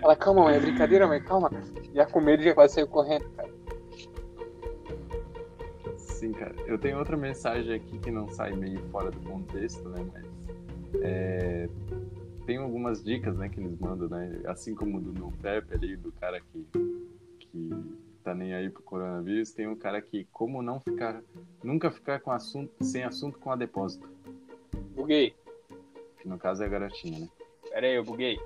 Ela, 0.02 0.16
calma, 0.16 0.42
mãe, 0.44 0.56
é 0.56 0.60
brincadeira, 0.60 1.06
mãe, 1.06 1.22
calma. 1.22 1.48
Já 1.94 2.04
com 2.04 2.20
medo, 2.20 2.42
já 2.42 2.52
quase 2.52 2.74
saiu 2.74 2.88
correndo, 2.88 3.24
cara. 3.36 3.48
Sim, 5.96 6.32
cara. 6.32 6.54
Eu 6.66 6.76
tenho 6.78 6.98
outra 6.98 7.16
mensagem 7.16 7.74
aqui 7.74 7.98
que 8.00 8.10
não 8.10 8.28
sai 8.28 8.52
meio 8.52 8.80
fora 8.90 9.10
do 9.10 9.20
contexto, 9.20 9.88
né? 9.88 10.04
Mas 10.12 10.24
é, 11.00 11.68
tem 12.44 12.56
algumas 12.58 13.02
dicas, 13.04 13.36
né, 13.36 13.48
que 13.48 13.60
eles 13.60 13.78
mandam, 13.78 14.08
né? 14.08 14.40
Assim 14.46 14.74
como 14.74 15.00
do 15.00 15.12
No 15.12 15.30
Pepe 15.30 15.74
ali, 15.74 15.96
do 15.96 16.10
cara 16.12 16.40
que, 16.40 16.66
que 17.38 17.70
tá 18.24 18.34
nem 18.34 18.52
aí 18.52 18.68
pro 18.68 18.82
coronavírus, 18.82 19.52
tem 19.52 19.68
um 19.68 19.76
cara 19.76 20.02
que 20.02 20.26
como 20.32 20.60
não 20.60 20.80
ficar, 20.80 21.22
nunca 21.62 21.88
ficar 21.90 22.20
com 22.20 22.32
assunto, 22.32 22.72
sem 22.84 23.04
assunto 23.04 23.38
com 23.38 23.52
a 23.52 23.56
depósito. 23.56 24.08
Buguei. 24.94 25.34
Que 26.20 26.28
no 26.28 26.36
caso 26.38 26.62
é 26.64 26.66
a 26.66 26.68
garotinha, 26.68 27.20
né? 27.20 27.28
Pera 27.72 27.86
aí, 27.86 27.94
eu 27.94 28.04
buguei. 28.04 28.38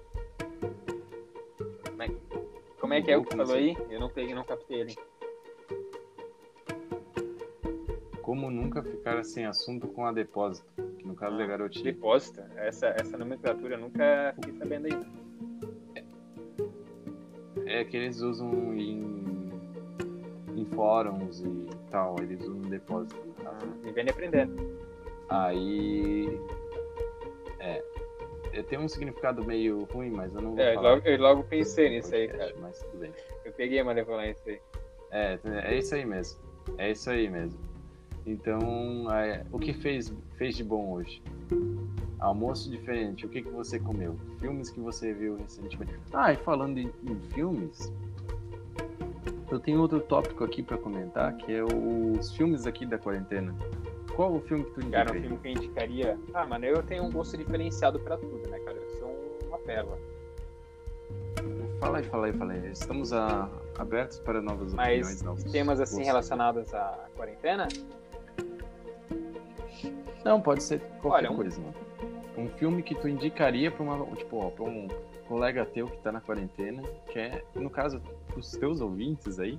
Como 1.88 2.02
é, 2.02 2.08
como 2.78 2.94
é 2.94 3.02
que 3.02 3.10
é 3.10 3.16
o 3.16 3.24
que 3.24 3.36
falou 3.36 3.56
aí? 3.56 3.76
Eu 3.90 3.98
não 3.98 4.08
peguei, 4.08 4.32
não 4.32 4.44
captei 4.44 4.80
ele. 4.82 4.94
Como 8.22 8.50
nunca 8.52 8.84
ficar 8.84 9.24
sem 9.24 9.44
assunto 9.44 9.88
com 9.88 10.06
a 10.06 10.12
depósito, 10.12 10.68
que 10.98 11.04
no 11.04 11.16
caso 11.16 11.40
é 11.40 11.44
a 11.44 11.46
garotinha. 11.46 11.84
Depósito? 11.84 12.40
Essa, 12.56 12.86
essa 12.88 13.18
nomenclatura 13.18 13.74
eu 13.74 13.80
nunca 13.80 14.32
fiquei 14.36 14.52
sabendo 14.58 14.86
aí. 14.86 16.04
É 17.66 17.84
que 17.84 17.96
eles 17.96 18.20
usam 18.20 18.74
em, 18.76 19.50
em 20.54 20.64
fóruns 20.66 21.40
e 21.40 21.66
tal, 21.90 22.14
eles 22.20 22.40
usam 22.42 22.62
depósito 22.62 23.16
no 23.26 23.34
caso. 23.34 23.66
né? 23.66 23.72
Vivendo 23.82 24.06
e 24.06 24.10
aprendendo. 24.10 24.78
Aí. 25.28 26.40
É. 27.58 27.95
Tem 28.62 28.78
um 28.78 28.88
significado 28.88 29.44
meio 29.44 29.84
ruim, 29.92 30.10
mas 30.10 30.34
eu 30.34 30.40
não 30.42 30.50
vou 30.52 30.60
É, 30.60 30.74
falar. 30.74 30.94
logo, 30.94 31.06
eu 31.08 31.18
logo 31.20 31.44
pensei 31.44 31.90
nisso 31.90 32.14
aí, 32.14 32.28
cara. 32.28 32.54
Mas 32.60 32.78
tudo 32.78 32.98
bem. 32.98 33.12
Eu 33.44 33.52
peguei 33.52 33.78
a 33.80 33.84
malevolência 33.84 34.52
aí. 34.52 34.60
É, 35.10 35.38
é 35.64 35.78
isso 35.78 35.94
aí 35.94 36.04
mesmo. 36.04 36.40
É 36.78 36.90
isso 36.90 37.08
aí 37.10 37.28
mesmo. 37.28 37.58
Então, 38.26 39.06
é, 39.12 39.44
o 39.52 39.58
que 39.58 39.72
fez, 39.72 40.12
fez 40.36 40.56
de 40.56 40.64
bom 40.64 40.90
hoje? 40.92 41.22
Almoço 42.18 42.68
diferente, 42.70 43.24
o 43.24 43.28
que, 43.28 43.42
que 43.42 43.50
você 43.50 43.78
comeu? 43.78 44.16
Filmes 44.40 44.68
que 44.70 44.80
você 44.80 45.12
viu 45.12 45.36
recentemente? 45.36 45.94
Ah, 46.12 46.32
e 46.32 46.36
falando 46.36 46.78
em, 46.78 46.90
em 47.08 47.20
filmes, 47.34 47.92
eu 49.50 49.60
tenho 49.60 49.80
outro 49.80 50.00
tópico 50.00 50.42
aqui 50.42 50.60
pra 50.62 50.76
comentar, 50.76 51.36
que 51.36 51.52
é 51.52 51.62
os 51.62 52.34
filmes 52.34 52.66
aqui 52.66 52.84
da 52.84 52.98
quarentena. 52.98 53.54
Qual 54.16 54.34
o 54.34 54.40
filme 54.40 54.64
que 54.64 54.70
tu 54.72 54.80
indica 54.80 55.04
Cara, 55.04 55.10
um 55.16 55.20
filme 55.20 55.36
que 55.38 55.48
eu 55.48 55.52
indicaria. 55.52 56.18
Ah, 56.32 56.46
mano, 56.46 56.64
eu 56.64 56.82
tenho 56.82 57.04
um 57.04 57.10
gosto 57.12 57.36
diferenciado 57.36 58.00
pra 58.00 58.16
tudo, 58.16 58.48
né, 58.48 58.58
cara? 58.60 58.76
Eu 58.78 58.88
sou 58.98 59.38
uma 59.46 59.58
pérola. 59.58 59.98
Fala 61.78 61.98
aí, 61.98 62.04
fala 62.04 62.26
aí, 62.26 62.32
fala 62.32 62.52
aí. 62.54 62.70
Estamos 62.72 63.12
a- 63.12 63.50
abertos 63.78 64.18
para 64.20 64.40
novas 64.40 64.72
opiniões, 64.72 65.06
Mas 65.06 65.22
novos 65.22 65.44
temas 65.44 65.78
assim 65.80 65.96
gostos. 65.96 66.06
relacionados 66.06 66.72
à 66.74 67.06
quarentena, 67.14 67.68
Não, 70.24 70.40
pode 70.40 70.60
ser 70.64 70.80
qualquer 71.00 71.18
Olha, 71.28 71.30
um- 71.30 71.36
coisa, 71.36 71.60
mano. 71.60 71.74
Um 72.36 72.48
filme 72.58 72.82
que 72.82 72.96
tu 72.96 73.06
indicaria 73.08 73.70
pra 73.70 73.80
uma, 73.84 74.04
tipo, 74.16 74.38
ó, 74.38 74.50
pra 74.50 74.64
um 74.64 74.88
colega 75.28 75.64
teu 75.64 75.86
que 75.86 75.98
tá 75.98 76.10
na 76.10 76.20
quarentena, 76.20 76.82
que 77.12 77.16
é, 77.18 77.44
no 77.54 77.70
caso, 77.70 78.02
os 78.36 78.50
teus 78.50 78.80
ouvintes 78.80 79.38
aí, 79.38 79.56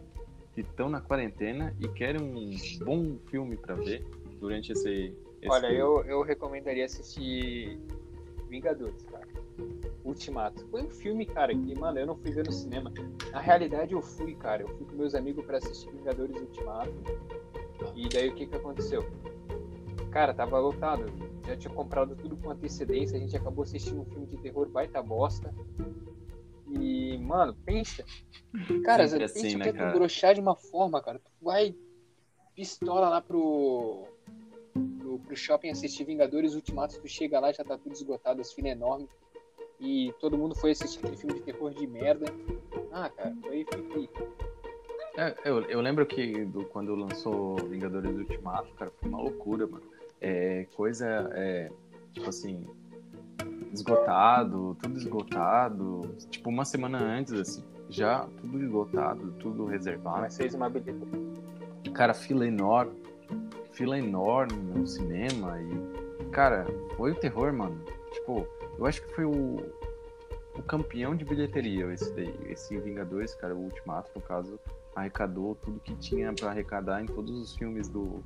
que 0.53 0.60
estão 0.60 0.89
na 0.89 0.99
quarentena 0.99 1.74
e 1.80 1.88
querem 1.88 2.22
um 2.22 2.49
bom 2.84 3.16
filme 3.30 3.55
pra 3.55 3.76
ver 3.76 4.05
durante 4.40 4.72
esse. 4.72 5.16
esse 5.42 5.52
olha, 5.52 5.68
período. 5.68 6.08
eu, 6.08 6.20
eu 6.20 6.22
recomendaria 6.22 6.86
assistir 6.86 7.80
Vingadores, 8.50 9.04
cara. 9.06 9.28
Ultimato. 10.04 10.66
Foi 10.68 10.84
um 10.84 10.90
filme, 10.90 11.26
cara, 11.26 11.54
que, 11.54 11.78
mano, 11.78 12.00
eu 12.00 12.06
não 12.06 12.16
fui 12.16 12.32
ver 12.32 12.46
no 12.46 12.52
cinema. 12.52 12.94
Na 13.32 13.40
realidade, 13.40 13.94
eu 13.94 14.02
fui, 14.02 14.36
cara. 14.36 14.64
Eu 14.64 14.70
fui 14.70 14.86
com 14.86 14.96
meus 14.96 15.14
amigos 15.14 15.46
pra 15.46 15.58
assistir 15.58 15.92
Vingadores 15.92 16.40
Ultimato. 16.40 16.94
E 17.96 18.08
daí 18.08 18.30
o 18.30 18.36
que 18.36 18.48
que 18.48 18.56
aconteceu? 18.56 19.06
Cara, 20.12 20.34
tava 20.34 20.60
lotado. 20.60 21.06
Já 21.46 21.58
tinha 21.58 21.74
comprado 21.74 22.16
tudo 22.16 22.38
com 22.38 22.50
antecedência. 22.50 23.18
A 23.18 23.20
gente 23.20 23.36
acabou 23.36 23.64
assistindo 23.64 24.02
um 24.02 24.06
filme 24.06 24.28
de 24.28 24.38
terror 24.38 24.70
baita 24.70 25.02
bosta. 25.02 25.54
E, 26.70 27.18
mano, 27.18 27.56
pensa. 27.66 28.06
Cara, 28.84 29.08
Sempre 29.08 29.28
pensa 29.28 29.40
assim, 29.40 29.50
que 29.50 29.58
né, 29.58 29.70
é 29.70 29.74
tu 29.74 29.98
broxar 29.98 30.34
de 30.34 30.42
uma 30.42 30.56
forma, 30.56 31.02
cara. 31.02 31.20
Tu 31.20 31.32
vai 31.42 31.76
pistola 32.56 33.10
lá 33.10 33.22
pro, 33.22 34.08
pro, 35.18 35.20
pro 35.20 35.36
shopping 35.36 35.70
assistir 35.70 36.03
Vingadores 36.03 36.53
Ultimato. 36.53 36.99
Tu 36.99 37.07
chega 37.07 37.39
lá, 37.39 37.51
já 37.51 37.63
tá 37.63 37.78
tudo 37.78 37.93
esgotado, 37.93 38.41
as 38.41 38.51
filas 38.53 38.72
enormes. 38.72 39.09
E 39.80 40.13
todo 40.20 40.38
mundo 40.38 40.55
foi 40.55 40.72
assistir 40.72 40.99
aquele 40.99 41.18
filme 41.18 41.36
de 41.36 41.41
terror 41.41 41.74
de 41.74 41.86
merda. 41.86 42.26
Ah, 42.91 43.09
cara, 43.09 43.36
foi, 43.41 43.65
foi 43.65 43.82
pica. 43.84 44.28
É, 45.18 45.36
eu, 45.45 45.61
eu 45.63 45.82
lembro 45.82 46.05
que 46.05 46.45
do, 46.45 46.65
quando 46.65 46.93
lançou 46.95 47.55
Vingadores 47.68 48.15
Ultimato, 48.15 48.74
cara, 48.76 48.91
foi 48.91 49.09
uma 49.09 49.22
loucura, 49.22 49.68
mano. 49.68 49.84
É, 50.20 50.65
coisa, 50.76 51.30
é, 51.34 51.72
tipo 52.13 52.28
assim, 52.28 52.65
esgotado, 53.74 54.76
tudo 54.82 54.97
esgotado. 54.97 56.15
Tipo, 56.30 56.49
uma 56.49 56.65
semana 56.65 56.99
antes, 56.99 57.34
assim, 57.34 57.63
já 57.89 58.28
tudo 58.41 58.59
esgotado, 58.63 59.32
tudo 59.34 59.65
reservado. 59.65 60.22
Mas 60.22 60.38
fez 60.38 60.53
uma 60.55 60.70
beleza. 60.70 61.05
Cara, 61.93 62.13
fila 62.13 62.47
enorme, 62.47 62.93
fila 63.78 63.97
enorme 63.97 64.57
no 64.57 64.88
cinema 64.88 65.59
e, 65.61 66.30
cara, 66.32 66.65
foi 66.95 67.11
o 67.11 67.15
terror, 67.15 67.53
mano. 67.53 67.80
Tipo, 68.11 68.47
eu 68.80 68.86
acho 68.88 69.01
que 69.03 69.13
foi 69.13 69.23
o, 69.23 69.57
o 70.57 70.63
campeão 70.63 71.15
de 71.15 71.23
bilheteria 71.23 71.86
esse 71.93 72.11
daí, 72.13 72.34
esse 72.49 72.75
Vingadores, 72.80 73.36
cara, 73.36 73.53
o 73.55 73.59
Ultimato, 73.59 74.09
no 74.15 74.21
caso, 74.21 74.59
arrecadou 74.95 75.53
tudo 75.55 75.80
que 75.80 75.93
tinha 75.95 76.34
pra 76.34 76.49
arrecadar 76.49 77.03
em 77.03 77.05
todos 77.05 77.39
os 77.39 77.55
filmes 77.55 77.88
do, 77.88 78.23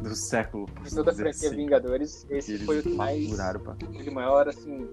do 0.00 0.14
século. 0.14 0.66
De 0.66 0.72
posso 0.82 0.94
toda 0.94 1.10
a 1.10 1.12
dizer 1.14 1.24
franquia 1.24 1.48
assim, 1.48 1.56
Vingadores, 1.56 2.26
esse 2.30 2.58
foi 2.64 2.78
o 2.78 2.82
que 2.82 2.94
mais. 2.94 3.36
pra- 3.58 3.74
De 3.74 4.10
maior, 4.10 4.48
assim. 4.48 4.88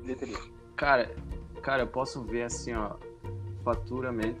Bilheteria. 0.00 0.38
Cara, 0.74 1.10
cara, 1.60 1.82
eu 1.82 1.86
posso 1.86 2.22
ver 2.22 2.44
assim, 2.44 2.72
ó, 2.72 2.94
faturamento, 3.62 4.40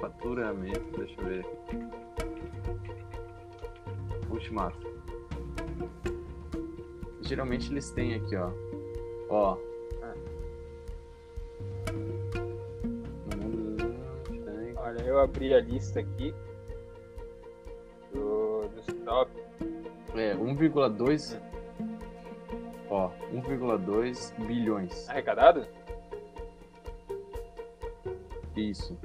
faturamento, 0.00 0.98
deixa 0.98 1.20
eu 1.20 1.24
ver 1.28 1.40
aqui. 1.40 1.86
Ultimato. 4.30 4.86
Geralmente 7.22 7.70
eles 7.72 7.90
têm 7.90 8.14
aqui, 8.14 8.36
ó. 8.36 8.50
Ó. 9.28 9.58
Olha, 14.76 15.02
eu 15.02 15.18
abri 15.18 15.52
a 15.52 15.60
lista 15.60 16.00
aqui 16.00 16.32
do, 18.12 18.68
dos 18.68 18.86
top. 19.04 19.30
É, 20.14 20.34
1,2 20.34 21.40
Ó, 22.88 23.10
1,2 23.32 24.46
bilhões. 24.46 25.08
Arrecadado? 25.08 25.66
Isso. 28.56 28.96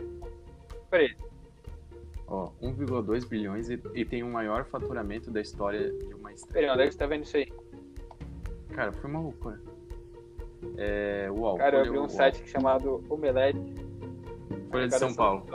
Peraí, 0.90 1.16
Ó, 2.34 2.50
1,2 2.62 3.28
bilhões 3.28 3.70
e, 3.70 3.78
e 3.94 4.06
tem 4.06 4.24
o 4.24 4.28
maior 4.32 4.64
faturamento 4.64 5.30
da 5.30 5.42
história 5.42 5.92
de 5.92 6.14
uma 6.14 6.32
estreia. 6.32 6.68
peraí, 6.68 6.70
onde 6.74 6.84
é 6.84 6.86
que 6.88 6.94
você 6.94 6.98
tá 6.98 7.06
vendo 7.06 7.24
isso 7.26 7.36
aí? 7.36 7.52
Cara, 8.70 8.94
foi 8.94 9.10
uma 9.10 9.20
loucura. 9.20 9.60
É, 10.78 11.28
uau. 11.30 11.58
Cara, 11.58 11.76
eu 11.76 11.82
abri 11.82 11.98
um 11.98 12.02
uau. 12.04 12.10
site 12.10 12.48
chamado 12.50 13.04
Omelete. 13.10 13.60
Folha 14.72 14.88
de 14.88 14.96
São 14.98 15.14
Paulo. 15.14 15.46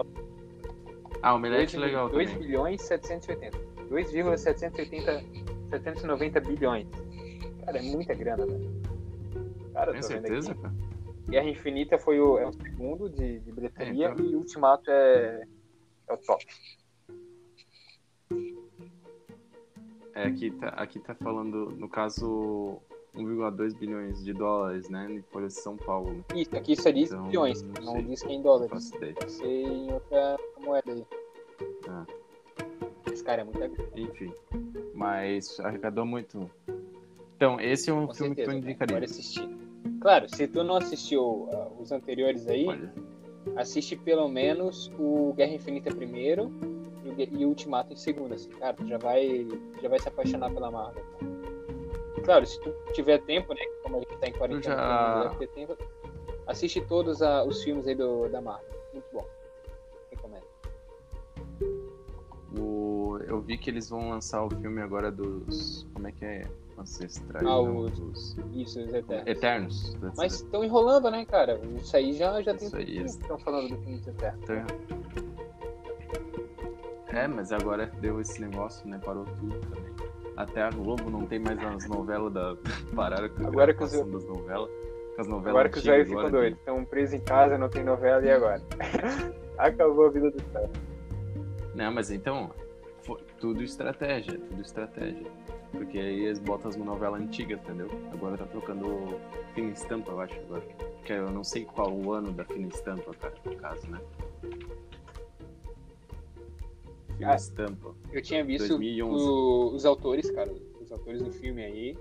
Ah, 1.22 1.32
o 1.32 1.36
Omelete 1.36 1.76
é 1.76 1.78
legal 1.80 2.10
2 2.10 2.30
também. 2.30 2.46
bilhões 2.46 2.82
780. 2.82 3.58
2,780 3.88 5.24
790 5.70 6.40
bilhões. 6.40 6.86
Cara, 7.64 7.78
é 7.78 7.82
muita 7.82 8.12
grana, 8.14 8.44
velho. 8.44 8.70
Cara, 9.72 9.92
Tem 9.92 10.02
certeza, 10.02 10.54
cara? 10.54 10.74
Guerra 11.28 11.48
Infinita 11.48 11.98
foi 11.98 12.20
o, 12.20 12.38
é 12.38 12.46
o 12.46 12.52
segundo 12.52 13.08
de, 13.08 13.40
de 13.40 13.50
bilheteria 13.52 14.08
É, 14.08 14.12
então. 14.12 14.24
e 14.26 14.36
Ultimato 14.36 14.90
é, 14.90 15.46
é 16.08 16.12
o 16.14 16.16
top. 16.18 16.44
É, 20.14 20.22
aqui 20.26 20.50
tá, 20.52 20.68
aqui 20.68 20.98
tá 20.98 21.14
falando, 21.14 21.70
no 21.76 21.88
caso, 21.88 22.78
1,2 23.14 23.76
bilhões 23.78 24.24
de 24.24 24.32
dólares, 24.32 24.88
né? 24.88 25.10
Em 25.10 25.22
folha 25.22 25.46
de 25.48 25.52
São 25.54 25.76
Paulo. 25.76 26.10
né? 26.12 26.24
Isso, 26.34 26.56
aqui 26.56 26.74
só 26.74 26.90
diz 26.90 27.10
Então, 27.12 27.24
bilhões, 27.24 27.62
não 27.62 27.72
não 27.84 27.92
sei. 27.94 28.02
diz 28.04 28.22
que 28.22 28.28
é 28.28 28.32
em 28.34 28.42
dólares. 28.42 28.92
ser 29.28 29.46
em 29.46 29.92
outra 29.92 30.36
moeda 30.58 30.92
aí. 30.92 31.06
Ah. 31.88 32.06
Esse 33.12 33.22
cara 33.22 33.42
é 33.42 33.44
muito 33.44 33.62
agressivo. 33.62 33.98
Enfim. 33.98 34.32
Mas 34.94 35.60
arrecadou 35.60 36.06
muito. 36.06 36.50
Então, 37.36 37.60
esse 37.60 37.90
é 37.90 37.92
um 37.92 38.06
Com 38.06 38.14
filme 38.14 38.34
certeza, 38.34 38.34
que 38.34 38.42
tu 38.42 38.46
cara, 38.46 38.58
indicaria. 38.58 38.96
pode 38.96 39.04
assistir. 39.04 39.48
Claro, 40.00 40.28
se 40.34 40.48
tu 40.48 40.64
não 40.64 40.76
assistiu 40.76 41.48
ah, 41.52 41.68
os 41.78 41.92
anteriores 41.92 42.46
aí, 42.48 42.66
Olha, 42.66 42.94
assiste 43.56 43.96
pelo 43.96 44.28
menos 44.28 44.90
o 44.98 45.32
Guerra 45.34 45.54
Infinita 45.54 45.94
primeiro 45.94 46.50
e 47.04 47.08
o, 47.08 47.40
e 47.40 47.46
Ultimato 47.46 47.92
em 47.92 47.96
segundo, 47.96 48.34
assim, 48.34 48.50
cara, 48.50 48.74
tu 48.74 48.86
já 48.86 48.98
vai, 48.98 49.46
já 49.80 49.88
vai 49.88 49.98
se 49.98 50.08
apaixonar 50.08 50.52
pela 50.52 50.70
Marvel. 50.70 51.02
cara. 51.12 51.36
Claro, 52.24 52.46
se 52.46 52.60
tu 52.60 52.74
tiver 52.92 53.18
tempo, 53.22 53.54
né, 53.54 53.60
como 53.82 53.96
a 53.96 53.98
gente 54.00 54.16
tá 54.18 54.26
em 54.26 54.32
quarentena, 54.32 54.76
já- 54.76 55.14
não 55.14 55.22
deve 55.22 55.46
ter 55.46 55.48
tempo, 55.54 55.76
assiste 56.46 56.80
todos 56.82 57.22
ah, 57.22 57.44
os 57.44 57.62
filmes 57.62 57.86
aí 57.86 57.94
do, 57.94 58.28
da 58.28 58.40
Marvel, 58.40 58.68
muito 58.92 59.06
bom. 59.12 59.24
Recomendo. 60.10 60.44
o... 62.58 63.18
Eu 63.26 63.40
vi 63.40 63.56
que 63.56 63.70
eles 63.70 63.88
vão 63.88 64.10
lançar 64.10 64.44
o 64.44 64.50
filme 64.50 64.80
agora 64.80 65.10
dos. 65.10 65.86
Como 65.94 66.06
é 66.06 66.12
que 66.12 66.24
é? 66.24 66.46
Ancestrais. 66.78 67.46
Ah, 67.46 67.50
não, 67.50 67.78
os-. 67.78 68.36
Isso, 68.52 68.80
os 68.80 68.92
Eternos. 68.92 69.26
Eternos. 69.26 69.96
Mas 70.16 70.34
estão 70.34 70.62
enrolando, 70.64 71.10
né, 71.10 71.24
cara? 71.24 71.60
Isso 71.76 71.96
aí 71.96 72.12
já, 72.12 72.40
já 72.42 72.54
tem 72.54 72.66
Isso 72.68 72.76
aí, 72.76 72.98
estão 73.04 73.38
falando 73.38 73.68
do 73.68 73.76
filme 73.78 73.98
dos 73.98 74.08
Eternos. 74.08 74.44
É, 77.08 77.26
mas 77.26 77.50
agora 77.50 77.90
deu 78.00 78.20
esse 78.20 78.40
negócio, 78.40 78.86
né? 78.88 79.00
Parou 79.02 79.24
tudo 79.24 79.58
também. 79.60 79.94
Até 80.36 80.62
a 80.62 80.70
Globo 80.70 81.08
não 81.08 81.24
tem 81.26 81.38
mais 81.38 81.58
as 81.64 81.88
novelas 81.88 82.30
da. 82.32 82.54
Pararam 82.94 83.28
com 83.30 83.46
Agora 83.46 83.72
que 83.72 83.82
os- 83.82 83.92
das 83.92 84.24
novelas. 84.26 84.70
As 85.18 85.26
novelas 85.26 85.48
Agora 85.48 85.68
que 85.70 85.78
os 85.78 85.84
velhos 85.84 86.08
ficam 86.10 86.30
doidos, 86.30 86.58
estão 86.58 86.84
presos 86.84 87.14
em 87.14 87.20
casa, 87.20 87.56
não 87.56 87.70
tem 87.70 87.82
novela, 87.82 88.22
e 88.22 88.30
agora? 88.30 88.60
Acabou 89.56 90.04
a 90.06 90.10
vida 90.10 90.30
do 90.30 90.42
cara. 90.52 90.70
Não, 91.74 91.90
mas 91.90 92.10
então, 92.10 92.50
foi 93.00 93.18
tudo 93.40 93.62
estratégia, 93.62 94.38
tudo 94.38 94.60
estratégia. 94.60 95.26
Porque 95.76 95.98
aí 95.98 96.24
eles 96.24 96.38
botam 96.38 96.70
as 96.70 96.76
novelas 96.76 97.20
antigas, 97.20 97.60
entendeu? 97.60 97.88
Agora 98.12 98.36
tá 98.38 98.46
trocando 98.46 99.18
Fina 99.54 99.72
Estampa, 99.72 100.10
eu 100.10 100.20
acho, 100.20 100.34
agora. 100.40 100.62
Que 101.04 101.12
eu 101.12 101.30
não 101.30 101.44
sei 101.44 101.64
qual 101.64 101.92
o 101.92 102.12
ano 102.12 102.32
da 102.32 102.44
Fina 102.44 102.68
Estampa, 102.68 103.12
cara, 103.14 103.34
no 103.44 103.56
caso, 103.56 103.86
né? 103.90 104.00
Fina 107.16 107.32
Ah, 107.32 107.36
Estampa. 107.36 107.94
Eu 108.12 108.22
tinha 108.22 108.44
visto 108.44 108.68
2011. 108.68 109.24
o- 109.24 109.74
os 109.74 109.84
autores, 109.86 110.30
cara, 110.30 110.52
os 110.80 110.92
autores 110.92 111.22
do 111.22 111.30
filme 111.32 111.62
aí. 111.64 111.96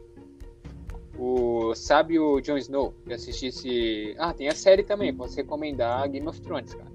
O, 1.18 1.74
sabe 1.76 2.20
o 2.20 2.42
Jon 2.42 2.58
Snow? 2.58 2.94
Que 3.06 3.14
assisti 3.14 3.48
esse. 3.48 4.16
Ah, 4.18 4.34
tem 4.34 4.50
a 4.50 4.56
série 4.56 4.84
também, 4.84 5.16
posso 5.16 5.36
recomendar 5.38 6.10
Game 6.10 6.28
of 6.28 6.42
Thrones, 6.42 6.74
cara. 6.74 6.92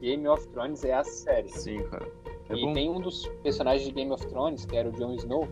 Game 0.00 0.28
of 0.28 0.46
Thrones 0.48 0.84
é 0.84 0.92
a 0.92 1.02
série. 1.02 1.48
Sim, 1.48 1.78
cara. 1.88 2.06
É 2.50 2.54
e 2.54 2.60
bom. 2.62 2.72
tem 2.72 2.88
um 2.90 3.00
dos 3.00 3.26
personagens 3.42 3.86
de 3.86 3.92
Game 3.94 4.10
of 4.10 4.26
Thrones, 4.26 4.64
que 4.64 4.76
era 4.76 4.88
o 4.88 4.92
Jon 4.92 5.12
Snow, 5.14 5.46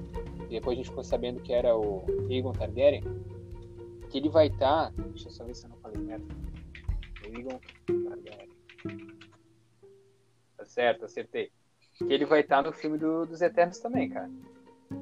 e 0.49 0.51
depois 0.51 0.75
a 0.75 0.77
gente 0.83 0.89
ficou 0.89 1.05
sabendo 1.05 1.41
que 1.43 1.53
era 1.53 1.77
o 1.77 2.05
Aegon 2.31 2.53
Targaryen, 2.53 3.03
que 4.11 4.19
ele 4.19 4.29
vai 4.29 4.47
estar. 4.47 4.91
Deixa 4.93 5.29
eu 5.29 5.33
só 5.33 5.45
ver 5.45 5.55
se 5.55 5.67
eu 5.67 5.71
não 5.71 5.77
falei 5.79 6.01
merda. 6.01 6.25
Aegon 7.25 7.61
Targaryen. 7.87 8.49
Tá 10.57 10.65
certo, 10.65 11.05
acertei. 11.05 11.51
Que 11.95 12.05
ele 12.13 12.25
vai 12.25 12.41
estar 12.41 12.63
no 12.63 12.73
filme 12.73 12.99
do- 12.99 13.27
dos 13.27 13.41
Eternos 13.43 13.79
também, 13.79 14.09
cara. 14.09 14.31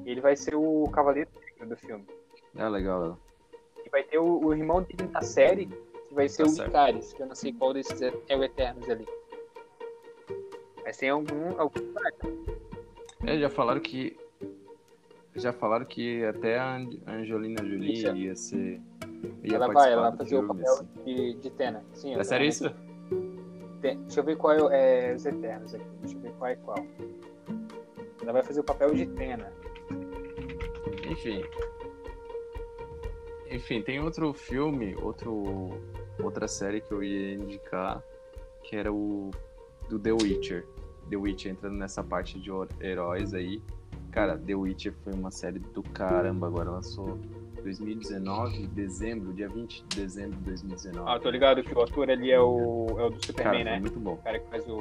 Ele 0.05 0.21
vai 0.21 0.35
ser 0.35 0.55
o 0.55 0.83
Cavaleiro 0.91 1.29
do 1.67 1.75
filme. 1.77 2.05
É 2.55 2.67
legal. 2.67 3.17
E 3.85 3.89
vai 3.89 4.03
ter 4.03 4.17
o, 4.17 4.39
o 4.45 4.53
irmão 4.53 4.81
dele 4.81 5.09
na 5.11 5.21
série, 5.21 5.67
que 5.67 6.13
vai 6.13 6.27
ser 6.27 6.43
Tá 6.55 6.63
o. 6.63 6.67
Icaris, 6.67 7.13
que 7.13 7.21
eu 7.21 7.27
não 7.27 7.35
sei 7.35 7.53
qual 7.53 7.73
desses 7.73 8.01
é, 8.01 8.13
é 8.29 8.37
o 8.37 8.43
Eternos 8.43 8.89
ali. 8.89 9.05
Mas 10.85 10.97
tem 10.97 11.09
algum. 11.09 11.59
algum 11.59 11.79
É, 13.25 13.39
já 13.39 13.49
falaram 13.49 13.81
que. 13.81 14.15
Já 15.35 15.51
falaram 15.51 15.83
que 15.85 16.23
até 16.23 16.57
a 16.57 16.75
An- 16.77 16.97
a 17.05 17.11
Angelina 17.13 17.61
Jolie 17.65 18.23
ia 18.23 18.35
ser. 18.35 18.79
Ia 19.43 19.55
ela 19.55 19.67
vai, 19.67 19.91
ela 19.91 20.09
vai 20.11 20.17
fazer 20.19 20.37
o 20.37 20.47
papel 20.47 20.71
assim. 20.73 20.87
de, 21.03 21.33
de 21.33 21.49
Tena. 21.49 21.83
Sim, 21.93 22.13
É 22.15 22.23
sério 22.23 22.47
isso? 22.47 22.63
Tem- 23.81 23.97
Deixa 24.03 24.19
eu 24.19 24.23
ver 24.23 24.37
qual 24.37 24.71
é, 24.71 25.11
é 25.11 25.15
os 25.15 25.25
Eternos 25.25 25.73
aqui. 25.73 25.85
Deixa 26.01 26.15
eu 26.15 26.21
ver 26.21 26.31
qual 26.37 26.51
é 26.51 26.55
qual. 26.55 26.77
Ela 28.21 28.31
vai 28.31 28.43
fazer 28.43 28.59
o 28.61 28.63
papel 28.63 28.93
de 28.93 29.05
Tena. 29.07 29.51
Enfim. 31.09 31.43
Enfim, 33.51 33.81
tem 33.81 33.99
outro 33.99 34.33
filme, 34.33 34.95
outro, 35.01 35.69
outra 36.23 36.47
série 36.47 36.81
que 36.81 36.91
eu 36.91 37.03
ia 37.03 37.33
indicar, 37.35 38.01
que 38.63 38.75
era 38.75 38.91
o 38.91 39.29
do 39.89 39.99
The 39.99 40.11
Witcher. 40.13 40.65
The 41.09 41.15
Witcher 41.17 41.51
entrando 41.51 41.75
nessa 41.77 42.03
parte 42.03 42.39
de 42.39 42.49
heróis 42.81 43.33
aí. 43.33 43.61
Cara, 44.11 44.37
The 44.37 44.55
Witcher 44.55 44.93
foi 45.03 45.13
uma 45.13 45.29
série 45.31 45.59
do 45.59 45.83
caramba, 45.83 46.47
agora 46.47 46.69
lançou 46.71 47.17
2019, 47.63 48.67
dezembro, 48.67 49.33
dia 49.33 49.49
20 49.49 49.83
de 49.87 49.95
dezembro 50.01 50.37
de 50.37 50.43
2019. 50.45 51.09
Ah, 51.09 51.19
tô 51.19 51.29
ligado 51.29 51.63
que 51.63 51.73
o 51.73 51.81
ator 51.81 52.09
ali 52.09 52.31
é 52.31 52.39
o, 52.39 52.85
é 52.97 53.03
o 53.05 53.09
do 53.09 53.17
Cara, 53.17 53.25
Superman, 53.25 53.63
foi 53.63 53.71
né? 53.71 53.79
muito 53.79 53.99
bom. 53.99 54.13
O 54.13 54.17
cara 54.17 54.39
que 54.39 54.49
faz 54.49 54.63
o. 54.67 54.79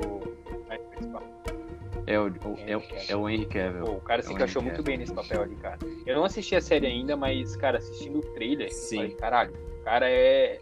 É 2.07 2.19
o, 2.21 2.27
o- 2.27 2.59
é, 2.67 2.77
o- 2.77 2.83
é 3.09 3.17
o 3.17 3.29
Henry 3.29 3.47
Cavill. 3.47 3.85
Pô, 3.85 3.93
o 3.93 4.01
cara 4.01 4.23
se 4.23 4.31
É 4.31 4.35
encaixou 4.35 4.63
muito 4.63 4.83
bem 4.83 4.99
nesse 4.99 5.15
papel 5.15 5.43
ali, 5.43 5.57
cara. 5.57 5.79
Eu 6.05 6.17
não 6.17 6.25
assisti 6.25 6.55
a 6.55 6.61
série 6.61 6.87
ainda, 6.87 7.17
mas, 7.17 7.57
cara, 7.57 7.79
assistindo 7.79 8.19
o 8.19 8.23
trailer, 8.35 8.71
Sim. 8.73 8.97
falei, 8.97 9.15
caralho, 9.15 9.55
o 9.81 9.85
cara 9.85 10.09
é. 10.11 10.61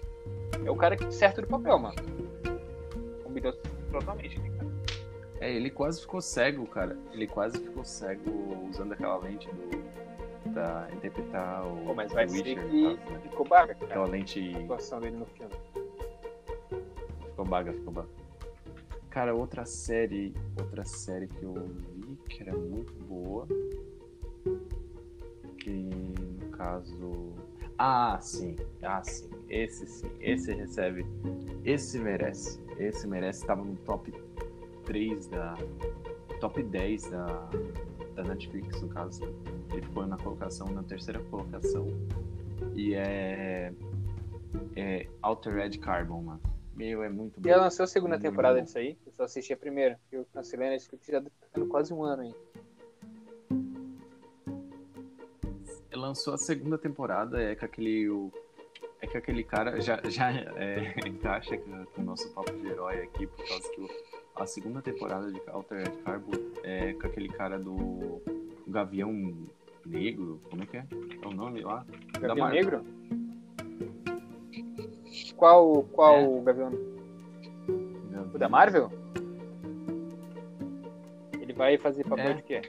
É 0.65 0.71
o 0.71 0.77
cara 0.77 0.97
que 0.97 1.13
certo 1.13 1.41
do 1.41 1.49
papel, 1.49 1.79
mano. 1.79 1.97
Combinou 3.25 3.53
totalmente, 3.91 4.39
né, 4.39 4.49
cara? 4.51 4.52
É, 5.43 5.53
ele 5.53 5.71
quase 5.71 6.01
ficou 6.01 6.21
cego, 6.21 6.65
cara. 6.69 6.97
Ele 7.11 7.27
quase 7.27 7.59
ficou 7.59 7.85
cego 7.85 8.31
usando 8.71 8.93
aquela 8.93 9.17
lente 9.17 9.49
do, 9.49 10.53
pra 10.53 10.89
interpretar 10.93 11.67
o 11.67 11.85
Pô, 11.85 11.95
mas 11.95 12.13
vai 12.13 12.29
ser 12.29 12.37
Witcher, 12.37 12.71
que 12.71 12.97
caso, 12.97 13.13
né? 13.13 13.21
ficou 13.25 13.49
baga, 13.49 13.75
cara. 13.75 13.87
Aquela 13.87 14.07
lente 14.07 14.55
A 14.55 14.59
atuação 14.61 15.01
dele 15.01 15.17
no 15.17 15.27
filme. 15.27 15.53
ficou 17.27 17.45
baga, 17.45 17.73
ficou 17.73 17.93
baga. 17.93 18.09
Cara, 19.11 19.35
outra 19.35 19.65
série, 19.65 20.33
outra 20.57 20.85
série 20.85 21.27
que 21.27 21.43
eu 21.43 21.55
vi 21.55 22.17
que 22.29 22.43
era 22.45 22.57
muito 22.57 22.93
boa, 23.09 23.49
que 25.59 25.71
no 25.71 26.51
caso... 26.51 27.33
Ah, 27.77 28.17
sim, 28.21 28.55
ah, 28.81 29.03
sim, 29.03 29.29
esse 29.49 29.89
sim, 29.89 30.09
esse 30.21 30.53
recebe, 30.53 31.05
esse 31.65 31.99
merece, 31.99 32.63
esse 32.79 33.09
merece, 33.09 33.45
tava 33.45 33.65
no 33.65 33.75
top 33.79 34.13
3 34.93 35.27
da, 35.29 35.55
top 36.39 36.63
10 36.63 37.11
da, 37.11 37.25
da 38.15 38.23
Netflix, 38.25 38.79
no 38.83 38.89
caso, 38.91 39.23
ele 39.73 39.81
ficou 39.81 40.07
na 40.07 40.19
colocação, 40.19 40.67
na 40.69 40.83
terceira 40.83 41.19
colocação, 41.31 41.87
e 42.75 42.93
é, 42.95 43.73
é 44.77 45.07
Altered 45.23 45.79
Carbon, 45.79 46.21
mano. 46.23 46.41
Meu, 46.77 47.03
é 47.03 47.09
muito 47.09 47.41
bom. 47.41 47.49
E 47.49 47.51
ela 47.51 47.63
lançou 47.65 47.85
a 47.85 47.87
segunda 47.87 48.17
Hum. 48.17 48.21
temporada 48.21 48.61
disso 48.61 48.77
aí. 48.77 48.99
Eu 49.07 49.13
só 49.13 49.23
assisti 49.25 49.55
a 49.55 49.57
primeira. 49.57 49.99
Eu 50.11 50.27
cancelei 50.33 50.69
a 50.69 50.71
Netflix 50.73 51.07
já 51.07 51.23
tendo 51.55 51.67
quase 51.69 51.93
um 51.95 52.03
ano 52.03 52.23
aí. 52.23 52.35
lançou 55.95 56.35
a 56.35 56.39
segunda 56.39 56.77
temporada, 56.77 57.41
é 57.41 57.55
com 57.55 57.65
aquele. 57.65 58.11
O, 58.11 58.31
é 59.01 59.07
que 59.07 59.17
aquele 59.17 59.43
cara 59.45 59.81
já, 59.81 60.01
já 60.09 60.31
é, 60.33 60.95
encaixa 61.09 61.57
com 61.57 61.85
com 61.87 62.03
o 62.03 62.05
nosso 62.05 62.29
papo 62.35 62.53
de 62.53 62.67
herói 62.67 63.01
aqui, 63.03 63.27
por 63.27 63.47
causa 63.49 63.71
que 63.71 63.81
o- 63.81 64.12
a 64.37 64.47
segunda 64.47 64.81
temporada 64.83 65.31
de 65.31 65.41
Altered 65.49 65.91
Carbon 66.03 66.33
é 66.63 66.93
com 66.95 67.07
aquele 67.07 67.29
cara 67.29 67.59
do 67.59 68.21
Gavião 68.67 69.13
Negro, 69.85 70.41
como 70.49 70.63
é 70.63 70.67
que 70.67 70.77
é? 70.77 70.87
É 71.23 71.27
o 71.27 71.33
nome 71.33 71.61
lá? 71.61 71.85
Gavião 72.19 72.37
Marvel. 72.37 72.63
Negro? 72.63 72.85
Qual, 75.37 75.83
qual 75.93 76.17
É. 76.17 76.43
Gavião? 76.45 76.71
Gavião- 76.71 78.31
O 78.35 78.39
da 78.39 78.49
Marvel? 78.49 78.91
Ele 81.41 81.53
vai 81.53 81.77
fazer 81.77 82.05
papel 82.05 82.31
É. 82.31 82.35
de 82.35 82.43
quê? 82.43 82.63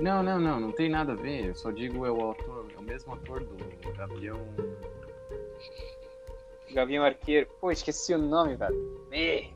Não, 0.00 0.22
não, 0.22 0.38
não, 0.38 0.60
não 0.60 0.70
tem 0.72 0.88
nada 0.90 1.12
a 1.12 1.16
ver. 1.16 1.46
Eu 1.46 1.54
só 1.54 1.70
digo 1.70 2.04
é 2.04 2.10
o 2.10 2.20
autor, 2.20 2.66
é 2.76 2.78
o 2.78 2.82
mesmo 2.82 3.14
ator 3.14 3.40
do 3.42 3.56
Gavião. 3.96 4.38
Gavião 6.74 7.04
Arqueiro. 7.04 7.46
Pô, 7.60 7.70
esqueci 7.70 8.12
o 8.12 8.18
nome, 8.18 8.56
velho. 8.56 9.06
É, 9.12 9.48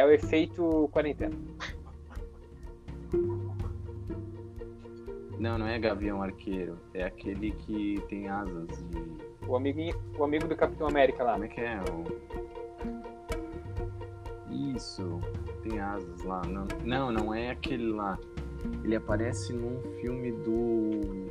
é 0.00 0.04
o 0.04 0.10
efeito 0.10 0.90
quarentena. 0.92 1.36
Não, 5.38 5.56
não 5.56 5.68
é 5.68 5.78
Gavião 5.78 6.20
Arqueiro. 6.20 6.76
É 6.92 7.04
aquele 7.04 7.52
que 7.52 8.02
tem 8.08 8.28
asas 8.28 8.66
de. 8.66 9.16
O 9.46 9.54
amigo, 9.56 9.78
o 10.18 10.24
amigo 10.24 10.48
do 10.48 10.56
Capitão 10.56 10.88
América 10.88 11.22
lá. 11.22 11.34
Como 11.34 11.44
é 11.44 11.48
que 11.48 11.60
é? 11.60 11.80
O... 11.90 12.04
Isso, 14.76 15.20
tem 15.62 15.78
asas 15.78 16.24
lá. 16.24 16.42
Não, 16.42 16.66
não, 16.84 17.12
não 17.12 17.34
é 17.34 17.50
aquele 17.50 17.92
lá. 17.92 18.18
Ele 18.82 18.96
aparece 18.96 19.52
num 19.52 19.80
filme 20.00 20.32
do. 20.32 21.28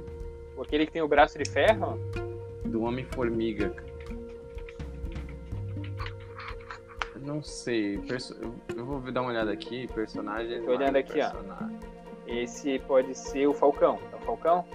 Aquele 0.62 0.86
que 0.86 0.94
tem 0.94 1.02
o 1.02 1.08
braço 1.08 1.38
de 1.38 1.48
ferro? 1.48 2.00
do 2.68 2.82
Homem-Formiga. 2.82 3.74
Eu 3.88 3.97
Não 7.28 7.44
sei. 7.44 7.98
perso- 8.00 8.36
Eu 8.76 8.86
vou 8.86 9.02
dar 9.12 9.22
uma 9.22 9.32
olhada 9.32 9.52
aqui. 9.52 9.86
Personagem. 9.94 10.64
Tô 10.64 10.72
olhando 10.72 10.96
aqui, 10.96 11.20
ó. 11.22 11.30
personagem. 11.32 11.80
Esse 12.26 12.80
pode 12.80 13.14
ser 13.16 13.48
o 13.48 13.54
Falcão. 13.54 14.00
É 14.14 14.16
o 14.16 14.20
Falcão? 14.20 14.66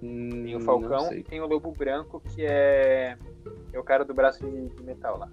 Tem 0.00 0.54
o 0.54 0.58
Hum, 0.58 0.60
Falcão 0.60 1.12
e 1.14 1.22
tem 1.22 1.40
o 1.40 1.46
Lobo 1.46 1.70
Branco, 1.70 2.20
que 2.20 2.44
é, 2.44 3.16
é 3.72 3.78
o 3.78 3.84
cara 3.84 4.04
do 4.04 4.12
braço 4.12 4.44
de, 4.44 4.68
de 4.68 4.82
metal 4.82 5.16
lá. 5.18 5.30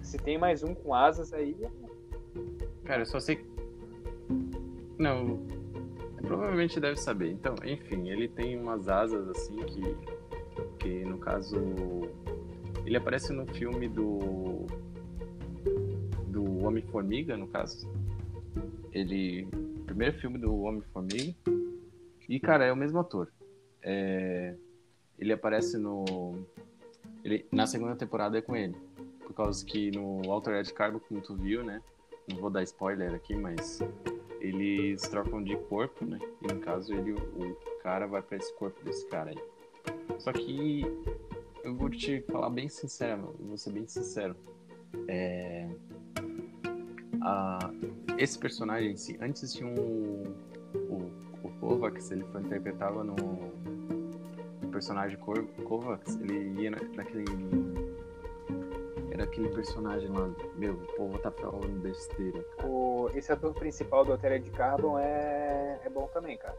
Se 0.00 0.16
tem 0.18 0.38
mais 0.38 0.62
um 0.62 0.74
com 0.74 0.94
asas 0.94 1.32
aí, 1.32 1.56
Cara, 2.84 3.00
eu 3.02 3.06
só 3.06 3.18
sei. 3.18 3.44
Não. 4.98 5.40
Provavelmente 6.26 6.80
deve 6.80 6.96
saber. 6.96 7.30
Então, 7.30 7.54
enfim, 7.64 8.08
ele 8.08 8.28
tem 8.28 8.58
umas 8.58 8.88
asas 8.88 9.28
assim 9.28 9.56
que. 9.56 9.82
Que 10.78 11.04
no 11.04 11.18
caso. 11.18 11.56
Ele 12.84 12.96
aparece 12.96 13.32
no 13.32 13.46
filme 13.46 13.88
do. 13.88 14.66
Do 16.28 16.64
Homem-Formiga, 16.64 17.36
no 17.36 17.46
caso. 17.48 17.90
Ele. 18.92 19.46
Primeiro 19.86 20.18
filme 20.18 20.38
do 20.38 20.54
Homem-Formiga. 20.62 21.34
E, 22.28 22.40
cara, 22.40 22.64
é 22.64 22.72
o 22.72 22.76
mesmo 22.76 22.98
ator. 22.98 23.30
É, 23.82 24.54
ele 25.18 25.32
aparece 25.32 25.76
no. 25.78 26.36
Ele, 27.22 27.46
na 27.52 27.66
segunda 27.66 27.96
temporada 27.96 28.38
é 28.38 28.42
com 28.42 28.56
ele. 28.56 28.76
Por 29.20 29.34
causa 29.34 29.64
que 29.64 29.90
no 29.90 30.30
Altered 30.30 30.72
Carbon, 30.72 31.00
como 31.00 31.20
tu 31.20 31.34
viu, 31.34 31.64
né? 31.64 31.80
Não 32.28 32.38
vou 32.38 32.50
dar 32.50 32.62
spoiler 32.62 33.14
aqui, 33.14 33.34
mas 33.34 33.80
eles 34.48 35.02
trocam 35.02 35.42
de 35.42 35.56
corpo, 35.56 36.04
né? 36.04 36.18
E 36.42 36.52
no 36.52 36.60
caso 36.60 36.92
ele, 36.94 37.12
o 37.12 37.56
cara 37.82 38.06
vai 38.06 38.22
pra 38.22 38.36
esse 38.36 38.52
corpo 38.54 38.82
desse 38.84 39.06
cara 39.06 39.30
aí. 39.30 39.38
Só 40.18 40.32
que 40.32 40.82
eu 41.62 41.74
vou 41.74 41.88
te 41.90 42.20
falar 42.30 42.50
bem 42.50 42.68
sincero, 42.68 43.34
vou 43.40 43.56
ser 43.56 43.72
bem 43.72 43.86
sincero. 43.86 44.36
É, 45.08 45.68
a- 47.22 47.70
esse 48.18 48.38
personagem 48.38 48.92
em 48.92 48.96
si, 48.96 49.16
antes 49.20 49.52
tinha 49.52 49.68
um, 49.68 50.34
o, 50.88 51.10
o 51.42 51.50
Kovacs, 51.60 52.10
ele 52.10 52.24
foi 52.24 52.42
interpretava 52.42 53.02
no 53.02 53.16
personagem 54.70 55.18
Kovacs, 55.18 56.16
ele 56.20 56.60
ia 56.62 56.70
na, 56.70 56.78
naquele 56.94 57.24
era 59.14 59.22
aquele 59.22 59.48
personagem 59.48 60.08
lá, 60.08 60.28
meu, 60.56 60.74
o 60.74 60.96
povo 60.96 61.18
tá 61.18 61.30
falando 61.30 61.80
besteira, 61.80 62.42
cara. 62.56 62.68
o, 62.68 63.08
esse 63.14 63.30
ator 63.30 63.54
principal 63.54 64.04
do 64.04 64.10
Altered 64.10 64.50
Carbon 64.50 64.98
é, 64.98 65.80
é 65.84 65.88
bom 65.88 66.08
também, 66.12 66.36
cara. 66.36 66.58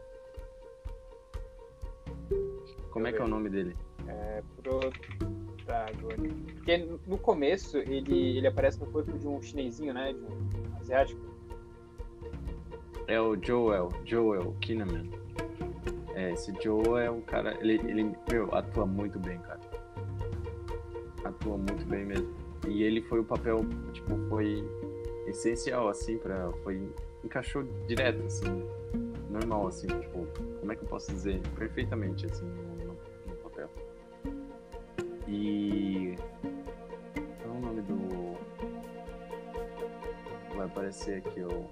Como 2.90 3.06
é 3.06 3.12
que 3.12 3.20
é 3.20 3.24
o 3.24 3.28
nome 3.28 3.50
dele? 3.50 3.76
É 4.08 4.42
protagonista. 4.62 6.54
Porque 6.54 6.88
no 7.06 7.18
começo 7.18 7.76
ele, 7.76 8.38
ele 8.38 8.46
aparece 8.46 8.80
no 8.80 8.86
corpo 8.86 9.12
de 9.12 9.28
um 9.28 9.42
chinesinho, 9.42 9.92
né? 9.92 10.14
De 10.14 10.20
um 10.20 10.76
asiático. 10.80 11.20
É 13.06 13.20
o 13.20 13.36
Joel, 13.36 13.90
Joel 14.06 14.56
Kinnaman. 14.62 15.10
É, 16.14 16.32
esse 16.32 16.54
Joel 16.62 16.96
é 16.96 17.10
um 17.10 17.20
cara, 17.20 17.54
ele, 17.60 17.74
ele, 17.74 18.16
meu, 18.32 18.52
atua 18.54 18.86
muito 18.86 19.18
bem, 19.18 19.38
cara. 19.40 19.60
Atua 21.22 21.58
muito 21.58 21.84
bem 21.84 22.06
mesmo. 22.06 22.45
E 22.66 22.82
ele 22.82 23.00
foi 23.02 23.20
o 23.20 23.24
papel, 23.24 23.60
tipo, 23.92 24.16
foi 24.28 24.64
essencial, 25.26 25.88
assim, 25.88 26.18
pra, 26.18 26.52
foi, 26.64 26.80
encaixou 27.24 27.62
direto, 27.86 28.24
assim, 28.26 28.68
normal, 29.30 29.68
assim, 29.68 29.86
tipo, 29.86 30.26
como 30.60 30.72
é 30.72 30.76
que 30.76 30.82
eu 30.82 30.88
posso 30.88 31.12
dizer? 31.12 31.40
Perfeitamente, 31.56 32.26
assim, 32.26 32.44
no, 32.46 32.86
no- 32.86 33.36
papel. 33.42 33.68
E... 35.28 36.16
Qual 37.42 37.54
é 37.54 37.58
o 37.58 37.60
nome 37.60 37.82
do... 37.82 38.36
Vai 40.56 40.66
aparecer 40.66 41.18
aqui, 41.18 41.42
o... 41.42 41.68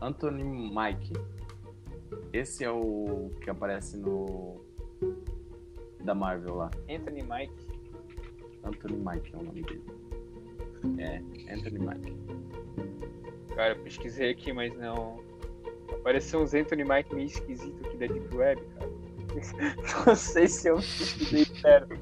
Anthony 0.00 0.44
Mike. 0.44 1.12
Esse 2.32 2.64
é 2.64 2.70
o 2.70 3.30
que 3.42 3.50
aparece 3.50 3.96
no. 3.96 4.60
Da 6.08 6.14
Marvel 6.14 6.54
lá. 6.54 6.70
Anthony 6.88 7.22
Mike. 7.22 7.52
Anthony 8.64 8.96
Mike 8.96 9.30
é 9.30 9.36
o 9.36 9.42
nome 9.42 9.62
dele. 9.62 9.84
É, 10.96 11.18
Anthony 11.52 11.78
Mike. 11.80 12.16
Cara, 13.54 13.74
eu 13.74 13.82
pesquisei 13.82 14.30
aqui, 14.30 14.50
mas 14.50 14.74
não. 14.78 15.22
Apareceu 15.92 16.40
uns 16.40 16.54
Anthony 16.54 16.82
Mike 16.82 17.14
meio 17.14 17.26
esquisito 17.26 17.86
aqui 17.86 17.98
da 17.98 18.06
Deep 18.06 18.34
Web, 18.34 18.62
cara. 18.78 18.90
Não 20.06 20.14
sei 20.16 20.48
se 20.48 20.68
eu 20.68 20.76
pesquisei 20.76 21.44
certo. 21.44 21.94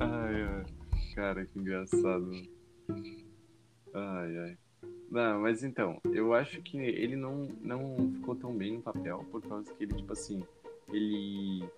Ai. 0.00 0.64
Cara, 1.14 1.44
que 1.44 1.58
engraçado. 1.58 2.30
Ai, 3.92 4.38
ai. 4.38 4.58
Não, 5.10 5.40
mas 5.40 5.64
então, 5.64 6.00
eu 6.12 6.32
acho 6.32 6.62
que 6.62 6.78
ele 6.78 7.16
não, 7.16 7.48
não 7.60 8.12
ficou 8.14 8.36
tão 8.36 8.54
bem 8.54 8.74
no 8.74 8.82
papel, 8.82 9.26
por 9.30 9.42
causa 9.42 9.72
que 9.74 9.82
ele, 9.82 9.94
tipo 9.94 10.12
assim, 10.12 10.42
ele. 10.88 11.68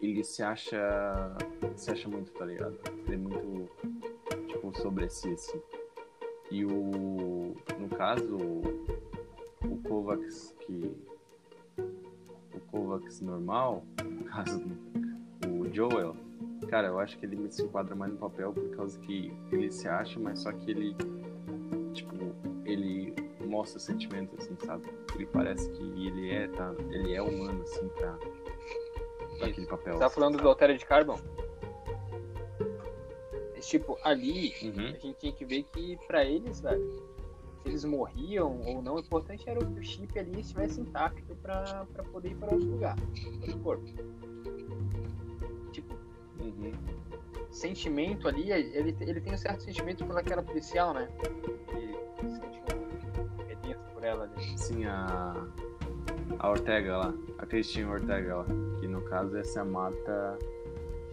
Ele 0.00 0.22
se 0.22 0.42
acha. 0.42 1.36
Se 1.74 1.90
acha 1.90 2.08
muito, 2.08 2.30
tá 2.32 2.44
ligado? 2.44 2.78
Ele 3.06 3.14
é 3.14 3.16
muito. 3.16 3.68
Tipo, 4.46 4.78
sobre 4.80 5.08
si, 5.08 5.28
assim. 5.32 5.60
E 6.50 6.64
o. 6.64 7.56
No 7.78 7.88
caso, 7.96 8.36
o 9.64 9.76
Kovacs 9.88 10.54
que. 10.60 10.96
O 12.54 12.60
Kovacs 12.70 13.20
normal, 13.20 13.84
no 14.04 14.24
caso, 14.24 14.62
o 15.48 15.74
Joel, 15.74 16.14
Cara, 16.68 16.88
eu 16.88 16.98
acho 16.98 17.18
que 17.18 17.26
ele 17.26 17.50
se 17.50 17.62
enquadra 17.62 17.94
mais 17.94 18.12
no 18.12 18.18
papel 18.18 18.52
por 18.52 18.68
causa 18.76 18.98
que 19.00 19.32
ele 19.52 19.70
se 19.70 19.86
acha, 19.86 20.18
mas 20.18 20.40
só 20.40 20.52
que 20.52 20.70
ele, 20.70 20.96
ele 20.98 21.15
mostra 23.56 23.80
sentimentos, 23.80 24.38
assim, 24.38 24.56
sabe? 24.66 24.86
Ele 25.14 25.26
parece 25.26 25.70
que 25.70 26.06
ele 26.06 26.30
é, 26.30 26.46
tá, 26.48 26.74
ele 26.90 27.14
é 27.14 27.22
humano, 27.22 27.62
assim, 27.62 27.88
pra, 27.88 28.12
pra 29.38 29.46
aquele 29.48 29.66
papel. 29.66 29.94
Você 29.94 29.98
tá 30.00 30.10
falando 30.10 30.38
do 30.38 30.46
Altered 30.48 30.84
Carbon? 30.84 31.18
Esse, 33.56 33.70
Tipo, 33.70 33.98
ali 34.04 34.52
Uhum. 34.62 34.86
a 34.94 34.98
gente 34.98 35.14
tinha 35.14 35.32
que 35.32 35.44
ver 35.44 35.62
que 35.64 35.98
pra 36.06 36.24
eles, 36.24 36.60
velho, 36.60 37.02
se 37.62 37.68
eles 37.68 37.84
morriam 37.84 38.60
ou 38.66 38.82
não, 38.82 38.96
o 38.96 39.00
importante 39.00 39.48
era 39.48 39.58
que 39.64 39.80
o 39.80 39.82
chip 39.82 40.16
ali 40.18 40.40
estivesse 40.40 40.80
intacto 40.80 41.34
pra, 41.36 41.86
pra 41.92 42.04
poder 42.04 42.30
ir 42.32 42.34
para 42.36 42.52
outro 42.52 42.68
lugar, 42.70 42.96
outro 43.40 43.58
corpo. 43.60 43.84
Tipo, 45.72 45.94
Uhum. 46.38 46.72
sentimento 47.50 48.28
ali, 48.28 48.52
ele, 48.52 48.94
ele 49.00 49.20
tem 49.20 49.32
um 49.32 49.38
certo 49.38 49.62
sentimento 49.62 50.04
pelaquela 50.06 50.42
policial, 50.42 50.92
né? 50.92 51.08
Ele 51.72 51.96
sente 52.38 52.60
ali. 54.34 54.58
Sim, 54.58 54.84
a, 54.86 55.46
a 56.38 56.50
Ortega 56.50 56.96
lá, 56.98 57.14
a 57.38 57.46
Cristina 57.46 57.90
Ortega 57.90 58.36
lá, 58.36 58.46
que 58.80 58.86
no 58.88 59.00
caso 59.02 59.36
essa 59.36 59.60
é 59.60 59.62
a 59.62 59.64
Marta 59.64 60.38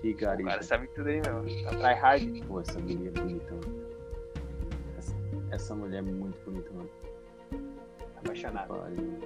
O 0.03 0.43
cara 0.45 0.61
sabe 0.63 0.87
tudo 0.87 1.07
aí, 1.07 1.21
meu. 1.21 1.43
Tá 1.63 1.69
try 1.69 1.93
hard. 1.99 2.45
Pô, 2.47 2.59
essa 2.59 2.79
mulher 2.79 3.07
é 3.07 3.11
bonita, 3.21 3.51
mano. 3.53 3.85
Essa, 4.97 5.15
essa 5.51 5.75
mulher 5.75 5.99
é 5.99 6.01
muito 6.01 6.37
bonita, 6.43 6.69
mano. 6.73 6.89
Apaixonado. 8.17 8.67
Pariu. 8.75 9.19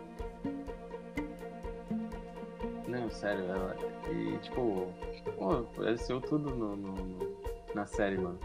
Não, 2.88 3.10
sério, 3.10 3.44
ela. 3.46 3.76
E 4.12 4.38
tipo, 4.40 4.88
pô, 5.38 5.52
apareceu 5.54 6.22
tudo 6.22 6.50
no, 6.56 6.76
no- 6.76 6.96
no- 6.96 7.38
na 7.76 7.86
série, 7.86 8.18
mano. 8.18 8.40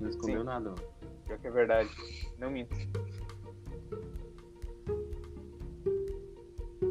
Não 0.00 0.08
escondeu 0.08 0.40
Sim. 0.40 0.46
nada, 0.46 0.70
mano. 0.70 0.82
Pior 1.26 1.38
que 1.38 1.46
é 1.46 1.50
verdade. 1.50 1.90
Não 2.38 2.50
minto. 2.50 2.74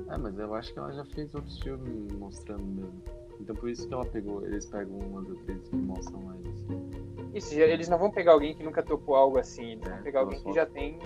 Ah, 0.10 0.18
mas 0.18 0.38
eu 0.40 0.54
acho 0.56 0.72
que 0.74 0.80
ela 0.80 0.92
já 0.94 1.04
fez 1.06 1.34
outros 1.36 1.60
filmes 1.60 2.12
mostrando 2.14 2.64
mesmo. 2.64 3.02
Então 3.40 3.56
por 3.56 3.70
isso 3.70 3.88
que 3.88 3.94
ela 3.94 4.06
pegou, 4.06 4.44
eles 4.46 4.66
pegam 4.66 4.98
umas 4.98 5.30
atrizes 5.30 5.68
que 5.70 5.76
mostram 5.76 6.20
mais 6.22 6.40
assim. 6.48 6.90
Isso, 7.34 7.54
eles 7.56 7.88
não 7.90 7.98
vão 8.00 8.10
pegar 8.10 8.32
alguém 8.32 8.56
que 8.56 8.64
nunca 8.64 8.82
topou 8.82 9.16
algo 9.16 9.38
assim. 9.38 9.74
Eles 9.74 9.86
É, 9.86 9.90
vão 9.90 10.04
pegar 10.04 10.20
alguém 10.22 10.42
que 10.44 10.54
já 10.54 10.66
tem. 10.66 10.98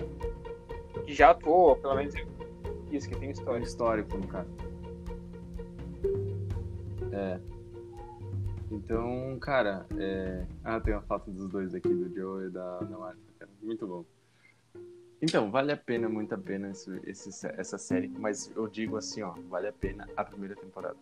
que 1.04 1.12
já 1.12 1.30
atuou, 1.30 1.70
ou 1.70 1.76
pelo 1.76 1.94
menos 1.96 2.14
isso, 2.90 3.08
que 3.08 3.16
tem 3.18 3.28
Um 3.28 3.32
história. 3.32 3.62
histórico, 3.62 4.16
no 4.16 4.26
caso. 4.28 4.50
É. 7.12 7.40
Então, 8.70 9.38
cara, 9.40 9.84
é... 9.98 10.46
ah, 10.64 10.80
tem 10.80 10.94
uma 10.94 11.02
foto 11.02 11.30
dos 11.30 11.48
dois 11.50 11.74
aqui, 11.74 11.88
do 11.88 12.08
Joe 12.14 12.46
e 12.46 12.50
da, 12.50 12.78
da 12.78 12.96
Marta, 12.98 13.20
cara. 13.38 13.50
Muito 13.62 13.86
bom. 13.86 14.04
Então, 15.22 15.50
vale 15.50 15.70
a 15.72 15.76
pena, 15.76 16.08
muito 16.08 16.34
a 16.34 16.38
pena 16.38 16.70
esse, 16.70 16.90
esse- 17.06 17.46
essa 17.56 17.78
série, 17.78 18.08
mas 18.08 18.50
eu 18.56 18.66
digo 18.66 18.96
assim, 18.96 19.22
ó, 19.22 19.32
vale 19.48 19.68
a 19.68 19.72
pena 19.72 20.08
a 20.16 20.24
primeira 20.24 20.56
temporada. 20.56 20.96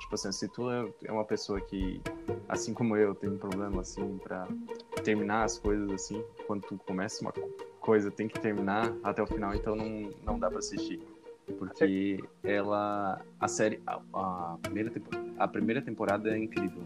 Tipo 0.00 0.14
assim, 0.14 0.32
se 0.32 0.48
tu 0.48 0.70
é 0.70 0.86
é 1.04 1.12
uma 1.12 1.24
pessoa 1.24 1.60
que, 1.60 2.00
assim 2.48 2.74
como 2.74 2.96
eu, 2.96 3.14
tem 3.14 3.30
um 3.30 3.38
problema, 3.38 3.80
assim, 3.80 4.18
pra 4.18 4.46
terminar 5.02 5.44
as 5.44 5.58
coisas, 5.58 5.90
assim, 5.92 6.22
quando 6.46 6.62
tu 6.66 6.78
começa 6.86 7.22
uma 7.22 7.32
co- 7.32 7.48
coisa, 7.80 8.10
tem 8.10 8.28
que 8.28 8.38
terminar 8.38 8.94
até 9.02 9.22
o 9.22 9.26
final, 9.26 9.54
então 9.54 9.74
não, 9.74 10.10
não 10.22 10.38
dá 10.38 10.50
pra 10.50 10.58
assistir. 10.58 11.00
Porque 11.58 12.18
ela, 12.42 13.20
a 13.40 13.48
série, 13.48 13.80
a, 13.86 14.00
a 14.14 14.58
primeira, 14.62 14.92
a 15.38 15.48
primeira 15.48 15.82
temporada 15.82 16.30
é 16.30 16.38
incrível. 16.38 16.82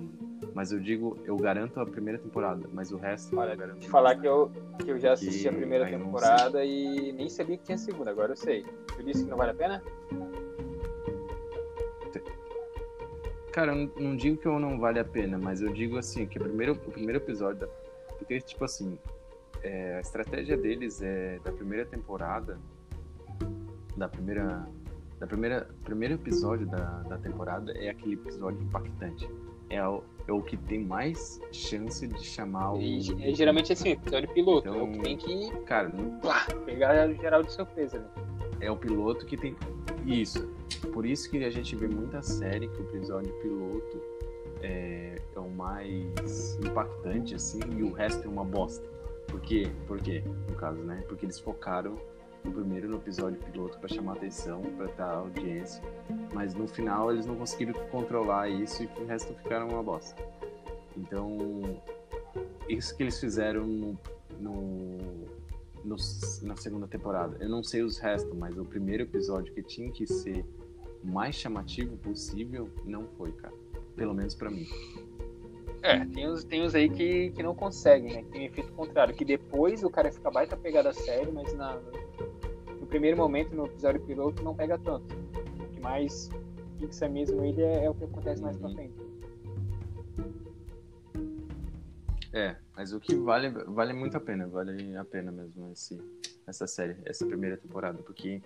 Mas 0.55 0.73
eu 0.73 0.81
digo, 0.81 1.19
eu 1.25 1.37
garanto 1.37 1.79
a 1.81 1.87
primeira 1.87 2.19
temporada, 2.19 2.67
mas 2.73 2.91
o 2.91 2.97
resto 2.97 3.39
Olha, 3.39 3.53
eu 3.53 3.57
garanto. 3.59 3.81
Te 3.81 3.89
falar 3.91 4.17
que 4.17 4.27
eu, 4.27 4.51
que 4.83 4.91
eu 4.91 4.99
já 4.99 5.13
assisti 5.13 5.47
a 5.49 5.53
primeira 5.53 5.91
eu 5.91 5.99
temporada 5.99 6.65
e 6.65 7.13
nem 7.13 7.29
sabia 7.29 7.59
que 7.59 7.65
tinha 7.65 7.77
segunda, 7.77 8.11
agora 8.11 8.33
eu 8.33 8.37
sei. 8.37 8.65
Tu 8.97 9.03
disse 9.03 9.25
que 9.25 9.31
não 9.31 9.37
vale 9.37 9.51
a 9.51 9.55
pena? 9.55 9.83
Cara, 13.53 13.73
eu 13.73 13.77
não- 13.77 14.11
não 14.11 14.17
digo 14.17 14.37
que 14.37 14.47
eu 14.47 14.59
não 14.59 14.79
vale 14.79 14.99
a 14.99 15.05
pena, 15.05 15.39
mas 15.39 15.61
eu 15.63 15.73
digo 15.73 15.97
assim, 15.99 16.27
que 16.27 16.39
o 16.39 16.43
primeiro, 16.43 16.73
o 16.73 16.91
primeiro 16.93 17.19
episódio. 17.19 17.61
Da... 17.61 17.67
Porque, 18.19 18.41
tipo 18.41 18.65
assim, 18.65 18.99
é, 19.63 19.97
a 19.97 20.01
estratégia 20.01 20.57
deles 20.57 21.01
é 21.03 21.39
da 21.43 21.53
primeira 21.53 21.85
temporada. 21.87 22.59
Da 23.97 24.09
primeira. 24.09 24.67
Da 25.19 25.27
primeira. 25.27 25.69
Primeiro 25.85 26.15
episódio 26.15 26.67
da, 26.67 27.03
da 27.03 27.19
temporada 27.19 27.73
é 27.73 27.89
aquele 27.89 28.15
episódio 28.15 28.61
impactante. 28.63 29.29
É 29.69 29.87
o, 29.87 30.03
é 30.29 30.33
o 30.33 30.41
que 30.43 30.57
tem 30.57 30.85
mais 30.85 31.41
chance 31.51 32.07
de 32.07 32.23
chamar 32.23 32.75
o. 32.75 32.81
E, 32.81 33.01
ge- 33.01 33.35
geralmente 33.35 33.73
assim, 33.73 33.91
episódio 33.91 34.29
piloto. 34.33 34.69
Então- 34.69 34.81
é 34.81 34.83
o 34.85 34.93
que 34.93 34.99
tem 35.01 35.17
que 35.17 35.51
Cara, 35.65 35.89
não- 35.89 36.21
plá, 36.21 36.47
pegar 36.65 37.09
geral 37.15 37.43
de 37.43 37.53
surpresa, 37.53 37.99
né? 37.99 38.07
é 38.61 38.71
o 38.71 38.77
piloto 38.77 39.27
que 39.27 39.37
tem. 39.37 39.57
Isso. 40.05 40.49
Por 40.93 41.05
isso 41.05 41.29
que 41.31 41.43
a 41.45 41.51
gente 41.51 41.75
vê 41.75 41.89
muita 41.89 42.23
série 42.23 42.69
que 42.69 42.81
o 42.81 42.85
episódio 42.85 43.33
piloto 43.43 44.01
é, 44.63 45.21
é 45.35 45.39
o 45.39 45.51
mais 45.51 46.57
impactante, 46.65 47.35
assim, 47.35 47.59
e 47.77 47.83
o 47.83 47.93
resto 47.93 48.25
é 48.25 48.29
uma 48.29 48.45
bosta. 48.45 48.87
Por 49.27 49.41
quê? 49.41 49.69
Por 49.87 50.01
quê, 50.01 50.23
no 50.49 50.55
caso, 50.55 50.81
né? 50.83 51.03
Porque 51.09 51.27
eles 51.27 51.41
focaram 51.41 51.97
no 52.47 52.53
primeiro 52.53 52.89
no 52.89 52.97
episódio 52.97 53.39
piloto 53.41 53.79
para 53.79 53.89
chamar 53.89 54.15
atenção, 54.15 54.63
para 54.77 54.87
dar 54.93 55.15
audiência, 55.17 55.83
mas 56.33 56.55
no 56.55 56.67
final 56.69 57.13
eles 57.13 57.27
não 57.27 57.37
conseguiram 57.37 57.75
controlar 57.91 58.49
isso 58.49 58.83
e 58.83 58.87
o 59.03 59.07
resto 59.07 59.35
ficaram 59.35 59.69
uma 59.69 59.83
bosta. 59.83 60.21
Então, 60.97 61.79
isso 62.69 62.97
que 62.97 63.03
eles 63.03 63.19
fizeram 63.21 63.67
no, 63.67 63.99
no, 64.41 64.99
no- 65.85 65.97
na 66.43 66.57
segunda 66.57 66.87
temporada. 66.87 67.37
Eu 67.41 67.49
não 67.49 67.63
sei 67.63 67.83
os 67.83 67.99
restos, 67.99 68.33
mas 68.37 68.57
o 68.57 68.65
primeiro 68.65 69.03
episódio 69.03 69.53
que 69.53 69.63
tinha 69.63 69.91
que 69.91 70.07
ser 70.07 70.45
o 71.05 71.07
mais 71.09 71.35
chamativo 71.35 71.97
possível 71.99 72.69
não 72.85 73.07
foi, 73.19 73.33
cara. 73.33 73.55
Pelo 73.95 74.15
menos 74.15 74.35
pra 74.35 74.51
mim. 74.51 74.67
É, 75.83 76.05
tem 76.07 76.29
uns, 76.29 76.43
tem 76.45 76.63
uns 76.63 76.75
aí 76.75 76.89
que, 76.89 77.31
que 77.31 77.43
não 77.43 77.55
conseguem, 77.55 78.13
né? 78.13 78.23
Que 78.23 78.31
tem 78.31 78.41
um 78.43 78.45
efeito 78.47 78.73
contrário. 78.73 79.15
Que 79.15 79.25
depois 79.25 79.85
o 79.85 79.91
cara 79.91 80.11
fica 80.11 80.31
baita 80.31 80.57
pegada 80.57 80.93
sério, 80.93 81.33
mas 81.33 81.53
na, 81.55 81.79
primeiro 82.97 83.19
momento, 83.19 83.55
no 83.55 83.67
episódio 83.67 84.01
piloto, 84.07 84.43
não 84.43 84.55
pega 84.55 84.79
tanto. 84.79 85.15
O 85.15 85.69
que 85.69 85.81
mais 85.81 86.31
fixa 86.79 87.07
mesmo 87.07 87.45
ele 87.45 87.61
é, 87.63 87.85
é 87.85 87.91
o 87.91 87.95
que 87.95 88.05
acontece 88.05 88.41
mais 88.41 88.57
pra 88.57 88.69
Uhum. 88.69 88.75
frente. 88.75 88.95
É, 92.33 92.57
mas 92.75 92.93
o 92.95 93.01
que 93.01 93.15
vale 93.15 93.51
vale 93.51 93.93
muito 93.93 94.17
a 94.17 94.21
pena, 94.21 94.47
vale 94.47 94.97
a 94.97 95.05
pena 95.05 95.31
mesmo 95.31 95.71
esse, 95.73 95.99
essa 96.47 96.67
série, 96.67 96.97
essa 97.05 97.27
primeira 97.27 97.57
temporada, 97.59 97.99
porque 98.03 98.43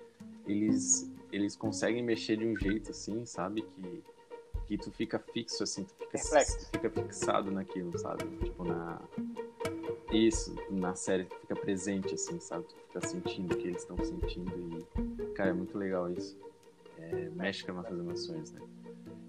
eles 0.46 1.09
eles 1.32 1.55
conseguem 1.57 2.03
mexer 2.03 2.36
de 2.36 2.44
um 2.44 2.57
jeito 2.57 2.90
assim, 2.90 3.24
sabe, 3.24 3.62
que 3.62 4.03
que 4.66 4.78
tu 4.78 4.90
fica 4.92 5.18
fixo 5.18 5.62
assim, 5.62 5.84
tu 5.84 5.94
fica, 5.94 6.18
fica 6.72 6.90
fixado 6.90 7.51
naquilo, 7.53 7.96
sabe? 7.98 8.24
Tipo 8.44 8.64
na 8.64 9.01
isso, 10.12 10.54
na 10.70 10.94
série 10.94 11.24
tu 11.24 11.36
fica 11.36 11.54
presente 11.56 12.14
assim, 12.14 12.38
sabe? 12.40 12.64
Tu 12.64 12.74
fica 12.88 13.06
sentindo 13.06 13.54
o 13.54 13.56
que 13.56 13.68
eles 13.68 13.82
estão 13.82 13.96
sentindo 14.04 14.52
e 15.18 15.24
cara, 15.34 15.50
é 15.50 15.52
muito 15.52 15.76
legal 15.78 16.11
isso. 16.11 16.36
É, 16.98 17.30
mexe 17.34 17.64
com 17.64 17.70
as 17.72 17.76
nossas 17.78 17.98
emoções, 17.98 18.52
né? 18.52 18.61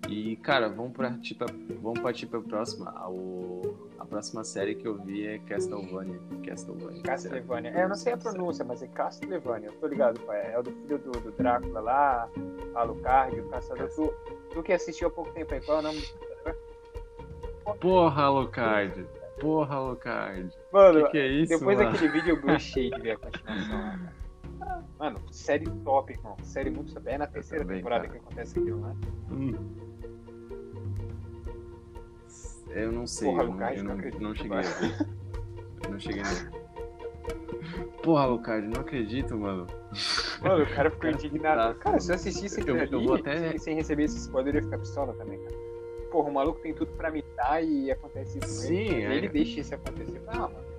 E, 0.09 0.35
cara, 0.37 0.67
vamos 0.67 0.91
partir 0.97 1.35
pra, 1.35 1.47
vamos 1.81 1.99
partir 1.99 2.25
pra 2.25 2.41
próxima. 2.41 2.89
A, 2.97 3.09
o- 3.09 3.87
a 3.99 4.05
próxima 4.05 4.43
série 4.43 4.75
que 4.75 4.85
eu 4.85 4.95
vi 4.95 5.25
é 5.25 5.37
Castlevania. 5.39 6.19
Castlevania. 6.45 7.01
Castlevania. 7.03 7.71
É, 7.71 7.83
eu 7.83 7.87
não 7.89 7.95
sei 7.95 8.11
a 8.13 8.17
pronúncia, 8.17 8.65
mas 8.65 8.81
é 8.81 8.87
Castlevania. 8.87 9.69
Eu 9.69 9.73
tô 9.79 9.87
ligado, 9.87 10.19
pai. 10.21 10.51
É 10.53 10.59
o 10.59 10.63
do 10.63 10.71
filho 10.71 10.97
do, 10.97 11.11
do 11.11 11.31
Drácula 11.31 11.79
lá, 11.79 12.29
Alucard, 12.73 13.39
o 13.39 13.47
caçador. 13.49 13.89
Tu, 13.89 14.13
tu 14.53 14.63
que 14.63 14.73
assistiu 14.73 15.07
há 15.07 15.11
pouco 15.11 15.31
tempo 15.31 15.53
aí, 15.53 15.61
qual 15.61 15.77
é 15.77 15.79
o 15.79 15.83
nome? 15.83 16.01
Porra, 17.79 18.23
Alucard. 18.23 19.07
Porra, 19.39 19.75
Alucard. 19.75 20.51
Mano, 20.71 21.05
Que 21.05 21.11
que 21.11 21.17
é 21.17 21.27
isso, 21.27 21.59
depois 21.59 21.77
mano? 21.77 21.91
daquele 21.91 22.11
vídeo 22.11 22.29
eu 22.35 22.41
gostei 22.41 22.89
de 22.91 23.01
ver 23.01 23.11
a 23.11 23.17
continuação 23.19 23.81
cara. 23.81 24.85
Mano, 24.99 25.19
série 25.31 25.65
top, 25.83 26.13
irmão. 26.13 26.37
Série 26.43 26.69
muito 26.69 26.93
top. 26.93 27.09
É 27.09 27.17
na 27.17 27.27
terceira 27.27 27.63
também, 27.63 27.77
temporada 27.77 28.07
cara. 28.07 28.19
que 28.19 28.25
acontece 28.25 28.59
aquilo, 28.59 28.79
né? 28.79 28.95
Hum. 29.31 29.53
Eu 32.69 32.91
não 32.91 33.05
sei, 33.05 33.27
Porra, 33.29 33.43
eu, 33.43 33.47
não, 33.53 33.69
eu 33.69 33.83
não 33.83 33.95
não, 34.29 34.35
cheguei 34.35 34.57
a 34.57 34.61
ver. 34.61 35.07
Eu 35.83 35.91
não 35.91 35.99
cheguei 35.99 36.23
nele. 36.23 36.61
Porra, 38.01 38.23
Alucard, 38.23 38.67
não 38.67 38.81
acredito, 38.81 39.37
mano. 39.37 39.67
Mano, 40.41 40.63
o 40.63 40.67
cara 40.73 40.89
ficou 40.89 41.09
indignado. 41.11 41.75
Cara, 41.79 41.99
se 41.99 42.05
eu 42.07 42.15
mano. 42.15 42.15
assistisse 42.15 42.61
aquilo 42.61 42.77
eu 42.77 42.83
ali, 42.83 43.05
vou 43.07 43.15
até- 43.15 43.49
sem, 43.49 43.57
sem 43.59 43.75
receber 43.75 44.03
esse 44.03 44.17
spoiler, 44.17 44.55
eu 44.55 44.59
ia 44.59 44.63
ficar 44.63 44.77
pistola 44.77 45.13
também, 45.15 45.37
cara. 45.43 45.55
Porra, 46.11 46.29
o 46.29 46.33
maluco 46.33 46.59
tem 46.59 46.73
tudo 46.73 46.91
pra 46.93 47.09
me 47.09 47.21
dar 47.37 47.63
e 47.63 47.89
acontece 47.89 48.37
isso 48.39 48.67
Sim, 48.67 48.75
ele. 48.75 49.03
é. 49.03 49.15
Ele 49.15 49.29
deixa 49.29 49.61
isso 49.61 49.73
acontecer. 49.73 50.21
Ah, 50.27 50.49
mano. 50.49 50.71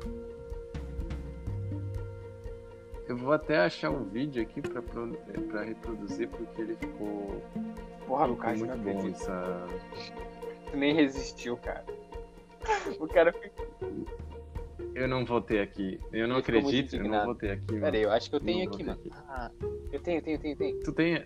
Eu 3.08 3.16
vou 3.16 3.32
até 3.32 3.58
achar 3.58 3.90
um 3.90 4.04
vídeo 4.04 4.42
aqui 4.42 4.60
pra, 4.60 4.80
pra 4.80 5.62
reproduzir, 5.64 6.28
porque 6.28 6.62
ele 6.62 6.76
ficou, 6.76 7.42
Porra, 8.06 8.26
ficou 8.26 8.26
Lucas, 8.26 8.60
não 8.60 8.76
muito 8.78 9.02
bom 9.02 9.08
essa... 9.08 9.66
Tu 10.70 10.76
nem 10.76 10.94
resistiu, 10.94 11.56
cara. 11.56 11.84
O 13.00 13.08
cara 13.08 13.32
fica. 13.32 13.66
Eu 14.94 15.08
não 15.08 15.24
vou 15.24 15.40
ter 15.40 15.60
aqui. 15.60 15.98
Eu 16.12 16.26
não 16.28 16.34
muito 16.36 16.44
acredito, 16.50 16.96
eu 16.96 17.04
não 17.04 17.34
ter 17.34 17.52
aqui, 17.52 17.66
mano. 17.72 17.80
Pera 17.82 17.96
aí, 17.96 18.02
eu 18.02 18.10
acho 18.12 18.30
que 18.30 18.36
eu 18.36 18.40
tenho 18.40 18.68
aqui, 18.68 18.82
mano. 18.84 18.98
aqui. 19.00 19.10
Ah, 19.28 19.50
eu 19.92 20.00
tenho, 20.00 20.22
tenho, 20.22 20.38
tenho, 20.38 20.56
tenho. 20.56 20.80
Tu 20.80 20.92
tem... 20.92 21.24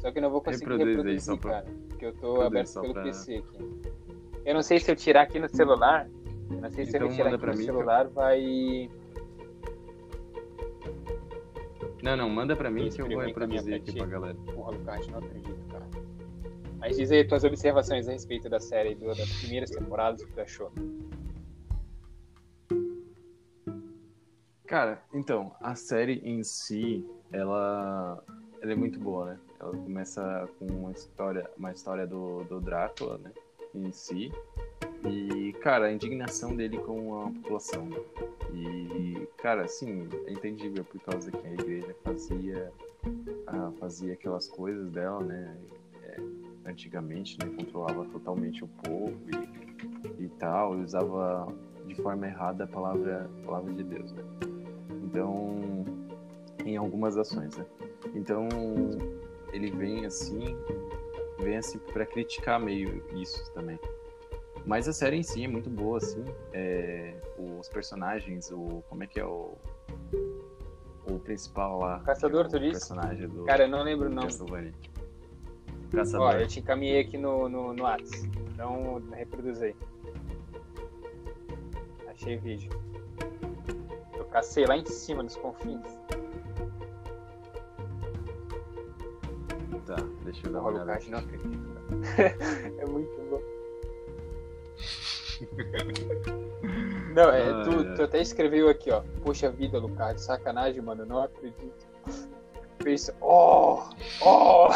Só 0.00 0.10
que 0.10 0.18
eu 0.18 0.22
não 0.22 0.30
vou 0.30 0.40
conseguir 0.42 0.64
Reproduz 0.64 0.88
aí, 0.88 0.94
reproduzir, 0.96 1.20
só 1.22 1.36
pra- 1.36 1.50
cara. 1.50 1.66
Porque 1.88 2.06
eu 2.06 2.12
tô 2.14 2.40
aberto 2.42 2.80
pelo 2.80 2.92
pra- 2.94 3.02
PC 3.02 3.36
aqui. 3.36 3.80
Eu 4.44 4.54
não 4.54 4.62
sei 4.62 4.78
se 4.78 4.90
eu 4.90 4.96
tirar 4.96 5.22
aqui 5.22 5.38
no 5.38 5.48
celular. 5.48 6.08
eu 6.50 6.60
Não 6.60 6.70
sei 6.70 6.84
se 6.86 6.96
Então 6.96 7.06
eu 7.08 7.12
tirar 7.12 7.24
manda 7.30 7.36
aqui 7.36 7.46
no 7.46 7.58
mim, 7.58 7.64
celular, 7.64 8.08
vai. 8.08 8.90
Não, 12.02 12.16
não, 12.16 12.28
manda 12.30 12.54
pra 12.56 12.70
mim 12.70 12.88
que 12.88 13.02
eu 13.02 13.08
vou 13.08 13.18
reproduzir 13.20 13.74
aqui 13.74 13.92
pra 13.92 14.06
galera. 14.06 14.36
Porra, 14.54 14.70
Lucas, 14.70 15.06
não 15.08 15.18
acredito, 15.18 15.58
cara. 15.70 15.84
Mas 16.78 16.96
diz 16.96 17.10
aí 17.10 17.24
tuas 17.26 17.42
observações 17.42 18.08
a 18.08 18.12
respeito 18.12 18.48
da 18.48 18.60
série, 18.60 18.94
do, 18.94 19.06
das 19.08 19.28
primeiras 19.40 19.70
temporadas, 19.70 20.22
o 20.22 20.26
que 20.26 20.32
tu 20.32 20.40
achou? 20.40 20.72
Cara, 24.68 25.02
então, 25.14 25.50
a 25.62 25.74
série 25.74 26.20
em 26.22 26.44
si, 26.44 27.02
ela, 27.32 28.22
ela 28.60 28.72
é 28.72 28.76
muito 28.76 29.00
boa, 29.00 29.32
né? 29.32 29.40
Ela 29.58 29.72
começa 29.72 30.46
com 30.58 30.66
uma 30.66 30.92
história, 30.92 31.50
uma 31.56 31.72
história 31.72 32.06
do, 32.06 32.44
do 32.44 32.60
Drácula, 32.60 33.16
né? 33.16 33.32
Em 33.74 33.90
si. 33.92 34.30
E, 35.06 35.54
cara, 35.62 35.86
a 35.86 35.92
indignação 35.92 36.54
dele 36.54 36.76
com 36.76 37.18
a 37.18 37.30
população. 37.30 37.88
E, 38.52 39.26
cara, 39.38 39.64
assim, 39.64 40.06
é 40.26 40.32
entendível 40.32 40.84
por 40.84 41.00
causa 41.00 41.30
que 41.30 41.46
a 41.46 41.50
igreja 41.50 41.96
fazia, 42.04 42.70
ah, 43.46 43.72
fazia 43.80 44.12
aquelas 44.12 44.48
coisas 44.48 44.90
dela, 44.90 45.24
né? 45.24 45.56
É, 46.02 46.20
antigamente, 46.66 47.38
né? 47.42 47.50
Controlava 47.56 48.04
totalmente 48.04 48.62
o 48.62 48.68
povo 48.68 49.16
e, 50.18 50.24
e 50.24 50.28
tal, 50.28 50.78
e 50.78 50.82
usava 50.82 51.50
de 51.86 51.94
forma 51.94 52.26
errada 52.26 52.64
a 52.64 52.66
palavra, 52.66 53.30
a 53.42 53.46
palavra 53.46 53.72
de 53.72 53.82
Deus, 53.82 54.12
né? 54.12 54.47
Então, 55.18 55.84
em 56.64 56.76
algumas 56.76 57.16
ações, 57.16 57.56
né? 57.56 57.66
Então, 58.14 58.48
ele 59.52 59.70
vem 59.72 60.06
assim, 60.06 60.56
vem 61.40 61.56
assim 61.56 61.78
para 61.92 62.06
criticar 62.06 62.60
meio 62.60 63.02
isso 63.16 63.50
também. 63.52 63.78
Mas 64.64 64.86
a 64.86 64.92
série 64.92 65.16
em 65.16 65.22
si 65.22 65.44
é 65.44 65.48
muito 65.48 65.68
boa, 65.68 65.98
assim. 65.98 66.24
É, 66.52 67.14
os 67.36 67.68
personagens, 67.68 68.52
o 68.52 68.82
como 68.88 69.02
é 69.02 69.06
que 69.08 69.18
é 69.18 69.24
o 69.24 69.56
o 71.10 71.18
principal 71.18 71.78
lá? 71.80 72.00
Caçador, 72.00 72.46
é 72.52 72.58
disse? 72.58 72.72
personagem 72.72 73.28
do 73.28 73.44
Cara, 73.44 73.64
eu 73.64 73.68
não 73.68 73.82
lembro 73.82 74.06
o 74.08 74.10
nome. 74.10 74.26
Castlevania. 74.26 74.74
Ó, 75.90 75.96
Caçador. 75.96 76.34
eu 76.34 76.46
te 76.46 76.60
encaminhei 76.60 77.00
aqui 77.00 77.16
no, 77.18 77.48
no, 77.48 77.72
no 77.72 77.82
Whats. 77.82 78.24
Então, 78.52 79.02
reproduz 79.10 79.62
aí. 79.62 79.74
Achei 82.06 82.36
o 82.36 82.40
vídeo. 82.40 82.70
Cacei 84.30 84.66
lá 84.66 84.76
em 84.76 84.84
cima, 84.86 85.22
nos 85.22 85.36
confins. 85.36 85.80
Tá, 89.86 89.96
deixa 90.24 90.46
eu 90.46 90.52
dar 90.52 90.60
uma 90.60 90.70
olhada. 90.70 90.98
Não 91.08 91.18
acredito, 91.18 91.78
é 92.78 92.86
muito 92.86 93.10
bom. 93.30 93.40
Não, 97.14 97.30
é, 97.30 97.64
tu, 97.64 97.94
tu 97.96 98.02
até 98.02 98.20
escreveu 98.20 98.68
aqui, 98.68 98.90
ó. 98.90 99.02
Poxa 99.24 99.50
vida, 99.50 99.78
Lucard, 99.78 100.20
sacanagem, 100.20 100.82
mano, 100.82 101.04
não 101.06 101.22
acredito. 101.22 101.86
Fez, 102.82 103.10
oh, 103.20 103.82
oh. 104.20 104.68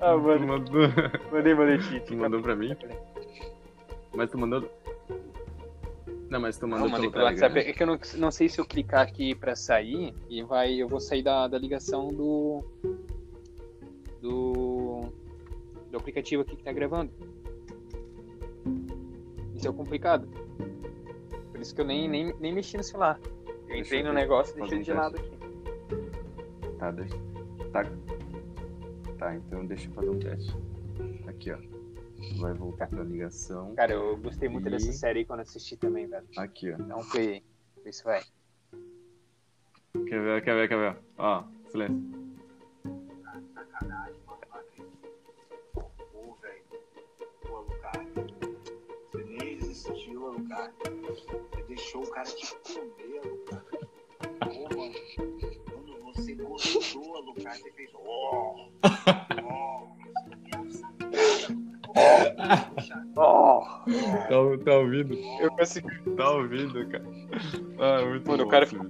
ah, 0.00 0.12
Tu 0.12 0.20
mano, 0.20 0.46
mandou, 0.46 0.82
mandei 1.32 1.54
boletim. 1.54 2.00
tu 2.00 2.16
mandou 2.16 2.40
pra 2.42 2.54
mim? 2.54 2.76
Mas 4.14 4.30
tu 4.30 4.38
mandou. 4.38 4.68
Não, 6.30 6.40
mas 6.40 6.56
tu 6.56 6.66
mandou 6.66 6.88
Não, 6.88 7.00
pelo 7.00 7.10
pelo 7.10 7.24
WhatsApp. 7.24 7.52
Telegram. 7.52 7.70
É 7.70 7.76
que 7.76 7.82
eu 7.82 7.86
não, 7.86 7.98
não 8.20 8.30
sei 8.30 8.48
se 8.48 8.60
eu 8.60 8.64
clicar 8.64 9.02
aqui 9.02 9.34
pra 9.34 9.56
sair 9.56 10.14
e 10.28 10.42
vai, 10.42 10.74
eu 10.74 10.88
vou 10.88 11.00
sair 11.00 11.22
da, 11.22 11.48
da 11.48 11.58
ligação 11.58 12.08
do, 12.08 12.64
do 14.22 15.12
do 15.90 15.96
aplicativo 15.98 16.42
aqui 16.42 16.56
que 16.56 16.62
tá 16.62 16.72
gravando. 16.72 17.10
Isso 19.54 19.68
é 19.68 19.72
complicado. 19.72 20.28
Por 21.50 21.60
isso 21.60 21.74
que 21.74 21.80
eu 21.80 21.84
nem, 21.84 22.08
nem, 22.08 22.32
nem 22.38 22.52
mexi 22.52 22.76
no 22.76 22.84
celular. 22.84 23.20
Eu 23.68 23.76
entrei 23.76 24.00
eu 24.00 24.06
no 24.06 24.12
negócio 24.12 24.56
e 24.56 24.60
deixei 24.60 24.82
de 24.82 24.92
lado 24.92 25.16
aqui. 25.16 25.30
Tá, 26.78 26.90
deixa. 26.90 27.14
Tá. 27.72 27.84
Tá, 29.18 29.36
então 29.36 29.66
deixa 29.66 29.88
eu 29.88 29.92
fazer 29.92 30.08
um 30.08 30.18
teste. 30.18 30.56
Aqui, 31.26 31.52
ó. 31.52 31.58
Vai 32.38 32.52
voltar 32.54 32.88
pra 32.88 33.02
ligação. 33.02 33.74
Cara, 33.74 33.92
eu 33.92 34.16
gostei 34.18 34.48
muito 34.48 34.68
E- 34.68 34.70
dessa 34.70 34.92
série 34.92 35.20
aí 35.20 35.24
quando 35.24 35.40
assisti 35.40 35.76
também, 35.76 36.06
velho. 36.06 36.26
Aqui, 36.36 36.72
ó. 36.72 36.76
Dá 36.76 36.96
um 36.96 37.08
play 37.08 37.28
aí. 37.34 37.44
Vê 37.84 37.92
se 37.92 38.04
vai. 38.04 38.22
Quer 40.08 40.20
ver, 40.22 40.42
quer 40.44 40.54
ver, 40.54 40.68
quer 40.68 40.76
ver? 40.76 40.96
Ó, 41.18 41.44
silêncio. 41.70 42.20
Alucard. 50.30 50.72
Você 51.50 51.62
deixou 51.64 52.02
o 52.04 52.10
cara 52.10 52.28
te 52.30 52.54
comer, 52.56 53.20
Alucard. 53.24 53.66
Pô, 54.40 54.76
mano. 54.76 54.94
Quando 55.70 56.00
você 56.04 56.34
gostou, 56.34 57.16
Alucard, 57.16 57.58
você 57.60 57.70
fez. 57.72 57.90
Oh! 57.94 58.70
Oh! 59.42 60.09
Oh, 63.16 63.60
Tá, 64.28 64.64
tá 64.64 64.78
ouvindo? 64.78 65.14
eu 65.40 65.50
consegui. 65.50 65.88
Tá 66.16 66.30
ouvindo, 66.30 66.88
cara. 66.88 67.04
Ah, 67.78 68.04
muito 68.06 68.26
Mano, 68.30 68.42
bom, 68.44 68.48
o 68.48 68.48
cara 68.48 68.66
ficou. 68.66 68.86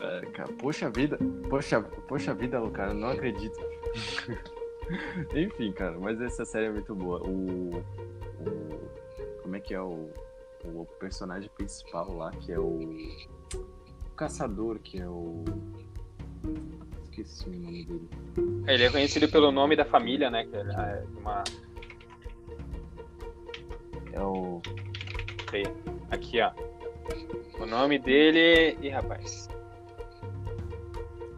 É, 0.00 0.20
cara, 0.32 0.52
poxa 0.54 0.90
vida. 0.90 1.18
Poxa, 1.48 1.80
poxa 2.08 2.34
vida, 2.34 2.60
cara, 2.70 2.92
não 2.92 3.08
acredito. 3.08 3.58
Enfim, 5.34 5.72
cara, 5.72 5.96
mas 5.98 6.20
essa 6.20 6.44
série 6.44 6.66
é 6.66 6.70
muito 6.72 6.94
boa. 6.94 7.20
O. 7.22 7.76
o 7.78 9.42
como 9.42 9.56
é 9.56 9.60
que 9.60 9.74
é 9.74 9.80
o. 9.80 10.10
O 10.64 10.86
personagem 11.00 11.50
principal 11.56 12.12
lá, 12.14 12.30
que 12.32 12.52
é 12.52 12.58
o. 12.58 12.80
O 14.06 14.14
caçador, 14.16 14.78
que 14.80 15.00
é 15.00 15.08
o. 15.08 15.44
Esqueci 17.12 17.46
o 17.46 17.52
nome 17.52 17.84
dele. 17.84 18.08
Ele 18.66 18.84
é 18.84 18.90
conhecido 18.90 19.28
pelo 19.28 19.52
nome 19.52 19.76
da 19.76 19.84
família, 19.84 20.30
né? 20.30 20.46
Que 20.46 20.56
é 20.56 21.04
uma. 21.18 21.44
É 24.12 24.20
o. 24.20 24.62
Aqui, 26.10 26.40
ó. 26.40 26.52
O 27.60 27.66
nome 27.66 27.98
dele. 27.98 28.78
Ih, 28.80 28.88
rapaz. 28.88 29.46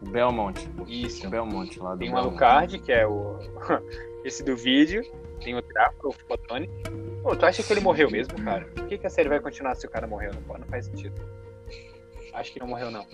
O 0.00 0.08
Belmont. 0.08 0.56
Isso. 0.86 1.26
O 1.26 1.30
Belmont 1.30 1.80
lá 1.80 1.94
do 1.94 1.98
Tem 1.98 2.12
o. 2.12 2.16
Alucard, 2.16 2.78
que 2.78 2.92
é 2.92 3.04
o. 3.04 3.38
Esse 4.24 4.44
do 4.44 4.56
vídeo. 4.56 5.02
Tem 5.42 5.56
o 5.56 5.60
Drácula, 5.60 6.14
o 6.14 6.26
Fotone. 6.28 6.70
Pô, 7.22 7.34
tu 7.34 7.44
acha 7.44 7.64
que 7.64 7.72
ele 7.72 7.80
morreu 7.80 8.08
mesmo, 8.08 8.40
cara? 8.44 8.64
Por 8.66 8.86
que, 8.86 8.96
que 8.96 9.06
a 9.06 9.10
série 9.10 9.28
vai 9.28 9.40
continuar 9.40 9.74
se 9.74 9.86
o 9.86 9.90
cara 9.90 10.06
morreu? 10.06 10.30
Não, 10.32 10.56
não 10.56 10.66
faz 10.68 10.86
sentido. 10.86 11.20
Acho 12.32 12.52
que 12.52 12.60
não 12.60 12.68
morreu, 12.68 12.90
não. 12.90 13.06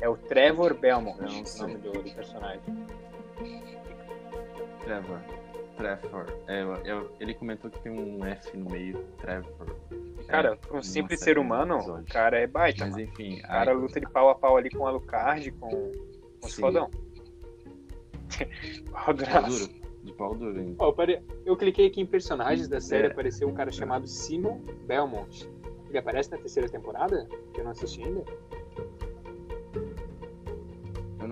É 0.00 0.08
o 0.08 0.16
Trevor 0.16 0.74
Belmont, 0.74 1.18
Eu 1.20 1.28
não 1.28 1.42
o 1.42 1.58
nome 1.58 1.76
do, 1.78 1.92
do 1.92 2.14
personagem. 2.14 2.60
Trevor. 4.84 5.20
Trevor. 5.76 6.26
É, 6.46 6.62
eu- 6.84 7.10
ele 7.18 7.34
comentou 7.34 7.70
que 7.70 7.80
tem 7.80 7.92
um 7.92 8.24
F 8.24 8.56
no 8.56 8.70
meio. 8.70 9.04
Trevor. 9.18 9.76
Cara, 10.28 10.58
É, 10.70 10.76
um 10.76 10.82
simples 10.82 11.20
ser 11.20 11.38
um 11.38 11.42
humano, 11.42 11.78
o 11.78 12.04
cara 12.04 12.38
é 12.38 12.46
baita. 12.46 12.86
Mas 12.86 12.96
enfim. 12.98 13.40
O 13.40 13.42
cara 13.42 13.72
aí- 13.72 13.76
luta 13.76 14.00
de 14.00 14.08
pau 14.08 14.28
a 14.30 14.34
pau 14.34 14.56
ali 14.56 14.70
com 14.70 14.84
o 14.84 14.86
Alucard, 14.86 15.50
com, 15.52 15.68
com 15.70 16.46
os 16.46 16.54
fodão. 16.54 16.90
Pau 18.30 18.34
de 18.44 18.90
pau 18.90 19.14
duraço. 19.14 19.68
duro. 19.68 19.84
De 20.02 20.12
pau 20.12 20.34
duro 20.34 20.58
ainda. 20.58 20.74
Ó, 20.78 20.88
apare- 20.90 21.22
eu 21.46 21.56
cliquei 21.56 21.86
aqui 21.86 22.00
em 22.00 22.06
personagens 22.06 22.68
da 22.68 22.80
série, 22.80 23.06
É. 23.06 23.10
apareceu 23.10 23.48
um 23.48 23.54
cara 23.54 23.70
chamado 23.70 24.06
Simon 24.06 24.60
Belmont. 24.86 25.48
Ele 25.88 25.98
aparece 25.98 26.30
na 26.30 26.38
terceira 26.38 26.68
temporada, 26.68 27.26
que 27.52 27.60
eu 27.60 27.64
não 27.64 27.70
assisti 27.70 28.02
ainda. 28.02 28.24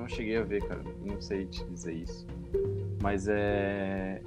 Não 0.02 0.08
cheguei 0.08 0.36
a 0.36 0.42
ver, 0.42 0.66
cara. 0.66 0.82
Não 1.04 1.20
sei 1.20 1.46
te 1.46 1.64
dizer 1.66 1.94
isso. 1.94 2.26
Mas 3.00 3.28
é. 3.28 4.20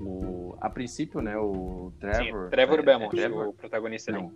O... 0.00 0.56
A 0.58 0.70
princípio, 0.70 1.20
né? 1.20 1.36
O 1.36 1.92
Trevor. 2.00 2.44
Sim, 2.44 2.50
Trevor 2.50 2.78
é- 2.78 2.82
Belmont, 2.82 3.14
é 3.14 3.20
Trevor? 3.20 3.48
o 3.48 3.52
protagonista 3.52 4.10
ali. 4.10 4.22
Não. 4.22 4.32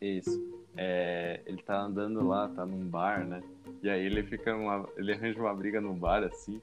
Isso. 0.00 0.62
É, 0.76 1.40
ele 1.44 1.60
tá 1.60 1.80
andando 1.80 2.24
lá, 2.24 2.48
tá 2.50 2.64
num 2.64 2.88
bar, 2.88 3.26
né? 3.26 3.42
E 3.82 3.90
aí 3.90 4.06
ele 4.06 4.22
fica 4.22 4.56
numa, 4.56 4.88
ele 4.96 5.12
arranja 5.12 5.40
uma 5.40 5.52
briga 5.52 5.80
no 5.80 5.92
bar 5.92 6.22
assim, 6.22 6.62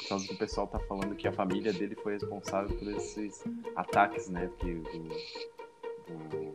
por 0.00 0.08
causa 0.08 0.26
que 0.26 0.34
o 0.34 0.38
pessoal 0.38 0.66
tá 0.66 0.80
falando 0.80 1.14
que 1.14 1.28
a 1.28 1.32
família 1.32 1.72
dele 1.72 1.94
foi 1.94 2.14
responsável 2.14 2.76
por 2.76 2.88
esses 2.88 3.44
ataques, 3.76 4.28
né? 4.28 4.48
Porque 4.48 4.74
do, 4.74 4.92
do, 6.28 6.52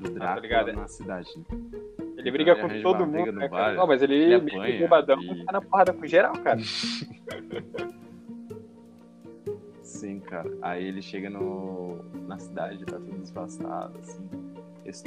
do 0.00 0.10
Drácula 0.10 0.40
ligado, 0.42 0.68
é. 0.68 0.72
na 0.74 0.86
cidade. 0.86 1.30
Né? 1.38 1.93
Ele 2.24 2.30
briga 2.30 2.52
Ele 2.52 2.60
com 2.60 2.82
todo 2.82 3.06
mundo, 3.06 3.32
né, 3.32 3.48
cara? 3.48 3.74
Não, 3.74 3.86
mas 3.86 4.00
ele, 4.02 4.14
ele 4.14 4.26
meio 4.28 4.46
que 4.46 4.56
apanha 4.56 4.78
bobadão, 4.80 5.22
e- 5.22 5.44
tá 5.44 5.52
na 5.52 5.60
porrada 5.60 5.92
com 5.92 6.06
geral, 6.06 6.32
cara. 6.38 6.58
Sim, 9.82 10.20
cara. 10.20 10.50
Aí 10.62 10.86
ele 10.86 11.02
chega 11.02 11.28
no, 11.30 12.02
na 12.26 12.38
cidade, 12.38 12.84
tá 12.84 12.96
tudo 12.96 13.18
desvastado, 13.18 13.98
assim. 13.98 14.28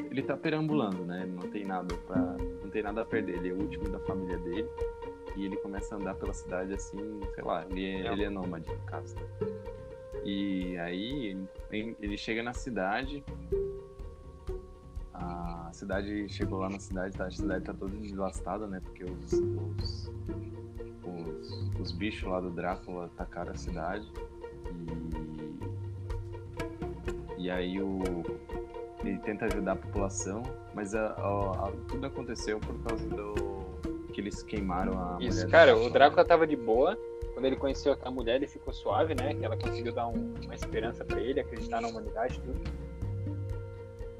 Ele 0.09 0.21
tá 0.23 0.35
perambulando, 0.35 1.03
né? 1.05 1.21
Ele 1.23 1.31
não 1.33 1.49
tem 1.49 1.65
nada 1.65 1.93
para, 2.07 2.21
não 2.63 2.69
tem 2.69 2.81
nada 2.83 3.01
a 3.01 3.05
perder. 3.05 3.37
Ele 3.37 3.49
é 3.49 3.53
o 3.53 3.57
último 3.61 3.89
da 3.89 3.99
família 3.99 4.37
dele 4.37 4.67
e 5.35 5.45
ele 5.45 5.55
começa 5.57 5.93
a 5.95 5.97
andar 5.99 6.15
pela 6.15 6.33
cidade 6.33 6.73
assim, 6.73 7.19
sei 7.35 7.43
lá. 7.43 7.65
Ele 7.69 7.85
é, 7.85 8.07
É. 8.07 8.11
ele 8.11 8.23
é 8.23 8.29
nômade, 8.29 8.69
no 8.69 8.79
caso. 8.85 9.15
né? 9.15 9.21
E 10.23 10.77
aí 10.79 11.37
ele, 11.71 11.95
ele 12.01 12.17
chega 12.17 12.41
na 12.43 12.53
cidade. 12.53 13.23
A 15.19 15.69
cidade 15.73 16.29
chegou 16.29 16.59
lá 16.59 16.69
na 16.69 16.79
cidade, 16.79 17.17
tá? 17.17 17.25
a 17.25 17.31
cidade 17.31 17.65
tá 17.65 17.73
toda 17.73 17.95
devastada, 17.97 18.67
né? 18.67 18.79
Porque 18.83 19.03
os, 19.03 19.33
os, 19.33 20.11
os, 21.03 21.79
os 21.79 21.91
bichos 21.91 22.29
lá 22.29 22.39
do 22.39 22.49
Drácula 22.51 23.05
atacaram 23.05 23.51
a 23.51 23.55
cidade. 23.55 24.07
E, 27.37 27.43
e 27.45 27.49
aí 27.51 27.81
o, 27.81 27.99
ele 29.03 29.17
tenta 29.19 29.45
ajudar 29.45 29.73
a 29.73 29.75
população, 29.75 30.43
mas 30.73 30.93
a- 30.93 31.07
a- 31.13 31.67
a- 31.67 31.71
tudo 31.87 32.05
aconteceu 32.05 32.59
por 32.59 32.77
causa 32.83 33.07
do 33.09 33.33
que 34.13 34.21
eles 34.21 34.41
queimaram 34.43 34.93
a 34.93 35.17
Isso, 35.21 35.37
mulher 35.45 35.51
cara, 35.51 35.77
o 35.77 35.89
Drácula 35.89 36.25
tava 36.25 36.45
de 36.47 36.55
boa. 36.55 36.97
Quando 37.33 37.45
ele 37.45 37.55
conheceu 37.55 37.95
a 38.01 38.09
mulher, 38.11 38.37
ele 38.37 38.47
ficou 38.47 38.73
suave, 38.73 39.13
né? 39.13 39.33
Que 39.35 39.45
ela 39.45 39.55
conseguiu 39.55 39.93
dar 39.93 40.07
um- 40.07 40.33
uma 40.43 40.55
esperança 40.55 41.05
pra 41.05 41.19
ele, 41.21 41.39
acreditar 41.39 41.81
na 41.81 41.87
humanidade, 41.87 42.39
tudo. 42.39 42.59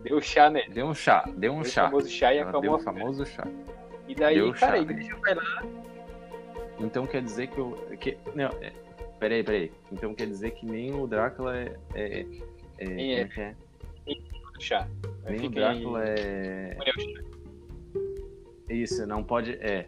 Deu 0.04 0.22
chá 0.22 0.50
nele. 0.50 0.70
Deu 0.74 0.86
um 0.88 0.94
chá, 0.94 1.24
deu 1.36 1.52
um 1.54 1.56
Deu 1.62 1.62
o 1.62 1.66
chá. 1.66 1.84
famoso 1.86 2.10
chá 2.10 2.34
e 2.34 2.38
Ela 2.38 2.50
acalmou 2.50 2.62
deu 2.62 2.74
a 2.74 2.78
o 2.78 2.80
famoso 2.80 3.26
chá. 3.26 3.48
E 4.08 4.16
daí, 4.16 4.36
deu 4.36 4.54
cara, 4.54 4.58
chá, 4.60 4.74
a 4.74 4.80
igreja 4.80 5.16
vai 5.18 5.36
lá. 5.36 5.64
Então 6.80 7.06
quer 7.08 7.22
dizer 7.24 7.48
que 7.48 7.60
o. 7.60 7.72
Que, 8.00 8.18
não, 8.36 8.50
é, 8.62 8.72
peraí, 9.20 9.44
peraí. 9.44 9.72
Então 9.92 10.14
quer 10.14 10.28
dizer 10.28 10.52
que 10.52 10.66
nem 10.66 10.94
o 10.94 11.08
Drácula 11.08 11.58
é. 11.58 11.76
é, 11.96 12.26
é 12.78 12.86
Nem 12.86 13.16
é 13.16 13.22
é? 13.22 13.56
chá. 14.60 14.88
Aí 15.26 15.38
Nem 15.38 15.48
o 15.48 15.50
Drácula 15.50 16.04
em- 16.06 16.10
é. 16.10 16.78
chá. 16.86 17.22
Isso, 18.70 19.08
não 19.08 19.24
pode. 19.24 19.54
É. 19.62 19.88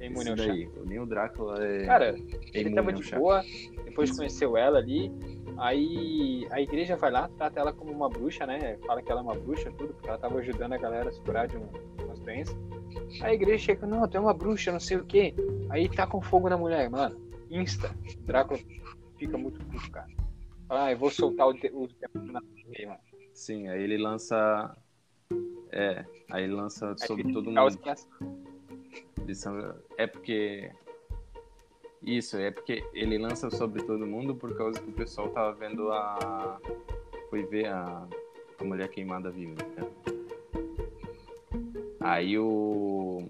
É 0.00 0.08
ao 0.08 0.22
chá. 0.22 0.34
daí. 0.34 0.70
Nem 0.86 0.98
o 1.00 1.06
Drácula 1.06 1.64
é. 1.66 1.84
Cara, 1.84 2.10
é 2.16 2.16
ele 2.54 2.74
tava 2.74 2.92
de 2.92 3.02
boa, 3.14 3.42
depois 3.84 4.16
conheceu 4.16 4.56
ela 4.56 4.78
ali, 4.78 5.10
aí 5.58 6.46
a 6.50 6.60
igreja 6.60 6.96
vai 6.96 7.10
lá, 7.10 7.28
trata 7.28 7.60
ela 7.60 7.72
como 7.72 7.92
uma 7.92 8.08
bruxa, 8.08 8.46
né? 8.46 8.76
Fala 8.86 9.02
que 9.02 9.10
ela 9.10 9.20
é 9.20 9.24
uma 9.24 9.34
bruxa, 9.34 9.70
tudo, 9.72 9.94
porque 9.94 10.08
ela 10.08 10.18
tava 10.18 10.38
ajudando 10.38 10.72
a 10.72 10.78
galera 10.78 11.08
a 11.08 11.12
se 11.12 11.20
curar 11.20 11.48
de 11.48 11.56
um, 11.56 11.68
umas 12.04 12.18
doenças. 12.20 12.56
Aí 13.22 13.30
a 13.30 13.34
igreja 13.34 13.64
chega, 13.64 13.86
não, 13.86 14.08
tu 14.08 14.16
é 14.16 14.20
uma 14.20 14.34
bruxa, 14.34 14.72
não 14.72 14.80
sei 14.80 14.96
o 14.96 15.04
quê. 15.04 15.34
Aí 15.70 15.88
tá 15.88 16.06
com 16.06 16.20
fogo 16.20 16.48
na 16.48 16.56
mulher, 16.56 16.88
mano. 16.90 17.20
Insta. 17.50 17.94
Drácula 18.20 18.58
fica 19.18 19.38
muito 19.38 19.64
puto, 19.66 19.90
cara. 19.90 20.08
Ah, 20.68 20.92
eu 20.92 20.98
vou 20.98 21.10
soltar 21.10 21.46
o, 21.46 21.50
o 21.50 21.54
tempo 21.88 22.18
na 22.18 22.40
mano. 22.40 23.00
Sim, 23.32 23.68
aí 23.68 23.82
ele 23.82 23.98
lança. 23.98 24.76
É, 25.70 26.04
aí 26.30 26.44
ele 26.44 26.54
lança 26.54 26.96
sobre 26.98 27.24
todo 27.32 27.50
mundo. 27.50 27.54
É 29.98 30.06
porque. 30.06 30.70
Isso, 32.06 32.36
é 32.36 32.52
porque 32.52 32.84
ele 32.94 33.18
lança 33.18 33.50
sobre 33.50 33.82
todo 33.82 34.06
mundo 34.06 34.32
por 34.32 34.56
causa 34.56 34.80
que 34.80 34.88
o 34.88 34.92
pessoal 34.92 35.28
tava 35.30 35.52
vendo 35.54 35.90
a. 35.90 36.60
Foi 37.28 37.44
ver 37.44 37.66
a, 37.66 38.06
a 38.60 38.64
mulher 38.64 38.88
queimada 38.88 39.28
viva. 39.28 39.56
Né? 39.76 39.90
Aí 42.00 42.38
o. 42.38 43.24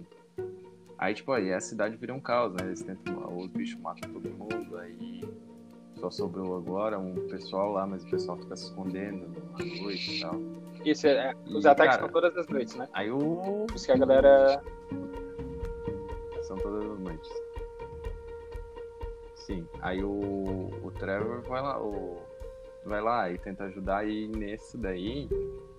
Aí, 0.98 1.14
tipo, 1.14 1.32
aí 1.32 1.54
a 1.54 1.60
cidade 1.60 1.96
vira 1.96 2.12
um 2.12 2.20
caos, 2.20 2.52
né? 2.52 2.66
Eles 2.66 2.82
tentam. 2.82 3.38
Os 3.38 3.48
bichos 3.48 3.80
matam 3.80 4.12
todo 4.12 4.28
mundo, 4.28 4.76
aí 4.76 5.26
só 5.94 6.10
sobrou 6.10 6.58
agora 6.58 6.98
um 6.98 7.14
pessoal 7.28 7.72
lá, 7.72 7.86
mas 7.86 8.04
o 8.04 8.10
pessoal 8.10 8.36
fica 8.36 8.56
se 8.56 8.64
escondendo 8.64 9.26
à 9.54 9.82
noite 9.82 10.18
e 10.18 10.20
tal. 10.20 10.34
Isso, 10.84 11.06
é, 11.06 11.34
os 11.46 11.64
E, 11.64 11.68
ataques 11.68 11.96
cara, 11.96 12.06
são 12.06 12.12
todas 12.12 12.36
as 12.36 12.46
noites, 12.48 12.74
né? 12.74 12.86
Aí 12.92 13.10
o. 13.10 13.64
Por 13.66 13.74
isso 13.74 13.86
que 13.86 13.92
a 13.92 13.96
galera. 13.96 14.62
São 16.42 16.58
todas 16.58 16.90
as 16.90 17.00
noites. 17.00 17.30
Sim. 19.46 19.64
Aí 19.80 20.02
o, 20.02 20.70
o 20.82 20.90
Trevor 20.98 21.40
vai 21.42 21.62
lá, 21.62 21.80
o, 21.80 22.18
vai 22.84 23.00
lá 23.00 23.30
e 23.30 23.38
tenta 23.38 23.62
ajudar 23.64 24.04
e 24.08 24.26
nesse 24.26 24.76
daí 24.76 25.28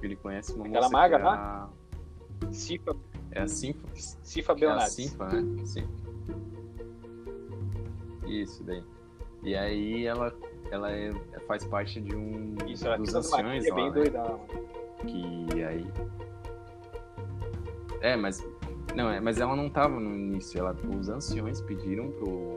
ele 0.01 0.15
conhece 0.15 0.53
uma 0.53 0.65
Aquela 0.65 0.85
moça 0.85 0.93
maga 0.97 1.15
que 1.17 1.21
é 1.21 1.25
lá? 1.25 1.69
a, 2.47 2.51
Cifa, 2.53 2.95
é 3.31 3.41
a 3.41 3.47
Sinfa. 3.47 3.85
Cifa 3.93 4.51
É 4.53 4.55
a 4.55 4.57
Belnades. 4.57 5.17
Né? 5.17 5.65
Sim. 5.65 5.87
Isso 8.25 8.63
daí. 8.63 8.81
E 9.43 9.53
aí 9.53 10.05
ela, 10.05 10.33
ela 10.71 10.89
é- 10.91 11.11
faz 11.45 11.65
parte 11.65 11.99
de 11.99 12.15
um 12.15 12.55
Isso, 12.67 12.87
ela 12.87 12.97
dos 12.97 13.09
fica 13.09 13.19
numa 13.21 13.51
anciões 13.51 13.69
lá, 13.69 13.75
bem 13.75 13.85
né? 13.85 13.91
doida. 13.91 14.21
lá. 14.23 14.39
que 15.05 15.63
aí 15.63 15.91
é 18.01 18.15
mas 18.15 18.45
não 18.95 19.09
é 19.09 19.19
mas 19.19 19.39
ela 19.39 19.55
não 19.55 19.69
tava 19.69 19.99
no 19.99 20.15
início 20.15 20.57
ela 20.59 20.75
os 20.97 21.07
anciões 21.09 21.61
pediram 21.61 22.11
pro 22.11 22.56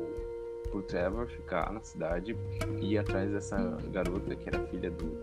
pro 0.71 0.83
Trevor 0.83 1.27
ficar 1.27 1.73
na 1.73 1.81
cidade 1.81 2.37
e 2.81 2.93
ir 2.95 2.99
atrás 2.99 3.31
dessa 3.31 3.57
garota 3.93 4.35
que 4.37 4.49
era 4.49 4.59
filha 4.69 4.91
do 4.91 5.19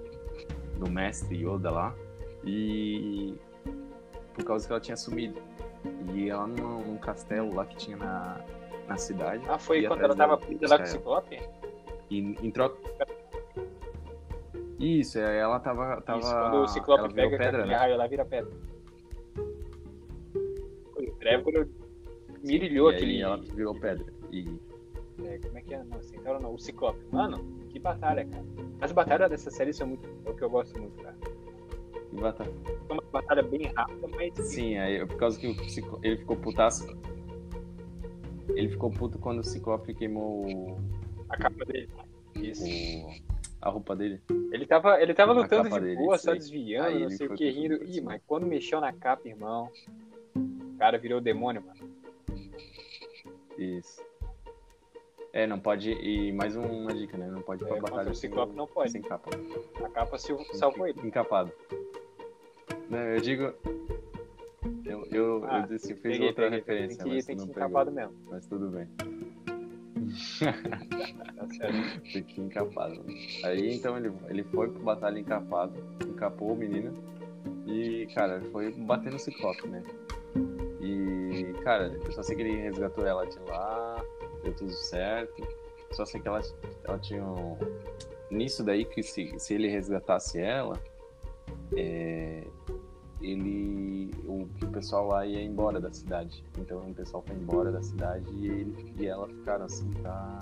do 0.78 0.90
mestre 0.92 1.36
Yoda 1.44 1.72
lá 1.72 1.96
e 2.44 3.36
por 4.36 4.44
causa 4.46 4.68
que 4.68 4.74
ela 4.74 4.80
tinha 4.82 4.96
sumido 4.98 5.42
e 6.14 6.30
ela 6.30 6.46
num, 6.46 6.86
num 6.86 6.98
castelo 6.98 7.54
lá 7.56 7.66
que 7.66 7.76
tinha 7.78 7.98
na 7.98 8.40
na 8.88 8.96
cidade 8.98 9.44
Ah, 9.50 9.58
foi 9.58 9.86
quando 9.88 10.02
ela 10.04 10.16
tava 10.16 10.38
presa 10.38 10.68
lá 10.68 10.78
com 10.78 10.84
o 10.84 10.88
Ciclope? 10.88 11.40
e 12.10 12.20
em 12.20 12.52
troca 12.52 12.78
isso, 14.80 15.18
aí 15.18 15.38
ela 15.38 15.60
tava. 15.60 16.00
tava 16.02 16.20
Isso, 16.20 16.30
quando 16.32 16.58
o 16.62 16.68
Ciclope 16.68 17.00
ela 17.06 17.12
pega 17.12 17.36
pedra, 17.38 17.66
né? 17.66 17.76
raio 17.76 17.98
lá, 17.98 18.06
vira 18.06 18.24
pedra. 18.24 18.52
O 20.96 21.12
Trevor 21.20 21.68
mirilhou 22.44 22.92
E 22.92 22.96
aquele. 22.96 23.22
ela 23.24 23.38
virou 23.38 23.74
pedra. 23.80 24.06
E 24.32 24.46
é, 25.26 25.38
como 25.40 25.58
é 25.58 25.62
que 25.62 25.74
é? 25.74 25.84
Não, 25.84 26.02
Centauro 26.02 26.42
não. 26.42 26.54
O 26.54 26.60
Ciclope. 26.60 27.00
Mano, 27.12 27.38
que 27.70 27.80
batalha, 27.80 28.26
cara. 28.26 28.44
As 28.82 28.92
batalhas 28.92 29.30
dessa 29.30 29.50
série 29.52 29.74
são 29.74 29.88
muito. 29.88 30.08
É 30.26 30.30
o 30.30 30.36
que 30.36 30.44
eu 30.44 30.50
gosto 30.50 30.80
muito, 30.80 31.02
cara. 31.02 31.16
e 32.14 32.16
batalha. 32.20 32.54
É 32.90 32.94
uma 32.94 33.02
batalha 33.12 33.44
bem 33.44 33.64
rápida, 33.76 34.08
mas. 34.08 34.34
Sim, 34.48 34.78
aí 34.78 35.06
por 35.06 35.18
causa 35.18 35.40
que 35.40 35.48
o 35.48 35.70
Ciclo- 35.70 36.00
ele 36.04 36.18
ficou 36.18 36.36
putaço. 36.38 36.86
Ele 38.50 38.70
ficou 38.70 38.90
puto 38.90 39.20
quando 39.20 39.40
o 39.40 39.44
Ciclope 39.44 39.94
queimou 39.94 40.78
A 41.30 41.38
capa 41.38 41.66
dele. 41.66 41.90
Isso. 42.36 42.64
o- 42.66 43.28
a 43.62 43.70
roupa 43.70 43.96
dele. 43.96 44.22
Ele 44.52 44.66
tava, 44.68 45.02
ele 45.02 45.14
tava 45.14 45.34
lutando 45.34 45.68
de 45.70 45.80
dele, 45.80 45.96
boa, 45.98 46.18
só 46.18 46.32
aí. 46.32 46.38
desviando, 46.38 46.88
Aí 46.88 47.02
não 47.02 47.10
sei 47.10 47.28
o 47.28 47.34
que, 47.34 47.50
rindo. 47.50 47.76
Ih, 47.84 47.90
assim. 47.90 48.02
mas 48.02 48.22
quando 48.26 48.46
mexeu 48.46 48.80
na 48.80 48.94
capa, 48.94 49.28
irmão. 49.28 49.70
O 50.36 50.78
cara 50.78 50.98
virou 51.00 51.20
demônio, 51.20 51.64
mano. 51.66 51.92
Isso. 53.58 54.06
É, 55.34 55.46
não 55.46 55.60
pode. 55.60 55.92
E 55.92 56.32
mais 56.32 56.56
uma 56.56 56.94
dica, 56.94 57.18
né? 57.18 57.28
Não 57.30 57.42
pode 57.42 57.64
ir 57.64 57.68
pra 57.68 57.78
É, 57.78 57.82
batalha 57.82 58.12
o 58.12 58.16
Ciclope 58.16 58.52
sem- 58.52 58.58
não 58.58 58.68
pode. 58.68 58.92
sem 58.92 59.02
capa. 59.02 59.30
A 59.84 59.90
capa 59.90 60.18
se- 60.18 60.36
salvou 60.54 60.88
ele. 60.88 61.00
Encapado. 61.04 61.52
Não, 62.90 63.00
eu 63.00 63.22
digo. 63.22 63.54
Eu, 64.86 65.06
eu, 65.12 65.46
Ah, 65.48 65.60
eu 65.62 65.68
disse, 65.68 65.94
fiz 65.94 66.02
Peguei, 66.02 66.28
outra 66.30 66.46
peguei. 66.46 66.60
referência, 66.60 66.98
Tem 66.98 67.08
que, 67.10 67.16
mas 67.16 67.26
tem 67.26 67.36
que 67.38 67.44
ir 67.44 67.46
pegou. 67.48 67.66
encapado 67.66 67.92
mesmo. 67.92 68.14
Mas 68.30 68.46
tudo 68.48 68.70
bem. 68.70 68.88
Tá 71.36 71.48
certo. 71.50 72.02
Fiquei 72.12 72.44
encapado. 72.44 73.04
Aí 73.44 73.76
então 73.76 73.98
ele, 73.98 74.12
ele 74.30 74.44
foi 74.44 74.70
pro 74.70 74.82
batalha 74.82 75.20
encapado, 75.20 75.74
encapou 76.08 76.54
o 76.54 76.56
menino 76.56 76.94
e, 77.68 78.08
cara, 78.16 78.42
foi 78.52 78.72
bater 78.72 79.12
no 79.12 79.20
Ciclope, 79.20 79.68
né? 79.68 79.84
E, 80.82 81.54
cara, 81.64 81.88
eu 82.06 82.12
só 82.12 82.24
sei 82.24 82.36
que 82.36 82.42
ele 82.44 82.56
resgatou 82.62 83.06
ela 83.06 83.26
de 83.26 83.38
lá, 83.40 84.04
deu 84.48 84.54
tudo 84.56 84.72
certo. 84.72 85.48
Só 85.92 86.06
sei 86.06 86.20
que 86.20 86.28
ela, 86.28 86.42
ela 86.84 87.00
tinha 87.00 87.24
um... 87.24 87.58
Nisso 88.30 88.64
daí, 88.64 88.84
que 88.86 89.02
se, 89.02 89.40
se 89.40 89.54
ele 89.54 89.70
resgatasse 89.70 90.40
ela, 90.40 90.80
é, 91.76 92.44
ele... 93.22 94.12
O, 94.26 94.44
o 94.44 94.72
pessoal 94.72 95.08
lá 95.08 95.26
ia 95.26 95.42
embora 95.42 95.80
da 95.80 95.92
cidade. 95.92 96.44
Então 96.58 96.90
o 96.90 96.94
pessoal 96.94 97.24
foi 97.26 97.36
embora 97.36 97.72
da 97.72 97.82
cidade 97.82 98.26
e, 98.34 98.48
ele, 98.48 98.94
e 99.00 99.08
ela 99.08 99.28
ficaram 99.28 99.66
assim 99.66 99.90
pra 99.92 100.42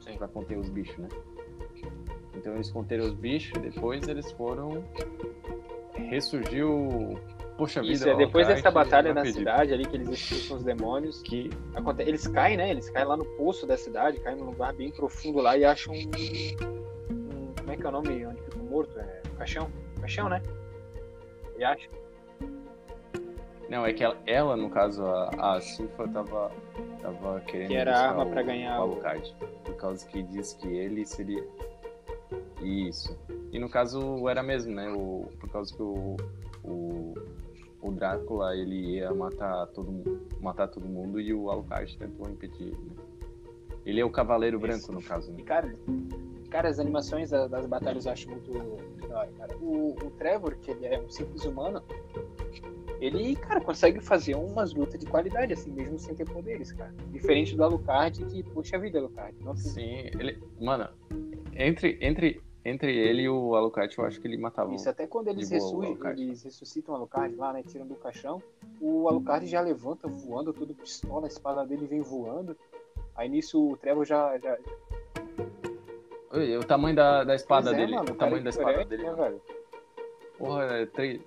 Sim. 0.00 0.16
pra 0.16 0.28
conter 0.28 0.58
os 0.58 0.68
bichos, 0.68 0.96
né? 0.98 1.08
Então 2.34 2.54
eles 2.54 2.70
conteram 2.70 3.04
os 3.04 3.14
bichos, 3.14 3.60
depois 3.60 4.06
eles 4.08 4.30
foram. 4.32 4.84
Ressurgiu. 5.94 7.18
Poxa 7.56 7.80
vida, 7.80 7.92
Isso, 7.92 8.08
é 8.08 8.16
depois 8.16 8.46
dessa 8.48 8.70
batalha 8.70 9.12
na 9.14 9.20
acredito. 9.20 9.38
cidade 9.38 9.72
ali, 9.74 9.84
que 9.84 9.94
eles 9.96 10.08
expulsam 10.08 10.56
os 10.56 10.64
demônios, 10.64 11.22
Que. 11.22 11.50
aconte- 11.74 12.02
eles 12.02 12.26
caem, 12.26 12.56
né? 12.56 12.70
Eles 12.70 12.88
caem 12.90 13.06
lá 13.06 13.16
no 13.16 13.24
poço 13.36 13.66
da 13.66 13.76
cidade, 13.76 14.18
caem 14.20 14.36
num 14.38 14.46
lugar 14.46 14.72
bem 14.72 14.90
profundo 14.90 15.40
lá 15.40 15.56
e 15.56 15.64
acham 15.64 15.92
um. 15.94 15.98
um- 15.98 17.54
como 17.58 17.70
é 17.70 17.76
que 17.76 17.84
é 17.84 17.88
o 17.88 17.92
nome 17.92 18.26
onde 18.26 18.40
fica 18.42 18.58
morto? 18.58 18.98
É 18.98 19.22
um 19.32 19.36
caixão? 19.36 19.70
Caixão, 20.00 20.28
né? 20.28 20.42
E 21.58 21.62
acham. 21.64 21.90
Não, 23.68 23.86
é 23.86 23.92
que 23.92 24.02
ela, 24.04 24.16
ela, 24.26 24.56
no 24.56 24.68
caso, 24.68 25.02
a, 25.04 25.54
a 25.56 25.60
Silfa 25.60 26.06
tava, 26.08 26.50
tava 27.00 27.40
querendo. 27.42 27.68
Que 27.68 27.76
era 27.76 27.96
a 27.96 28.08
arma 28.10 28.26
pra 28.26 28.42
ganhar 28.42 28.76
o 28.78 28.80
o- 28.80 28.82
Alucard. 28.92 29.34
Por 29.64 29.74
causa 29.76 30.06
que 30.08 30.22
diz 30.22 30.54
que 30.54 30.68
ele 30.68 31.06
seria. 31.06 31.42
Isso. 32.60 33.16
E 33.52 33.58
no 33.58 33.68
caso 33.68 34.28
era 34.28 34.42
mesmo, 34.42 34.74
né? 34.74 34.90
O, 34.90 35.26
por 35.40 35.48
causa 35.50 35.74
que 35.74 35.82
o, 35.82 36.16
o, 36.64 37.14
o 37.82 37.90
Drácula 37.90 38.56
ele 38.56 38.94
ia 38.96 39.12
matar 39.12 39.66
todo, 39.68 40.22
matar 40.40 40.68
todo 40.68 40.88
mundo 40.88 41.20
e 41.20 41.34
o 41.34 41.50
Alucard 41.50 41.98
tentou 41.98 42.28
impedir 42.30 42.68
ele. 42.68 42.76
Né? 42.76 42.96
Ele 43.84 44.00
é 44.00 44.04
o 44.04 44.10
Cavaleiro 44.10 44.56
Isso. 44.58 44.66
Branco, 44.66 44.92
no 44.92 45.02
caso. 45.02 45.32
Né? 45.32 45.38
E, 45.40 45.42
cara, 45.42 45.74
cara, 46.48 46.68
as 46.68 46.78
animações 46.78 47.30
da- 47.30 47.48
das 47.48 47.66
batalhas 47.66 48.06
eu 48.06 48.12
acho 48.12 48.30
muito, 48.30 48.52
muito 48.52 49.08
da 49.08 49.18
hora, 49.18 49.30
cara. 49.36 49.56
O, 49.58 49.88
o 50.06 50.10
Trevor, 50.12 50.56
que 50.58 50.70
ele 50.70 50.86
é 50.86 51.00
um 51.00 51.08
simples 51.08 51.44
humano, 51.44 51.82
ele, 53.00 53.34
cara, 53.34 53.60
consegue 53.60 54.00
fazer 54.00 54.36
umas 54.36 54.72
lutas 54.72 55.00
de 55.00 55.06
qualidade, 55.06 55.52
assim, 55.52 55.72
mesmo 55.72 55.98
sem 55.98 56.14
ter 56.14 56.24
poderes, 56.30 56.70
cara. 56.70 56.94
Diferente 57.10 57.56
do 57.56 57.64
Alucard, 57.64 58.24
que, 58.26 58.44
puxa 58.44 58.78
vida, 58.78 59.00
Alucard. 59.00 59.36
Não 59.42 59.56
Sim, 59.56 60.06
ele. 60.16 60.40
Mano, 60.60 60.88
entre, 61.56 61.98
entre, 62.00 62.40
entre 62.64 62.96
ele 62.96 63.22
e 63.22 63.28
o 63.28 63.54
Alucard, 63.56 63.96
eu 63.96 64.04
acho 64.04 64.20
que 64.20 64.26
ele 64.28 64.36
matava. 64.36 64.72
Isso, 64.74 64.88
até 64.88 65.06
quando 65.06 65.28
eles, 65.28 65.50
eles 65.50 66.42
ressuscitam 66.42 66.94
o 66.94 66.96
Alucard 66.96 67.34
lá, 67.34 67.52
né? 67.52 67.62
Tiram 67.62 67.86
do 67.86 67.94
caixão, 67.96 68.42
o 68.80 69.08
Alucard 69.08 69.46
já 69.46 69.60
levanta 69.60 70.06
voando, 70.06 70.52
todo 70.52 70.74
pistola, 70.74 71.26
a 71.26 71.28
espada 71.28 71.66
dele 71.66 71.86
vem 71.86 72.00
voando. 72.00 72.56
Aí 73.14 73.28
nisso 73.28 73.72
o 73.72 73.76
Trevor 73.76 74.04
já. 74.04 74.38
já... 74.38 74.56
Oi, 76.30 76.56
O 76.56 76.64
tamanho 76.64 76.96
da, 76.96 77.24
da 77.24 77.34
espada 77.34 77.70
Pois 77.70 77.76
é, 77.76 77.80
dele. 77.80 77.96
mano, 77.96 78.12
o 78.12 78.14
tamanho 78.14 78.42
da 78.42 78.48
é 78.48 78.50
espada 78.50 78.70
ignorante, 78.70 78.88
dele. 78.88 79.02
né, 79.02 79.10
mano. 79.10 79.22
velho? 79.22 79.40
Porra, 80.38 80.64
é 80.64 80.86
tre... 80.86 81.20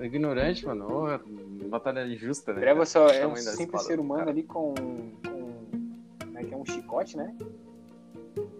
Ignorante, 0.00 0.66
mano. 0.66 0.86
Porra, 0.86 1.20
batalha 1.68 2.06
injusta, 2.06 2.52
né? 2.52 2.60
Trevor 2.60 2.86
só 2.86 3.08
é 3.08 3.26
um 3.26 3.34
simples 3.34 3.58
espada 3.60 3.84
ser 3.84 3.98
humano 3.98 4.20
cara. 4.20 4.30
ali 4.30 4.42
com. 4.42 4.74
com 4.74 6.38
é 6.38 6.44
que 6.44 6.54
é? 6.54 6.56
Um 6.56 6.64
chicote, 6.64 7.16
né? 7.16 7.34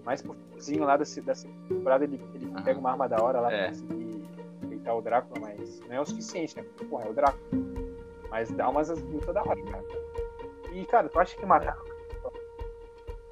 Mais 0.04 0.20
pro 0.22 0.34
finzinho 0.52 0.84
lá 0.84 0.96
da, 0.96 1.04
ci- 1.04 1.20
da 1.20 1.32
temporada 1.68 2.04
ele, 2.04 2.20
ele 2.34 2.46
Aham. 2.52 2.62
pega 2.62 2.78
uma 2.78 2.90
arma 2.90 3.08
da 3.08 3.22
hora 3.22 3.40
lá 3.40 3.52
É. 3.52 3.58
pra 3.62 3.68
conseguir 3.70 4.24
deitar 4.68 4.94
o 4.94 5.00
Drácula, 5.02 5.40
mas 5.40 5.80
não 5.80 5.94
é 5.96 6.00
o 6.00 6.04
suficiente, 6.04 6.56
né? 6.56 6.62
Porque, 6.62 6.84
porra, 6.84 7.04
é 7.06 7.10
o 7.10 7.14
Drácula. 7.14 7.42
Mas 8.30 8.50
dá 8.50 8.68
umas 8.68 8.88
lutas 8.90 9.32
da 9.34 9.42
hora, 9.42 9.62
cara. 9.62 9.84
E, 10.72 10.84
cara, 10.86 11.08
tu 11.08 11.18
acha 11.18 11.36
que 11.36 11.46
mataram 11.46 11.82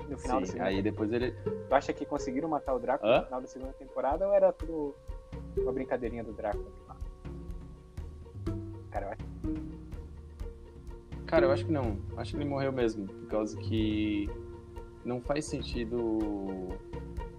no 0.08 0.18
final 0.18 0.40
da 0.40 0.46
Sim, 0.46 0.52
segunda 0.52 0.68
aí 0.68 0.82
depois 0.82 1.12
ele. 1.12 1.32
Tu 1.32 1.74
acha 1.74 1.92
que 1.92 2.04
conseguiram 2.06 2.48
matar 2.48 2.74
o 2.74 2.78
Drácula 2.78 3.10
Hã? 3.16 3.18
no 3.20 3.24
final 3.26 3.40
da 3.40 3.46
segunda 3.46 3.72
temporada 3.74 4.26
ou 4.28 4.34
era 4.34 4.52
tudo 4.52 4.94
uma 5.58 5.72
brincadeirinha 5.72 6.22
do 6.24 6.32
Drácula? 6.32 6.70
Cara, 8.90 9.06
eu 9.06 9.10
acho 9.12 9.22
Cara, 11.26 11.46
eu 11.46 11.50
acho 11.52 11.64
que 11.64 11.72
não. 11.72 11.98
Acho 12.16 12.32
que 12.32 12.36
ele 12.42 12.48
morreu 12.48 12.70
mesmo. 12.72 13.06
Por 13.06 13.26
causa 13.28 13.56
que 13.58 14.28
não 15.04 15.20
faz 15.20 15.44
sentido 15.46 16.68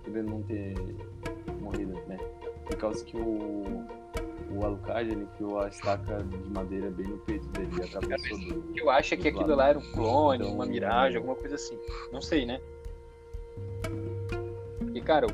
ele 0.06 0.22
não 0.23 0.41
ter 0.44 0.76
morrido, 1.61 1.94
né? 2.07 2.18
Por 2.65 2.76
causa 2.77 3.03
que 3.03 3.15
o, 3.18 3.85
o 4.52 4.64
Alucard 4.65 5.10
ele 5.10 5.23
enfiou 5.23 5.60
a 5.60 5.68
estaca 5.68 6.23
de 6.23 6.49
madeira 6.52 6.90
bem 6.91 7.07
no 7.07 7.18
peito 7.19 7.48
dele 7.48 7.69
e 7.80 7.84
atravessou 7.84 8.38
do. 8.38 8.64
Eu 8.77 8.90
acho 8.90 9.15
que 9.18 9.27
aquilo 9.27 9.41
lado. 9.48 9.56
lá 9.56 9.69
era 9.69 9.80
um 9.80 9.91
clone, 9.94 10.44
Então- 10.44 10.56
uma 10.56 10.65
miragem, 10.65 11.18
alguma 11.18 11.35
coisa 11.35 11.56
assim. 11.56 11.77
Não 12.11 12.22
sei, 12.22 12.45
né? 12.45 12.61
E 14.94 15.02
cara, 15.02 15.27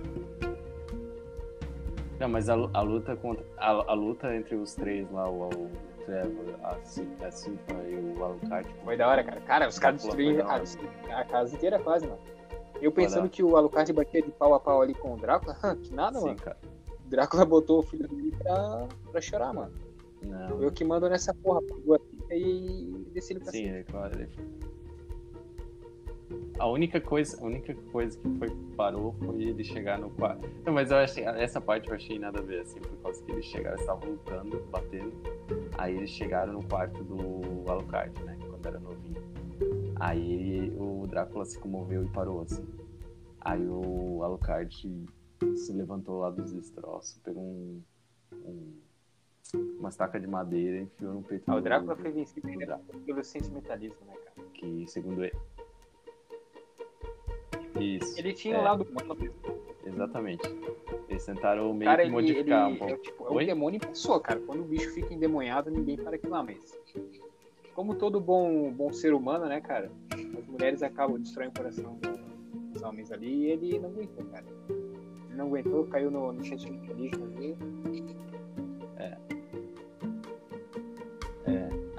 Não, 2.20 2.30
mas 2.30 2.50
a, 2.50 2.54
a 2.74 2.82
luta 2.82 3.16
contra. 3.16 3.46
A, 3.58 3.70
a 3.92 3.94
luta 3.94 4.34
entre 4.36 4.56
os 4.56 4.74
três 4.76 5.10
lá, 5.12 5.30
o, 5.30 5.50
o 5.50 5.72
Trevor, 6.06 6.56
a, 6.64 6.76
Ci- 6.84 7.08
a 7.22 7.32
Cinta 7.32 7.74
e 7.88 7.96
o 8.18 8.24
Alucard. 8.24 8.68
tipo, 8.68 8.84
foi 8.84 8.98
da 8.98 9.08
hora, 9.08 9.24
cara. 9.24 9.42
Cara, 9.42 9.68
os 9.68 9.78
caras 9.80 10.02
destruíram 10.04 10.48
a, 10.50 10.56
a 11.20 11.26
casa 11.26 11.56
inteira 11.56 11.80
quase, 11.80 12.06
mano. 12.08 12.20
Eu 12.82 12.92
pensando 12.92 13.30
que 13.30 13.44
o 13.44 13.58
Alucard 13.58 13.92
batia 13.94 14.22
de 14.22 14.32
pau 14.32 14.54
a 14.54 14.60
pau 14.60 14.82
ali 14.82 14.94
com 14.94 15.14
o 15.14 15.18
Drácula, 15.18 15.56
que 15.84 15.94
nada, 15.94 16.20
Sim, 16.20 16.26
mano. 16.28 16.40
cara. 16.40 16.58
O 17.06 17.10
Drácula 17.10 17.46
botou 17.46 17.80
o 17.80 17.84
filho 17.84 18.08
dele 18.08 18.34
pra, 18.38 18.88
pra 19.12 19.22
chorar, 19.22 19.54
mano. 19.54 19.74
Não. 20.22 20.62
Eu 20.62 20.72
que 20.72 20.84
mando 20.84 21.10
nessa 21.10 21.34
porra, 21.34 21.62
pegou 21.62 21.96
a 21.96 22.00
fita 22.00 22.36
e 22.36 23.06
desci 23.14 23.34
ele 23.34 23.40
pra 23.40 23.52
Sim, 23.52 23.58
cima. 23.64 23.76
ele, 23.76 23.84
claro, 23.86 24.16
ele... 24.20 24.30
A 26.60 26.68
única 26.68 27.00
coisa, 27.00 27.42
a 27.42 27.46
única 27.46 27.74
coisa 27.92 28.18
que 28.20 28.30
foi 28.38 28.50
parou 28.76 29.14
foi 29.14 29.44
ele 29.44 29.64
chegar 29.64 29.98
no 29.98 30.10
quarto. 30.10 30.46
Não, 30.66 30.74
mas 30.74 30.92
eu 30.92 30.98
achei, 30.98 31.24
essa 31.24 31.62
parte 31.62 31.88
eu 31.90 31.96
achei 31.96 32.20
nada 32.20 32.40
a 32.40 32.44
ver, 32.44 32.62
assim, 32.62 32.80
por 32.80 32.98
causa 32.98 33.24
que 33.24 33.32
eles 33.32 33.46
chegaram, 33.46 33.76
eles 33.78 33.82
estavam 33.82 34.10
lutando, 34.10 34.60
batendo. 34.70 35.14
Aí 35.78 35.96
eles 35.96 36.10
chegaram 36.10 36.54
no 36.54 36.64
quarto 36.68 37.02
do 37.04 37.70
Alucard, 37.72 38.12
né? 38.24 38.38
Quando 38.50 38.66
era 38.66 38.80
novinho. 38.80 39.22
Aí 39.96 40.72
o 40.78 41.08
Drácula 41.08 41.46
se 41.46 41.58
comoveu 41.60 42.04
e 42.04 42.10
parou, 42.10 42.42
assim. 42.42 42.66
Aí 43.42 43.66
o 43.66 44.22
Alucard 44.24 44.76
se 45.56 45.72
levantou 45.74 46.20
lá 46.20 46.30
dos 46.30 46.52
destroços, 46.52 47.18
pegou 47.24 47.42
um, 47.42 47.82
um- 48.34 48.80
uma 49.80 49.90
estaca 49.90 50.20
de 50.20 50.28
madeira 50.28 50.78
e 50.78 50.82
enfiou 50.84 51.14
no 51.14 51.24
peito 51.24 51.46
Ah, 51.48 51.56
o 51.56 51.62
Drácula 51.62 51.96
do- 51.96 52.02
foi 52.02 52.12
vencido 52.12 52.48
pelo 53.06 53.24
sentimentalismo, 53.24 54.06
né, 54.06 54.14
cara? 54.26 54.48
que 54.54 54.86
segundo 54.88 55.24
ele. 55.24 55.36
Isso. 57.80 58.20
Ele 58.20 58.34
tinha 58.34 58.56
é, 58.56 58.60
o 58.60 58.64
lado 58.64 58.84
humano. 58.84 59.18
Exatamente. 59.86 60.44
Eles 61.10 61.26
tentaram 61.26 61.74
meio 61.74 61.90
Cara, 61.90 62.02
que 62.04 62.08
ele, 62.08 62.12
modificar 62.12 62.66
ele 62.68 62.76
um 62.76 62.78
pouco. 62.78 62.94
é, 62.94 62.98
tipo, 62.98 63.26
é 63.26 63.32
um 63.32 63.46
demônio 63.46 63.78
em 63.78 63.80
pessoa, 63.88 64.20
cara. 64.20 64.40
Quando 64.40 64.62
o 64.62 64.66
bicho 64.66 64.90
fica 64.94 65.14
endemoniado, 65.14 65.72
ninguém 65.72 65.98
para 65.98 66.16
aquilo 66.16 66.32
lá, 66.34 66.44
mas. 66.44 66.78
Como 67.74 67.96
todo 67.96 68.20
bom, 68.20 68.72
bom 68.72 68.92
ser 68.92 69.14
humano, 69.14 69.46
né, 69.46 69.62
cara? 69.62 69.90
As 70.38 70.48
mulheres 70.48 70.84
acabam 70.84 71.20
destroindo 71.20 71.52
o 71.52 71.58
coração 71.58 71.96
do- 71.96 72.72
dos 72.74 72.82
homens 72.84 73.12
ali 73.12 73.46
e 73.46 73.52
ele 73.52 73.80
não 73.80 73.90
aguentou, 73.90 74.26
cara. 74.26 74.46
Ele 75.28 75.36
não 75.38 75.48
aguentou, 75.48 75.86
caiu 75.86 76.12
no, 76.12 76.32
no 76.34 76.44
sentimentalismo 76.44 77.26
ali. 77.26 77.58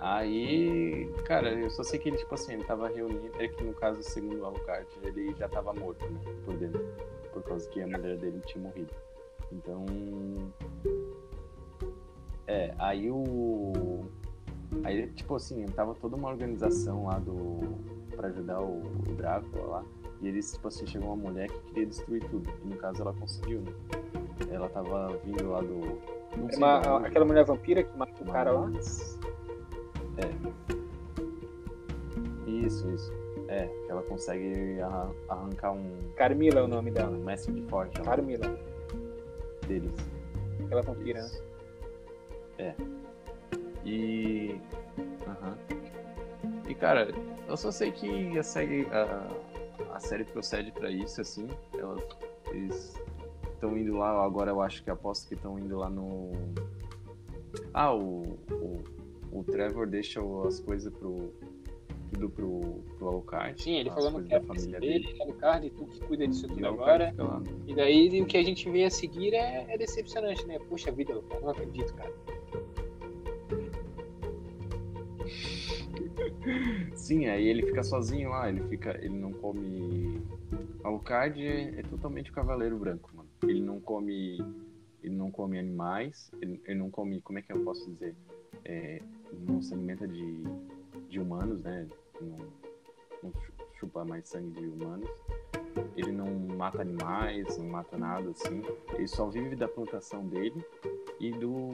Aí, 0.00 1.12
cara, 1.26 1.52
eu 1.52 1.68
só 1.70 1.82
sei 1.82 1.98
que 1.98 2.08
ele, 2.08 2.16
tipo 2.16 2.34
assim, 2.34 2.54
ele 2.54 2.64
tava 2.64 2.88
reunido. 2.88 3.30
É 3.38 3.46
que 3.48 3.62
no 3.62 3.74
caso, 3.74 4.02
segundo 4.02 4.40
o 4.40 4.46
Alucard, 4.46 4.86
ele 5.02 5.34
já 5.36 5.46
tava 5.46 5.74
morto, 5.74 6.04
né? 6.06 6.18
Por 6.44 6.56
dentro. 6.56 6.82
Por 7.34 7.42
causa 7.42 7.68
que 7.68 7.82
a 7.82 7.86
mulher 7.86 8.16
dele 8.16 8.40
tinha 8.46 8.64
morrido. 8.64 8.92
Então. 9.52 9.84
É, 12.46 12.74
aí 12.78 13.10
o. 13.10 14.04
Aí, 14.84 15.06
tipo 15.08 15.34
assim, 15.36 15.66
tava 15.66 15.94
toda 15.94 16.16
uma 16.16 16.28
organização 16.30 17.04
lá 17.06 17.18
do. 17.18 17.60
pra 18.16 18.28
ajudar 18.28 18.60
o, 18.62 18.78
o 18.80 19.14
Drácula 19.16 19.66
lá. 19.66 19.84
E 20.22 20.28
eles, 20.28 20.52
tipo 20.52 20.68
assim, 20.68 20.86
chegou 20.86 21.08
uma 21.12 21.28
mulher 21.30 21.48
que 21.50 21.58
queria 21.68 21.86
destruir 21.86 22.24
tudo. 22.30 22.50
E 22.64 22.68
no 22.68 22.76
caso 22.76 23.02
ela 23.02 23.12
conseguiu, 23.12 23.60
né? 23.60 23.72
Ela 24.50 24.68
tava 24.70 25.08
vindo 25.24 25.50
lá 25.50 25.60
do. 25.60 25.98
Uma- 26.56 27.06
aquela 27.06 27.24
mulher 27.26 27.44
vampira 27.44 27.82
que 27.82 27.96
matou 27.98 28.26
o 28.26 28.30
cara 28.30 28.50
lá. 28.52 28.70
É. 30.20 30.30
Isso, 32.50 32.88
isso. 32.90 33.12
É, 33.48 33.66
que 33.66 33.90
ela 33.90 34.02
consegue 34.02 34.80
arran- 34.80 35.12
arrancar 35.28 35.72
um, 35.72 36.12
Carmila 36.16 36.60
é 36.60 36.62
o 36.62 36.68
nome 36.68 36.90
dela. 36.90 37.10
um 37.16 37.24
mestre 37.24 37.52
de 37.52 37.62
forte 37.68 38.00
Carmila, 38.00 38.46
deles. 39.66 39.92
vampira, 40.84 41.20
né? 41.20 41.26
Isso. 41.26 41.42
É. 42.58 42.74
E. 43.84 44.60
Aham. 45.26 45.56
E 46.68 46.74
cara, 46.74 47.08
eu 47.48 47.56
só 47.56 47.70
sei 47.72 47.90
que 47.90 48.38
a 48.38 48.42
série, 48.42 48.86
a, 48.92 49.26
a 49.96 50.00
série 50.00 50.24
procede 50.24 50.70
pra 50.70 50.90
isso, 50.90 51.20
assim. 51.20 51.48
Elas, 51.76 52.00
eles 52.52 52.94
estão 53.52 53.76
indo 53.76 53.96
lá, 53.96 54.24
agora 54.24 54.50
eu 54.52 54.60
acho 54.62 54.84
que 54.84 54.90
aposto 54.90 55.26
que 55.26 55.34
estão 55.34 55.58
indo 55.58 55.76
lá 55.76 55.88
no. 55.90 56.30
Ah, 57.74 57.92
o, 57.92 58.22
o, 58.52 58.82
o 59.32 59.44
Trevor 59.44 59.86
deixa 59.86 60.20
as 60.46 60.60
coisas 60.60 60.92
pro. 60.92 61.32
Tudo 62.12 62.28
pro, 62.28 62.60
pro 62.98 63.08
Alucard. 63.08 63.62
Sim, 63.62 63.76
ele 63.76 63.88
falando 63.90 64.14
coisas 64.14 64.28
que 64.28 64.34
a 64.34 64.42
família 64.42 64.80
dele, 64.80 65.06
dele. 65.06 65.22
é 65.22 65.26
o 65.26 65.32
card, 65.34 65.70
tu 65.70 65.86
que 65.86 66.00
cuida 66.00 66.26
disso 66.26 66.46
E 66.46 66.48
tudo 66.48 66.66
Alucard 66.66 67.04
agora. 67.16 67.42
E 67.68 67.74
daí 67.74 68.20
o 68.20 68.26
que 68.26 68.36
a 68.36 68.42
gente 68.42 68.68
vê 68.68 68.84
a 68.84 68.90
seguir 68.90 69.32
é, 69.32 69.64
é 69.68 69.78
decepcionante, 69.78 70.44
né? 70.44 70.58
Puxa 70.68 70.90
vida, 70.90 71.12
eu 71.12 71.24
não 71.40 71.50
acredito, 71.50 71.94
cara. 71.94 72.12
Sim, 76.94 77.26
aí 77.26 77.46
ele 77.46 77.64
fica 77.64 77.82
sozinho 77.82 78.30
lá, 78.30 78.48
ele 78.48 78.62
fica. 78.68 78.96
Ele 78.98 79.16
não 79.16 79.32
come. 79.32 80.20
Alucard 80.82 81.40
é, 81.46 81.78
é 81.78 81.82
totalmente 81.82 82.30
o 82.30 82.34
cavaleiro 82.34 82.78
branco, 82.78 83.10
mano. 83.14 83.28
Ele 83.42 83.60
não 83.60 83.80
come. 83.80 84.38
Ele 85.02 85.14
não 85.14 85.30
come 85.30 85.58
animais, 85.58 86.30
ele, 86.42 86.60
ele 86.66 86.78
não 86.78 86.90
come. 86.90 87.20
Como 87.20 87.38
é 87.38 87.42
que 87.42 87.52
eu 87.52 87.64
posso 87.64 87.90
dizer? 87.90 88.14
É, 88.64 89.00
não 89.48 89.60
se 89.62 89.72
alimenta 89.74 90.06
de, 90.06 90.42
de 91.08 91.20
humanos, 91.20 91.62
né? 91.62 91.86
Não, 92.20 92.36
não 93.22 93.32
chu- 93.40 93.52
chupa 93.78 94.04
mais 94.04 94.28
sangue 94.28 94.50
de 94.60 94.66
humanos. 94.66 95.08
Ele 95.96 96.12
não 96.12 96.26
mata 96.56 96.82
animais, 96.82 97.56
não 97.58 97.66
mata 97.66 97.96
nada 97.96 98.30
assim. 98.30 98.62
Ele 98.94 99.06
só 99.08 99.28
vive 99.28 99.54
da 99.56 99.68
plantação 99.68 100.26
dele 100.26 100.64
e 101.18 101.30
do, 101.30 101.70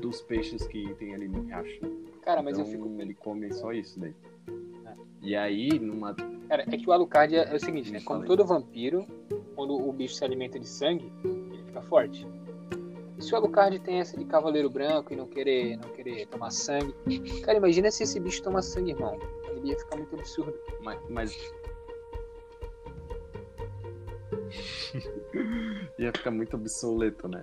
dos 0.00 0.20
peixes 0.22 0.66
que 0.66 0.94
tem 0.94 1.14
ali 1.14 1.28
no 1.28 1.42
riacho. 1.42 1.80
Cara, 2.22 2.42
mas 2.42 2.58
então, 2.58 2.70
eu 2.70 2.72
fico. 2.88 3.00
ele 3.00 3.14
come 3.14 3.52
só 3.52 3.72
isso 3.72 3.98
daí. 4.00 4.14
É. 4.86 4.94
E 5.22 5.36
aí, 5.36 5.78
numa. 5.78 6.14
Cara, 6.14 6.64
é 6.66 6.76
que 6.76 6.88
o 6.88 6.92
Alucard 6.92 7.34
é, 7.34 7.50
é 7.50 7.54
o 7.54 7.60
seguinte, 7.60 7.90
né? 7.92 8.00
Como 8.04 8.24
todo 8.24 8.44
vampiro, 8.44 9.06
quando 9.54 9.74
o 9.74 9.92
bicho 9.92 10.14
se 10.14 10.24
alimenta 10.24 10.58
de 10.58 10.66
sangue, 10.66 11.10
ele 11.24 11.64
fica 11.64 11.82
forte. 11.82 12.26
E 13.18 13.22
se 13.22 13.32
o 13.34 13.36
Alucard 13.36 13.78
tem 13.80 14.00
essa 14.00 14.16
de 14.16 14.24
cavaleiro 14.24 14.70
branco 14.70 15.12
e 15.12 15.16
não 15.16 15.26
querer, 15.26 15.76
não 15.76 15.88
querer 15.90 16.26
tomar 16.26 16.50
sangue. 16.50 16.94
Cara, 17.42 17.58
imagina 17.58 17.90
se 17.90 18.04
esse 18.04 18.20
bicho 18.20 18.42
toma 18.42 18.62
sangue, 18.62 18.92
irmão. 18.92 19.18
Ele 19.48 19.70
ia 19.70 19.78
ficar 19.78 19.96
muito 19.96 20.14
absurdo. 20.14 20.54
Mas. 20.80 21.00
mas... 21.10 21.52
Ia 25.98 26.12
ficar 26.12 26.30
muito 26.30 26.54
obsoleto, 26.56 27.28
né? 27.28 27.42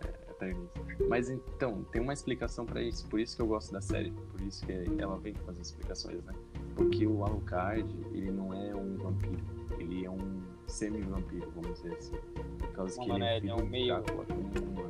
Mas 1.10 1.30
então, 1.30 1.84
tem 1.92 2.02
uma 2.02 2.14
explicação 2.14 2.66
pra 2.66 2.82
isso. 2.82 3.08
Por 3.08 3.20
isso 3.20 3.36
que 3.36 3.42
eu 3.42 3.48
gosto 3.48 3.72
da 3.72 3.82
série. 3.82 4.12
Por 4.12 4.42
isso 4.42 4.66
que 4.66 4.72
ela 4.98 5.18
vem 5.18 5.34
com 5.34 5.52
as 5.52 5.58
explicações, 5.60 6.24
né? 6.24 6.34
Porque 6.76 7.06
o 7.08 7.24
Alucard, 7.24 7.88
ele 8.14 8.32
não 8.32 8.54
é 8.54 8.76
um 8.76 8.98
vampiro. 8.98 9.38
Ele 9.80 10.06
é 10.06 10.10
um 10.10 10.42
semi-vampiro, 10.68 11.52
vamos 11.52 11.82
dizer 11.82 11.96
assim. 11.96 12.16
Por 12.58 12.72
causa 12.74 13.00
que 13.00 13.06
Humano, 13.06 13.24
ele 13.26 13.34
é, 13.34 13.38
ele 13.38 13.50
é 13.50 13.56
um 13.56 13.66
meio- 13.66 13.96
um. 13.98 14.85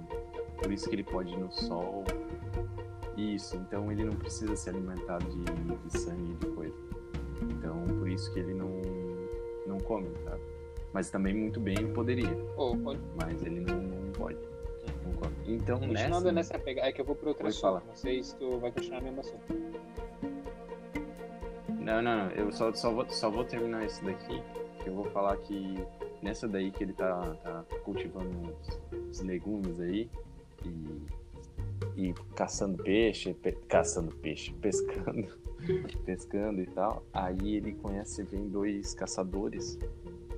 Por 0.62 0.72
isso 0.72 0.90
que 0.90 0.96
ele 0.96 1.04
pode 1.04 1.34
ir 1.34 1.38
no 1.38 1.52
sol. 1.52 2.04
Isso, 3.18 3.56
então 3.58 3.92
ele 3.92 4.04
não 4.04 4.14
precisa 4.16 4.56
se 4.56 4.70
alimentar 4.70 5.20
de, 5.20 5.38
de 5.44 5.98
sangue 5.98 6.32
e 6.32 6.36
de 6.36 6.46
coisa. 6.48 6.76
Então, 7.44 7.84
por 8.00 8.10
isso 8.10 8.32
que 8.34 8.40
ele 8.40 8.54
não, 8.54 8.70
não 9.68 9.78
come, 9.80 10.08
sabe? 10.24 10.42
Mas 10.92 11.10
também 11.10 11.34
muito 11.34 11.60
bem 11.60 11.76
ele 11.78 11.94
poderia, 11.94 12.30
Pô, 12.56 12.76
pode- 12.78 13.00
mas 13.16 13.42
ele 13.44 13.62
não, 13.62 13.82
não 13.82 14.12
pode. 14.14 14.38
Não 15.06 15.14
come. 15.14 15.34
Então, 15.48 15.80
continuando 15.80 16.32
nessa, 16.32 16.54
nessa 16.56 16.60
pegada, 16.60 16.90
é 16.90 16.92
que 16.92 17.02
eu 17.02 17.06
vou 17.06 17.16
Pode 17.16 17.38
assunto. 17.48 17.62
falar. 17.62 17.84
Não 17.86 17.96
sei 17.96 18.24
se 18.24 18.36
tu 18.36 18.58
vai 18.60 18.72
continuar 18.72 19.00
no 19.00 19.06
mesmo 19.06 19.20
assunto. 19.22 19.44
Não, 21.80 22.02
não, 22.02 22.18
não. 22.26 22.32
Eu 22.32 22.52
só, 22.52 22.74
só, 22.74 22.92
vou, 22.92 23.06
só 23.10 23.30
vou 23.30 23.44
terminar 23.44 23.86
isso 23.86 24.04
daqui. 24.04 24.42
Que 24.82 24.90
eu 24.90 24.94
vou 24.96 25.06
falar 25.06 25.38
que 25.38 25.78
nessa 26.22 26.48
daí 26.48 26.72
que 26.72 26.84
ele 26.84 26.94
tá, 26.94 27.36
tá 27.44 27.64
cultivando 27.84 28.30
os, 28.52 28.80
os 29.12 29.22
legumes 29.22 29.80
aí 29.80 30.10
e, 30.66 32.08
e 32.10 32.14
caçando 32.36 32.82
peixe, 32.84 33.34
pe- 33.34 33.58
caçando 33.68 34.14
peixe, 34.16 34.54
pescando, 34.62 35.28
pescando 36.06 36.62
e 36.62 36.68
tal. 36.68 37.04
Aí 37.14 37.56
ele 37.56 37.74
conhece, 37.76 38.24
vem 38.24 38.48
dois 38.50 38.94
caçadores 38.94 39.78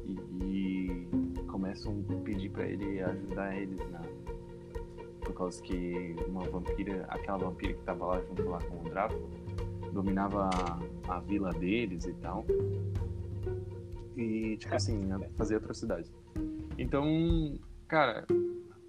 e, 0.06 0.18
e 0.44 1.08
começam 1.48 2.04
a 2.10 2.14
pedir 2.24 2.50
pra 2.50 2.66
ele 2.68 3.02
ajudar 3.02 3.56
eles 3.56 3.78
na. 3.92 4.02
Por 5.22 5.34
causa 5.34 5.62
que 5.62 6.16
uma 6.28 6.42
vampira, 6.50 7.06
aquela 7.10 7.38
vampira 7.38 7.74
que 7.74 7.82
tava 7.84 8.06
lá 8.06 8.22
junto 8.22 8.50
lá 8.50 8.60
com 8.62 8.80
o 8.80 8.90
Drácula, 8.90 9.28
dominava 9.92 10.50
a, 11.10 11.16
a 11.16 11.20
vila 11.20 11.52
deles 11.52 12.06
e 12.06 12.14
tal. 12.14 12.46
E, 14.16 14.56
tipo 14.58 14.74
assim, 14.74 15.02
fazia 15.36 15.58
atrocidades. 15.58 16.12
Então, 16.78 17.60
cara, 17.88 18.26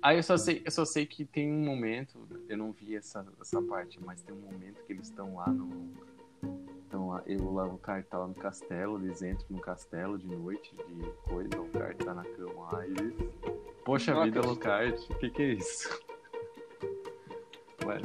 aí 0.02 0.16
eu 0.16 0.22
só 0.22 0.36
sei, 0.36 0.62
eu 0.64 0.70
só 0.70 0.84
sei 0.84 1.06
que 1.06 1.24
tem 1.24 1.52
um 1.52 1.64
momento, 1.64 2.18
eu 2.48 2.56
não 2.56 2.72
vi 2.72 2.96
essa, 2.96 3.26
essa 3.40 3.60
parte, 3.62 3.98
mas 4.02 4.22
tem 4.22 4.34
um 4.34 4.40
momento 4.40 4.82
que 4.84 4.92
eles 4.92 5.06
estão 5.06 5.36
lá 5.36 5.48
no. 5.48 5.92
Então 6.86 7.08
lá, 7.08 7.22
eu 7.26 7.52
lá, 7.52 7.66
o 7.66 7.78
cara 7.78 8.02
tá 8.02 8.18
lá 8.18 8.26
no 8.26 8.34
castelo, 8.34 8.98
eles 9.04 9.22
entram 9.22 9.46
no 9.50 9.60
castelo 9.60 10.18
de 10.18 10.26
noite, 10.26 10.74
de 10.74 11.10
coisa, 11.28 11.60
o 11.60 11.68
cara 11.68 11.94
tá 11.94 12.14
na 12.14 12.24
cama 12.24 12.72
lá 12.72 12.86
e 12.86 12.90
eles. 12.90 13.14
Poxa 13.84 14.14
Não 14.14 14.24
vida. 14.24 14.40
Locard, 14.40 14.98
o 15.10 15.14
que 15.18 15.30
que 15.30 15.42
é 15.42 15.52
isso? 15.54 15.88
Ué, 17.84 18.00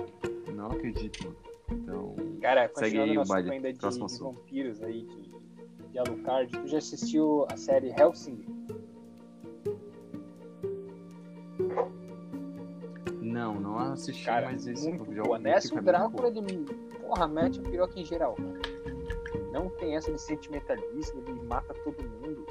não 0.53 0.67
acredito. 0.67 1.35
Então. 1.69 2.15
Cara, 2.41 2.69
Segue 2.75 2.99
aí 2.99 3.17
o 3.17 3.25
baile. 3.25 3.51
ainda 3.51 3.73
de, 3.73 3.79
de 3.79 4.19
vampiros 4.19 4.81
aí, 4.81 5.03
de, 5.03 5.89
de 5.91 5.99
Alucard, 5.99 6.51
tu 6.51 6.67
já 6.67 6.77
assistiu 6.77 7.45
a 7.49 7.57
série 7.57 7.89
Hellsing? 7.89 8.45
Não, 13.33 13.59
não 13.59 13.79
assisti, 13.79 14.25
Cara, 14.25 14.45
mas 14.51 14.67
esse 14.67 14.87
muito 14.87 15.11
já 15.13 15.23
boa. 15.23 15.39
Nessa 15.39 15.73
o 15.75 15.81
Drácula, 15.81 16.27
ele, 16.27 16.65
porra, 17.01 17.27
mete 17.27 17.59
a 17.59 17.63
piroca 17.63 17.99
em 17.99 18.05
geral. 18.05 18.35
cara. 18.35 18.73
Não 19.51 19.69
tem 19.69 19.95
essa 19.95 20.11
de 20.11 20.21
sentimentalismo, 20.21 21.21
ele 21.27 21.41
mata 21.43 21.73
todo 21.83 22.01
mundo. 22.03 22.45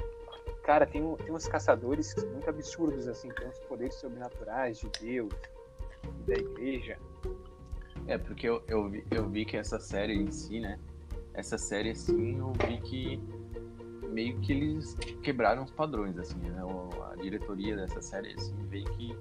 Cara, 0.63 0.85
tem, 0.85 1.01
um- 1.03 1.15
tem 1.15 1.33
uns 1.33 1.47
caçadores 1.47 2.13
muito 2.31 2.49
absurdos, 2.49 3.07
assim, 3.07 3.29
tem 3.29 3.47
uns 3.47 3.59
poderes 3.59 3.95
sobrenaturais 3.95 4.77
de 4.79 4.89
Deus 5.01 5.33
e 6.05 6.23
da 6.23 6.33
igreja. 6.35 6.97
É, 8.07 8.17
porque 8.17 8.47
eu, 8.47 8.61
eu, 8.67 8.89
vi, 8.89 9.05
eu 9.11 9.29
vi 9.29 9.45
que 9.45 9.55
essa 9.57 9.79
série 9.79 10.13
em 10.15 10.31
si, 10.31 10.59
né? 10.59 10.79
Essa 11.33 11.57
série, 11.57 11.91
assim, 11.91 12.37
eu 12.37 12.51
vi 12.67 12.79
que 12.81 13.21
meio 14.09 14.37
que 14.39 14.51
eles 14.51 14.95
quebraram 15.23 15.63
os 15.63 15.71
padrões, 15.71 16.17
assim, 16.17 16.37
né? 16.37 16.61
A 17.11 17.15
diretoria 17.15 17.75
dessa 17.75 18.01
série, 18.01 18.33
assim, 18.33 18.53
vê 18.67 18.83
que 18.83 19.17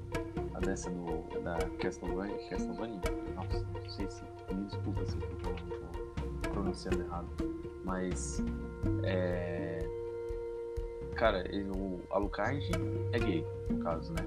a 0.55 0.61
dessa 0.61 0.91
do, 0.91 1.23
da 1.43 1.57
Castlevania, 1.79 2.37
Castlevania, 2.49 3.01
nossa, 3.35 3.67
não 3.75 3.91
sei 3.91 4.09
se, 4.11 4.23
me 4.53 4.65
desculpa 4.65 5.05
se 5.07 5.17
eu 5.17 5.23
tô 5.39 6.51
pronunciando 6.51 7.01
errado, 7.03 7.29
mas, 7.85 8.43
é... 9.05 9.79
Cara, 11.15 11.45
ele- 11.55 11.71
o 11.71 12.01
Alucard 12.11 12.69
é 13.13 13.19
gay, 13.19 13.47
no 13.71 13.79
caso, 13.85 14.13
né? 14.15 14.25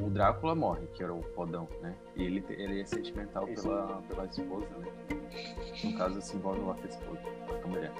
O, 0.00 0.04
o 0.06 0.10
Drácula 0.10 0.54
morre, 0.54 0.86
que 0.94 1.02
era 1.02 1.12
o 1.12 1.20
fodão, 1.34 1.68
né? 1.82 1.94
E 2.16 2.24
ele, 2.24 2.44
ele 2.50 2.80
é 2.80 2.84
sentimental 2.84 3.46
pela, 3.46 4.00
pela 4.08 4.24
esposa, 4.26 4.66
né? 4.78 4.86
No 5.84 5.92
caso, 5.98 6.22
se 6.22 6.36
envolve 6.36 6.60
lá 6.60 6.74
com 6.74 6.82
a 6.82 6.86
esposa, 6.88 7.20
com 7.60 7.68
a 7.68 7.70
mulher. 7.70 7.92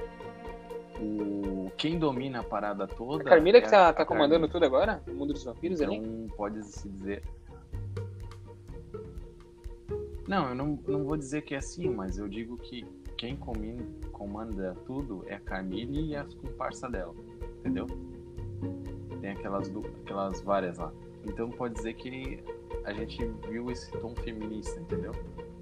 O, 1.01 1.71
quem 1.77 1.99
domina 1.99 2.41
a 2.41 2.43
parada 2.45 2.87
toda. 2.87 3.23
A 3.23 3.27
Carmila 3.27 3.59
é 3.59 3.61
que 3.61 3.71
tá, 3.71 3.89
a- 3.89 3.93
tá 3.93 4.03
a 4.03 4.07
comandando 4.07 4.47
Carmila. 4.49 4.53
tudo 4.53 4.65
agora? 4.67 5.03
O 5.09 5.13
mundo 5.15 5.33
dos 5.33 5.45
vampiros 5.45 5.81
ali? 5.81 5.97
Então 5.97 6.37
pode-se 6.37 6.89
dizer. 6.89 7.23
Não, 10.29 10.49
eu 10.51 10.55
não, 10.55 10.79
não 10.87 11.05
vou 11.05 11.17
dizer 11.17 11.43
que 11.43 11.55
é 11.55 11.59
assim, 11.59 11.89
mas 11.89 12.19
eu 12.19 12.29
digo 12.29 12.57
que 12.57 12.85
quem 13.17 13.37
comi- 13.37 13.79
comanda 14.13 14.77
tudo 14.87 15.25
é 15.27 15.35
a 15.35 15.41
Carmille 15.41 16.11
e 16.11 16.17
as 16.17 16.33
comparsas 16.35 16.91
dela, 16.91 17.15
entendeu? 17.59 17.87
Tem 19.21 19.31
aquelas, 19.31 19.71
aquelas 20.05 20.41
várias 20.41 20.79
lá. 20.79 20.93
Então 21.27 21.51
pode 21.51 21.75
dizer 21.75 21.95
que 21.95 22.43
a 22.85 22.93
gente 22.93 23.25
viu 23.49 23.71
esse 23.71 23.91
tom 23.99 24.15
feminista, 24.15 24.81
entendeu? 24.81 25.13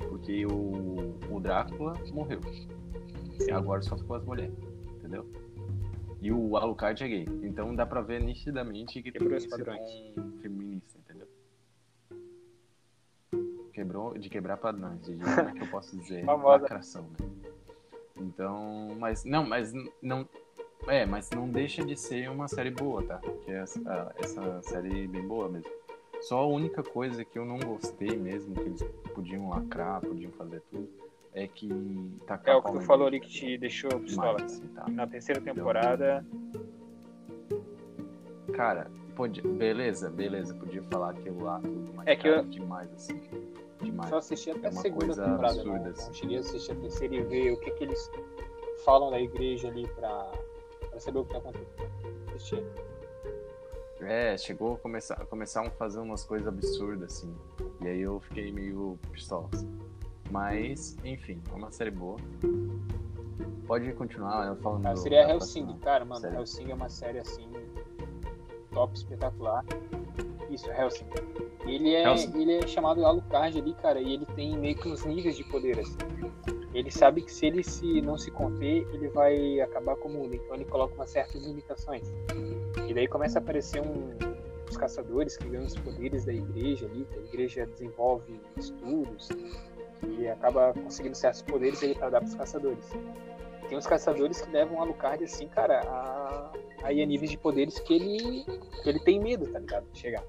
Porque 0.09 0.45
o, 0.47 1.15
o 1.31 1.41
Drácula 1.41 1.95
morreu. 2.13 2.41
E 3.47 3.51
agora 3.51 3.81
só 3.83 3.97
ficou 3.97 4.17
as 4.17 4.25
mulheres, 4.25 4.55
entendeu? 5.09 5.27
E 6.21 6.31
o 6.31 6.57
Alucard 6.57 7.03
é 7.03 7.09
gay. 7.09 7.27
Então 7.43 7.75
dá 7.75 7.87
pra 7.87 8.01
ver 8.03 8.21
nitidamente 8.23 9.03
que 9.03 9.11
Quebrou 9.11 9.31
tem 9.31 9.39
esse 9.39 9.49
padrões. 9.49 9.81
tom 10.15 10.31
feminista, 10.43 10.99
entendeu? 10.99 11.29
Quebrou 13.73 14.19
de 14.19 14.29
quebrar 14.29 14.59
padrões, 14.59 15.01
de 15.05 15.17
como 15.25 15.49
é 15.49 15.53
que 15.53 15.63
eu 15.63 15.71
posso 15.71 15.97
dizer? 15.97 16.25
Lacração, 16.25 17.03
né? 17.03 17.29
Então, 18.17 18.97
mas 18.99 19.25
não, 19.25 19.47
mas 19.47 19.73
não 20.03 20.29
é, 20.89 21.07
mas 21.07 21.31
não 21.31 21.49
deixa 21.49 21.85
de 21.85 21.97
ser 21.97 22.29
uma 22.31 22.49
série 22.49 22.71
boa, 22.71 23.03
tá? 23.03 23.19
Que 23.45 23.53
é 23.53 23.59
essa, 23.59 24.15
essa 24.19 24.63
série 24.63 25.07
bem 25.07 25.27
boa 25.27 25.49
mesmo. 25.49 25.71
Só 26.23 26.41
a 26.41 26.47
única 26.47 26.83
coisa 26.83 27.25
que 27.25 27.39
eu 27.39 27.45
não 27.45 27.61
gostei 27.61 28.17
mesmo, 28.17 28.55
que 28.55 28.63
eles 28.63 28.83
podiam 29.15 29.49
lacrar, 29.51 30.01
podiam 30.01 30.33
fazer 30.33 30.61
tudo, 30.63 30.89
é 31.35 31.47
que 31.47 31.69
tá 32.27 32.41
É 32.45 32.55
o 32.55 32.63
que 32.63 32.73
tu 32.73 32.81
falou 32.83 33.07
ali 33.07 33.21
que 33.21 33.29
te 33.29 33.59
deixou 33.59 33.91
pistola. 34.01 34.43
assim, 34.43 34.67
tá? 34.69 34.87
Na 34.89 35.07
terceira 35.07 35.41
temporada, 35.41 36.25
Cara, 38.55 38.91
podia, 39.15 39.43
beleza, 39.43 40.11
beleza, 40.11 40.55
podia 40.55 40.83
falar 40.85 41.11
aquilo 41.11 41.45
lá 41.45 41.61
tudo, 41.61 41.93
mas 41.95 42.07
É 42.09 42.17
que 42.17 42.23
cara, 42.25 42.37
eu- 42.41 42.45
demais 42.45 42.93
assim. 42.95 43.21
Demais. 43.81 44.11
só 44.11 44.17
assisti 44.19 44.51
até 44.51 44.67
É 44.67 44.69
a 44.69 44.73
segunda 44.73 45.15
temporada. 45.15 45.47
absurda, 45.47 45.79
não, 45.79 45.91
assim. 45.91 46.13
cheguei 46.15 46.37
a 46.39 46.41
assistir 46.41 46.73
a 46.73 46.75
terceira 46.75 47.15
e 47.15 47.23
ver 47.23 47.53
o 47.53 47.61
que, 47.61 47.71
que 47.73 47.85
eles 47.85 48.11
falam 48.85 49.11
da 49.11 49.21
igreja 49.21 49.69
ali 49.69 49.87
pra, 49.89 50.33
pra 50.91 50.99
saber 50.99 51.19
o 51.21 51.25
que 51.25 51.33
tá 51.33 51.39
acontecendo. 51.39 51.93
Assisti. 52.35 52.65
É, 54.01 54.37
chegou 54.39 54.75
a 54.75 54.79
começar, 54.79 55.17
começaram 55.27 55.69
a 55.69 55.71
fazer 55.71 56.01
umas 56.01 56.25
coisas 56.25 56.49
absurdas, 56.49 57.13
assim. 57.13 57.35
E 57.83 57.87
aí 57.87 58.01
eu 58.01 58.19
fiquei 58.21 58.51
meio 58.51 58.99
pistola. 59.13 59.49
assim. 59.53 59.79
Mas, 60.31 60.97
enfim, 61.05 61.41
é 61.51 61.55
uma 61.55 61.71
série 61.71 61.91
boa. 61.91 62.17
Pode 63.67 63.93
continuar 63.95 64.47
eu 64.47 64.57
falando. 64.57 64.87
Ah, 64.87 64.93
do- 64.93 64.99
seria 64.99 65.29
Hellsing, 65.29 65.65
próxima 65.65 65.79
cara, 65.85 66.05
mano. 66.05 66.21
série. 66.21 66.37
Hellsing 66.37 66.71
é 66.71 66.75
uma 66.75 66.89
série 66.89 67.19
assim 67.19 67.49
top, 68.73 68.97
espetacular. 68.97 69.65
Isso, 70.51 70.71
Hellsing. 70.71 71.07
Ele 71.67 71.95
é, 71.95 72.05
Hellsing. 72.05 72.41
ele 72.41 72.53
é 72.59 72.67
chamado 72.67 73.05
Alucard 73.05 73.59
ali, 73.59 73.75
cara, 73.75 74.01
e 74.01 74.15
ele 74.15 74.27
tem 74.35 74.57
meio 74.57 74.75
que 74.77 74.89
uns 74.89 75.05
níveis 75.05 75.37
de 75.37 75.45
poder, 75.45 75.79
assim. 75.79 75.97
Ele 76.73 76.91
sabe 76.91 77.23
que 77.23 77.33
se 77.33 77.47
ele 77.47 77.63
se 77.65 78.01
não 78.01 78.17
se 78.17 78.31
conter, 78.31 78.87
ele 78.93 79.09
vai 79.09 79.61
acabar 79.61 79.97
com 79.97 80.09
o 80.09 80.13
mundo. 80.13 80.35
Então 80.35 80.55
ele 80.55 80.65
coloca 80.65 80.95
umas 80.95 81.11
certas 81.11 81.43
limitações. 81.45 82.11
E 82.87 82.95
daí 82.95 83.07
começa 83.09 83.39
a 83.39 83.43
aparecer 83.43 83.83
um, 83.83 84.11
uns 84.69 84.77
caçadores 84.77 85.37
que 85.37 85.49
ganham 85.49 85.65
os 85.67 85.75
poderes 85.75 86.25
da 86.25 86.33
igreja 86.33 86.87
ali, 86.87 87.07
a 87.13 87.17
igreja 87.19 87.67
desenvolve 87.67 88.41
estudos 88.57 89.29
e 90.07 90.29
acaba 90.29 90.73
conseguindo 90.75 91.15
certos 91.15 91.43
poderes 91.43 91.83
aí 91.83 91.95
para 91.95 92.11
dar 92.11 92.21
pros 92.21 92.35
caçadores. 92.35 92.91
Tem 93.69 93.77
uns 93.77 93.87
caçadores 93.87 94.41
que 94.41 94.51
levam 94.51 94.79
o 94.79 94.81
Alucard 94.81 95.23
assim, 95.25 95.47
cara, 95.49 95.81
a, 95.81 96.53
a 96.83 96.93
ir 96.93 97.03
a 97.03 97.07
níveis 97.07 97.31
de 97.31 97.37
poderes 97.39 97.79
que 97.79 97.95
ele, 97.95 98.45
que 98.83 98.89
ele 98.89 99.01
tem 99.01 99.21
medo, 99.21 99.47
tá 99.53 99.59
ligado? 99.59 99.87
De 99.93 99.99
chegar. 99.99 100.25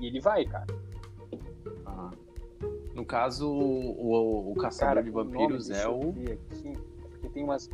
E 0.00 0.06
ele 0.06 0.20
vai, 0.20 0.44
cara. 0.44 0.66
Ah. 1.86 2.10
No 2.94 3.04
caso, 3.06 3.48
o, 3.48 4.00
o, 4.00 4.52
o 4.52 4.54
caçador 4.56 4.94
Cara, 4.96 5.02
de 5.02 5.10
o 5.10 5.12
vampiros 5.12 5.68
deixa 5.68 5.84
é 5.84 5.88
o. 5.88 6.10
aqui, 6.10 6.78
porque 7.10 7.28
tem 7.28 7.44
umas. 7.44 7.70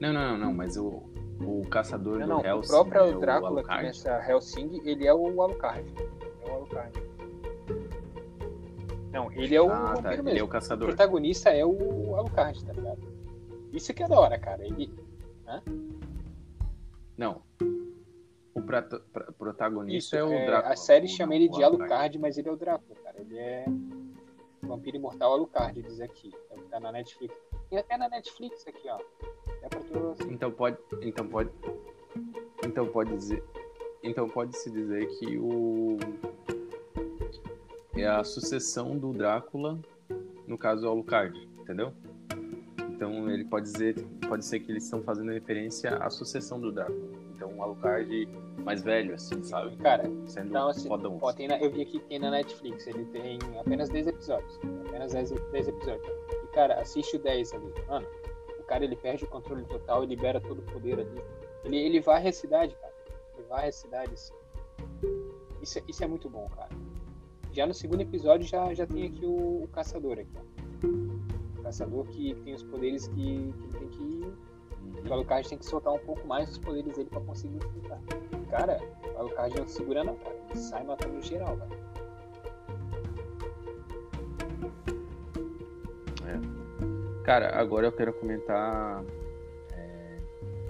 Não, 0.00 0.12
não, 0.12 0.30
não, 0.30 0.38
não, 0.38 0.54
mas 0.54 0.76
o, 0.76 1.02
o 1.40 1.62
caçador 1.68 2.18
Não, 2.18 2.26
do 2.26 2.28
não, 2.28 2.40
o 2.40 2.46
Hellsing 2.46 2.68
próprio 2.68 3.00
é 3.00 3.16
o 3.16 3.20
Drácula 3.20 3.60
aqui 3.60 3.70
Alucard. 3.70 3.84
nessa 3.86 4.30
Hellsing, 4.30 4.80
ele 4.84 5.06
é 5.06 5.12
o 5.14 5.42
Alucard. 5.42 5.92
É 6.46 6.50
o 6.50 6.54
Alucard. 6.54 7.07
Não, 9.18 9.32
ele 9.32 9.54
é 9.54 9.60
o 9.62 9.70
Ah, 9.70 9.94
tá, 10.00 10.12
ele 10.12 10.22
mesmo. 10.22 10.38
é 10.38 10.42
o 10.42 10.46
O 10.46 10.48
caçador. 10.48 10.88
protagonista 10.88 11.50
é 11.50 11.64
o 11.64 12.14
Alucard, 12.16 12.64
tá 12.64 12.72
ligado? 12.72 13.00
Isso 13.72 13.92
que 13.92 14.02
é 14.02 14.08
da 14.08 14.18
hora, 14.18 14.38
cara. 14.38 14.64
Ele, 14.64 14.90
Não. 17.16 17.42
O 18.54 18.62
prato- 18.62 19.00
pra- 19.12 19.32
protagonista 19.32 19.96
Isso, 19.96 20.16
é 20.16 20.22
o 20.24 20.32
é, 20.32 20.46
Drácula. 20.46 20.72
a 20.72 20.76
série 20.76 21.06
o- 21.06 21.08
chama 21.08 21.34
ele 21.34 21.48
o 21.48 21.50
de 21.50 21.62
Alucard, 21.64 22.18
mas 22.18 22.38
ele 22.38 22.48
é 22.48 22.52
o 22.52 22.56
Drácula, 22.56 22.96
cara. 23.02 23.20
Ele 23.20 23.38
é 23.38 23.64
vampiro 24.62 24.96
imortal 24.96 25.32
Alucard, 25.32 25.80
diz 25.82 26.00
aqui. 26.00 26.32
É 26.50 26.54
o 26.54 26.58
que 26.58 26.68
tá 26.68 26.78
na 26.80 26.92
Netflix. 26.92 27.34
Tem 27.70 27.78
até 27.78 27.96
na 27.96 28.08
Netflix 28.08 28.66
aqui, 28.66 28.88
ó. 28.88 28.98
É 29.62 29.68
pra 29.68 29.80
tu 29.80 30.10
assim, 30.10 30.32
Então 30.32 30.50
pode, 30.50 30.76
então 31.02 31.26
pode, 31.28 31.50
então 32.64 32.86
pode 32.86 33.16
dizer, 33.16 33.42
então 34.02 34.28
pode 34.28 34.56
se 34.56 34.70
dizer 34.70 35.06
que 35.18 35.38
o 35.38 35.96
é 38.02 38.08
a 38.08 38.24
sucessão 38.24 38.96
do 38.96 39.12
Drácula, 39.12 39.78
no 40.46 40.56
caso 40.58 40.86
o 40.86 40.90
Alucard, 40.90 41.38
entendeu? 41.60 41.92
Então 42.90 43.30
ele 43.30 43.44
pode 43.44 43.70
dizer, 43.70 43.94
pode 44.28 44.44
ser 44.44 44.60
que 44.60 44.72
eles 44.72 44.84
estão 44.84 45.02
fazendo 45.02 45.30
referência 45.32 45.96
à 45.98 46.10
sucessão 46.10 46.60
do 46.60 46.72
Drácula. 46.72 46.98
Então 47.36 47.56
o 47.56 47.62
Alucard 47.62 48.26
mais 48.64 48.82
velho, 48.82 49.14
assim, 49.14 49.42
sabe? 49.44 49.76
Cara, 49.76 50.04
Sendo 50.26 50.48
então 50.48 50.68
assim, 50.68 50.88
fodão. 50.88 51.18
ó, 51.22 51.32
tem 51.32 51.46
na- 51.48 51.58
eu 51.58 51.70
vi 51.70 51.82
aqui 51.82 52.00
que 52.00 52.06
tem 52.06 52.18
na 52.18 52.30
Netflix. 52.30 52.86
Ele 52.86 53.04
tem 53.06 53.38
apenas 53.58 53.88
10 53.88 54.08
episódios. 54.08 54.58
Apenas 54.88 55.12
10, 55.12 55.30
10 55.30 55.68
episódios. 55.68 56.06
E, 56.42 56.46
cara, 56.48 56.80
assiste 56.80 57.16
o 57.16 57.18
10 57.20 57.52
ali. 57.54 57.72
Mano, 57.86 58.06
o 58.58 58.62
cara 58.64 58.84
ele 58.84 58.96
perde 58.96 59.24
o 59.24 59.28
controle 59.28 59.64
total 59.64 60.02
e 60.02 60.06
libera 60.08 60.40
todo 60.40 60.58
o 60.58 60.62
poder 60.62 60.98
ali. 61.00 61.22
Ele, 61.64 61.76
ele 61.78 62.00
varre 62.00 62.28
a 62.28 62.32
cidade, 62.32 62.74
cara. 62.74 62.92
Ele 63.38 63.46
varre 63.46 63.68
a 63.68 63.72
cidade, 63.72 64.12
assim. 64.12 64.34
Isso, 65.62 65.78
é- 65.78 65.82
isso 65.88 66.02
é 66.04 66.06
muito 66.08 66.28
bom, 66.28 66.48
cara. 66.56 66.68
Já 67.58 67.66
no 67.66 67.74
segundo 67.74 68.00
episódio 68.02 68.46
já, 68.46 68.72
já 68.72 68.86
tem 68.86 69.04
aqui 69.06 69.26
o, 69.26 69.64
o 69.64 69.68
caçador 69.72 70.12
aqui, 70.12 70.30
ó. 70.36 71.58
O 71.58 71.62
caçador 71.64 72.06
que 72.06 72.32
tem 72.44 72.54
os 72.54 72.62
poderes 72.62 73.08
que, 73.08 73.14
que 73.14 73.64
ele 73.64 73.72
tem 73.80 73.88
que 73.88 75.08
O 75.08 75.12
Alucard 75.12 75.48
tem 75.48 75.58
que 75.58 75.66
soltar 75.66 75.92
um 75.92 75.98
pouco 75.98 76.24
mais 76.24 76.48
os 76.52 76.58
poderes 76.58 76.94
dele 76.94 77.10
pra 77.10 77.20
conseguir 77.20 77.56
enfrentar. 77.56 78.00
Cara, 78.48 78.78
o 79.12 79.18
Alucard 79.18 79.58
não 79.58 79.66
segura 79.66 80.04
não, 80.04 80.14
cara. 80.14 80.36
Ele 80.50 80.56
sai 80.56 80.84
matando 80.84 81.20
geral, 81.20 81.56
velho. 81.56 81.88
Cara, 87.24 87.58
agora 87.58 87.88
eu 87.88 87.92
quero 87.92 88.12
comentar, 88.12 89.04
é, 89.72 90.18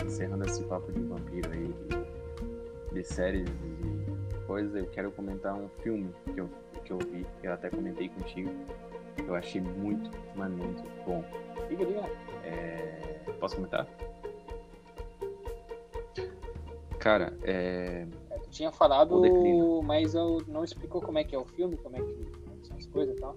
encerrando 0.07 0.47
esse 0.47 0.65
papo 0.65 0.91
de 0.91 1.03
vampiro 1.03 1.53
aí, 1.53 1.69
de, 1.69 2.95
de 2.95 3.05
séries 3.05 3.47
e 3.47 3.99
coisas, 4.49 4.75
eu 4.75 4.87
quero 4.87 5.13
comentar 5.13 5.55
um 5.55 5.69
filme 5.83 6.11
que 6.33 6.41
eu, 6.41 6.49
que 6.89 6.93
eu 6.93 6.99
vi, 6.99 7.27
que 7.41 7.47
eu 7.47 7.53
até 7.53 7.69
comentei 7.69 8.09
contigo, 8.09 8.51
eu 9.27 9.35
achei 9.35 9.61
muito, 9.61 10.11
mas 10.35 10.51
muito 10.51 10.83
bom. 11.05 11.23
Liga, 11.69 11.85
liga. 11.85 12.01
É, 12.45 13.21
posso 13.39 13.57
comentar? 13.57 13.87
Cara, 16.99 17.37
é, 17.43 18.07
É, 18.31 18.39
tu 18.39 18.51
tinha 18.51 18.73
falado, 18.73 19.21
mas 19.85 20.15
eu 20.15 20.43
não 20.49 20.65
explicou 20.65 21.03
como 21.03 21.19
é 21.19 21.25
que 21.25 21.35
é 21.35 21.39
o 21.39 21.45
filme, 21.45 21.77
como 21.77 21.97
é 21.97 22.01
que, 22.01 22.15
como 22.15 22.65
são 22.65 22.77
as 22.77 22.87
coisas 22.87 23.17
e 23.17 23.21
tal. 23.21 23.37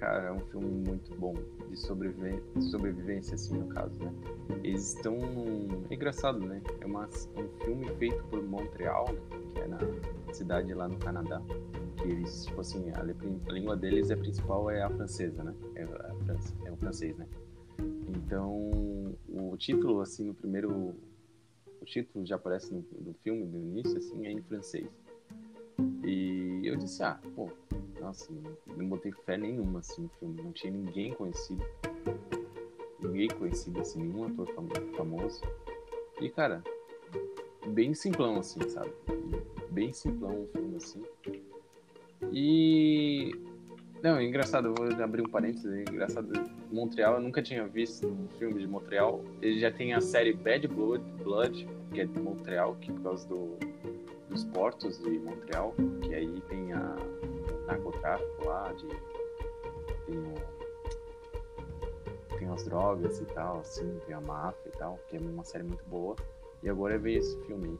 Cara, 0.00 0.28
é 0.28 0.32
um 0.32 0.40
filme 0.40 0.88
muito 0.88 1.14
bom 1.16 1.34
de 1.68 1.76
sobrevivência, 1.76 3.34
assim, 3.34 3.58
no 3.58 3.66
caso, 3.68 4.02
né? 4.02 4.10
Eles 4.64 4.94
estão. 4.94 5.18
É 5.90 5.94
engraçado, 5.94 6.40
né? 6.40 6.62
É 6.80 6.86
uma, 6.86 7.06
um 7.06 7.62
filme 7.62 7.86
feito 7.98 8.24
por 8.24 8.42
Montreal, 8.42 9.04
que 9.52 9.60
é 9.60 9.68
na 9.68 9.78
cidade 10.32 10.72
lá 10.72 10.88
no 10.88 10.96
Canadá. 10.96 11.42
Que 11.98 12.08
eles, 12.08 12.46
tipo 12.46 12.62
assim, 12.62 12.90
a, 12.92 13.00
a 13.00 13.52
língua 13.52 13.76
deles 13.76 14.10
é 14.10 14.16
principal 14.16 14.70
é 14.70 14.82
a 14.82 14.88
francesa, 14.88 15.44
né? 15.44 15.54
É, 15.74 15.82
a 15.82 16.14
França, 16.24 16.54
é 16.64 16.72
o 16.72 16.76
francês, 16.78 17.14
né? 17.18 17.28
Então, 18.08 18.72
o 19.28 19.54
título, 19.58 20.00
assim, 20.00 20.24
no 20.24 20.34
primeiro. 20.34 20.94
O 21.78 21.84
título 21.84 22.24
já 22.24 22.36
aparece 22.36 22.72
no, 22.72 22.82
no 23.04 23.12
filme, 23.22 23.44
no 23.44 23.58
início, 23.58 23.98
assim, 23.98 24.26
é 24.26 24.32
em 24.32 24.40
francês. 24.40 24.88
E 26.04 26.62
eu 26.64 26.76
disse, 26.76 27.02
ah, 27.02 27.18
pô, 27.34 27.50
nossa, 28.00 28.32
não 28.76 28.88
botei 28.88 29.12
fé 29.12 29.36
nenhuma 29.36 29.80
assim 29.80 30.02
no 30.02 30.08
filme. 30.18 30.42
Não 30.42 30.52
tinha 30.52 30.72
ninguém 30.72 31.12
conhecido. 31.12 31.64
Ninguém 33.00 33.28
conhecido, 33.28 33.80
assim, 33.80 34.00
nenhum 34.02 34.24
ator 34.24 34.46
fam- 34.54 34.68
famoso. 34.96 35.42
E, 36.20 36.28
cara, 36.28 36.62
bem 37.68 37.94
simplão, 37.94 38.38
assim, 38.38 38.60
sabe? 38.68 38.90
Bem 39.70 39.92
simplão 39.92 40.42
o 40.42 40.48
filme, 40.48 40.76
assim. 40.76 41.02
E. 42.32 43.34
Não, 44.02 44.16
é 44.16 44.24
engraçado, 44.24 44.72
vou 44.74 44.86
abrir 45.02 45.22
um 45.22 45.30
parênteses. 45.30 45.70
É 45.72 45.82
engraçado, 45.82 46.32
Montreal, 46.70 47.14
eu 47.14 47.20
nunca 47.20 47.42
tinha 47.42 47.66
visto 47.66 48.06
um 48.06 48.28
filme 48.38 48.60
de 48.60 48.66
Montreal. 48.66 49.22
Ele 49.42 49.60
já 49.60 49.70
tem 49.70 49.92
a 49.92 50.00
série 50.00 50.32
Bad 50.32 50.66
Blood, 50.68 51.04
Blood 51.22 51.68
que 51.92 52.00
é 52.00 52.06
de 52.06 52.18
Montreal, 52.18 52.76
que 52.76 52.90
é 52.90 52.94
por 52.94 53.02
causa 53.02 53.28
do, 53.28 53.58
dos 54.30 54.44
portos 54.44 54.98
de 54.98 55.18
Montreal, 55.18 55.74
que 56.02 56.14
aí 56.14 56.40
tem 56.48 56.72
a 56.72 56.96
narcotráfico 57.66 58.44
lá, 58.46 58.72
de, 58.72 58.86
tem, 60.06 60.18
o, 60.18 60.34
tem 62.38 62.48
as 62.48 62.64
drogas 62.64 63.20
e 63.20 63.24
tal, 63.26 63.58
assim, 63.60 63.98
tem 64.06 64.14
a 64.14 64.20
máfia 64.20 64.70
e 64.72 64.78
tal, 64.78 64.98
que 65.08 65.16
é 65.16 65.20
uma 65.20 65.44
série 65.44 65.64
muito 65.64 65.84
boa. 65.86 66.14
E 66.62 66.68
agora 66.68 66.98
veio 66.98 67.18
esse 67.18 67.36
filme. 67.42 67.78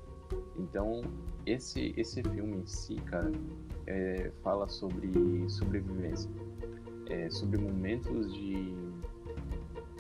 Então, 0.57 1.03
esse, 1.47 1.95
esse 1.97 2.23
filme 2.23 2.59
em 2.59 2.67
si, 2.67 2.97
cara, 3.07 3.31
é, 3.87 4.31
fala 4.43 4.67
sobre 4.69 5.11
sobrevivência. 5.49 6.31
É, 7.09 7.31
sobre 7.31 7.59
momentos 7.59 8.33
de. 8.35 8.75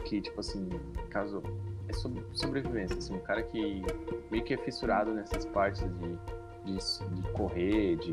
que, 0.05 0.21
tipo 0.21 0.41
assim, 0.41 0.69
caso. 1.11 1.43
É 1.89 1.93
sobre 1.93 2.25
sobrevivência, 2.33 2.97
assim, 2.97 3.15
um 3.15 3.21
cara 3.21 3.43
que 3.43 3.83
meio 4.31 4.45
que 4.45 4.55
é 4.55 4.57
fissurado 4.57 5.13
nessas 5.13 5.45
partes 5.47 5.83
de, 5.83 6.19
de, 6.65 6.77
de 6.77 7.33
correr, 7.33 7.97
de, 7.97 8.13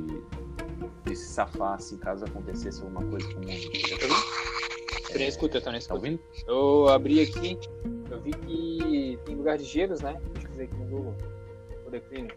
de 1.06 1.16
se 1.16 1.26
safar, 1.34 1.74
assim, 1.76 1.98
caso 1.98 2.26
acontecesse 2.26 2.82
alguma 2.82 3.04
coisa 3.06 3.28
como. 3.34 3.44
Eu 3.50 5.10
tô 5.14 5.18
nem 5.20 5.28
escuta, 5.28 5.58
eu 5.58 5.62
tô 5.62 5.72
nem 5.72 5.80
Tá 5.80 5.80
escuta. 5.80 5.94
ouvindo? 5.96 6.20
Eu 6.48 6.90
abri 6.90 7.22
aqui, 7.22 7.58
eu 8.12 8.22
vi 8.22 8.32
que 8.32 9.20
tem 9.26 9.36
lugar 9.36 9.58
de 9.58 9.64
gelos, 9.64 10.02
né? 10.02 10.20
Pesquisei 10.34 10.66
aqui 10.66 10.76
no 10.76 10.86
Google. 10.86 11.16
O 11.86 11.90
declínio. 11.90 12.36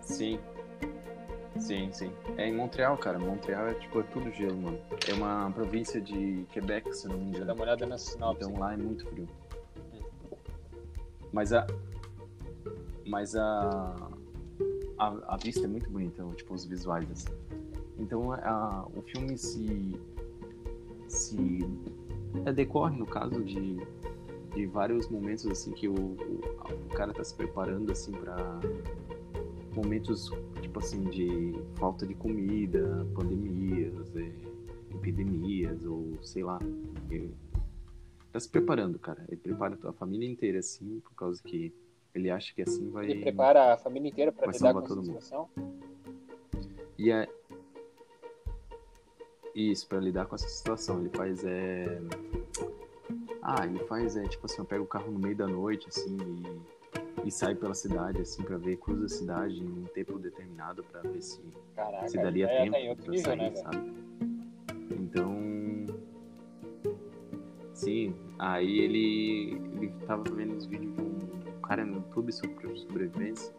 Sim. 0.00 0.38
Sim, 1.58 1.92
sim. 1.92 2.12
É 2.36 2.46
em 2.48 2.54
Montreal, 2.54 2.96
cara. 2.96 3.18
Montreal 3.18 3.68
é 3.68 3.74
tipo, 3.74 4.00
é 4.00 4.02
tudo 4.04 4.30
gelo, 4.32 4.56
mano. 4.56 4.80
É 5.08 5.14
uma 5.14 5.50
província 5.52 6.00
de 6.00 6.44
Quebec, 6.52 6.92
se 6.94 7.06
não 7.08 7.16
me 7.18 7.26
engano. 7.26 7.46
dar 7.46 7.54
uma 7.54 7.62
olhada 7.64 7.86
na 7.86 7.98
sinopse. 7.98 8.44
Então 8.48 8.58
lá 8.60 8.72
é 8.74 8.76
muito 8.76 9.06
frio. 9.08 9.28
Mas 11.32 11.52
a. 11.52 11.66
Mas 13.06 13.34
a. 13.36 14.10
A, 14.98 15.34
a 15.34 15.36
vista 15.36 15.64
é 15.64 15.68
muito 15.68 15.90
bonita, 15.90 16.24
tipo, 16.36 16.54
os 16.54 16.64
visuais, 16.64 17.10
assim. 17.10 17.28
Então 17.98 18.32
a, 18.32 18.86
o 18.94 19.02
filme 19.02 19.36
se. 19.36 19.96
se. 21.08 21.58
É, 22.46 22.52
decorre, 22.52 22.96
no 22.96 23.06
caso, 23.06 23.42
de, 23.44 23.76
de 24.54 24.66
vários 24.66 25.08
momentos, 25.08 25.46
assim, 25.46 25.72
que 25.72 25.88
o, 25.88 25.94
o, 25.94 26.40
o 26.86 26.88
cara 26.94 27.12
tá 27.12 27.22
se 27.22 27.34
preparando, 27.34 27.92
assim, 27.92 28.12
pra 28.12 28.58
momentos, 29.74 30.30
tipo 30.60 30.78
assim, 30.78 31.04
de 31.04 31.54
falta 31.76 32.06
de 32.06 32.14
comida, 32.14 33.06
pandemias, 33.14 34.14
é, 34.16 34.32
epidemias, 34.94 35.84
ou 35.84 36.18
sei 36.22 36.44
lá. 36.44 36.58
é, 37.10 37.28
tá 38.32 38.40
se 38.40 38.48
preparando, 38.48 38.98
cara. 38.98 39.24
Ele 39.28 39.40
prepara 39.40 39.78
a 39.84 39.92
família 39.92 40.28
inteira, 40.28 40.58
assim, 40.58 41.00
por 41.00 41.14
causa 41.14 41.42
que 41.42 41.72
ele 42.14 42.30
acha 42.30 42.54
que 42.54 42.62
assim 42.62 42.90
vai. 42.90 43.10
Ele 43.10 43.20
prepara 43.20 43.72
a 43.72 43.76
família 43.76 44.08
inteira 44.08 44.32
pra 44.32 44.46
Vai 44.46 44.54
lidar 44.54 44.74
com 44.74 44.82
todo 44.82 45.00
essa 45.00 45.06
situação. 45.06 45.48
E 46.98 47.10
é. 47.10 47.28
Isso, 49.54 49.86
pra 49.86 49.98
lidar 49.98 50.26
com 50.26 50.34
essa 50.34 50.48
situação. 50.48 51.00
Ele 51.00 51.10
faz 51.10 51.44
é. 51.44 52.00
Ah, 53.42 53.66
ele 53.66 53.80
faz 53.80 54.16
é 54.16 54.22
tipo 54.22 54.46
assim, 54.46 54.58
eu 54.60 54.64
pego 54.64 54.84
o 54.84 54.86
carro 54.86 55.10
no 55.10 55.18
meio 55.18 55.34
da 55.34 55.48
noite, 55.48 55.88
assim, 55.88 56.16
e, 57.24 57.26
e 57.26 57.30
sai 57.30 57.56
pela 57.56 57.74
cidade, 57.74 58.20
assim, 58.20 58.40
pra 58.44 58.56
ver, 58.56 58.76
cruza 58.76 59.06
a 59.06 59.08
cidade 59.08 59.60
em 59.60 59.66
um 59.66 59.84
tempo 59.86 60.16
determinado 60.16 60.84
pra 60.84 61.00
ver 61.00 61.20
se, 61.20 61.40
Caraca, 61.74 62.06
se 62.06 62.16
daria 62.18 62.46
é, 62.46 62.70
tempo 62.70 63.10
nível, 63.10 63.18
sair, 63.18 63.36
né, 63.38 63.56
sabe? 63.56 63.92
Então. 64.92 65.42
Sim, 67.74 68.14
aí 68.38 68.78
ele, 68.78 69.60
ele 69.74 69.92
tava 70.06 70.22
vendo 70.22 70.56
os 70.56 70.66
vídeos 70.66 70.94
de 70.94 71.02
um 71.02 71.11
no 71.76 71.96
YouTube 71.96 72.32
sobre 72.32 72.76
sobrevivência. 72.76 73.54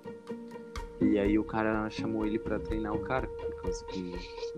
E 1.01 1.19
aí 1.19 1.37
o 1.37 1.43
cara 1.43 1.89
chamou 1.89 2.25
ele 2.25 2.39
pra 2.39 2.59
treinar 2.59 2.93
o 2.93 2.99
cara, 2.99 3.27
por 3.27 3.61
causa 3.61 3.83
que 3.85 4.13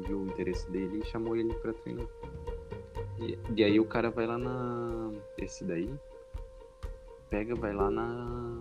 viu 0.05 0.21
o 0.21 0.27
interesse 0.27 0.69
dele 0.69 1.01
e 1.03 1.05
chamou 1.05 1.35
ele 1.35 1.53
pra 1.55 1.73
treinar. 1.73 2.05
E, 3.19 3.37
e 3.55 3.63
aí 3.63 3.79
o 3.79 3.85
cara 3.85 4.09
vai 4.09 4.27
lá 4.27 4.37
na. 4.37 5.11
Esse 5.37 5.63
daí. 5.63 5.89
Pega, 7.29 7.55
vai 7.55 7.73
lá 7.73 7.89
na. 7.89 8.57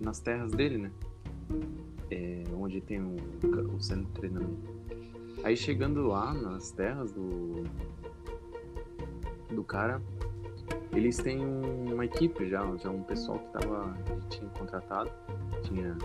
Nas 0.00 0.20
terras 0.20 0.52
dele, 0.52 0.78
né? 0.78 0.92
É, 2.10 2.44
onde 2.54 2.80
tem 2.80 3.00
o, 3.00 3.16
o 3.74 3.80
centro 3.80 4.04
de 4.06 4.12
treinamento. 4.12 4.78
Aí 5.44 5.56
chegando 5.56 6.06
lá 6.06 6.34
nas 6.34 6.70
terras 6.72 7.12
do. 7.12 7.64
Do 9.50 9.64
cara, 9.64 10.02
eles 10.92 11.16
têm 11.18 11.44
um- 11.44 11.94
uma 11.94 12.04
equipe 12.04 12.48
já, 12.48 12.64
já 12.76 12.90
um 12.90 13.02
pessoal 13.02 13.38
que 13.38 13.58
tava, 13.58 13.96
tinha 14.30 14.48
contratado, 14.50 15.10
tinha, 15.62 15.96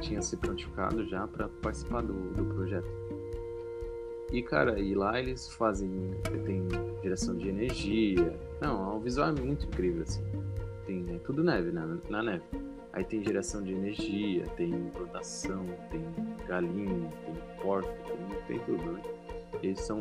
tinha 0.00 0.22
se 0.22 0.36
prontificado 0.36 1.04
já 1.06 1.26
para 1.26 1.48
participar 1.48 2.02
do, 2.02 2.12
do 2.34 2.44
projeto. 2.54 2.88
E 4.32 4.42
cara, 4.42 4.78
e 4.80 4.94
lá 4.94 5.20
eles 5.20 5.48
fazem, 5.52 6.10
tem 6.44 6.66
geração 7.02 7.36
de 7.36 7.48
energia. 7.48 8.36
Não, 8.60 8.96
o 8.96 9.00
visual 9.00 9.28
é 9.28 9.32
muito 9.32 9.66
incrível 9.66 10.02
assim. 10.02 10.24
Tem 10.86 11.04
é 11.14 11.18
tudo 11.18 11.44
neve, 11.44 11.70
na, 11.70 11.98
na 12.08 12.22
neve. 12.22 12.42
Aí 12.92 13.04
tem 13.04 13.22
geração 13.24 13.62
de 13.62 13.72
energia, 13.72 14.44
tem 14.56 14.72
plantação, 14.92 15.64
tem 15.90 16.00
galinha, 16.46 17.10
tem 17.24 17.34
porco, 17.60 17.88
tem, 18.06 18.40
tem 18.46 18.66
tudo, 18.66 18.92
né? 18.92 19.02
Eles 19.62 19.80
são 19.80 20.00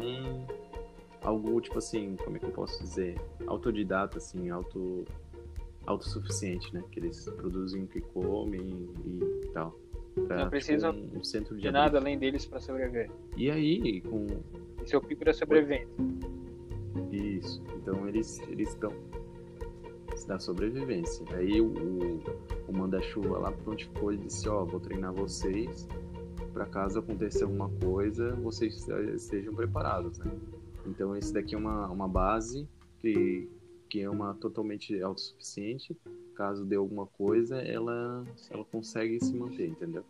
algo 1.24 1.60
tipo 1.62 1.78
assim, 1.78 2.16
como 2.18 2.38
é 2.38 2.40
que 2.40 2.46
eu 2.46 2.52
posso 2.52 2.82
dizer? 2.84 3.20
Autodidata, 3.48 4.18
assim, 4.18 4.50
auto, 4.50 5.06
autossuficiente, 5.86 6.74
né? 6.74 6.84
Que 6.92 7.00
eles 7.00 7.26
produzem 7.30 7.84
o 7.84 7.88
que 7.88 8.02
comem 8.02 8.90
e 9.06 9.48
tal. 9.54 9.78
Pra, 10.28 10.44
Não 10.44 10.50
precisam 10.50 10.94
tipo, 10.94 11.18
um, 11.18 11.24
centro 11.24 11.56
de 11.56 11.62
De 11.64 11.72
nada 11.72 11.98
além 11.98 12.20
deles 12.20 12.46
pra 12.46 12.60
sobreviver. 12.60 13.10
E 13.36 13.50
aí, 13.50 14.02
com 14.02 14.28
Esse 14.84 14.94
é 14.94 14.98
o 14.98 15.02
pico 15.02 15.26
da 15.26 15.34
sobrevivência. 15.34 15.88
isso, 17.12 17.64
então 17.76 18.08
eles 18.08 18.40
eles 18.48 18.70
estão 18.70 18.92
da 20.28 20.40
sobrevivência. 20.40 21.26
Aí 21.36 21.60
o, 21.60 22.22
o, 22.68 22.74
manda-chuva 22.74 23.40
lá 23.40 23.52
prontificou 23.52 24.14
e 24.14 24.18
disse, 24.18 24.48
ó, 24.48 24.64
vou 24.64 24.80
treinar 24.80 25.12
vocês 25.12 25.88
para 26.54 26.66
caso 26.68 27.00
aconteça 27.00 27.46
alguma 27.46 27.70
coisa, 27.82 28.36
vocês 28.36 28.88
estejam 29.16 29.54
preparados, 29.54 30.20
né? 30.20 30.32
Então 30.86 31.16
esse 31.16 31.34
daqui 31.34 31.56
é 31.56 31.58
uma, 31.58 31.88
uma 31.88 32.08
base 32.08 32.68
que, 33.00 33.50
que 33.90 34.02
é 34.02 34.10
uma 34.10 34.34
totalmente 34.36 35.00
autossuficiente. 35.02 35.98
Caso 36.36 36.66
dê 36.66 36.76
alguma 36.76 37.06
coisa, 37.06 37.58
ela, 37.58 38.26
ela 38.50 38.66
consegue 38.66 39.24
se 39.24 39.34
manter, 39.36 39.68
entendeu? 39.68 40.04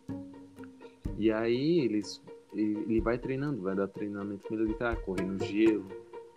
E 1.18 1.30
aí 1.30 1.80
eles 1.80 2.22
ele 2.56 3.00
vai 3.00 3.18
treinando, 3.18 3.62
vai 3.62 3.74
dar 3.74 3.88
treinamento 3.88 4.50
militar, 4.52 4.96
correr 5.02 5.24
no 5.24 5.44
gelo, 5.44 5.86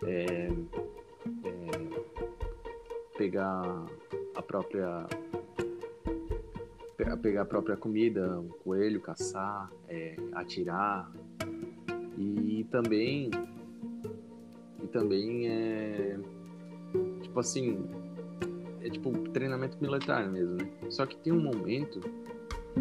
é, 0.02 0.48
é, 1.44 1.68
pegar 3.16 3.86
a 4.34 4.42
própria 4.42 5.06
pegar 7.22 7.42
a 7.42 7.44
própria 7.44 7.76
comida, 7.76 8.40
um 8.40 8.48
coelho, 8.48 9.00
caçar, 9.00 9.70
é, 9.88 10.16
atirar 10.32 11.10
e 12.18 12.64
também 12.70 13.30
e 14.82 14.86
também 14.86 15.48
é 15.48 16.18
tipo 17.22 17.38
assim 17.40 17.88
é 18.80 18.88
tipo 18.88 19.12
treinamento 19.30 19.76
militar 19.80 20.28
mesmo, 20.28 20.56
né? 20.56 20.70
Só 20.90 21.04
que 21.06 21.16
tem 21.16 21.32
um 21.32 21.40
momento 21.40 22.00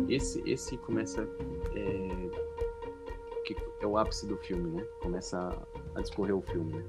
esse 0.07 0.41
esse 0.49 0.77
começa 0.77 1.27
é, 1.75 2.29
que 3.43 3.55
é 3.81 3.87
o 3.87 3.97
ápice 3.97 4.27
do 4.27 4.37
filme, 4.37 4.69
né? 4.71 4.85
Começa 5.01 5.39
a, 5.39 5.99
a 5.99 6.01
discorrer 6.01 6.35
o 6.35 6.41
filme. 6.41 6.73
Né? 6.73 6.83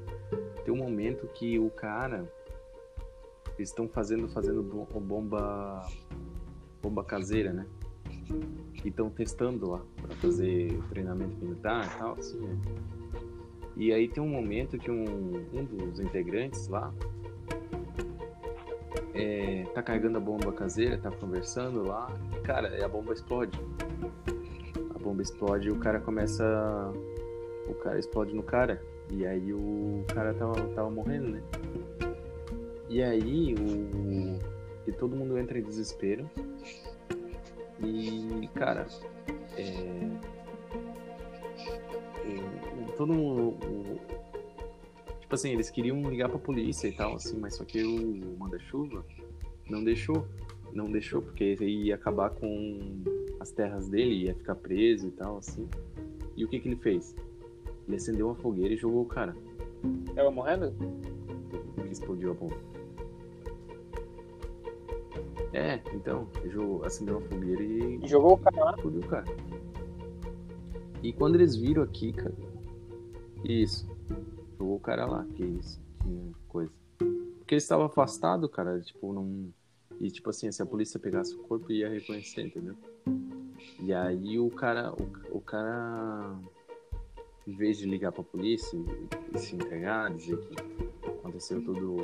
Tem 0.64 0.74
um 0.74 0.78
momento 0.78 1.26
que 1.28 1.58
o 1.58 1.70
cara 1.70 2.30
eles 3.56 3.70
estão 3.70 3.88
fazendo 3.88 4.28
fazendo 4.28 4.62
bomba 4.62 5.88
bomba 6.80 7.04
caseira, 7.04 7.52
né? 7.52 7.66
E 8.84 8.88
estão 8.88 9.10
testando 9.10 9.70
lá 9.70 9.82
para 10.00 10.14
fazer 10.16 10.80
treinamento 10.88 11.36
militar 11.44 11.84
e 11.84 11.98
tal, 11.98 12.12
assim, 12.12 12.38
né? 12.38 12.58
E 13.78 13.92
aí 13.92 14.08
tem 14.08 14.20
um 14.20 14.28
momento 14.28 14.76
que 14.76 14.90
um, 14.90 15.04
um 15.54 15.64
dos 15.64 16.00
integrantes 16.00 16.66
lá 16.66 16.92
é, 19.14 19.64
tá 19.72 19.82
carregando 19.82 20.18
a 20.18 20.20
bomba 20.20 20.52
caseira, 20.52 20.98
tá 20.98 21.10
conversando 21.12 21.84
lá, 21.86 22.12
e, 22.36 22.40
cara, 22.40 22.84
a 22.84 22.88
bomba 22.88 23.12
explode. 23.12 23.58
A 24.94 24.98
bomba 24.98 25.22
explode 25.22 25.68
e 25.68 25.70
o 25.70 25.78
cara 25.78 26.00
começa. 26.00 26.44
O 27.68 27.74
cara 27.74 27.98
explode 27.98 28.34
no 28.34 28.42
cara. 28.42 28.82
E 29.10 29.24
aí 29.24 29.52
o 29.52 30.04
cara 30.12 30.34
tava, 30.34 30.54
tava 30.74 30.90
morrendo, 30.90 31.28
né? 31.28 31.42
E 32.88 33.02
aí 33.02 33.54
o. 33.54 34.38
E 34.86 34.92
todo 34.92 35.14
mundo 35.14 35.38
entra 35.38 35.58
em 35.58 35.62
desespero. 35.62 36.28
E, 37.80 38.48
cara, 38.54 38.86
é. 39.56 40.37
Todo 42.98 43.14
mundo. 43.14 43.56
O, 43.64 43.98
tipo 45.20 45.32
assim, 45.32 45.52
eles 45.52 45.70
queriam 45.70 46.02
ligar 46.10 46.28
pra 46.28 46.38
polícia 46.38 46.88
e 46.88 46.92
tal, 46.92 47.14
assim, 47.14 47.38
mas 47.38 47.54
só 47.54 47.64
que 47.64 47.80
o 47.84 48.36
manda-chuva 48.36 49.06
não 49.70 49.84
deixou. 49.84 50.26
Não 50.72 50.90
deixou, 50.90 51.22
porque 51.22 51.54
ia 51.64 51.94
acabar 51.94 52.30
com 52.30 53.00
as 53.38 53.52
terras 53.52 53.88
dele, 53.88 54.24
ia 54.24 54.34
ficar 54.34 54.56
preso 54.56 55.06
e 55.06 55.10
tal, 55.12 55.38
assim. 55.38 55.68
E 56.36 56.44
o 56.44 56.48
que 56.48 56.58
que 56.58 56.68
ele 56.68 56.76
fez? 56.76 57.14
Ele 57.86 57.96
acendeu 57.96 58.26
uma 58.26 58.34
fogueira 58.34 58.74
e 58.74 58.76
jogou 58.76 59.02
o 59.02 59.06
cara. 59.06 59.34
Tava 60.14 60.32
morrendo? 60.32 60.74
Que 61.76 61.92
explodiu 61.92 62.32
a 62.32 62.34
bomba. 62.34 62.56
É, 65.52 65.80
então, 65.94 66.28
ele 66.42 66.52
acendeu 66.84 67.18
uma 67.18 67.28
fogueira 67.28 67.62
e. 67.62 68.00
E 68.02 68.08
jogou 68.08 68.32
o 68.32 68.38
cara 68.38 68.64
lá? 68.64 68.74
Explodiu 68.74 69.00
o 69.00 69.06
cara. 69.06 69.24
E 71.00 71.12
quando 71.12 71.36
eles 71.36 71.54
viram 71.54 71.84
aqui, 71.84 72.12
cara. 72.12 72.34
Isso. 73.44 73.86
Jogou 74.58 74.76
o 74.76 74.80
cara 74.80 75.06
lá, 75.06 75.24
que 75.34 75.44
isso. 75.44 75.80
Que 76.02 76.34
coisa. 76.48 76.72
Porque 76.98 77.54
ele 77.54 77.58
estava 77.58 77.86
afastado, 77.86 78.48
cara, 78.48 78.80
tipo, 78.80 79.12
não. 79.12 79.52
E 80.00 80.10
tipo 80.10 80.30
assim, 80.30 80.50
se 80.52 80.62
a 80.62 80.66
polícia 80.66 81.00
pegasse 81.00 81.34
o 81.34 81.38
corpo 81.38 81.72
ia 81.72 81.88
reconhecer, 81.88 82.42
entendeu? 82.42 82.76
E 83.80 83.92
aí 83.92 84.38
o 84.38 84.50
cara. 84.50 84.92
O, 84.92 85.38
o 85.38 85.40
cara. 85.40 86.36
Em 87.46 87.56
vez 87.56 87.78
de 87.78 87.86
ligar 87.86 88.12
pra 88.12 88.22
polícia 88.22 88.78
e, 89.34 89.38
se 89.38 89.54
entregar, 89.54 90.12
dizer 90.14 90.36
que 90.36 91.08
aconteceu 91.08 91.64
tudo. 91.64 91.96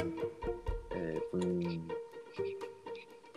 É, 0.90 1.20
foi 1.30 1.40
um. 1.44 1.86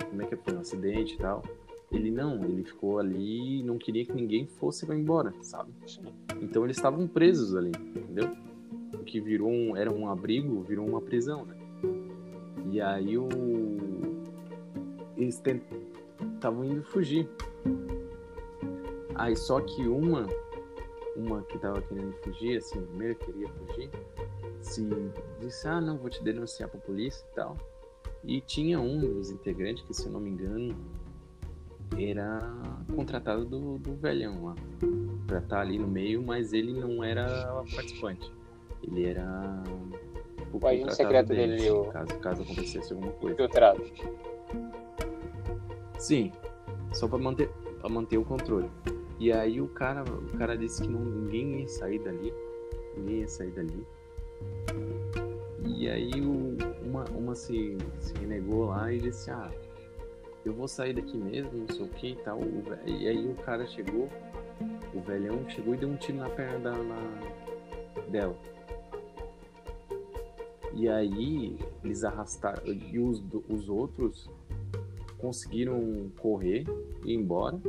Como 0.09 0.21
é 0.21 0.25
que 0.25 0.35
foi? 0.37 0.55
Um 0.55 0.59
acidente 0.59 1.15
e 1.15 1.17
tal. 1.17 1.43
Ele 1.91 2.11
não, 2.11 2.43
ele 2.43 2.63
ficou 2.63 2.99
ali 2.99 3.59
e 3.59 3.63
não 3.63 3.77
queria 3.77 4.05
que 4.05 4.13
ninguém 4.13 4.45
fosse 4.45 4.85
embora, 4.91 5.33
sabe? 5.41 5.71
Então 6.41 6.65
eles 6.65 6.75
estavam 6.75 7.07
presos 7.07 7.55
ali, 7.55 7.71
entendeu? 7.95 8.29
O 8.93 9.03
que 9.03 9.21
virou 9.21 9.49
um, 9.49 9.75
era 9.75 9.91
um 9.91 10.09
abrigo, 10.09 10.61
virou 10.61 10.85
uma 10.85 11.01
prisão, 11.01 11.45
né? 11.45 11.55
E 12.69 12.81
aí 12.81 13.17
o 13.17 13.27
eles 15.17 15.41
estavam 16.35 16.63
indo 16.63 16.83
fugir. 16.83 17.27
Aí 19.15 19.35
só 19.35 19.59
que 19.61 19.87
uma, 19.87 20.27
uma 21.15 21.41
que 21.43 21.57
tava 21.57 21.81
querendo 21.81 22.13
fugir, 22.23 22.57
assim, 22.57 22.79
primeiro 22.85 23.15
queria 23.15 23.49
fugir, 23.49 23.89
se 24.61 24.87
disse, 25.39 25.67
ah 25.67 25.81
não, 25.81 25.97
vou 25.97 26.09
te 26.09 26.23
denunciar 26.23 26.69
pra 26.69 26.79
polícia 26.79 27.25
e 27.31 27.35
tal. 27.35 27.57
E 28.23 28.41
tinha 28.41 28.79
um 28.79 28.99
dos 28.99 29.31
integrantes, 29.31 29.83
que 29.83 29.93
se 29.93 30.05
eu 30.05 30.11
não 30.11 30.19
me 30.19 30.29
engano, 30.29 30.75
era 31.97 32.39
contratado 32.95 33.45
do, 33.45 33.77
do 33.77 33.95
velhão 33.95 34.45
lá. 34.45 34.55
Pra 35.25 35.39
estar 35.39 35.57
tá 35.57 35.61
ali 35.61 35.77
no 35.77 35.87
meio, 35.87 36.23
mas 36.23 36.53
ele 36.53 36.73
não 36.73 37.03
era 37.03 37.63
participante. 37.75 38.31
Ele 38.83 39.05
era. 39.05 39.63
O, 40.51 40.57
o 40.57 40.91
secreto 40.91 41.27
dele, 41.27 41.57
dele 41.57 41.69
o... 41.71 41.85
caso, 41.85 42.19
caso 42.19 42.41
acontecesse 42.43 42.93
alguma 42.93 43.11
coisa. 43.13 43.35
Filtrado. 43.35 43.83
Sim, 45.97 46.31
só 46.93 47.07
para 47.07 47.17
manter, 47.17 47.49
pra 47.79 47.89
manter 47.89 48.17
o 48.17 48.23
controle. 48.23 48.69
E 49.19 49.31
aí 49.31 49.59
o 49.59 49.67
cara, 49.67 50.03
o 50.03 50.37
cara 50.37 50.55
disse 50.55 50.83
que 50.83 50.87
não, 50.87 51.03
ninguém 51.03 51.61
ia 51.61 51.67
sair 51.67 51.99
dali. 51.99 52.33
Ninguém 52.95 53.21
ia 53.21 53.27
sair 53.27 53.51
dali. 53.51 53.85
E 55.65 55.89
aí 55.89 56.11
o, 56.21 56.55
uma, 56.85 57.03
uma 57.05 57.35
se, 57.35 57.77
se 57.99 58.13
renegou 58.19 58.65
lá 58.65 58.91
e 58.91 58.99
disse, 58.99 59.29
ah, 59.31 59.51
eu 60.47 60.53
vou 60.53 60.67
sair 60.67 60.93
daqui 60.93 61.17
mesmo, 61.17 61.51
não 61.53 61.67
sei 61.67 61.85
o 61.85 61.89
que 61.89 62.07
e 62.07 62.15
tal. 62.15 62.39
E 62.85 63.07
aí 63.07 63.27
o 63.27 63.35
cara 63.35 63.65
chegou, 63.67 64.07
o 64.93 65.01
velhão 65.01 65.47
chegou 65.49 65.75
e 65.75 65.77
deu 65.77 65.89
um 65.89 65.97
tiro 65.97 66.17
na 66.19 66.29
perna 66.29 66.59
da, 66.59 66.71
na, 66.71 68.01
dela. 68.09 68.35
E 70.73 70.87
aí 70.87 71.59
eles 71.83 72.03
arrastaram. 72.03 72.63
E 72.65 72.97
os, 72.97 73.21
os 73.49 73.67
outros 73.67 74.29
conseguiram 75.17 76.09
correr 76.19 76.65
e 77.03 77.11
ir 77.11 77.15
embora. 77.15 77.59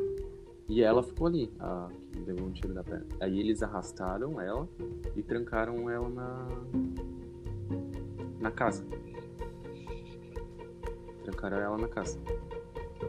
E 0.69 0.83
ela 0.83 1.03
ficou 1.03 1.27
ali, 1.27 1.51
a 1.59 1.89
que 2.13 2.21
levou 2.21 2.47
um 2.47 2.53
tiro 2.53 2.75
da 2.75 2.85
perna. 2.85 3.07
Aí 3.21 3.41
eles 3.41 3.63
arrastaram 3.63 4.41
ela 4.41 4.69
e 5.17 5.23
trancaram 5.23 5.91
ela 5.91 6.09
na 6.09 6.49
na 8.39 8.51
casa. 8.53 8.87
Trancaram 11.25 11.57
ela 11.59 11.77
na 11.77 11.89
casa. 11.89 12.21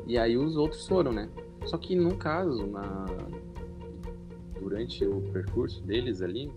E 0.05 0.17
aí 0.17 0.37
os 0.37 0.55
outros 0.55 0.87
foram, 0.87 1.11
né? 1.11 1.29
Só 1.65 1.77
que 1.77 1.95
no 1.95 2.17
caso, 2.17 2.65
na 2.67 3.05
durante 4.59 5.05
o 5.05 5.21
percurso 5.31 5.81
deles 5.81 6.21
ali, 6.21 6.51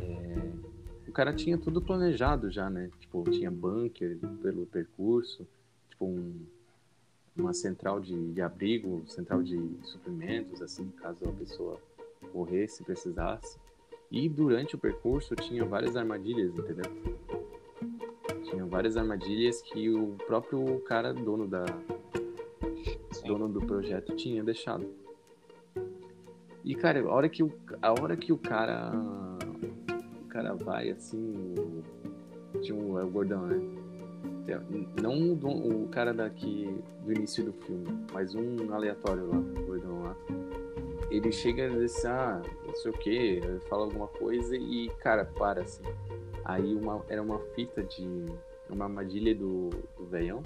é... 0.00 1.08
o 1.08 1.12
cara 1.12 1.32
tinha 1.32 1.56
tudo 1.58 1.80
planejado 1.80 2.50
já, 2.50 2.68
né? 2.70 2.90
Tipo, 2.98 3.22
tinha 3.30 3.50
bunker 3.50 4.18
pelo 4.42 4.66
percurso, 4.66 5.46
tipo 5.88 6.06
um 6.06 6.34
uma 7.36 7.52
central 7.52 8.00
de, 8.00 8.32
de 8.32 8.40
abrigo, 8.40 9.02
central 9.08 9.42
de 9.42 9.58
suprimentos, 9.82 10.62
assim, 10.62 10.88
caso 10.90 11.18
a 11.28 11.32
pessoa 11.32 11.80
corresse, 12.32 12.84
precisasse. 12.84 13.58
E 14.10 14.28
durante 14.28 14.76
o 14.76 14.78
percurso 14.78 15.34
tinha 15.34 15.64
várias 15.64 15.96
armadilhas, 15.96 16.54
entendeu? 16.56 16.84
Tinha 18.44 18.64
várias 18.64 18.96
armadilhas 18.96 19.60
que 19.62 19.90
o 19.90 20.14
próprio 20.26 20.80
cara 20.80 21.12
dono 21.12 21.48
da 21.48 21.64
dono 23.26 23.48
do 23.48 23.60
projeto 23.60 24.14
tinha 24.14 24.42
deixado. 24.42 24.86
E 26.64 26.74
cara, 26.74 27.00
a 27.00 27.12
hora 27.12 27.28
que 27.28 27.42
o, 27.42 27.52
a 27.82 27.90
hora 27.92 28.16
que 28.16 28.32
o 28.32 28.38
cara 28.38 28.92
o 30.24 30.28
cara 30.28 30.54
vai 30.54 30.90
assim, 30.90 31.54
tinha 32.62 32.76
um, 32.76 32.98
é 32.98 33.04
o 33.04 33.10
gordão, 33.10 33.46
né? 33.46 33.60
Não 35.00 35.32
o, 35.32 35.84
o 35.84 35.88
cara 35.88 36.12
daqui 36.12 36.68
do 37.04 37.12
início 37.12 37.44
do 37.44 37.52
filme, 37.52 37.86
mas 38.12 38.34
um 38.34 38.72
aleatório 38.72 39.26
lá, 39.26 39.38
o 39.38 39.66
gordão 39.66 40.02
lá. 40.02 40.16
Ele 41.10 41.30
chega 41.32 41.66
e 41.66 41.78
diz 41.80 42.04
ah, 42.04 42.42
não 42.66 42.74
sei 42.74 42.90
o 42.90 42.94
que, 42.94 43.40
fala 43.68 43.84
alguma 43.84 44.08
coisa 44.08 44.56
e, 44.56 44.90
cara, 45.00 45.24
para 45.24 45.62
assim. 45.62 45.84
Aí 46.44 46.74
uma, 46.74 47.02
era 47.08 47.22
uma 47.22 47.38
fita 47.54 47.82
de. 47.82 48.26
uma 48.68 48.84
armadilha 48.84 49.34
do, 49.34 49.70
do 49.96 50.04
veião 50.06 50.42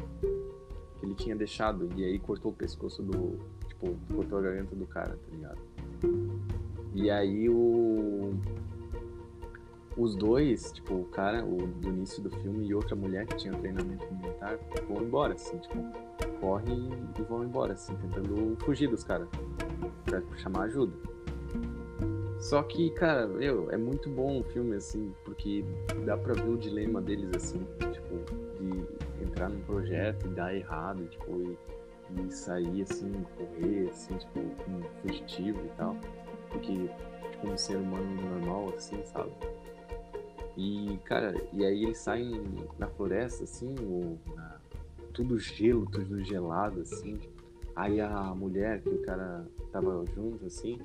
que 0.98 1.06
ele 1.06 1.14
tinha 1.14 1.36
deixado 1.36 1.88
e 1.96 2.04
aí 2.04 2.18
cortou 2.18 2.52
o 2.52 2.54
pescoço 2.54 3.02
do. 3.02 3.38
Tipo, 3.68 3.96
cortou 4.14 4.38
a 4.38 4.42
garganta 4.42 4.74
do 4.74 4.86
cara, 4.86 5.16
tá 5.16 5.30
ligado? 5.30 5.58
E 6.94 7.10
aí 7.10 7.48
o. 7.48 8.34
Os 9.96 10.14
dois, 10.14 10.70
tipo, 10.70 10.94
o 10.94 11.04
cara, 11.06 11.44
o 11.44 11.66
do 11.66 11.88
início 11.88 12.22
do 12.22 12.30
filme 12.30 12.68
e 12.68 12.74
outra 12.74 12.94
mulher 12.94 13.26
que 13.26 13.36
tinha 13.36 13.52
treinamento 13.52 14.06
militar, 14.14 14.56
vão 14.88 15.02
embora, 15.02 15.34
assim, 15.34 15.58
tipo, 15.58 15.74
corre 16.40 16.72
e 17.18 17.22
vão 17.22 17.42
embora, 17.42 17.72
assim, 17.72 17.96
tentando 17.96 18.56
fugir 18.60 18.88
dos 18.88 19.02
caras. 19.02 19.28
Pra 20.04 20.22
chamar 20.36 20.64
ajuda. 20.64 20.92
Só 22.38 22.62
que, 22.62 22.90
cara, 22.90 23.26
meu, 23.26 23.70
é 23.70 23.76
muito 23.76 24.08
bom 24.08 24.40
o 24.40 24.44
filme, 24.44 24.76
assim, 24.76 25.12
porque 25.24 25.64
dá 26.04 26.16
pra 26.16 26.34
ver 26.34 26.48
o 26.48 26.56
dilema 26.56 27.00
deles, 27.00 27.30
assim, 27.34 27.58
tipo, 27.92 28.14
de 28.58 29.24
entrar 29.24 29.48
num 29.48 29.60
projeto 29.62 30.26
e 30.26 30.30
dar 30.30 30.54
errado, 30.54 31.04
tipo, 31.06 31.56
e, 32.16 32.22
e 32.22 32.30
sair, 32.30 32.82
assim, 32.82 33.12
correr, 33.36 33.90
assim, 33.90 34.16
tipo, 34.16 34.40
com 34.40 34.82
fugitivo 35.02 35.60
e 35.64 35.68
tal. 35.76 35.96
Porque, 36.50 36.88
tipo, 37.32 37.48
um 37.48 37.58
ser 37.58 37.76
humano 37.76 38.22
normal, 38.22 38.72
assim, 38.76 39.02
sabe? 39.04 39.32
E, 40.56 40.96
cara, 41.04 41.34
e 41.52 41.64
aí 41.64 41.84
eles 41.84 41.98
saem 41.98 42.40
na 42.78 42.86
floresta, 42.86 43.44
assim, 43.44 43.74
o, 43.80 44.16
na, 44.34 44.60
tudo 45.12 45.38
gelo, 45.40 45.86
tudo 45.90 46.22
gelado, 46.22 46.82
assim. 46.82 47.18
Aí 47.74 48.00
a 48.00 48.34
mulher 48.34 48.80
que 48.80 48.88
o 48.88 49.02
cara 49.02 49.44
tava 49.72 50.04
junto, 50.14 50.46
assim, 50.46 50.78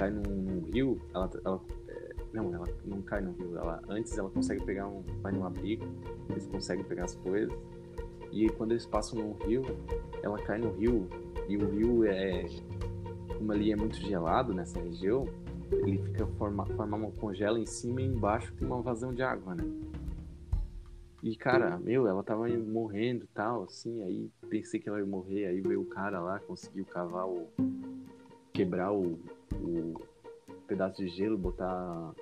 cai 0.00 0.10
num, 0.10 0.22
num 0.22 0.60
rio, 0.72 0.98
ela, 1.12 1.30
ela 1.44 1.60
é, 1.88 2.14
não, 2.32 2.54
ela 2.54 2.66
não 2.86 3.02
cai 3.02 3.20
no 3.20 3.32
rio, 3.32 3.58
ela 3.58 3.82
antes 3.86 4.16
ela 4.16 4.30
consegue 4.30 4.64
pegar 4.64 4.88
um, 4.88 5.02
vai 5.20 5.30
num 5.30 5.44
abrigo, 5.44 5.84
eles 6.30 6.46
conseguem 6.46 6.82
pegar 6.84 7.04
as 7.04 7.14
coisas. 7.16 7.54
E 8.32 8.48
quando 8.48 8.70
eles 8.72 8.86
passam 8.86 9.18
no 9.18 9.32
rio, 9.44 9.62
ela 10.22 10.38
cai 10.38 10.56
no 10.56 10.70
rio 10.70 11.06
e 11.46 11.56
o 11.58 11.68
rio 11.68 12.04
é 12.04 12.46
como 13.36 13.52
ali 13.52 13.72
é 13.72 13.76
muito 13.76 13.96
gelado 13.96 14.54
nessa 14.54 14.80
região, 14.80 15.26
ele 15.70 15.98
fica 15.98 16.26
forma, 16.38 16.64
forma 16.64 16.96
uma 16.96 17.10
congela 17.12 17.58
em 17.58 17.66
cima 17.66 18.00
e 18.00 18.06
embaixo 18.06 18.54
tem 18.54 18.66
uma 18.66 18.80
vazão 18.80 19.12
de 19.12 19.22
água, 19.22 19.54
né? 19.54 19.64
E 21.22 21.36
cara, 21.36 21.78
meu, 21.78 22.06
ela 22.06 22.22
tava 22.22 22.48
morrendo 22.48 23.24
e 23.24 23.28
tal, 23.34 23.64
assim, 23.64 24.02
aí 24.02 24.30
pensei 24.48 24.80
que 24.80 24.88
ela 24.88 24.98
ia 24.98 25.04
morrer, 25.04 25.44
aí 25.46 25.60
veio 25.60 25.82
o 25.82 25.86
cara 25.86 26.20
lá, 26.20 26.38
conseguiu 26.38 26.86
cavar 26.86 27.26
o. 27.26 27.48
quebrar 28.54 28.92
o, 28.92 29.18
o 29.54 29.94
pedaço 30.66 31.02
de 31.02 31.08
gelo, 31.08 31.36
botar. 31.36 32.14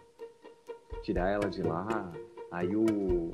tirar 1.03 1.29
ela 1.31 1.49
de 1.49 1.63
lá. 1.63 2.13
Aí 2.51 2.75
o. 2.75 3.31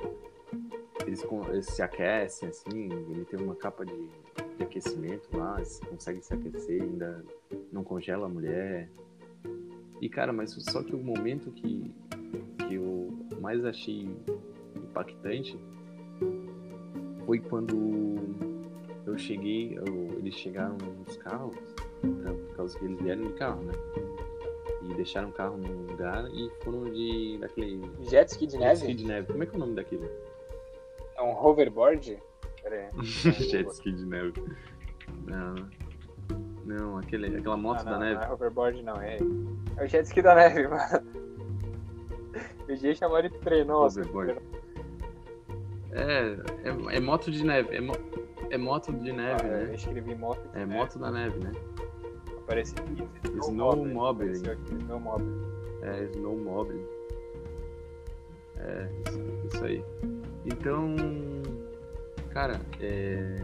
Eles, 1.05 1.23
eles 1.49 1.65
se 1.67 1.81
aquecem, 1.81 2.49
assim, 2.49 2.91
ele 2.91 3.25
tem 3.25 3.39
uma 3.39 3.55
capa 3.55 3.85
de, 3.85 4.09
de 4.57 4.63
aquecimento 4.63 5.29
lá, 5.37 5.57
eles 5.57 5.79
conseguem 5.81 6.21
se 6.21 6.33
aquecer, 6.33 6.81
ainda 6.81 7.23
não 7.71 7.83
congela 7.83 8.25
a 8.25 8.29
mulher. 8.29 8.89
E 10.01 10.09
cara, 10.09 10.33
mas 10.33 10.51
só 10.51 10.81
que 10.83 10.95
o 10.95 10.97
momento 10.97 11.51
que, 11.51 11.93
que 12.67 12.75
eu 12.75 13.15
mais 13.39 13.63
achei 13.63 14.09
impactante 14.75 15.59
foi 17.25 17.39
quando 17.39 18.15
eu 19.05 19.17
cheguei, 19.17 19.77
eu, 19.77 20.17
eles 20.17 20.35
chegaram 20.35 20.77
nos 20.77 21.17
carros, 21.17 21.55
por 22.13 22.55
causa 22.55 22.77
que 22.77 22.85
eles 22.85 22.99
vieram 22.99 23.23
de 23.23 23.33
carro, 23.33 23.61
né? 23.63 23.73
E 24.81 24.93
deixaram 24.93 25.29
o 25.29 25.31
carro 25.31 25.57
num 25.57 25.87
lugar 25.87 26.25
e 26.31 26.49
foram 26.63 26.83
de 26.85 27.37
daquele. 27.39 27.81
Jet 28.09 28.29
ski 28.31 28.45
de 28.47 28.57
neve? 28.57 28.75
Jet 28.75 28.81
ski 28.91 28.93
de 28.95 29.05
neve. 29.07 29.27
Como 29.31 29.43
é 29.43 29.45
que 29.45 29.53
é 29.53 29.55
o 29.55 29.59
nome 29.59 29.75
daquele? 29.75 30.09
É 31.17 31.21
um 31.21 31.31
hoverboard? 31.35 32.19
Pera 32.61 32.75
aí. 32.93 33.05
Jet 33.05 33.69
ski 33.71 33.91
de 33.91 34.05
neve. 34.05 34.33
Não. 35.25 35.55
Não, 36.65 36.97
aquele, 36.97 37.37
aquela 37.37 37.55
moto 37.57 37.83
não, 37.83 37.91
não, 37.91 37.99
da 37.99 38.05
neve. 38.05 38.15
Não 38.21 38.23
é 38.23 38.33
hoverboard, 38.33 38.81
não. 38.83 38.99
É, 39.01 39.17
é 39.77 39.83
o 39.83 39.87
jet 39.87 40.03
ski 40.05 40.21
da 40.21 40.33
neve, 40.33 40.65
mano. 40.67 41.05
Eu 42.67 42.75
ia 42.75 42.95
chamar 42.95 43.21
de 43.21 43.29
trem, 43.39 43.63
nossa. 43.63 43.99
Hoverboard. 44.01 44.39
É, 45.91 46.35
é, 46.63 46.97
é 46.97 46.99
moto 46.99 47.31
de 47.31 47.43
neve. 47.45 47.75
É, 47.75 47.79
mo, 47.79 47.93
é 48.49 48.57
moto 48.57 48.91
de 48.91 49.11
neve, 49.11 49.41
Ah, 49.43 49.47
né? 49.47 49.65
Eu 49.69 49.73
escrevi 49.75 50.15
moto 50.15 50.41
de 50.49 50.55
É 50.57 50.65
neve. 50.65 50.73
moto 50.73 50.97
da 50.99 51.11
neve, 51.11 51.37
né? 51.39 51.51
Apareceu 52.45 52.83
aqui. 52.83 53.07
Snowmobile. 53.39 54.29
Apareceu 54.29 54.53
aqui, 54.53 54.75
Snowmobile. 54.75 55.41
É, 55.81 56.03
Snowmobile. 56.13 56.87
É, 58.57 58.89
isso, 59.07 59.47
isso 59.47 59.65
aí. 59.65 59.83
Então, 60.45 60.95
cara, 62.29 62.61
é, 62.79 63.35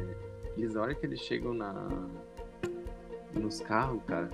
eles, 0.56 0.76
a 0.76 0.82
hora 0.82 0.96
que 0.96 1.06
eles 1.06 1.20
chegam 1.20 1.54
na, 1.54 1.90
nos 3.34 3.60
carros, 3.60 4.04
cara, 4.04 4.30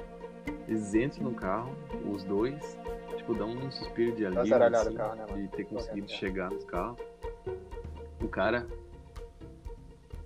eles 0.68 0.94
entram 0.94 1.31
no 1.31 1.34
carro, 1.34 1.73
os 2.06 2.23
dois, 2.26 2.77
tipo, 3.15 3.34
dão 3.34 3.49
um 3.49 3.72
suspiro 3.72 4.15
de 4.15 4.26
alívio, 4.26 4.56
assim, 4.64 4.95
carro, 4.95 5.15
né, 5.15 5.26
de 5.44 5.48
ter 5.49 5.64
conseguido 5.64 6.11
é. 6.11 6.15
chegar 6.15 6.52
nos 6.52 6.65
carros. 6.65 6.99
O 8.22 8.27
cara... 8.27 8.68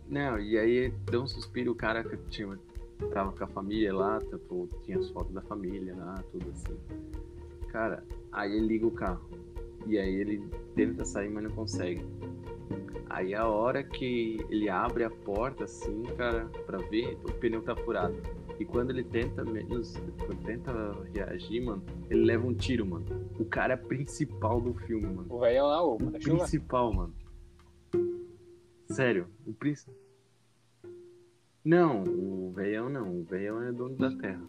Não, 0.08 0.38
e 0.40 0.58
aí 0.58 0.90
deu 1.10 1.22
um 1.22 1.28
suspiro, 1.28 1.72
o 1.72 1.76
cara 1.76 2.04
que 2.04 2.18
tinha, 2.30 2.60
tava 3.10 3.32
com 3.32 3.44
a 3.44 3.48
família 3.48 3.94
lá, 3.94 4.20
tipo, 4.20 4.70
tinha 4.84 4.98
as 5.00 5.10
fotos 5.10 5.34
da 5.34 5.42
família 5.42 5.96
lá, 5.96 6.24
tudo 6.32 6.50
assim. 6.52 6.78
Cara, 7.70 8.04
aí 8.32 8.56
ele 8.56 8.68
liga 8.68 8.88
o 8.88 8.92
carro. 8.92 9.30
E 9.88 9.98
aí 9.98 10.14
ele 10.14 10.44
tenta 10.76 11.04
sair, 11.06 11.30
mas 11.30 11.44
não 11.44 11.52
consegue. 11.52 12.06
Aí 13.10 13.34
a 13.34 13.48
hora 13.48 13.84
que 13.84 14.38
ele 14.50 14.70
abre 14.70 15.04
a 15.04 15.10
porta, 15.10 15.66
assim, 15.66 16.04
cara, 16.18 16.46
pra 16.66 16.78
ver, 16.78 17.18
o 17.26 17.32
pneu 17.34 17.62
tá 17.62 17.76
furado. 17.76 18.16
E 18.60 18.66
quando 18.66 18.92
ele 18.92 19.04
tenta 19.04 19.44
menos. 19.44 19.96
Quando 20.26 20.44
tenta 20.46 20.72
reagir, 21.14 21.62
mano, 21.62 21.84
ele 22.10 22.24
leva 22.24 22.46
um 22.46 22.54
tiro, 22.54 22.86
mano. 22.86 23.06
O 23.40 23.46
cara 23.46 23.76
principal 23.76 24.62
do 24.62 24.74
filme, 24.74 25.08
mano. 25.08 25.26
O 25.30 25.40
velhão 25.40 25.68
lá, 25.68 25.84
o 25.84 25.96
O 25.96 26.12
principal, 26.12 26.94
mano. 26.94 27.14
Sério, 28.88 29.28
o 29.46 29.54
príncipe. 29.54 29.92
Não, 31.64 32.04
o 32.04 32.52
veião 32.56 32.90
não. 32.90 33.20
O 33.20 33.24
veião 33.24 33.62
é 33.62 33.72
dono 33.72 33.96
da 33.96 34.12
terra. 34.18 34.42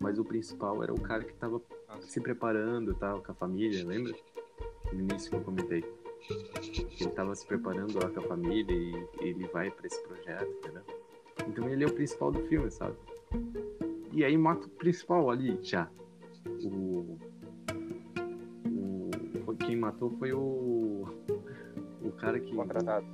Mas 0.00 0.18
o 0.18 0.24
principal 0.24 0.82
era 0.82 0.92
o 0.92 1.00
cara 1.00 1.24
que 1.24 1.32
tava 1.34 1.62
se 2.00 2.20
preparando, 2.20 2.94
tal, 2.94 3.22
com 3.22 3.32
a 3.32 3.34
família, 3.34 3.86
lembra? 3.86 4.14
No 4.92 5.00
início 5.00 5.30
que 5.30 5.36
eu 5.36 5.42
comentei. 5.42 5.84
Ele 7.00 7.10
tava 7.10 7.34
se 7.34 7.46
preparando 7.46 7.94
lá 7.94 8.10
com 8.10 8.20
a 8.20 8.22
família 8.22 8.74
e 8.74 9.08
ele 9.20 9.46
vai 9.46 9.70
pra 9.70 9.86
esse 9.86 10.02
projeto, 10.02 10.50
entendeu? 10.58 10.82
Então 11.46 11.68
ele 11.68 11.84
é 11.84 11.86
o 11.86 11.92
principal 11.92 12.32
do 12.32 12.42
filme, 12.46 12.70
sabe? 12.70 12.96
E 14.12 14.24
aí 14.24 14.36
mata 14.36 14.66
o 14.66 14.70
principal 14.70 15.30
ali, 15.30 15.58
já. 15.62 15.88
O. 16.64 17.18
o 19.46 19.56
quem 19.56 19.76
matou 19.76 20.10
foi 20.18 20.32
o. 20.32 21.04
O 22.02 22.12
cara 22.12 22.40
que. 22.40 22.54
Contratado. 22.54 23.06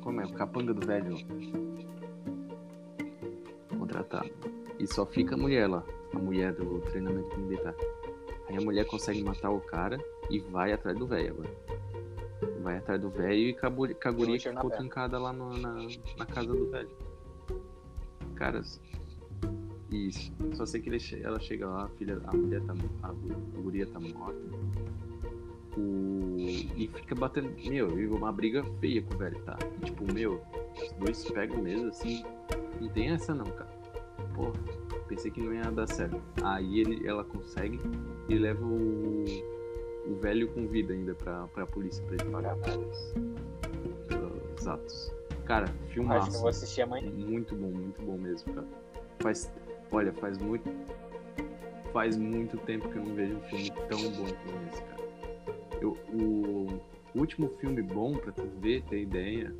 Como 0.00 0.20
é? 0.20 0.26
O 0.26 0.32
capanga 0.34 0.72
do 0.72 0.86
velho. 0.86 1.16
Contratado. 3.88 4.30
E 4.78 4.86
só 4.86 5.04
fica 5.06 5.34
a 5.34 5.38
mulher 5.38 5.66
lá. 5.68 5.82
A 6.14 6.18
mulher 6.18 6.52
do 6.52 6.80
treinamento 6.90 7.38
militar. 7.38 7.74
Aí 8.48 8.56
a 8.56 8.60
mulher 8.60 8.86
consegue 8.86 9.22
matar 9.22 9.50
o 9.50 9.60
cara 9.60 9.98
e 10.30 10.38
vai 10.38 10.72
atrás 10.72 10.96
do 10.98 11.06
velho 11.06 11.32
agora. 11.34 11.50
Vai 12.62 12.76
atrás 12.78 13.00
do 13.00 13.10
velho 13.10 13.34
e 13.48 13.54
com 13.54 13.66
a 13.66 13.70
bu- 13.70 13.94
com 13.94 14.08
a 14.08 14.12
guria 14.12 14.34
que 14.36 14.42
tiro 14.42 14.54
na 14.54 14.60
ficou 14.62 14.76
trancada 14.76 15.18
lá 15.18 15.32
no- 15.32 15.56
na, 15.56 15.86
na 16.16 16.26
casa 16.26 16.48
do 16.48 16.70
velho. 16.70 16.88
Caras. 18.36 18.80
Isso. 19.90 20.32
Só 20.54 20.64
sei 20.66 20.80
que 20.80 20.88
ele 20.88 20.98
ela 21.22 21.40
chega 21.40 21.66
lá, 21.66 21.84
a 21.84 21.88
filha, 21.88 22.20
a 22.26 22.36
mulher 22.36 22.60
tá. 22.62 22.74
A, 23.02 23.08
a 23.08 23.12
guria 23.60 23.86
tá 23.86 23.98
morta. 23.98 24.38
O... 25.76 26.36
E 26.76 26.90
fica 26.94 27.14
batendo. 27.14 27.50
Meu, 27.68 27.98
e 27.98 28.06
uma 28.06 28.32
briga 28.32 28.64
feia 28.80 29.02
com 29.02 29.14
o 29.14 29.18
velho, 29.18 29.38
tá? 29.42 29.58
E, 29.80 29.84
tipo, 29.86 30.12
meu, 30.12 30.40
os 30.80 30.92
dois 30.92 31.24
pegam 31.30 31.62
mesmo 31.62 31.88
assim. 31.88 32.24
Não 32.80 32.88
tem 32.88 33.10
essa 33.10 33.34
não, 33.34 33.44
cara. 33.46 33.77
Porra, 34.38 34.52
pensei 35.08 35.32
que 35.32 35.40
não 35.42 35.52
ia 35.52 35.68
dar 35.72 35.88
certo. 35.88 36.22
Aí 36.44 36.78
ele, 36.80 37.06
ela 37.06 37.24
consegue 37.24 37.80
e 38.28 38.38
leva 38.38 38.64
o, 38.64 39.24
o 40.06 40.14
velho 40.20 40.48
com 40.54 40.68
vida 40.68 40.94
ainda 40.94 41.12
pra, 41.16 41.48
pra 41.48 41.66
polícia 41.66 42.04
pra 42.04 42.14
ele 42.14 42.30
pagar 42.30 42.56
pelos, 42.58 43.14
pelos 44.06 44.68
atos. 44.68 45.12
Cara, 45.44 45.64
Acho 45.64 45.72
que 45.72 45.88
eu 45.88 45.88
filmaço. 45.88 46.38
vou 46.38 46.48
assistir 46.48 46.82
amanhã. 46.82 47.10
Muito 47.10 47.56
bom, 47.56 47.70
muito 47.70 48.00
bom 48.00 48.16
mesmo, 48.16 48.54
cara. 48.54 48.66
Faz, 49.18 49.52
olha, 49.90 50.12
faz 50.12 50.38
muito, 50.38 50.70
faz 51.92 52.16
muito 52.16 52.56
tempo 52.58 52.88
que 52.88 52.96
eu 52.96 53.04
não 53.04 53.14
vejo 53.16 53.34
um 53.34 53.40
filme 53.40 53.72
tão 53.88 53.98
bom 53.98 54.28
como 54.44 54.68
esse, 54.68 54.82
cara. 54.84 55.08
Eu, 55.80 55.96
o 56.14 56.80
último 57.18 57.48
filme 57.58 57.82
bom 57.82 58.14
pra 58.14 58.30
tu 58.30 58.46
ver, 58.60 58.84
ter 58.84 59.00
ideia, 59.02 59.52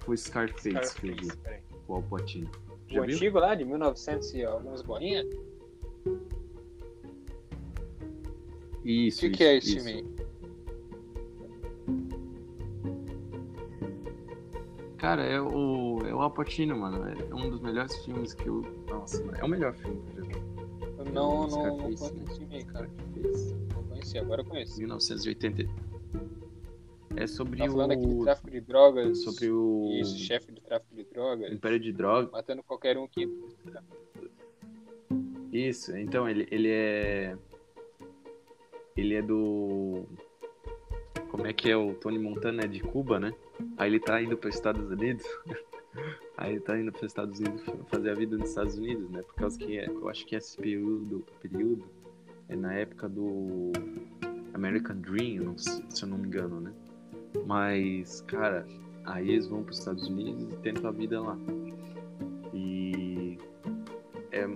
foi 0.00 0.16
Scarface, 0.16 0.94
que 0.94 1.08
eu 1.08 1.16
vi, 1.16 1.26
Scarface, 1.26 1.62
com 1.86 1.92
o 1.92 1.96
Al 1.96 2.02
Pacino. 2.92 3.00
O 3.00 3.00
Já 3.00 3.00
viu? 3.06 3.16
antigo 3.16 3.38
lá, 3.38 3.54
de 3.54 3.64
1900 3.64 4.34
e 4.34 4.44
algumas 4.44 4.82
bolinhas? 4.82 5.26
Isso, 8.84 9.18
O 9.18 9.20
que, 9.20 9.26
isso, 9.28 9.30
que 9.36 9.44
é 9.44 9.56
esse 9.56 9.76
isso. 9.78 10.22
Cara, 14.98 15.22
é 15.24 15.40
o, 15.40 15.98
é 16.06 16.14
o 16.14 16.20
Al 16.20 16.30
Pacino, 16.30 16.76
mano. 16.78 17.04
É 17.08 17.34
um 17.34 17.50
dos 17.50 17.60
melhores 17.60 17.96
filmes 18.04 18.34
que 18.34 18.46
eu. 18.48 18.62
Nossa, 18.88 19.22
é 19.36 19.44
o 19.44 19.48
melhor 19.48 19.74
filme 19.74 20.00
que 20.02 20.18
eu 20.18 20.24
já 20.24 20.28
vi. 20.30 20.44
Eu 20.98 21.04
Não, 21.06 21.48
não, 21.48 21.76
não 21.76 21.96
Scarface, 21.96 22.12
conheço 22.12 22.40
né? 22.46 22.64
cara. 22.72 22.90
Não 23.74 23.82
conheci, 23.84 24.18
agora 24.18 24.40
eu 24.42 24.44
conheço. 24.44 24.78
1980. 24.78 25.68
É 27.16 27.26
sobre 27.26 27.58
Tá 27.58 27.66
falando 27.66 27.92
aqui 27.92 28.06
de 28.06 28.14
o. 28.14 28.24
tráfico 28.24 28.50
de 28.50 28.60
drogas. 28.60 29.22
Sobre 29.22 29.50
o. 29.50 29.90
Isso, 30.00 30.18
chefe 30.18 30.52
do 30.52 30.60
tráfico 30.60 30.94
de 30.94 31.04
drogas. 31.04 31.52
Império 31.52 31.80
de 31.80 31.92
Droga. 31.92 32.30
Matando 32.32 32.62
qualquer 32.62 32.96
um 32.96 33.06
que. 33.06 33.28
Isso, 35.52 35.96
então 35.96 36.28
ele, 36.28 36.46
ele 36.50 36.68
é. 36.70 37.36
Ele 38.96 39.14
é 39.14 39.22
do. 39.22 40.04
Como 41.30 41.46
é 41.46 41.52
que 41.52 41.70
é? 41.70 41.76
O 41.76 41.94
Tony 41.94 42.18
Montana 42.18 42.64
é 42.64 42.66
de 42.66 42.80
Cuba, 42.80 43.18
né? 43.18 43.32
Aí 43.76 43.90
ele 43.90 44.00
tá 44.00 44.20
indo 44.22 44.36
para 44.36 44.48
os 44.48 44.54
Estados 44.54 44.90
Unidos. 44.90 45.24
Aí 46.36 46.52
ele 46.52 46.60
tá 46.60 46.78
indo 46.78 46.90
para 46.90 47.04
os 47.04 47.10
Estados 47.10 47.38
Unidos 47.38 47.62
fazer 47.88 48.10
a 48.10 48.14
vida 48.14 48.36
nos 48.36 48.48
Estados 48.48 48.76
Unidos, 48.78 49.10
né? 49.10 49.22
Por 49.22 49.34
causa 49.34 49.58
que 49.58 49.78
é, 49.78 49.86
eu 49.86 50.08
acho 50.08 50.24
que 50.24 50.34
esse 50.34 50.56
período, 50.56 51.24
período 51.40 51.84
é 52.48 52.56
na 52.56 52.72
época 52.74 53.08
do 53.08 53.70
American 54.54 54.96
Dream, 54.96 55.56
se 55.58 56.02
eu 56.02 56.08
não 56.08 56.16
me 56.16 56.26
engano, 56.26 56.60
né? 56.60 56.72
Mas, 57.46 58.20
cara, 58.22 58.66
aí 59.04 59.30
eles 59.30 59.46
vão 59.46 59.62
para 59.62 59.72
os 59.72 59.78
Estados 59.78 60.08
Unidos 60.08 60.52
e 60.52 60.56
tentam 60.58 60.88
a 60.88 60.92
vida 60.92 61.20
lá. 61.20 61.36
E 62.52 63.38
é, 64.30 64.48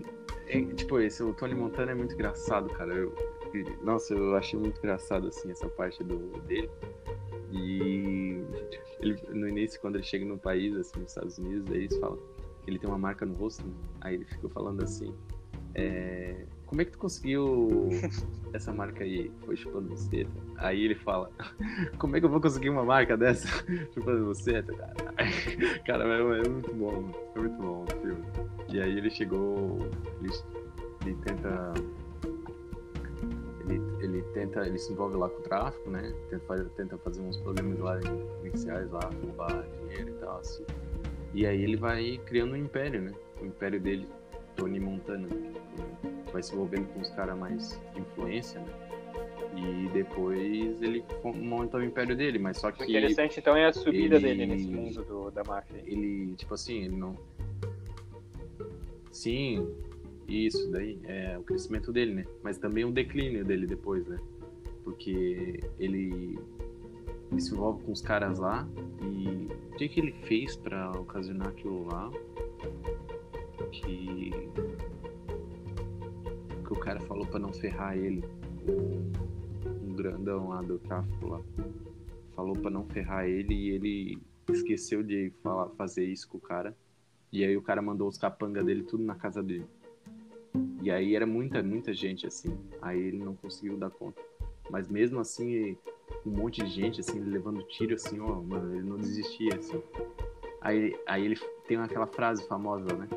é, 0.48 0.64
tipo, 0.74 1.00
esse, 1.00 1.22
o 1.22 1.32
Tony 1.34 1.54
Montana 1.54 1.92
é 1.92 1.94
muito 1.94 2.14
engraçado, 2.14 2.68
cara. 2.70 2.94
Eu, 2.94 3.14
nossa, 3.82 4.14
eu 4.14 4.36
achei 4.36 4.58
muito 4.58 4.78
engraçado, 4.78 5.28
assim, 5.28 5.50
essa 5.50 5.68
parte 5.68 6.02
do, 6.04 6.38
dele. 6.42 6.70
E 7.52 8.42
ele, 9.00 9.20
no 9.30 9.48
início, 9.48 9.80
quando 9.80 9.96
ele 9.96 10.04
chega 10.04 10.24
no 10.24 10.38
país, 10.38 10.74
assim, 10.76 11.00
nos 11.00 11.10
Estados 11.10 11.38
Unidos, 11.38 11.70
aí 11.70 11.84
eles 11.84 11.98
falam 11.98 12.18
que 12.62 12.70
ele 12.70 12.78
tem 12.78 12.88
uma 12.88 12.98
marca 12.98 13.24
no 13.24 13.34
rosto, 13.34 13.66
né? 13.66 13.74
Aí 14.00 14.14
ele 14.14 14.24
fica 14.24 14.48
falando 14.48 14.82
assim, 14.82 15.14
é, 15.74 16.46
como 16.66 16.82
é 16.82 16.84
que 16.84 16.90
tu 16.92 16.98
conseguiu 16.98 17.88
essa 18.52 18.72
marca 18.72 19.04
aí? 19.04 19.30
Foi 19.44 19.56
chupando 19.56 19.88
buceta. 19.88 20.30
Aí 20.56 20.84
ele 20.84 20.94
fala, 20.96 21.30
como 21.98 22.16
é 22.16 22.20
que 22.20 22.26
eu 22.26 22.30
vou 22.30 22.40
conseguir 22.40 22.70
uma 22.70 22.84
marca 22.84 23.16
dessa? 23.16 23.46
chupando 23.94 24.24
buceta, 24.26 24.72
cara. 24.74 24.94
Cara, 25.86 26.04
é, 26.04 26.44
é 26.44 26.48
muito 26.48 26.74
bom, 26.74 27.10
é 27.34 27.38
muito 27.38 27.56
bom 27.56 27.84
o 27.84 28.00
filme. 28.00 28.24
E 28.68 28.80
aí 28.80 28.98
ele 28.98 29.10
chegou, 29.10 29.78
ele, 30.20 30.32
ele 31.04 31.16
tenta, 31.24 31.74
ele, 33.68 33.80
ele 34.00 34.22
tenta, 34.34 34.66
ele 34.66 34.78
se 34.78 34.92
envolve 34.92 35.16
lá 35.16 35.28
com 35.28 35.38
o 35.38 35.42
tráfico, 35.42 35.88
né? 35.88 36.12
Tenta, 36.30 36.44
fazer- 36.46 36.68
tenta 36.70 36.98
fazer 36.98 37.20
uns 37.20 37.36
problemas 37.38 37.78
lá 37.78 37.98
iniciais 38.44 38.90
lá, 38.90 39.08
roubar 39.22 39.64
dinheiro 39.80 40.10
e 40.10 40.14
tal, 40.14 40.38
assim. 40.38 40.64
E 41.32 41.46
aí 41.46 41.62
ele 41.62 41.76
vai 41.76 42.18
criando 42.26 42.52
um 42.52 42.56
império, 42.56 43.00
né? 43.02 43.12
O 43.40 43.46
império 43.46 43.80
dele, 43.80 44.08
Tony 44.56 44.80
Montana, 44.80 45.28
vai 46.36 46.42
se 46.42 46.52
envolvendo 46.52 46.86
com 46.92 47.00
os 47.00 47.08
caras 47.10 47.38
mais 47.38 47.80
de 47.94 48.00
influência, 48.02 48.60
né? 48.60 48.66
E 49.56 49.88
depois 49.88 50.82
ele 50.82 51.02
monta 51.24 51.78
o 51.78 51.82
império 51.82 52.14
dele, 52.14 52.38
mas 52.38 52.58
só 52.58 52.68
O 52.68 52.72
que 52.74 52.84
interessante 52.84 53.40
então 53.40 53.56
é 53.56 53.64
a 53.64 53.72
subida 53.72 54.16
ele- 54.16 54.26
dele 54.28 54.46
nesse 54.46 54.68
mundo 54.68 55.02
do- 55.02 55.30
da 55.30 55.42
máfia. 55.42 55.82
ele, 55.86 56.34
tipo 56.36 56.52
assim, 56.52 56.84
ele 56.84 56.96
não. 56.96 57.16
Sim, 59.10 59.66
isso 60.28 60.70
daí 60.70 60.98
é 61.04 61.38
o 61.38 61.42
crescimento 61.42 61.90
dele, 61.90 62.12
né? 62.12 62.24
Mas 62.42 62.58
também 62.58 62.84
o 62.84 62.92
declínio 62.92 63.46
dele 63.46 63.66
depois, 63.66 64.06
né? 64.06 64.18
Porque 64.84 65.58
ele, 65.78 66.38
ele 67.32 67.40
se 67.40 67.54
envolve 67.54 67.82
com 67.82 67.92
os 67.92 68.02
caras 68.02 68.38
lá 68.38 68.68
e 69.00 69.48
o 69.72 69.76
que, 69.78 69.88
que 69.88 70.00
ele 70.00 70.12
fez 70.12 70.54
pra 70.54 70.90
ocasionar 70.90 71.48
aquilo 71.48 71.86
lá? 71.86 72.10
Que. 73.72 74.30
Cara 76.86 77.00
falou 77.00 77.26
pra 77.26 77.40
não 77.40 77.52
ferrar 77.52 77.98
ele. 77.98 78.22
Um, 78.68 79.92
grandão 79.92 80.50
lá 80.50 80.62
do 80.62 80.78
tráfico 80.78 81.26
lá. 81.26 81.40
Falou 82.36 82.54
pra 82.54 82.70
não 82.70 82.84
ferrar 82.84 83.26
ele 83.26 83.52
e 83.52 83.70
ele 83.70 84.22
esqueceu 84.48 85.02
de 85.02 85.32
falar, 85.42 85.68
fazer 85.70 86.04
isso 86.04 86.28
com 86.28 86.38
o 86.38 86.40
cara. 86.40 86.76
E 87.32 87.44
aí 87.44 87.56
o 87.56 87.60
cara 87.60 87.82
mandou 87.82 88.06
os 88.06 88.16
capanga 88.16 88.62
dele 88.62 88.84
tudo 88.84 89.02
na 89.02 89.16
casa 89.16 89.42
dele. 89.42 89.66
E 90.80 90.88
aí 90.88 91.16
era 91.16 91.26
muita, 91.26 91.60
muita 91.60 91.92
gente 91.92 92.24
assim. 92.24 92.56
Aí 92.80 93.00
ele 93.00 93.18
não 93.18 93.34
conseguiu 93.34 93.76
dar 93.76 93.90
conta. 93.90 94.22
Mas 94.70 94.86
mesmo 94.86 95.18
assim, 95.18 95.76
um 96.24 96.30
monte 96.30 96.62
de 96.62 96.70
gente 96.70 97.00
assim, 97.00 97.18
levando 97.18 97.64
tiro 97.64 97.96
assim, 97.96 98.20
ó, 98.20 98.40
mano, 98.40 98.76
ele 98.76 98.88
não 98.88 98.96
desistia 98.96 99.56
assim. 99.56 99.82
Aí, 100.60 100.96
aí 101.04 101.24
ele 101.24 101.36
tem 101.66 101.78
aquela 101.78 102.06
frase 102.06 102.46
famosa, 102.46 102.86
né? 102.94 103.08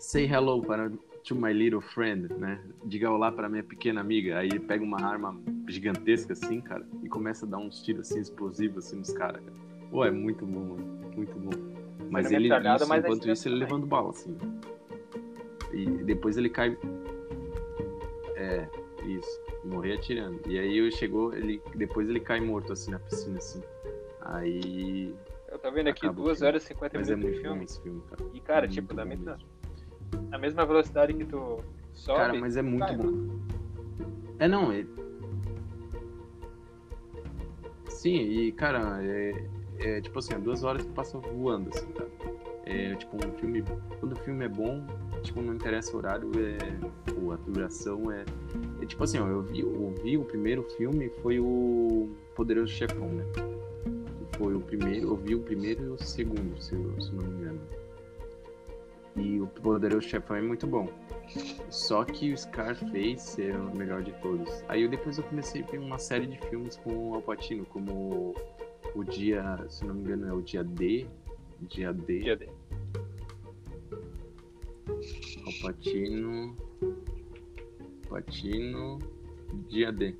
Say 0.00 0.26
hello 0.26 0.60
para 0.62 0.90
to 1.24 1.34
my 1.34 1.52
little 1.52 1.80
friend, 1.80 2.32
né? 2.34 2.60
Diga 2.84 3.10
olá 3.10 3.30
para 3.30 3.48
minha 3.48 3.62
pequena 3.62 4.00
amiga. 4.00 4.38
Aí 4.38 4.48
ele 4.48 4.60
pega 4.60 4.82
uma 4.84 5.00
arma 5.04 5.38
gigantesca 5.68 6.32
assim, 6.32 6.60
cara, 6.60 6.86
e 7.02 7.08
começa 7.08 7.44
a 7.46 7.48
dar 7.48 7.58
uns 7.58 7.82
tiros 7.82 8.10
assim 8.10 8.20
explosivos 8.20 8.86
assim 8.86 8.98
nos 8.98 9.12
caras, 9.12 9.42
cara. 9.42 9.56
Pô, 9.90 10.04
é 10.04 10.10
muito 10.10 10.44
bom, 10.46 10.60
mano. 10.60 11.10
Muito 11.16 11.38
bom. 11.38 11.50
Mas 12.10 12.28
Sendo 12.28 12.36
ele, 12.44 12.48
isso, 12.48 12.88
mas 12.88 12.90
a 12.90 12.98
enquanto 12.98 13.28
isso, 13.28 13.28
ele 13.28 13.32
distância 13.32 13.50
levando 13.50 13.86
bala, 13.86 14.10
assim. 14.10 14.36
E 15.72 15.86
depois 16.04 16.36
ele 16.36 16.48
cai. 16.48 16.76
É, 18.36 18.66
isso. 19.04 19.40
Morrer 19.64 19.94
atirando. 19.94 20.40
E 20.46 20.58
aí 20.58 20.78
ele 20.78 20.90
chegou, 20.90 21.34
ele. 21.34 21.60
Depois 21.74 22.08
ele 22.08 22.20
cai 22.20 22.40
morto 22.40 22.72
assim 22.72 22.90
na 22.90 22.98
piscina, 22.98 23.38
assim. 23.38 23.62
Aí. 24.22 25.14
Eu 25.50 25.58
tô 25.58 25.70
vendo 25.72 25.88
aqui 25.88 26.06
o 26.06 26.12
2 26.12 26.38
filme. 26.38 26.48
horas 26.48 26.62
e 26.62 26.66
50 26.66 26.98
Mas 26.98 27.10
é 27.10 27.16
minutos 27.16 27.36
de 27.36 27.42
muito 27.42 27.42
bom 27.42 27.50
filme. 27.50 27.64
esse 27.64 27.82
filme, 27.82 28.02
cara. 28.08 28.30
E 28.34 28.40
cara, 28.40 28.60
Muito 28.66 28.74
tipo, 28.74 28.94
da 28.94 29.04
mesmo. 29.04 29.24
Na 30.30 30.38
mesma 30.38 30.64
velocidade 30.64 31.14
que 31.14 31.24
tu 31.24 31.62
sobe. 31.92 32.18
Cara, 32.18 32.34
mas 32.34 32.56
é 32.56 32.62
muito 32.62 32.86
vai, 32.86 32.96
bom. 32.96 33.38
É, 34.38 34.48
não, 34.48 34.72
é... 34.72 34.86
Sim, 37.88 38.16
e, 38.16 38.52
cara, 38.52 39.02
é, 39.02 39.46
é 39.78 40.00
tipo 40.00 40.18
assim, 40.18 40.34
é 40.34 40.38
duas 40.38 40.62
horas 40.62 40.84
que 40.84 40.92
passa 40.92 41.18
voando, 41.18 41.70
assim, 41.74 41.86
cara. 41.92 42.10
É, 42.64 42.94
tipo, 42.94 43.16
um 43.16 43.32
filme... 43.32 43.64
Quando 43.98 44.12
o 44.12 44.16
filme 44.16 44.44
é 44.44 44.48
bom, 44.48 44.86
tipo, 45.22 45.42
não 45.42 45.54
interessa 45.54 45.94
o 45.94 45.96
horário, 45.96 46.30
é... 46.36 47.12
Ou 47.20 47.32
a 47.32 47.36
duração 47.36 48.12
é... 48.12 48.24
é 48.80 48.86
tipo 48.86 49.02
assim, 49.02 49.18
ó, 49.18 49.26
eu 49.26 49.42
vi, 49.42 49.60
eu 49.60 49.94
vi 50.02 50.16
o 50.16 50.24
primeiro 50.24 50.62
filme, 50.76 51.10
foi 51.22 51.40
o 51.40 52.08
Poderoso 52.36 52.72
Chefão, 52.72 53.08
né? 53.08 53.24
Foi 54.36 54.54
o 54.54 54.60
primeiro, 54.60 55.08
eu 55.08 55.16
vi 55.16 55.34
o 55.34 55.40
primeiro 55.40 55.82
e 55.82 55.88
o 55.88 55.98
segundo, 55.98 56.56
se 56.62 56.76
se 57.00 57.12
não 57.12 57.24
me 57.24 57.40
engano. 57.40 57.60
E 59.18 59.40
o 59.40 59.46
Poderoso 59.46 60.08
Chefão 60.08 60.36
é 60.36 60.42
muito 60.42 60.66
bom. 60.66 60.88
Só 61.70 62.04
que 62.04 62.32
o 62.32 62.38
Scarface 62.38 63.42
é 63.42 63.56
o 63.56 63.76
melhor 63.76 64.02
de 64.02 64.12
todos. 64.20 64.62
Aí 64.68 64.82
eu, 64.82 64.88
depois 64.88 65.18
eu 65.18 65.24
comecei 65.24 65.62
a 65.62 65.66
ver 65.66 65.78
uma 65.78 65.98
série 65.98 66.26
de 66.26 66.38
filmes 66.48 66.76
com 66.76 67.10
o 67.10 67.14
Al 67.14 67.22
Pacino, 67.22 67.64
como 67.66 68.34
o 68.94 69.04
Dia, 69.04 69.64
se 69.68 69.84
não 69.84 69.94
me 69.94 70.02
engano, 70.02 70.28
é 70.28 70.32
o 70.32 70.40
Dia 70.40 70.64
D. 70.64 71.06
Dia 71.62 71.92
D. 71.92 72.20
Dia 72.20 72.36
dele. 72.36 72.52
Al 74.88 75.52
Pacino. 75.62 76.56
Pacino. 78.08 78.98
Dia 79.68 79.92
D. 79.92 80.14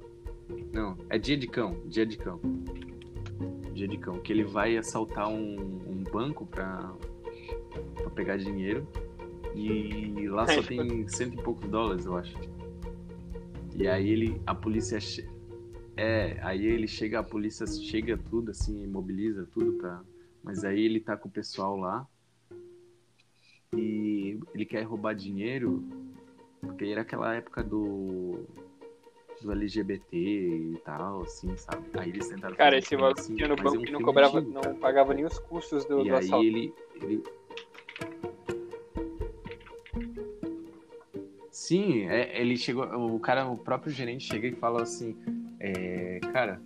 Não, 0.72 0.96
é 1.08 1.18
Dia 1.18 1.36
de 1.36 1.46
Cão. 1.46 1.76
Dia 1.86 2.04
de 2.04 2.16
Cão. 2.16 2.40
Dia 3.72 3.88
de 3.88 3.98
Cão. 3.98 4.18
Que 4.20 4.32
ele 4.32 4.44
vai 4.44 4.76
assaltar 4.76 5.28
um, 5.28 5.56
um 5.86 6.02
banco 6.10 6.46
pra, 6.46 6.92
pra 7.94 8.10
pegar 8.10 8.36
dinheiro. 8.36 8.86
E 9.54 10.28
lá 10.28 10.46
só 10.46 10.62
tem 10.62 11.08
cento 11.08 11.38
e 11.38 11.42
poucos 11.42 11.68
dólares, 11.68 12.04
eu 12.06 12.16
acho. 12.16 12.36
E 13.74 13.86
aí 13.88 14.08
ele. 14.10 14.40
A 14.46 14.54
polícia. 14.54 15.00
che- 15.00 15.28
É, 15.96 16.38
aí 16.42 16.64
ele 16.64 16.86
chega, 16.86 17.18
a 17.20 17.22
polícia 17.24 17.66
chega 17.66 18.16
tudo 18.16 18.50
assim, 18.52 18.82
imobiliza 18.84 19.46
tudo 19.52 19.72
pra. 19.74 20.00
Mas 20.44 20.64
aí 20.64 20.80
ele 20.80 21.00
tá 21.00 21.16
com 21.16 21.28
o 21.28 21.32
pessoal 21.32 21.76
lá. 21.76 22.06
E 23.76 24.38
ele 24.54 24.64
quer 24.64 24.82
roubar 24.82 25.14
dinheiro. 25.14 25.82
Porque 26.60 26.86
era 26.86 27.02
aquela 27.02 27.34
época 27.34 27.62
do. 27.62 28.44
Do 29.40 29.52
LGBT 29.52 30.16
e 30.16 30.76
tal, 30.84 31.22
assim, 31.22 31.56
sabe? 31.56 31.84
Aí 31.94 32.08
eles 32.10 32.26
tentaram 32.28 32.56
Cara, 32.56 32.76
esse 32.76 32.96
maluco 32.96 33.20
assim, 33.20 33.36
tinha 33.36 33.46
no 33.46 33.54
é 33.54 33.56
banco 33.62 33.76
um 33.78 33.82
que 33.82 33.92
não 33.92 34.00
cobrava, 34.02 34.40
não 34.40 34.60
cara. 34.60 34.74
pagava 34.74 35.14
nem 35.14 35.24
os 35.24 35.38
custos 35.38 35.84
do, 35.84 36.00
E 36.00 36.08
do 36.08 36.16
aí 36.16 36.24
assalto. 36.24 36.44
ele, 36.44 36.74
ele. 36.96 37.22
Sim, 41.68 42.08
é- 42.08 42.40
ele 42.40 42.56
chegou. 42.56 42.84
O 43.14 43.20
cara, 43.20 43.46
o 43.46 43.58
próprio 43.58 43.92
gerente 43.92 44.24
chega 44.24 44.46
e 44.46 44.52
fala 44.52 44.82
assim: 44.82 45.14
é, 45.60 46.18
Cara, 46.32 46.62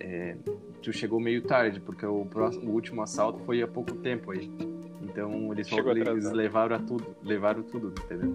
é, 0.00 0.34
tu 0.82 0.94
chegou 0.94 1.20
meio 1.20 1.42
tarde, 1.42 1.78
porque 1.78 2.06
o, 2.06 2.24
próximo, 2.24 2.70
o 2.70 2.72
último 2.74 3.02
assalto 3.02 3.38
foi 3.40 3.60
há 3.60 3.68
pouco 3.68 3.92
tempo 3.96 4.30
aí. 4.30 4.50
Então 5.02 5.52
eles, 5.52 5.68
Chegou 5.68 5.90
eles 5.92 6.08
atrasado. 6.08 6.34
levaram 6.34 6.86
tudo, 6.86 7.16
levaram 7.22 7.62
tudo, 7.64 7.92
entendeu? 8.02 8.34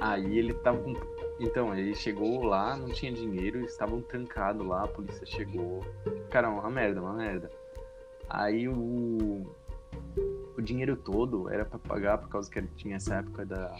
Aí 0.00 0.36
ele 0.36 0.52
tava 0.52 0.78
com. 0.82 0.94
Então, 1.38 1.72
ele 1.76 1.94
chegou 1.94 2.42
lá, 2.44 2.76
não 2.76 2.88
tinha 2.88 3.12
dinheiro, 3.12 3.58
eles 3.60 3.70
estavam 3.70 4.00
trancados 4.02 4.66
lá, 4.66 4.82
a 4.82 4.88
polícia 4.88 5.24
chegou. 5.24 5.84
Cara, 6.28 6.50
uma 6.50 6.68
merda, 6.68 7.00
uma 7.00 7.14
merda. 7.14 7.48
Aí 8.28 8.68
o, 8.68 9.46
o 10.62 10.64
dinheiro 10.64 10.96
todo 10.96 11.50
era 11.50 11.64
pra 11.64 11.78
pagar, 11.78 12.18
por 12.18 12.28
causa 12.28 12.48
que 12.50 12.58
ele 12.58 12.68
tinha 12.76 12.96
essa 12.96 13.16
época 13.16 13.44
da, 13.44 13.76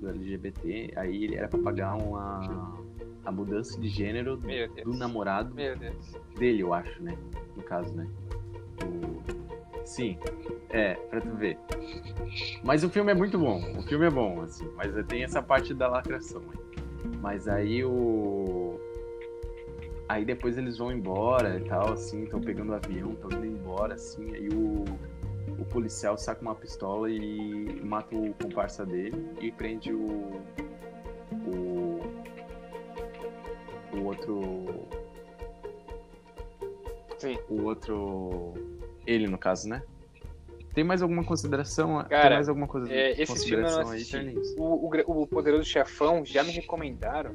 do 0.00 0.08
LGBT, 0.08 0.92
aí 0.96 1.24
ele 1.24 1.36
era 1.36 1.46
pra 1.48 1.58
pagar 1.60 1.94
uma 1.96 2.76
a 3.24 3.30
mudança 3.30 3.78
de 3.78 3.88
gênero 3.88 4.36
do 4.36 4.94
namorado 4.94 5.54
dele, 5.54 6.60
eu 6.60 6.72
acho, 6.74 7.02
né? 7.02 7.16
No 7.56 7.62
caso, 7.62 7.94
né? 7.94 8.08
O- 8.84 9.18
Sim, 9.84 10.18
é, 10.70 10.94
pra 10.94 11.20
tu 11.20 11.34
ver. 11.36 11.56
Mas 12.62 12.82
o 12.84 12.90
filme 12.90 13.12
é 13.12 13.14
muito 13.14 13.38
bom, 13.38 13.60
o 13.78 13.82
filme 13.82 14.06
é 14.06 14.10
bom, 14.10 14.42
assim, 14.42 14.68
mas 14.76 14.92
tem 15.06 15.22
essa 15.24 15.42
parte 15.42 15.72
da 15.72 15.88
lacração. 15.88 16.42
Mas 17.20 17.46
aí 17.48 17.84
o. 17.84 18.78
Aí 20.08 20.24
depois 20.24 20.56
eles 20.58 20.78
vão 20.78 20.90
embora 20.90 21.58
e 21.58 21.64
tal, 21.64 21.92
assim, 21.92 22.24
estão 22.24 22.40
pegando 22.40 22.72
o 22.72 22.74
avião, 22.74 23.12
estão 23.12 23.30
indo 23.30 23.46
embora, 23.46 23.94
assim, 23.94 24.34
aí 24.34 24.48
o, 24.48 24.84
o 25.58 25.64
policial 25.64 26.16
saca 26.18 26.42
uma 26.42 26.54
pistola 26.54 27.10
e 27.10 27.80
mata 27.82 28.14
o 28.14 28.34
comparsa 28.34 28.84
dele 28.84 29.30
e 29.40 29.50
prende 29.50 29.92
o. 29.92 30.42
O. 31.46 32.00
O 33.92 34.04
outro 34.04 34.88
Sim. 37.18 37.36
o 37.48 37.62
outro. 37.64 38.54
Ele, 39.06 39.26
no 39.26 39.38
caso, 39.38 39.68
né? 39.68 39.82
Tem 40.72 40.84
mais 40.84 41.02
alguma 41.02 41.24
consideração? 41.24 41.98
Tem 42.00 42.08
Cara, 42.08 42.36
mais 42.36 42.48
alguma 42.48 42.68
coisa 42.68 42.92
É, 42.92 43.20
esse 43.20 43.48
filme 43.48 43.64
eu 43.64 43.70
não 43.70 43.84
consideração 43.84 44.20
aí? 44.20 44.34
O, 44.56 44.86
o, 44.86 45.22
o 45.22 45.26
Poderoso 45.26 45.64
Chefão 45.64 46.24
já 46.24 46.44
me 46.44 46.52
recomendaram. 46.52 47.34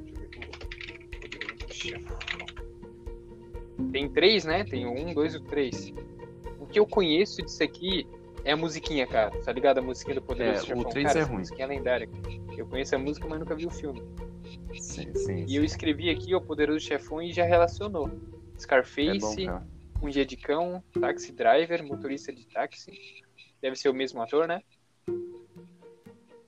Tem 3.92 4.10
três, 4.10 4.46
né? 4.46 4.64
Tem 4.64 4.86
o 4.86 4.94
um, 4.94 5.14
dois 5.14 5.34
e 5.34 5.38
o 5.38 5.42
três. 5.42 5.94
O 6.74 6.76
que 6.76 6.80
eu 6.80 6.88
conheço 6.88 7.40
disso 7.44 7.62
aqui 7.62 8.08
é 8.44 8.52
a 8.54 8.58
musiquinha, 8.58 9.06
cara. 9.06 9.30
Tá 9.44 9.52
ligado? 9.52 9.78
A 9.78 9.82
musiquinha 9.84 10.16
do 10.16 10.24
Poderoso 10.24 10.58
É, 10.58 10.64
o 10.64 10.66
Chefão. 10.66 10.84
três 10.86 11.06
cara, 11.06 11.20
é 11.20 11.22
ruim. 11.22 11.38
musiquinha 11.38 11.66
é 11.66 11.68
lendária. 11.68 12.10
Eu 12.58 12.66
conheço 12.66 12.96
a 12.96 12.98
música, 12.98 13.28
mas 13.28 13.40
nunca 13.40 13.54
vi 13.54 13.68
o 13.68 13.70
filme. 13.70 14.02
Sim, 14.80 15.14
sim. 15.14 15.46
E 15.48 15.56
eu 15.56 15.64
escrevi 15.64 16.10
aqui 16.10 16.34
o 16.34 16.42
Poderoso 16.42 16.80
Chefão 16.80 17.22
e 17.22 17.32
já 17.32 17.44
relacionou. 17.46 18.08
É 18.08 18.10
bom, 18.10 18.58
Scarface, 18.58 19.48
um 20.02 20.10
dia 20.10 20.26
de 20.26 20.36
cão, 20.36 20.84
taxi 21.00 21.32
driver, 21.32 21.84
motorista 21.84 22.34
de 22.34 22.44
táxi. 22.48 23.22
Deve 23.62 23.76
ser 23.76 23.90
o 23.90 23.94
mesmo 23.94 24.20
ator, 24.20 24.48
né? 24.48 24.60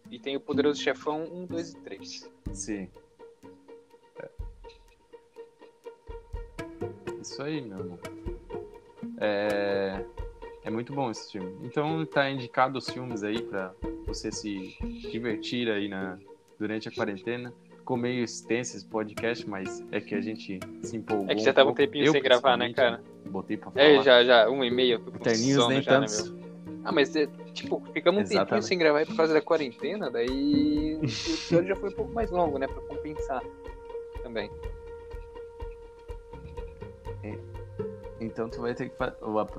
E 0.09 0.17
tem 0.17 0.35
o 0.35 0.39
Poderoso 0.39 0.81
Chefão 0.81 1.23
1, 1.31 1.45
2 1.45 1.69
e 1.69 1.77
3. 1.81 2.31
Sim. 2.51 2.89
É. 4.19 4.29
Isso 7.21 7.43
aí, 7.43 7.61
meu 7.61 7.77
irmão. 7.77 7.99
É... 9.17 10.03
é 10.63 10.69
muito 10.69 10.93
bom 10.93 11.11
esse 11.11 11.31
filme. 11.31 11.55
Então 11.63 12.05
tá 12.05 12.29
indicado 12.29 12.77
os 12.77 12.89
filmes 12.89 13.23
aí 13.23 13.41
pra 13.41 13.73
você 14.05 14.31
se 14.31 14.77
divertir 15.09 15.69
aí 15.69 15.87
na... 15.87 16.17
durante 16.59 16.89
a 16.89 16.91
quarentena. 16.91 17.53
Ficou 17.77 17.97
meio 17.97 18.23
extenso 18.23 18.75
esse 18.75 18.85
podcast, 18.85 19.47
mas 19.47 19.83
é 19.91 20.01
que 20.01 20.15
a 20.15 20.21
gente 20.21 20.59
se 20.81 20.97
empolgou. 20.97 21.29
É 21.29 21.35
que 21.35 21.41
já 21.41 21.53
tava 21.53 21.69
um 21.69 21.73
tempinho 21.75 22.05
Eu, 22.05 22.11
sem 22.13 22.21
gravar, 22.21 22.57
né, 22.57 22.73
cara? 22.73 23.03
Botei 23.27 23.57
pra 23.57 23.69
falar. 23.69 23.85
É, 23.85 24.01
já, 24.01 24.23
já, 24.23 24.49
um 24.49 24.63
e 24.63 24.71
meio, 24.71 24.99
Terninhos 24.99 25.67
nem 25.67 25.83
já, 25.83 25.99
né, 25.99 26.07
tantos. 26.07 26.31
meu? 26.31 26.45
Ah, 26.83 26.91
mas, 26.91 27.15
é, 27.15 27.27
tipo, 27.53 27.81
ficamos 27.93 28.21
um 28.21 28.23
tempinho 28.23 28.41
Exatamente. 28.41 28.65
sem 28.65 28.77
gravar 28.77 29.05
por 29.05 29.15
causa 29.15 29.33
da 29.33 29.41
quarentena, 29.41 30.09
daí 30.09 30.95
o 30.95 31.03
episódio 31.03 31.67
já 31.67 31.75
foi 31.75 31.89
um 31.89 31.93
pouco 31.93 32.13
mais 32.13 32.31
longo, 32.31 32.57
né, 32.57 32.67
pra 32.67 32.81
compensar 32.81 33.43
também. 34.21 34.49
Então 38.25 38.49
tu 38.49 38.59
vai 38.61 38.73
ter 38.73 38.89
que 38.89 38.95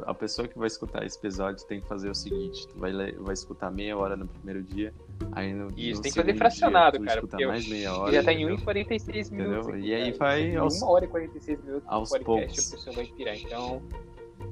a, 0.07 0.15
pessoa 0.15 0.49
que 0.49 0.59
vai 0.59 0.67
escutar 0.67 1.05
esse 1.07 1.17
episódio 1.19 1.65
tem 1.67 1.81
que 1.81 1.87
fazer 1.87 2.11
o 2.11 2.15
seguinte, 2.15 2.67
tu 2.67 2.79
vai, 2.79 2.93
vai 3.13 3.33
escutar 3.33 3.71
meia 3.71 3.97
hora 3.97 4.17
no 4.17 4.27
primeiro 4.27 4.63
dia, 4.63 4.93
aí 5.33 5.53
no, 5.55 5.69
Isso, 5.77 5.99
no 5.99 6.03
tem 6.03 6.13
que 6.13 6.19
fazer 6.21 6.35
fracionado, 6.37 6.99
dia, 6.99 7.07
cara, 7.07 7.21
porque 7.21 7.47
mais 7.47 7.69
meia 7.69 7.97
hora. 7.97 8.13
já 8.13 8.25
tá 8.25 8.33
em 8.33 8.39
1 8.39 8.41
entendeu? 8.41 8.57
e 8.57 8.65
46 8.65 9.31
minutos. 9.31 9.69
Entendeu? 9.69 9.85
E 9.87 9.95
aí 9.95 10.13
vai 10.13 10.57
aos- 10.57 10.83
1 10.83 10.87
hora 10.87 11.05
e 11.05 11.09
46 11.09 11.65
minutos 11.65 11.89
aos 11.89 12.11
podcast, 12.11 12.27
poucos. 12.57 12.73
a 12.73 12.77
pessoa 12.77 12.97
vai 12.97 13.07
pirar. 13.07 13.37
Então, 13.37 13.83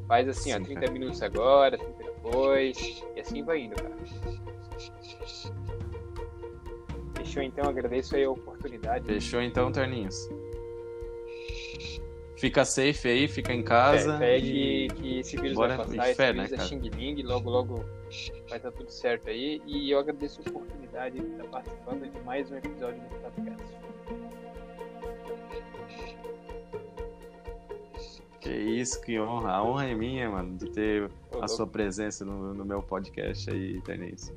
faz 0.06 0.28
assim, 0.28 0.52
ó, 0.52 0.58
Sim, 0.58 0.64
30 0.64 0.80
cara. 0.80 0.92
minutos 0.92 1.22
agora, 1.22 1.76
30 1.76 2.04
depois, 2.04 3.02
e 3.16 3.20
assim 3.20 3.42
vai 3.42 3.62
indo, 3.62 3.74
cara. 3.74 3.94
Fechou, 7.16 7.42
então, 7.42 7.68
agradeço 7.68 8.14
aí 8.14 8.24
a 8.24 8.30
oportunidade. 8.30 9.06
Fechou 9.06 9.40
então, 9.40 9.72
Terninhos? 9.72 10.28
Fica 12.36 12.64
safe 12.64 13.08
aí, 13.08 13.28
fica 13.28 13.52
em 13.52 13.62
casa. 13.62 14.18
Fé, 14.18 14.18
fé 14.18 14.38
e... 14.38 14.88
que, 14.88 14.94
que 14.94 15.18
esse 15.20 15.36
vírus 15.36 15.54
bora 15.54 15.76
vai 15.76 15.86
passar, 15.86 16.08
esse 16.08 16.14
fé, 16.16 16.32
vírus 16.32 16.50
né, 16.50 16.56
é? 16.56 16.60
Xing 16.60 16.80
Ling, 16.80 17.22
logo, 17.22 17.50
logo 17.50 17.84
vai 18.48 18.58
estar 18.58 18.72
tudo 18.72 18.90
certo 18.90 19.28
aí. 19.28 19.62
E 19.66 19.90
eu 19.90 19.98
agradeço 19.98 20.40
a 20.44 20.48
oportunidade 20.50 21.20
de 21.20 21.26
estar 21.26 21.44
participando 21.44 22.10
de 22.10 22.20
mais 22.20 22.50
um 22.50 22.56
episódio 22.56 23.00
do 23.00 23.14
podcast. 23.16 23.74
Que 28.40 28.50
isso, 28.50 29.00
que 29.00 29.18
honra. 29.18 29.52
A 29.52 29.64
honra 29.64 29.86
é 29.86 29.94
minha, 29.94 30.28
mano, 30.28 30.58
de 30.58 30.70
ter 30.70 31.04
Ô, 31.04 31.08
a 31.30 31.32
louco. 31.32 31.48
sua 31.48 31.66
presença 31.66 32.26
no, 32.26 32.52
no 32.52 32.64
meu 32.64 32.82
podcast 32.82 33.48
aí, 33.50 33.80
Terninhos. 33.80 34.30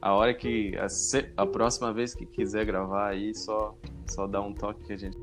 A 0.00 0.14
hora 0.14 0.32
que. 0.32 0.74
A, 0.78 0.86
a 1.42 1.46
próxima 1.46 1.92
vez 1.92 2.14
que 2.14 2.24
quiser 2.24 2.64
gravar 2.64 3.08
aí, 3.08 3.34
só, 3.34 3.74
só 4.06 4.26
dá 4.26 4.40
um 4.40 4.54
toque 4.54 4.84
que 4.84 4.92
a 4.94 4.96
gente. 4.96 5.18